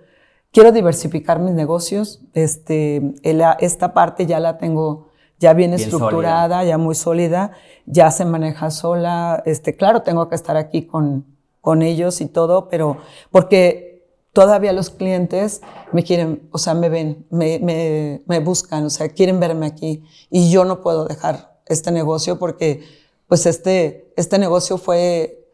quiero 0.51 0.71
diversificar 0.71 1.39
mis 1.39 1.53
negocios. 1.53 2.21
Este, 2.33 3.13
esta 3.59 3.93
parte 3.93 4.25
ya 4.25 4.39
la 4.39 4.57
tengo 4.57 5.09
ya 5.43 5.53
bien, 5.53 5.73
estructurada, 5.73 6.63
ya 6.63 6.77
muy 6.77 6.95
sólida, 6.95 7.51
ya 7.85 8.11
se 8.11 8.23
maneja 8.23 8.71
sola. 8.71 9.43
Este, 9.45 9.75
claro, 9.75 10.01
tengo 10.01 10.29
que 10.29 10.35
estar 10.35 10.55
aquí 10.55 10.87
con, 10.87 11.25
con 11.59 11.81
ellos 11.81 12.21
y 12.21 12.27
todo, 12.27 12.69
pero 12.69 12.97
porque 13.29 14.07
todavía 14.31 14.71
los 14.71 14.89
clientes 14.89 15.61
me 15.91 16.05
quieren, 16.05 16.47
o 16.53 16.57
sea, 16.57 16.75
me 16.75 16.87
ven, 16.87 17.27
me, 17.29 17.59
me, 17.59 18.23
me 18.25 18.39
buscan, 18.39 18.85
o 18.85 18.89
sea, 18.89 19.09
quieren 19.09 19.41
verme 19.41 19.65
aquí 19.65 20.05
y 20.29 20.49
yo 20.49 20.63
no 20.63 20.81
puedo 20.81 21.03
dejar 21.05 21.59
este 21.65 21.91
negocio 21.91 22.39
porque 22.39 22.81
pues 23.27 23.45
este, 23.45 24.13
este 24.15 24.39
negocio 24.39 24.77
fue, 24.77 25.45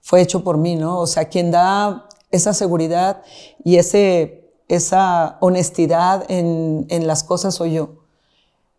fue 0.00 0.20
hecho 0.20 0.44
por 0.44 0.58
mí, 0.58 0.76
¿no? 0.76 1.00
O 1.00 1.08
sea, 1.08 1.24
quien 1.24 1.50
da 1.50 2.08
esa 2.30 2.54
seguridad 2.54 3.22
y 3.64 3.78
ese, 3.78 4.52
esa 4.68 5.38
honestidad 5.40 6.24
en, 6.28 6.86
en 6.88 7.08
las 7.08 7.24
cosas 7.24 7.56
soy 7.56 7.72
yo 7.72 8.01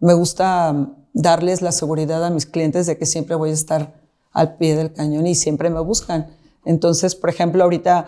me 0.04 0.14
gusta 0.14 0.90
darles 1.14 1.62
la 1.62 1.72
seguridad 1.72 2.26
a 2.26 2.30
mis 2.30 2.46
clientes 2.46 2.88
de 2.88 2.98
que 2.98 3.06
siempre 3.06 3.36
voy 3.36 3.52
a 3.52 3.54
estar 3.54 4.02
al 4.34 4.58
pie 4.58 4.76
del 4.76 4.92
cañón 4.92 5.28
y 5.28 5.34
siempre 5.34 5.70
me 5.70 5.80
buscan. 5.80 6.36
Entonces, 6.66 7.16
por 7.16 7.30
ejemplo, 7.30 7.64
ahorita 7.64 8.08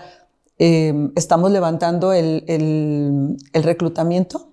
em, 0.57 1.13
estamos 1.15 1.51
levantando 1.51 2.11
el, 2.11 2.43
el, 2.47 3.63
reclutamiento 3.63 4.51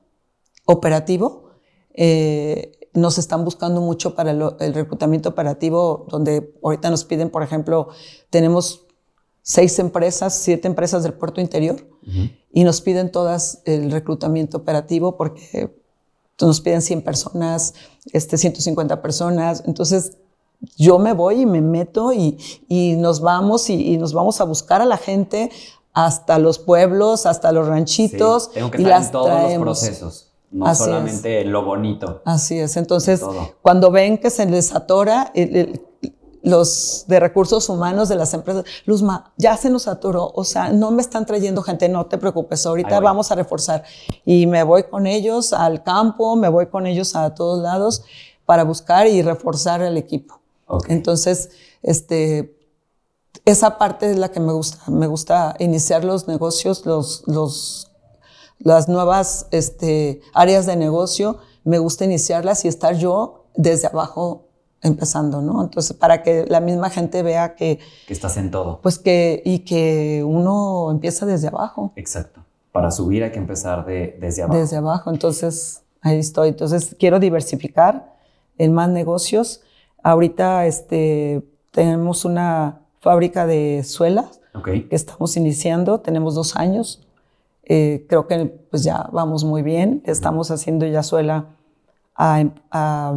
operativo. 0.66 1.50
Eh, 1.94 2.78
nos 2.94 3.18
están 3.18 3.44
buscando 3.44 3.80
mucho 3.80 4.14
para 4.14 4.30
el, 4.30 4.74
reclutamiento 4.74 5.30
operativo, 5.30 6.06
donde 6.10 6.54
ahorita 6.62 6.90
nos 6.90 7.04
piden, 7.04 7.28
por 7.28 7.42
ejemplo, 7.42 7.88
tenemos 8.30 8.86
seis 9.40 9.80
empresas, 9.80 10.36
siete 10.36 10.68
empresas 10.68 11.02
del 11.02 11.14
puerto 11.14 11.40
interior, 11.40 11.88
y 12.52 12.62
nos 12.62 12.82
piden 12.82 13.10
todas 13.10 13.62
el 13.64 13.90
reclutamiento 13.90 14.58
operativo 14.58 15.16
porque 15.16 15.81
nos 16.46 16.60
piden 16.60 16.82
100 16.82 17.02
personas, 17.02 17.74
este, 18.12 18.38
150 18.38 19.02
personas. 19.02 19.62
Entonces, 19.66 20.16
yo 20.76 20.98
me 20.98 21.12
voy 21.12 21.40
y 21.40 21.46
me 21.46 21.60
meto 21.60 22.12
y, 22.12 22.38
y 22.68 22.94
nos 22.96 23.20
vamos 23.20 23.68
y, 23.68 23.96
nos 23.96 24.12
vamos 24.12 24.40
a 24.40 24.44
buscar 24.44 24.80
a 24.80 24.84
la 24.84 24.96
gente 24.96 25.50
hasta 25.92 26.38
los 26.38 26.58
pueblos, 26.58 27.26
hasta 27.26 27.52
los 27.52 27.66
ranchitos. 27.66 28.50
tengo 28.52 28.70
que 28.70 28.82
y 28.82 28.84
las 28.84 29.06
en 29.06 29.12
todos 29.12 29.52
los 29.52 29.62
procesos. 29.62 30.28
No 30.50 30.74
solamente 30.74 31.44
lo 31.44 31.64
bonito. 31.64 32.20
Así 32.24 32.58
es. 32.58 32.76
Entonces, 32.76 33.22
cuando 33.62 33.90
ven 33.90 34.18
que 34.18 34.30
se 34.30 34.44
les 34.46 34.74
atora, 34.74 35.30
el, 35.34 35.82
los 36.42 37.04
de 37.06 37.20
recursos 37.20 37.68
humanos 37.68 38.08
de 38.08 38.16
las 38.16 38.34
empresas, 38.34 38.64
Luzma, 38.84 39.32
ya 39.36 39.56
se 39.56 39.70
nos 39.70 39.86
aturó, 39.86 40.32
o 40.34 40.44
sea, 40.44 40.70
no 40.70 40.90
me 40.90 41.02
están 41.02 41.24
trayendo 41.24 41.62
gente, 41.62 41.88
no 41.88 42.06
te 42.06 42.18
preocupes, 42.18 42.66
ahorita 42.66 43.00
vamos 43.00 43.30
a 43.30 43.36
reforzar. 43.36 43.84
Y 44.24 44.46
me 44.46 44.62
voy 44.62 44.84
con 44.84 45.06
ellos 45.06 45.52
al 45.52 45.82
campo, 45.82 46.36
me 46.36 46.48
voy 46.48 46.66
con 46.66 46.86
ellos 46.86 47.14
a 47.14 47.34
todos 47.34 47.62
lados 47.62 48.02
para 48.44 48.64
buscar 48.64 49.06
y 49.06 49.22
reforzar 49.22 49.82
el 49.82 49.96
equipo. 49.96 50.40
Entonces, 50.88 51.50
este, 51.82 52.56
esa 53.44 53.78
parte 53.78 54.10
es 54.10 54.18
la 54.18 54.30
que 54.30 54.40
me 54.40 54.52
gusta. 54.52 54.78
Me 54.90 55.06
gusta 55.06 55.54
iniciar 55.58 56.04
los 56.04 56.28
negocios, 56.28 56.84
los, 56.86 57.22
los, 57.26 57.90
las 58.58 58.88
nuevas 58.88 59.46
este, 59.50 60.20
áreas 60.32 60.66
de 60.66 60.76
negocio, 60.76 61.38
me 61.64 61.78
gusta 61.78 62.04
iniciarlas 62.04 62.64
y 62.64 62.68
estar 62.68 62.96
yo 62.96 63.46
desde 63.54 63.86
abajo 63.86 64.48
empezando, 64.82 65.40
¿no? 65.40 65.62
Entonces, 65.62 65.96
para 65.96 66.22
que 66.22 66.44
la 66.46 66.60
misma 66.60 66.90
gente 66.90 67.22
vea 67.22 67.54
que... 67.54 67.78
Que 68.06 68.12
estás 68.12 68.36
en 68.36 68.50
todo. 68.50 68.80
Pues 68.82 68.98
que, 68.98 69.40
y 69.44 69.60
que 69.60 70.24
uno 70.26 70.90
empieza 70.90 71.24
desde 71.24 71.48
abajo. 71.48 71.92
Exacto. 71.96 72.44
Para 72.72 72.90
subir 72.90 73.22
hay 73.22 73.30
que 73.30 73.38
empezar 73.38 73.86
de, 73.86 74.16
desde 74.20 74.42
abajo. 74.42 74.58
Desde 74.58 74.76
abajo, 74.76 75.10
entonces 75.10 75.82
ahí 76.00 76.18
estoy. 76.18 76.48
Entonces, 76.48 76.96
quiero 76.98 77.20
diversificar 77.20 78.16
en 78.58 78.72
más 78.72 78.88
negocios. 78.88 79.62
Ahorita 80.02 80.66
este, 80.66 81.46
tenemos 81.70 82.24
una 82.24 82.80
fábrica 83.00 83.46
de 83.46 83.82
suelas 83.84 84.40
que 84.64 84.86
estamos 84.90 85.36
iniciando, 85.36 86.00
tenemos 86.00 86.34
dos 86.34 86.56
años. 86.56 87.06
Eh, 87.64 88.04
creo 88.08 88.26
que 88.26 88.46
pues 88.70 88.82
ya 88.82 89.08
vamos 89.12 89.44
muy 89.44 89.62
bien. 89.62 90.02
Estamos 90.04 90.50
haciendo 90.50 90.86
ya 90.86 91.02
suela 91.02 91.46
a, 92.16 92.44
a 92.70 93.14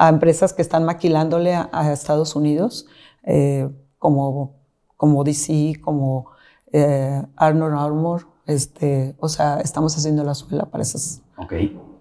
a 0.00 0.08
empresas 0.08 0.54
que 0.54 0.62
están 0.62 0.84
maquilándole 0.86 1.54
a, 1.54 1.92
Estados 1.92 2.34
Unidos, 2.34 2.86
eh, 3.22 3.68
como, 3.98 4.54
como 4.96 5.24
DC, 5.24 5.74
como 5.82 6.30
eh, 6.72 7.22
Arnold 7.36 7.74
Armour. 7.74 8.26
Este, 8.46 9.14
o 9.18 9.28
sea, 9.28 9.60
estamos 9.60 9.94
haciendo 9.98 10.24
la 10.24 10.32
suela 10.34 10.64
para 10.64 10.80
esas, 10.80 11.20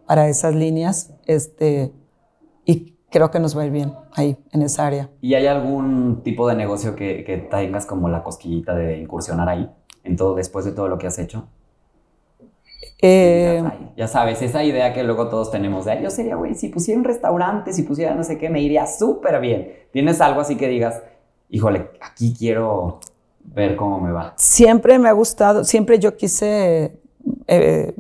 para 0.07 0.29
esas 0.29 0.55
líneas. 0.55 1.13
Este, 1.25 1.91
y 2.63 2.95
creo 3.09 3.31
que 3.31 3.39
nos 3.41 3.57
va 3.57 3.63
a 3.63 3.65
ir 3.65 3.73
bien 3.73 3.93
ahí, 4.13 4.37
en 4.53 4.61
esa 4.61 4.87
área. 4.87 5.09
¿Y 5.19 5.33
hay 5.33 5.47
algún 5.47 6.21
tipo 6.23 6.47
de 6.47 6.55
negocio 6.55 6.95
que, 6.95 7.25
que 7.25 7.35
tengas 7.35 7.85
como 7.85 8.07
la 8.07 8.23
cosquillita 8.23 8.75
de 8.75 8.97
incursionar 8.97 9.49
ahí, 9.49 9.69
en 10.05 10.15
todo, 10.15 10.35
después 10.35 10.63
de 10.63 10.71
todo 10.71 10.87
lo 10.87 10.97
que 10.99 11.07
has 11.07 11.19
hecho? 11.19 11.49
Eh, 13.01 13.63
ya 13.95 14.07
sabes, 14.07 14.41
esa 14.41 14.63
idea 14.63 14.93
que 14.93 15.03
luego 15.03 15.29
todos 15.29 15.51
tenemos 15.51 15.85
de, 15.85 16.01
yo 16.01 16.09
sería, 16.09 16.35
güey, 16.35 16.55
si 16.55 16.67
pusiera 16.67 16.99
un 16.99 17.05
restaurante, 17.05 17.71
si 17.71 17.83
pusiera 17.83 18.13
no 18.13 18.23
sé 18.23 18.37
qué, 18.37 18.49
me 18.49 18.61
iría 18.61 18.87
súper 18.87 19.39
bien. 19.39 19.73
¿Tienes 19.91 20.19
algo 20.19 20.41
así 20.41 20.57
que 20.57 20.67
digas, 20.67 21.01
híjole, 21.49 21.91
aquí 22.01 22.33
quiero 22.37 22.99
ver 23.43 23.77
cómo 23.77 24.01
me 24.01 24.11
va? 24.11 24.33
Siempre 24.35 24.99
me 24.99 25.07
ha 25.07 25.13
gustado, 25.13 25.63
siempre 25.63 25.97
yo 25.97 26.17
quise, 26.17 26.99
eh, 27.47 27.93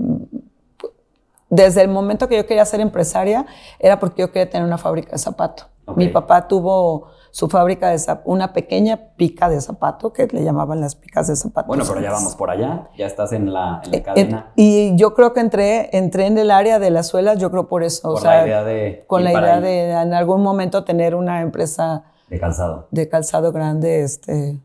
desde 1.49 1.81
el 1.81 1.87
momento 1.87 2.27
que 2.27 2.35
yo 2.35 2.45
quería 2.45 2.65
ser 2.65 2.81
empresaria, 2.81 3.45
era 3.79 3.99
porque 3.99 4.21
yo 4.21 4.31
quería 4.31 4.49
tener 4.49 4.67
una 4.67 4.77
fábrica 4.77 5.11
de 5.11 5.17
zapatos. 5.17 5.67
Mi 5.95 6.07
papá 6.09 6.47
tuvo 6.47 7.07
su 7.31 7.47
fábrica 7.47 7.89
de 7.89 7.99
una 8.25 8.53
pequeña 8.53 8.97
pica 9.15 9.49
de 9.49 9.61
zapato 9.61 10.13
que 10.13 10.27
le 10.27 10.43
llamaban 10.43 10.81
las 10.81 10.95
picas 10.95 11.27
de 11.27 11.35
zapato. 11.35 11.67
Bueno, 11.67 11.83
pero 11.87 12.01
ya 12.01 12.11
vamos 12.11 12.35
por 12.35 12.49
allá, 12.49 12.89
ya 12.97 13.05
estás 13.05 13.31
en 13.33 13.53
la, 13.53 13.81
en 13.83 13.91
la 13.91 13.97
eh, 13.97 14.03
cadena. 14.03 14.51
y 14.55 14.95
yo 14.95 15.13
creo 15.13 15.33
que 15.33 15.39
entré, 15.39 15.95
entré 15.95 16.25
en 16.25 16.37
el 16.37 16.51
área 16.51 16.79
de 16.79 16.89
las 16.89 17.07
suelas, 17.07 17.37
yo 17.37 17.51
creo 17.51 17.67
por 17.67 17.83
eso. 17.83 18.13
Con 18.13 18.23
la 18.23 18.45
idea 18.45 18.63
de. 18.63 19.03
Con 19.07 19.23
la 19.23 19.33
idea 19.33 19.61
de 19.61 19.91
en 19.91 20.13
algún 20.13 20.41
momento 20.41 20.83
tener 20.83 21.15
una 21.15 21.41
empresa. 21.41 22.03
De 22.29 22.39
calzado. 22.39 22.87
De 22.91 23.09
calzado 23.09 23.51
grande, 23.51 24.03
este. 24.03 24.59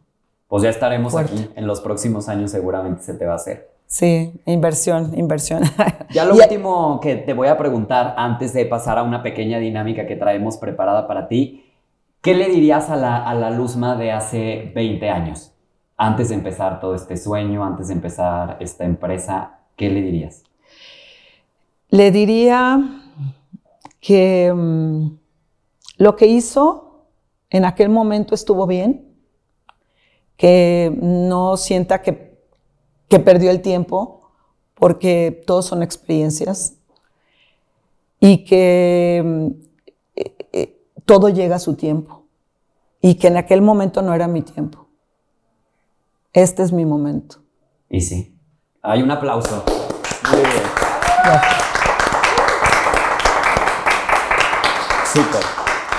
Pues 0.49 0.63
ya 0.63 0.71
estaremos 0.71 1.17
aquí. 1.17 1.51
En 1.57 1.67
los 1.67 1.81
próximos 1.81 2.29
años 2.29 2.51
seguramente 2.51 3.03
se 3.03 3.15
te 3.15 3.27
va 3.27 3.33
a 3.33 3.37
hacer. 3.37 3.75
Sí, 3.87 4.33
inversión, 4.47 5.13
inversión. 5.17 5.63
Ya 6.11 6.25
lo 6.27 6.35
último 6.35 7.01
que 7.01 7.17
te 7.17 7.33
voy 7.33 7.49
a 7.49 7.59
preguntar 7.59 8.15
antes 8.17 8.53
de 8.53 8.67
pasar 8.67 8.99
a 8.99 9.03
una 9.03 9.23
pequeña 9.23 9.59
dinámica 9.59 10.07
que 10.07 10.17
traemos 10.17 10.57
preparada 10.57 11.09
para 11.09 11.29
ti 11.29 11.64
¿Qué 12.25 12.33
le 12.33 12.49
dirías 12.49 12.89
a 12.89 12.97
la, 12.97 13.23
a 13.23 13.35
la 13.35 13.51
Luzma 13.51 13.97
de 13.97 14.11
hace 14.11 14.73
20 14.75 15.11
años? 15.11 15.53
Antes 15.99 16.31
de 16.31 16.37
empezar 16.37 16.81
todo 16.81 16.95
este 16.95 17.19
sueño, 17.19 17.63
antes 17.63 17.89
de 17.89 17.93
empezar 17.93 18.57
esta 18.61 18.87
empresa, 18.87 19.59
¿qué 19.77 19.91
le 19.91 20.01
dirías? 20.01 20.43
Le 21.91 22.11
diría 22.11 22.81
que 24.01 24.51
mm, 24.51 25.19
lo 25.99 26.17
que 26.17 26.27
hizo 26.27 27.05
en 27.51 27.67
aquel 27.67 27.91
momento 27.91 28.35
estuvo 28.35 28.67
bien, 28.67 29.07
que 30.39 30.97
no 31.03 31.59
sienta 31.59 32.01
que, 32.01 32.39
que 33.11 33.19
perdió 33.19 33.51
el 33.51 33.61
tiempo, 33.61 34.31
porque 34.73 35.43
todos 35.47 35.67
son 35.67 35.83
experiencias, 35.83 36.79
y 38.19 38.47
que 38.47 39.23
mm, 39.23 39.47
eh, 40.17 40.35
eh, 40.55 40.74
todo 41.05 41.29
llega 41.29 41.57
a 41.57 41.61
su 41.61 41.75
tiempo, 41.75 42.25
y 43.01 43.17
que 43.17 43.29
en 43.29 43.37
aquel 43.37 43.61
momento 43.63 44.03
no 44.03 44.15
era 44.15 44.29
mi 44.29 44.43
tiempo. 44.43 44.89
Este 46.33 46.63
es 46.63 46.73
mi 46.73 46.85
momento. 46.85 47.37
Y 47.89 48.01
sí. 48.01 48.37
Hay 48.83 49.03
un 49.03 49.11
aplauso. 49.11 49.65
Muy 50.31 50.41
bien. 50.41 50.63
Gracias. 51.25 51.65
Súper. 55.13 55.43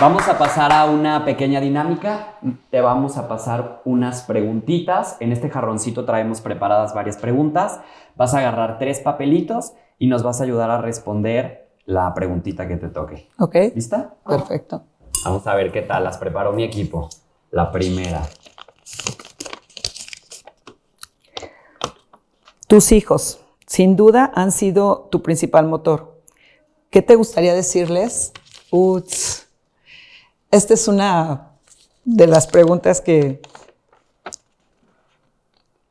Vamos 0.02 0.27
a 0.27 0.38
pasar 0.38 0.73
a 0.73 0.86
una 0.86 1.23
pequeña 1.23 1.61
dinámica. 1.61 2.40
Te 2.69 2.82
vamos 2.82 3.18
a 3.18 3.30
pasar 3.30 3.82
unas 3.86 4.23
preguntitas. 4.23 5.15
En 5.22 5.32
este 5.32 5.49
jarroncito 5.49 6.03
traemos 6.03 6.41
preparadas 6.41 6.94
varias 6.94 7.15
preguntas. 7.15 7.80
Vas 8.18 8.34
a 8.34 8.40
agarrar 8.40 8.77
tres 8.77 8.99
papelitos 8.99 9.73
y 9.98 10.07
nos 10.07 10.22
vas 10.22 10.41
a 10.41 10.44
ayudar 10.44 10.69
a 10.69 10.82
responder 10.82 11.72
la 11.86 12.14
preguntita 12.14 12.68
que 12.68 12.76
te 12.76 12.90
toque. 12.90 13.30
¿Ok? 13.40 13.56
¿Lista? 13.73 14.15
Perfecto. 14.27 14.84
Vamos 15.26 15.47
a 15.47 15.56
ver 15.56 15.72
qué 15.72 15.81
tal. 15.81 16.03
Las 16.03 16.19
preparó 16.19 16.53
mi 16.53 16.64
equipo. 16.64 17.10
La 17.49 17.72
primera. 17.72 18.30
Tus 22.68 22.91
hijos, 22.91 23.39
sin 23.65 23.95
duda, 23.95 24.31
han 24.35 24.52
sido 24.52 25.07
tu 25.11 25.23
principal 25.23 25.65
motor. 25.65 26.22
¿Qué 26.91 27.02
te 27.02 27.15
gustaría 27.15 27.56
decirles? 27.56 28.34
Uts. 28.69 29.47
Esta 30.52 30.76
es 30.76 30.88
una 30.88 31.53
de 32.03 32.27
las 32.27 32.45
preguntas 32.45 33.02
que, 33.02 33.41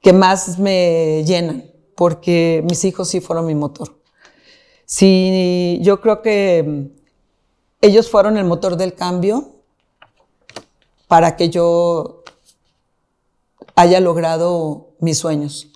que 0.00 0.12
más 0.12 0.60
me 0.60 1.24
llenan, 1.24 1.64
porque 1.96 2.62
mis 2.68 2.84
hijos 2.84 3.08
sí 3.08 3.20
fueron 3.20 3.46
mi 3.46 3.56
motor. 3.56 3.98
Sí, 4.84 5.80
yo 5.82 6.00
creo 6.00 6.22
que 6.22 6.92
ellos 7.84 8.10
fueron 8.10 8.36
el 8.36 8.44
motor 8.44 8.76
del 8.76 8.94
cambio 8.94 9.50
para 11.06 11.36
que 11.36 11.50
yo 11.50 12.22
haya 13.74 14.00
logrado 14.00 14.88
mis 15.00 15.18
sueños 15.18 15.68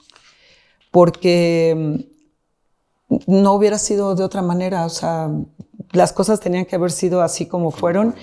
porque 0.90 2.06
mm, 3.08 3.16
no 3.26 3.52
hubiera 3.54 3.78
sido 3.78 4.14
de 4.14 4.24
otra 4.24 4.42
manera, 4.42 4.84
o 4.84 4.90
sea, 4.90 5.30
las 5.92 6.12
cosas 6.12 6.40
tenían 6.40 6.64
que 6.66 6.76
haber 6.76 6.90
sido 6.90 7.22
así 7.22 7.46
como 7.46 7.70
fueron. 7.70 8.14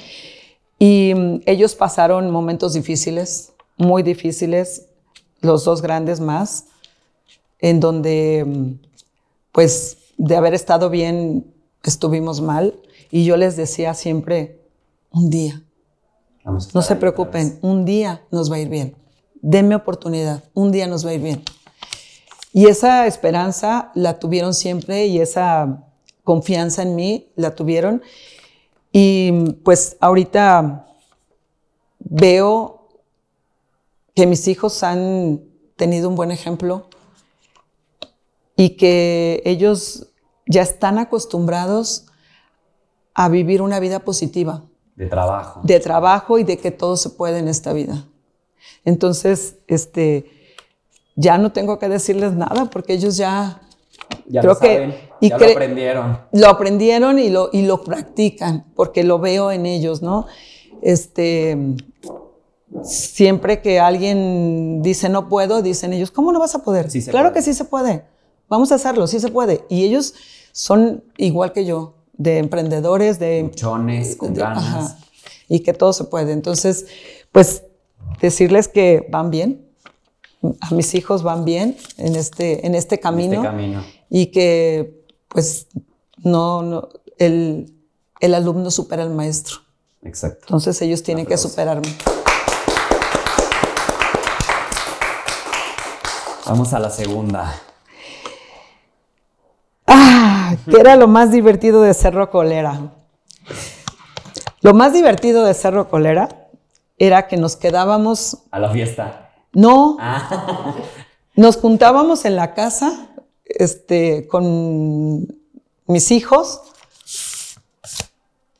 Y 0.80 1.14
mm, 1.16 1.42
ellos 1.46 1.76
pasaron 1.76 2.32
momentos 2.32 2.74
difíciles, 2.74 3.54
muy 3.78 4.04
difíciles, 4.04 4.88
los 5.42 5.64
dos 5.64 5.82
grandes 5.82 6.20
más, 6.20 6.66
en 7.60 7.80
donde, 7.80 8.44
mm, 8.46 8.72
pues, 9.52 9.98
de 10.18 10.36
haber 10.36 10.54
estado 10.54 10.90
bien, 10.90 11.54
estuvimos 11.84 12.42
mal. 12.42 12.74
Y 13.12 13.26
yo 13.26 13.38
les 13.38 13.56
decía 13.56 13.94
siempre, 13.94 14.62
un 15.12 15.30
día, 15.30 15.64
no 16.46 16.82
se 16.82 16.96
preocupen, 16.96 17.60
un 17.62 17.86
día 17.86 18.24
nos 18.32 18.52
va 18.52 18.58
a 18.58 18.60
ir 18.60 18.70
bien. 18.70 18.96
Denme 19.42 19.76
oportunidad, 19.76 20.44
un 20.54 20.72
día 20.72 20.88
nos 20.88 21.06
va 21.06 21.12
a 21.12 21.14
ir 21.14 21.22
bien. 21.22 21.44
Y 22.54 22.68
esa 22.68 23.06
esperanza 23.08 23.92
la 23.96 24.20
tuvieron 24.20 24.54
siempre 24.54 25.08
y 25.08 25.20
esa 25.20 25.84
confianza 26.24 26.84
en 26.84 26.96
mí 26.96 27.32
la 27.36 27.56
tuvieron. 27.56 28.02
Y 28.92 29.52
pues 29.64 29.98
ahorita 30.00 30.88
veo 32.00 32.88
que 34.16 34.26
mis 34.26 34.48
hijos 34.48 34.84
han 34.84 35.42
tenido 35.76 36.08
un 36.08 36.16
buen 36.16 36.32
ejemplo 36.32 36.88
y 38.56 38.78
que 38.78 39.42
ellos 39.46 40.08
ya 40.48 40.62
están 40.62 40.98
acostumbrados 40.98 42.06
a 43.16 43.30
vivir 43.30 43.62
una 43.62 43.80
vida 43.80 44.00
positiva. 44.00 44.64
De 44.96 45.08
trabajo. 45.08 45.62
De 45.64 45.80
trabajo 45.80 46.38
y 46.38 46.44
de 46.44 46.58
que 46.58 46.72
todo 46.72 46.98
se 46.98 47.10
puede 47.10 47.40
en 47.40 47.48
esta 47.48 47.74
vida. 47.74 48.06
Entonces, 48.84 49.56
este, 49.68 50.30
ya 51.16 51.38
no 51.38 51.52
tengo 51.52 51.80
que 51.80 51.90
decirles 51.90 52.34
nada 52.34 52.66
porque 52.66 52.94
ellos 52.94 53.18
ya, 53.18 53.62
ya 54.28 54.42
creo 54.42 54.54
lo 54.54 54.60
saben, 54.60 54.92
que 54.92 55.10
y 55.22 55.30
ya 55.30 55.38
lo 55.38 55.46
aprendieron. 55.46 56.20
Lo 56.32 56.48
aprendieron 56.48 57.20
y 57.20 57.30
lo, 57.30 57.50
y 57.52 57.64
lo 57.64 57.84
practican 57.84 58.66
porque 58.76 59.04
lo 59.04 59.20
veo 59.20 59.52
en 59.52 59.66
ellos, 59.66 60.02
¿no? 60.02 60.28
Este, 60.82 61.58
siempre 62.84 63.62
que 63.62 63.80
alguien 63.80 64.82
dice 64.82 65.10
no 65.10 65.30
puedo, 65.30 65.62
dicen 65.62 65.94
ellos, 65.94 66.12
¿cómo 66.12 66.32
no 66.32 66.40
vas 66.40 66.56
a 66.56 66.64
poder? 66.64 66.92
Sí 66.92 67.04
claro 67.04 67.30
puede. 67.30 67.34
que 67.34 67.42
sí 67.42 67.54
se 67.54 67.66
puede. 67.66 68.06
Vamos 68.50 68.72
a 68.72 68.76
hacerlo, 68.76 69.08
sí 69.08 69.20
se 69.20 69.30
puede. 69.30 69.66
Y 69.70 69.86
ellos 69.86 70.14
son 70.52 71.04
igual 71.18 71.54
que 71.54 71.66
yo, 71.66 71.96
de 72.18 72.38
emprendedores, 72.38 73.20
de 73.20 73.44
Luchones, 73.44 74.16
con 74.16 74.34
ganas. 74.34 74.64
ajá, 74.64 74.98
y 75.48 75.60
que 75.62 75.74
todo 75.74 75.94
se 75.94 76.06
puede. 76.06 76.32
Entonces, 76.32 76.86
pues 77.32 77.64
decirles 78.22 78.68
que 78.68 79.08
van 79.12 79.30
bien, 79.32 79.66
a 80.62 80.74
mis 80.74 80.94
hijos 80.96 81.24
van 81.24 81.46
bien 81.46 81.78
en 81.98 82.16
este, 82.16 82.66
en 82.66 82.76
este 82.76 83.00
camino, 83.00 83.42
camino. 83.42 83.84
y 84.10 84.28
que 84.28 85.04
pues 85.28 85.68
no, 86.18 86.62
no 86.62 86.90
el, 87.18 87.74
el 88.20 88.34
alumno 88.34 88.72
supera 88.72 89.04
al 89.04 89.12
maestro. 89.12 89.58
Exacto. 90.04 90.46
Entonces 90.48 90.82
ellos 90.82 91.02
tienen 91.04 91.26
que 91.26 91.38
superarme. 91.38 91.88
Vamos 96.46 96.74
a 96.74 96.80
la 96.80 96.92
segunda. 96.92 97.60
Ah, 100.48 100.56
¿qué 100.70 100.78
era 100.80 100.96
lo 100.96 101.08
más 101.08 101.32
divertido 101.32 101.82
de 101.82 101.94
Cerro 101.94 102.30
Colera? 102.30 102.94
Lo 104.62 104.74
más 104.74 104.94
divertido 104.94 105.44
de 105.46 105.54
Cerro 105.54 105.90
Colera 105.90 106.48
era 106.98 107.28
que 107.28 107.38
nos 107.38 107.56
quedábamos, 107.56 108.38
A 108.52 108.60
la 108.60 108.70
fiesta. 108.70 109.32
no, 109.54 109.98
Ah, 110.00 110.76
Nos 111.36 111.58
juntábamos 111.58 112.26
en 112.26 112.36
la 112.36 112.54
casa 112.54 113.10
este, 113.46 114.28
con 114.28 115.28
mis 115.88 116.12
hijos 116.12 116.62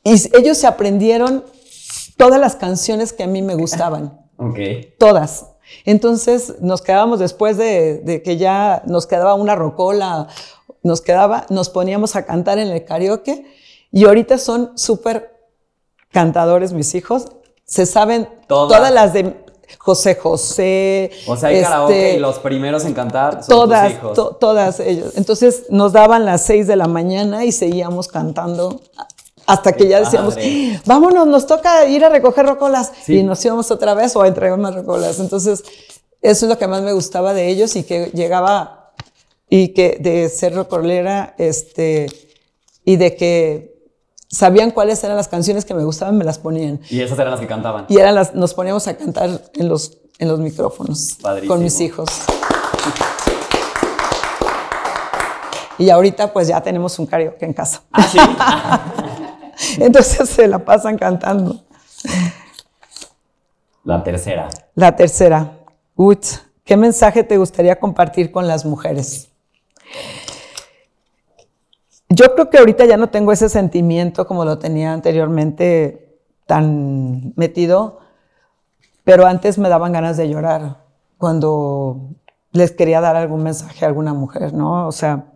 y 0.04 0.12
ellos 0.36 0.58
se 0.58 0.66
aprendieron 0.66 1.44
todas 2.16 2.38
las 2.40 2.54
canciones 2.56 3.12
que 3.12 3.22
a 3.24 3.26
mí 3.26 3.42
me 3.42 3.54
gustaban, 3.54 4.20
ok. 4.38 4.58
todas. 4.98 5.46
Entonces 5.84 6.54
nos 6.60 6.80
quedábamos 6.82 7.18
después 7.18 7.56
de, 7.56 7.98
de 7.98 8.22
que 8.22 8.36
ya 8.36 8.82
nos 8.86 9.06
quedaba 9.06 9.34
una 9.34 9.54
rocola, 9.56 10.28
nos 10.86 11.00
quedaba, 11.00 11.44
nos 11.50 11.68
poníamos 11.68 12.16
a 12.16 12.24
cantar 12.24 12.58
en 12.58 12.68
el 12.68 12.84
karaoke 12.84 13.44
y 13.92 14.04
ahorita 14.06 14.38
son 14.38 14.72
súper 14.78 15.34
cantadores 16.12 16.72
mis 16.72 16.94
hijos, 16.94 17.26
se 17.64 17.84
saben 17.86 18.28
Todas. 18.46 18.78
todas 18.78 18.92
las 18.92 19.12
de 19.12 19.44
José 19.78 20.14
José. 20.14 21.10
O 21.26 21.36
sea, 21.36 21.48
hay 21.48 21.56
este, 21.56 21.68
karaoke 21.68 22.14
y 22.14 22.18
los 22.20 22.38
primeros 22.38 22.84
en 22.84 22.94
cantar 22.94 23.42
son 23.42 23.48
todas, 23.48 23.88
tus 23.88 23.92
hijos. 23.98 24.14
to- 24.14 24.36
todas 24.40 24.80
ellos. 24.80 25.12
Entonces 25.16 25.64
nos 25.70 25.92
daban 25.92 26.24
las 26.24 26.42
seis 26.44 26.66
de 26.66 26.76
la 26.76 26.86
mañana 26.86 27.44
y 27.44 27.52
seguíamos 27.52 28.08
cantando 28.08 28.80
hasta 29.46 29.72
que 29.72 29.84
Qué 29.84 29.90
ya 29.90 30.00
decíamos, 30.00 30.34
padre. 30.34 30.80
vámonos, 30.86 31.26
nos 31.26 31.46
toca 31.46 31.84
ir 31.86 32.04
a 32.04 32.08
recoger 32.08 32.46
rocolas. 32.46 32.92
Sí. 33.04 33.18
Y 33.18 33.22
nos 33.22 33.44
íbamos 33.44 33.70
otra 33.70 33.94
vez 33.94 34.14
o 34.16 34.22
a 34.22 34.28
entregar 34.28 34.58
más 34.58 34.74
rocolas. 34.74 35.18
Entonces, 35.20 35.62
eso 36.22 36.46
es 36.46 36.50
lo 36.50 36.58
que 36.58 36.66
más 36.66 36.82
me 36.82 36.92
gustaba 36.92 37.32
de 37.32 37.48
ellos 37.48 37.76
y 37.76 37.84
que 37.84 38.06
llegaba 38.12 38.75
y 39.48 39.68
que 39.68 39.98
de 40.00 40.28
ser 40.28 40.54
rocolera, 40.54 41.34
este, 41.38 42.06
y 42.84 42.96
de 42.96 43.16
que 43.16 43.76
sabían 44.28 44.70
cuáles 44.70 45.02
eran 45.04 45.16
las 45.16 45.28
canciones 45.28 45.64
que 45.64 45.74
me 45.74 45.84
gustaban, 45.84 46.16
me 46.16 46.24
las 46.24 46.38
ponían. 46.38 46.80
Y 46.90 47.00
esas 47.00 47.18
eran 47.18 47.30
las 47.30 47.40
que 47.40 47.46
cantaban. 47.46 47.86
Y 47.88 47.98
eran 47.98 48.14
las, 48.14 48.34
nos 48.34 48.54
poníamos 48.54 48.86
a 48.88 48.96
cantar 48.96 49.42
en 49.54 49.68
los, 49.68 49.98
en 50.18 50.28
los 50.28 50.40
micrófonos 50.40 51.18
Padrísimo. 51.20 51.54
con 51.54 51.62
mis 51.62 51.80
hijos. 51.80 52.08
Y 55.78 55.90
ahorita 55.90 56.32
pues 56.32 56.48
ya 56.48 56.60
tenemos 56.62 56.98
un 56.98 57.06
karaoke 57.06 57.44
en 57.44 57.52
casa. 57.52 57.82
Ah, 57.92 58.02
sí. 58.02 58.18
Entonces 59.82 60.28
se 60.28 60.48
la 60.48 60.58
pasan 60.58 60.96
cantando. 60.96 61.62
la 63.84 64.02
tercera. 64.02 64.48
La 64.74 64.96
tercera. 64.96 65.58
Ut, 65.94 66.24
¿qué 66.64 66.76
mensaje 66.76 67.24
te 67.24 67.36
gustaría 67.36 67.78
compartir 67.78 68.30
con 68.32 68.48
las 68.48 68.64
mujeres? 68.64 69.28
Yo 72.08 72.34
creo 72.34 72.50
que 72.50 72.58
ahorita 72.58 72.84
ya 72.84 72.96
no 72.96 73.10
tengo 73.10 73.32
ese 73.32 73.48
sentimiento 73.48 74.26
como 74.26 74.44
lo 74.44 74.58
tenía 74.58 74.92
anteriormente 74.92 76.20
tan 76.46 77.32
metido, 77.36 77.98
pero 79.04 79.26
antes 79.26 79.58
me 79.58 79.68
daban 79.68 79.92
ganas 79.92 80.16
de 80.16 80.28
llorar 80.28 80.84
cuando 81.18 82.10
les 82.52 82.72
quería 82.72 83.00
dar 83.00 83.16
algún 83.16 83.42
mensaje 83.42 83.84
a 83.84 83.88
alguna 83.88 84.14
mujer, 84.14 84.52
¿no? 84.52 84.86
O 84.86 84.92
sea, 84.92 85.26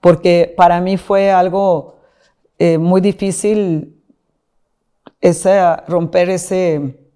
porque 0.00 0.54
para 0.56 0.80
mí 0.80 0.96
fue 0.96 1.30
algo 1.30 1.98
eh, 2.58 2.78
muy 2.78 3.00
difícil 3.00 4.00
romper 5.86 6.30
ese, 6.30 7.07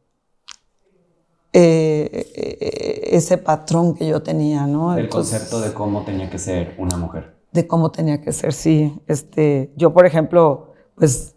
eh, 1.52 3.08
ese 3.12 3.38
patrón 3.38 3.94
que 3.94 4.06
yo 4.06 4.22
tenía, 4.22 4.66
¿no? 4.66 4.96
El 4.96 5.08
concepto 5.08 5.60
de 5.60 5.72
cómo 5.72 6.02
tenía 6.02 6.30
que 6.30 6.38
ser 6.38 6.74
una 6.78 6.96
mujer. 6.96 7.34
De 7.52 7.66
cómo 7.66 7.90
tenía 7.90 8.20
que 8.20 8.32
ser, 8.32 8.52
sí. 8.52 8.98
Este, 9.06 9.72
yo, 9.76 9.92
por 9.92 10.06
ejemplo, 10.06 10.72
pues 10.94 11.34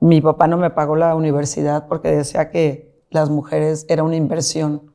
mi 0.00 0.20
papá 0.20 0.46
no 0.46 0.56
me 0.56 0.70
pagó 0.70 0.96
la 0.96 1.14
universidad 1.14 1.86
porque 1.88 2.08
decía 2.10 2.50
que 2.50 2.92
las 3.10 3.30
mujeres 3.30 3.84
era 3.88 4.02
una 4.02 4.16
inversión. 4.16 4.92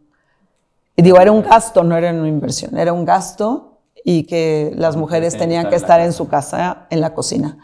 Y 0.95 1.01
digo, 1.01 1.19
era 1.19 1.31
un 1.31 1.43
gasto, 1.43 1.83
no 1.83 1.95
era 1.95 2.11
una 2.11 2.27
inversión, 2.27 2.77
era 2.77 2.93
un 2.93 3.05
gasto 3.05 3.79
y 4.03 4.23
que 4.23 4.71
las 4.75 4.95
mujeres 4.95 5.37
tenían 5.37 5.69
que 5.69 5.75
estar 5.75 5.99
en 5.99 6.13
su 6.13 6.27
casa, 6.27 6.87
en 6.89 7.01
la 7.01 7.13
cocina. 7.13 7.57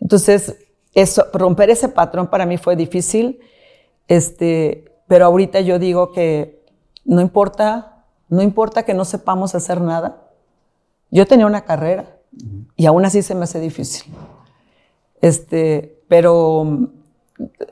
Entonces, 0.00 0.56
eso, 0.94 1.26
romper 1.32 1.70
ese 1.70 1.88
patrón 1.88 2.28
para 2.28 2.46
mí 2.46 2.56
fue 2.56 2.76
difícil, 2.76 3.40
este, 4.06 4.93
pero 5.06 5.26
ahorita 5.26 5.60
yo 5.60 5.78
digo 5.78 6.12
que 6.12 6.64
no 7.04 7.20
importa, 7.20 8.04
no 8.28 8.42
importa 8.42 8.84
que 8.84 8.94
no 8.94 9.04
sepamos 9.04 9.54
hacer 9.54 9.80
nada. 9.80 10.22
Yo 11.10 11.26
tenía 11.26 11.46
una 11.46 11.64
carrera 11.64 12.16
y 12.76 12.86
aún 12.86 13.04
así 13.04 13.22
se 13.22 13.34
me 13.34 13.44
hace 13.44 13.60
difícil. 13.60 14.12
Este, 15.20 16.02
pero 16.08 16.90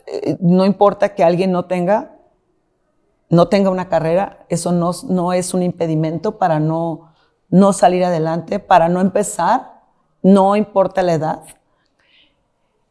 eh, 0.06 0.36
no 0.40 0.64
importa 0.64 1.14
que 1.14 1.24
alguien 1.24 1.52
no 1.52 1.64
tenga, 1.64 2.16
no 3.28 3.48
tenga 3.48 3.70
una 3.70 3.88
carrera, 3.88 4.44
eso 4.48 4.72
no, 4.72 4.92
no 5.08 5.32
es 5.32 5.54
un 5.54 5.62
impedimento 5.62 6.38
para 6.38 6.60
no, 6.60 7.12
no 7.48 7.72
salir 7.72 8.04
adelante, 8.04 8.58
para 8.58 8.88
no 8.88 9.00
empezar, 9.00 9.82
no 10.22 10.56
importa 10.56 11.02
la 11.02 11.14
edad. 11.14 11.42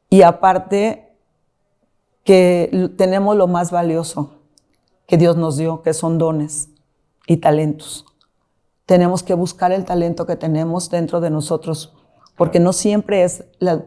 Y 0.09 0.23
aparte, 0.23 1.10
que 2.23 2.91
tenemos 2.97 3.35
lo 3.35 3.47
más 3.47 3.71
valioso 3.71 4.31
que 5.07 5.17
Dios 5.17 5.37
nos 5.37 5.57
dio, 5.57 5.81
que 5.81 5.93
son 5.93 6.17
dones 6.17 6.69
y 7.27 7.37
talentos. 7.37 8.05
Tenemos 8.85 9.23
que 9.23 9.33
buscar 9.33 9.71
el 9.71 9.85
talento 9.85 10.25
que 10.25 10.35
tenemos 10.35 10.89
dentro 10.89 11.21
de 11.21 11.29
nosotros, 11.29 11.93
porque 12.37 12.59
no 12.59 12.73
siempre 12.73 13.23
es 13.23 13.43
la, 13.59 13.83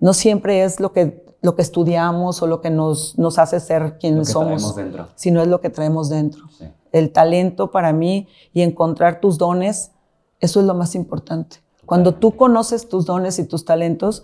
no 0.00 0.14
siempre 0.14 0.64
es 0.64 0.80
lo 0.80 0.92
que, 0.92 1.24
lo 1.42 1.54
que 1.54 1.62
estudiamos 1.62 2.42
o 2.42 2.46
lo 2.46 2.60
que 2.60 2.70
nos, 2.70 3.18
nos 3.18 3.38
hace 3.38 3.60
ser 3.60 3.98
quienes 3.98 4.30
somos, 4.30 4.74
sino 5.14 5.42
es 5.42 5.48
lo 5.48 5.60
que 5.60 5.70
traemos 5.70 6.08
dentro. 6.08 6.44
El 6.92 7.12
talento 7.12 7.70
para 7.70 7.92
mí 7.92 8.28
y 8.52 8.62
encontrar 8.62 9.20
tus 9.20 9.38
dones, 9.38 9.92
eso 10.40 10.60
es 10.60 10.66
lo 10.66 10.74
más 10.74 10.94
importante. 10.94 11.58
Cuando 11.86 12.14
tú 12.14 12.36
conoces 12.36 12.88
tus 12.88 13.06
dones 13.06 13.38
y 13.38 13.44
tus 13.44 13.64
talentos, 13.64 14.22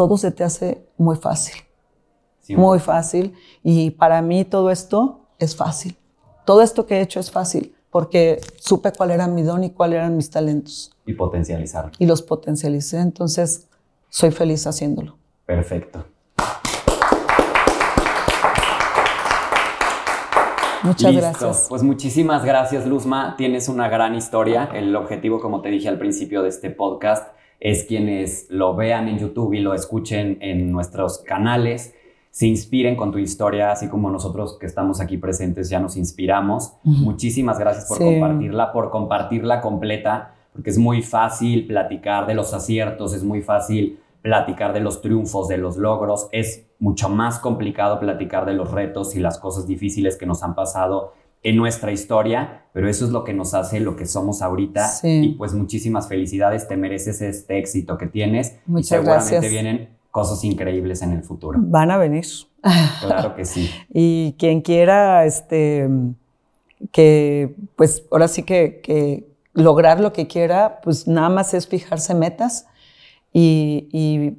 todo 0.00 0.16
se 0.16 0.30
te 0.30 0.44
hace 0.44 0.86
muy 0.96 1.16
fácil. 1.16 1.56
Muy 2.56 2.78
fácil. 2.78 3.34
Y 3.62 3.90
para 3.90 4.22
mí 4.22 4.46
todo 4.46 4.70
esto 4.70 5.26
es 5.38 5.54
fácil. 5.54 5.94
Todo 6.46 6.62
esto 6.62 6.86
que 6.86 6.96
he 6.96 7.00
hecho 7.02 7.20
es 7.20 7.30
fácil 7.30 7.76
porque 7.90 8.40
supe 8.56 8.92
cuál 8.92 9.10
era 9.10 9.26
mi 9.26 9.42
don 9.42 9.62
y 9.62 9.72
cuáles 9.72 9.98
eran 9.98 10.16
mis 10.16 10.30
talentos. 10.30 10.90
Y 11.04 11.12
potencializar. 11.12 11.92
Y 11.98 12.06
los 12.06 12.22
potencialicé. 12.22 12.98
Entonces, 12.98 13.68
soy 14.08 14.30
feliz 14.30 14.66
haciéndolo. 14.66 15.18
Perfecto. 15.44 16.06
Muchas 20.82 21.14
gracias. 21.14 21.66
Pues 21.68 21.82
muchísimas 21.82 22.42
gracias, 22.42 22.86
Luzma. 22.86 23.34
Tienes 23.36 23.68
una 23.68 23.90
gran 23.90 24.14
historia. 24.14 24.70
El 24.72 24.96
objetivo, 24.96 25.40
como 25.40 25.60
te 25.60 25.68
dije 25.68 25.90
al 25.90 25.98
principio 25.98 26.42
de 26.42 26.48
este 26.48 26.70
podcast, 26.70 27.38
es 27.60 27.84
quienes 27.84 28.46
lo 28.48 28.74
vean 28.74 29.06
en 29.08 29.18
YouTube 29.18 29.52
y 29.52 29.60
lo 29.60 29.74
escuchen 29.74 30.38
en 30.40 30.72
nuestros 30.72 31.18
canales, 31.18 31.94
se 32.30 32.46
inspiren 32.46 32.96
con 32.96 33.12
tu 33.12 33.18
historia, 33.18 33.70
así 33.70 33.88
como 33.88 34.10
nosotros 34.10 34.56
que 34.58 34.66
estamos 34.66 35.00
aquí 35.00 35.18
presentes 35.18 35.68
ya 35.68 35.78
nos 35.78 35.96
inspiramos. 35.96 36.74
Muchísimas 36.84 37.58
gracias 37.58 37.86
por 37.86 37.98
compartirla, 37.98 38.72
por 38.72 38.90
compartirla 38.90 39.60
completa, 39.60 40.34
porque 40.52 40.70
es 40.70 40.78
muy 40.78 41.02
fácil 41.02 41.66
platicar 41.66 42.26
de 42.26 42.34
los 42.34 42.54
aciertos, 42.54 43.14
es 43.14 43.24
muy 43.24 43.42
fácil 43.42 43.98
platicar 44.22 44.72
de 44.72 44.80
los 44.80 45.00
triunfos, 45.02 45.48
de 45.48 45.58
los 45.58 45.76
logros, 45.76 46.28
es 46.32 46.66
mucho 46.78 47.08
más 47.08 47.38
complicado 47.38 47.98
platicar 48.00 48.46
de 48.46 48.54
los 48.54 48.70
retos 48.70 49.16
y 49.16 49.20
las 49.20 49.38
cosas 49.38 49.66
difíciles 49.66 50.16
que 50.16 50.26
nos 50.26 50.42
han 50.42 50.54
pasado 50.54 51.12
en 51.42 51.56
nuestra 51.56 51.92
historia, 51.92 52.66
pero 52.72 52.88
eso 52.88 53.04
es 53.04 53.10
lo 53.10 53.24
que 53.24 53.32
nos 53.32 53.54
hace 53.54 53.80
lo 53.80 53.96
que 53.96 54.06
somos 54.06 54.42
ahorita. 54.42 54.88
Y 55.02 55.30
pues 55.30 55.54
muchísimas 55.54 56.08
felicidades, 56.08 56.68
te 56.68 56.76
mereces 56.76 57.20
este 57.22 57.58
éxito 57.58 57.96
que 57.96 58.06
tienes. 58.06 58.56
Muchas 58.66 58.86
y 58.86 58.88
seguramente 58.88 59.30
gracias. 59.30 59.50
vienen 59.50 59.88
cosas 60.10 60.44
increíbles 60.44 61.02
en 61.02 61.12
el 61.12 61.22
futuro. 61.22 61.58
Van 61.62 61.90
a 61.90 61.96
venir. 61.96 62.26
Claro 63.00 63.34
que 63.34 63.44
sí. 63.44 63.70
y 63.92 64.34
quien 64.38 64.60
quiera, 64.60 65.24
este, 65.24 65.88
que 66.92 67.54
pues 67.76 68.04
ahora 68.10 68.28
sí 68.28 68.42
que, 68.42 68.80
que, 68.82 69.28
lograr 69.52 69.98
lo 69.98 70.12
que 70.12 70.26
quiera, 70.26 70.80
pues 70.82 71.08
nada 71.08 71.28
más 71.28 71.54
es 71.54 71.66
fijarse 71.66 72.14
metas 72.14 72.66
y, 73.32 73.88
y, 73.92 74.38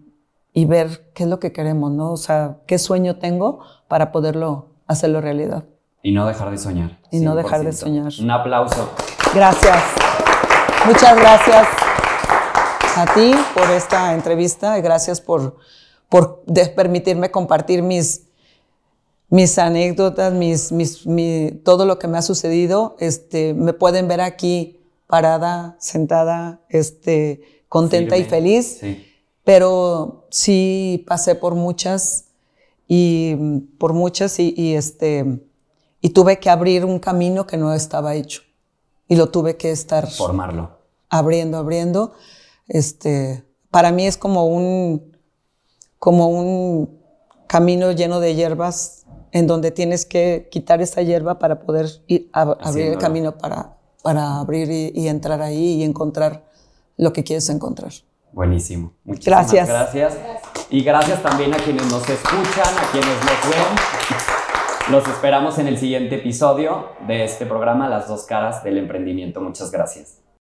y, 0.54 0.66
ver 0.66 1.12
qué 1.14 1.24
es 1.24 1.30
lo 1.30 1.40
que 1.40 1.52
queremos, 1.52 1.92
¿no? 1.92 2.14
O 2.14 2.18
sea, 2.18 2.60
qué 2.66 2.78
sueño 2.78 3.18
tengo 3.18 3.60
para 3.90 4.12
poderlo 4.12 4.70
hacerlo 4.88 5.20
realidad. 5.20 5.66
Y 6.04 6.12
no 6.12 6.26
dejar 6.26 6.50
de 6.50 6.58
soñar. 6.58 7.00
Y 7.12 7.20
no 7.20 7.36
dejar 7.36 7.64
de 7.64 7.74
soñar. 7.74 8.12
Un 8.20 8.32
aplauso. 8.32 8.90
Gracias. 9.36 9.84
Muchas 10.86 11.16
gracias 11.16 11.68
a 12.96 13.14
ti 13.14 13.34
por 13.54 13.70
esta 13.70 14.16
entrevista 14.16 14.80
y 14.80 14.82
gracias 14.82 15.22
por, 15.22 15.58
por 16.10 16.44
permitirme 16.76 17.30
compartir 17.30 17.84
mis, 17.84 18.24
mis 19.30 19.60
anécdotas, 19.60 20.34
mis, 20.34 20.72
mis, 20.72 21.64
todo 21.64 21.86
lo 21.86 22.00
que 22.00 22.08
me 22.08 22.18
ha 22.18 22.24
sucedido. 22.24 22.96
Este, 23.00 23.54
me 23.54 23.74
pueden 23.74 24.08
ver 24.08 24.22
aquí 24.22 24.80
parada, 25.06 25.76
sentada, 25.80 26.62
este, 26.70 27.64
contenta 27.70 28.18
y 28.18 28.24
feliz. 28.24 28.80
Sí. 28.82 29.06
Pero 29.44 30.26
sí 30.32 31.06
pasé 31.08 31.36
por 31.36 31.54
muchas 31.54 32.26
y 32.88 33.36
por 33.78 33.94
muchas 33.94 34.40
y, 34.40 34.56
y 34.58 34.74
este 34.74 35.42
y 36.02 36.10
tuve 36.10 36.40
que 36.40 36.50
abrir 36.50 36.84
un 36.84 37.00
camino 37.00 37.46
que 37.46 37.58
no 37.58 37.74
estaba 37.74 38.16
hecho. 38.16 38.42
Y 39.08 39.16
lo 39.16 39.30
tuve 39.30 39.58
que 39.58 39.72
estar... 39.72 40.10
Formarlo. 40.10 40.72
Abriendo, 41.10 41.58
abriendo. 41.58 42.14
Este, 42.68 43.44
para 43.70 43.92
mí 43.92 44.08
es 44.08 44.18
como 44.18 44.48
un, 44.48 45.16
como 46.00 46.30
un 46.30 47.00
camino 47.48 47.92
lleno 47.92 48.20
de 48.20 48.34
hierbas 48.34 49.06
en 49.32 49.48
donde 49.48 49.72
tienes 49.72 50.06
que 50.06 50.50
quitar 50.52 50.82
esa 50.82 51.02
hierba 51.02 51.40
para 51.40 51.62
poder 51.62 51.88
ir 52.08 52.30
a, 52.34 52.42
abrir 52.42 52.88
el 52.88 52.98
camino 52.98 53.38
para, 53.38 53.78
para 54.02 54.40
abrir 54.40 54.70
y, 54.70 54.92
y, 54.94 55.08
entrar 55.08 55.42
ahí 55.42 55.76
y 55.76 55.84
encontrar 55.84 56.46
lo 56.98 57.14
que 57.14 57.24
quieres 57.24 57.50
encontrar. 57.50 57.92
Buenísimo. 58.34 58.94
Muchísimas 59.04 59.52
gracias. 59.52 59.68
gracias. 59.68 60.14
Y 60.70 60.84
gracias 60.84 61.22
también 61.22 61.54
a 61.54 61.58
quienes 61.58 61.86
nos 61.92 62.08
escuchan, 62.10 62.78
a 62.78 62.92
quienes 62.92 63.16
nos 63.16 63.50
ven. 63.50 64.31
Los 64.92 65.08
esperamos 65.08 65.58
en 65.58 65.68
el 65.68 65.78
siguiente 65.78 66.16
episodio 66.16 66.90
de 67.08 67.24
este 67.24 67.46
programa, 67.46 67.88
Las 67.88 68.10
dos 68.10 68.26
caras 68.26 68.62
del 68.62 68.78
emprendimiento. 68.78 69.40
Muchas 69.40 69.72
gracias. 69.72 70.22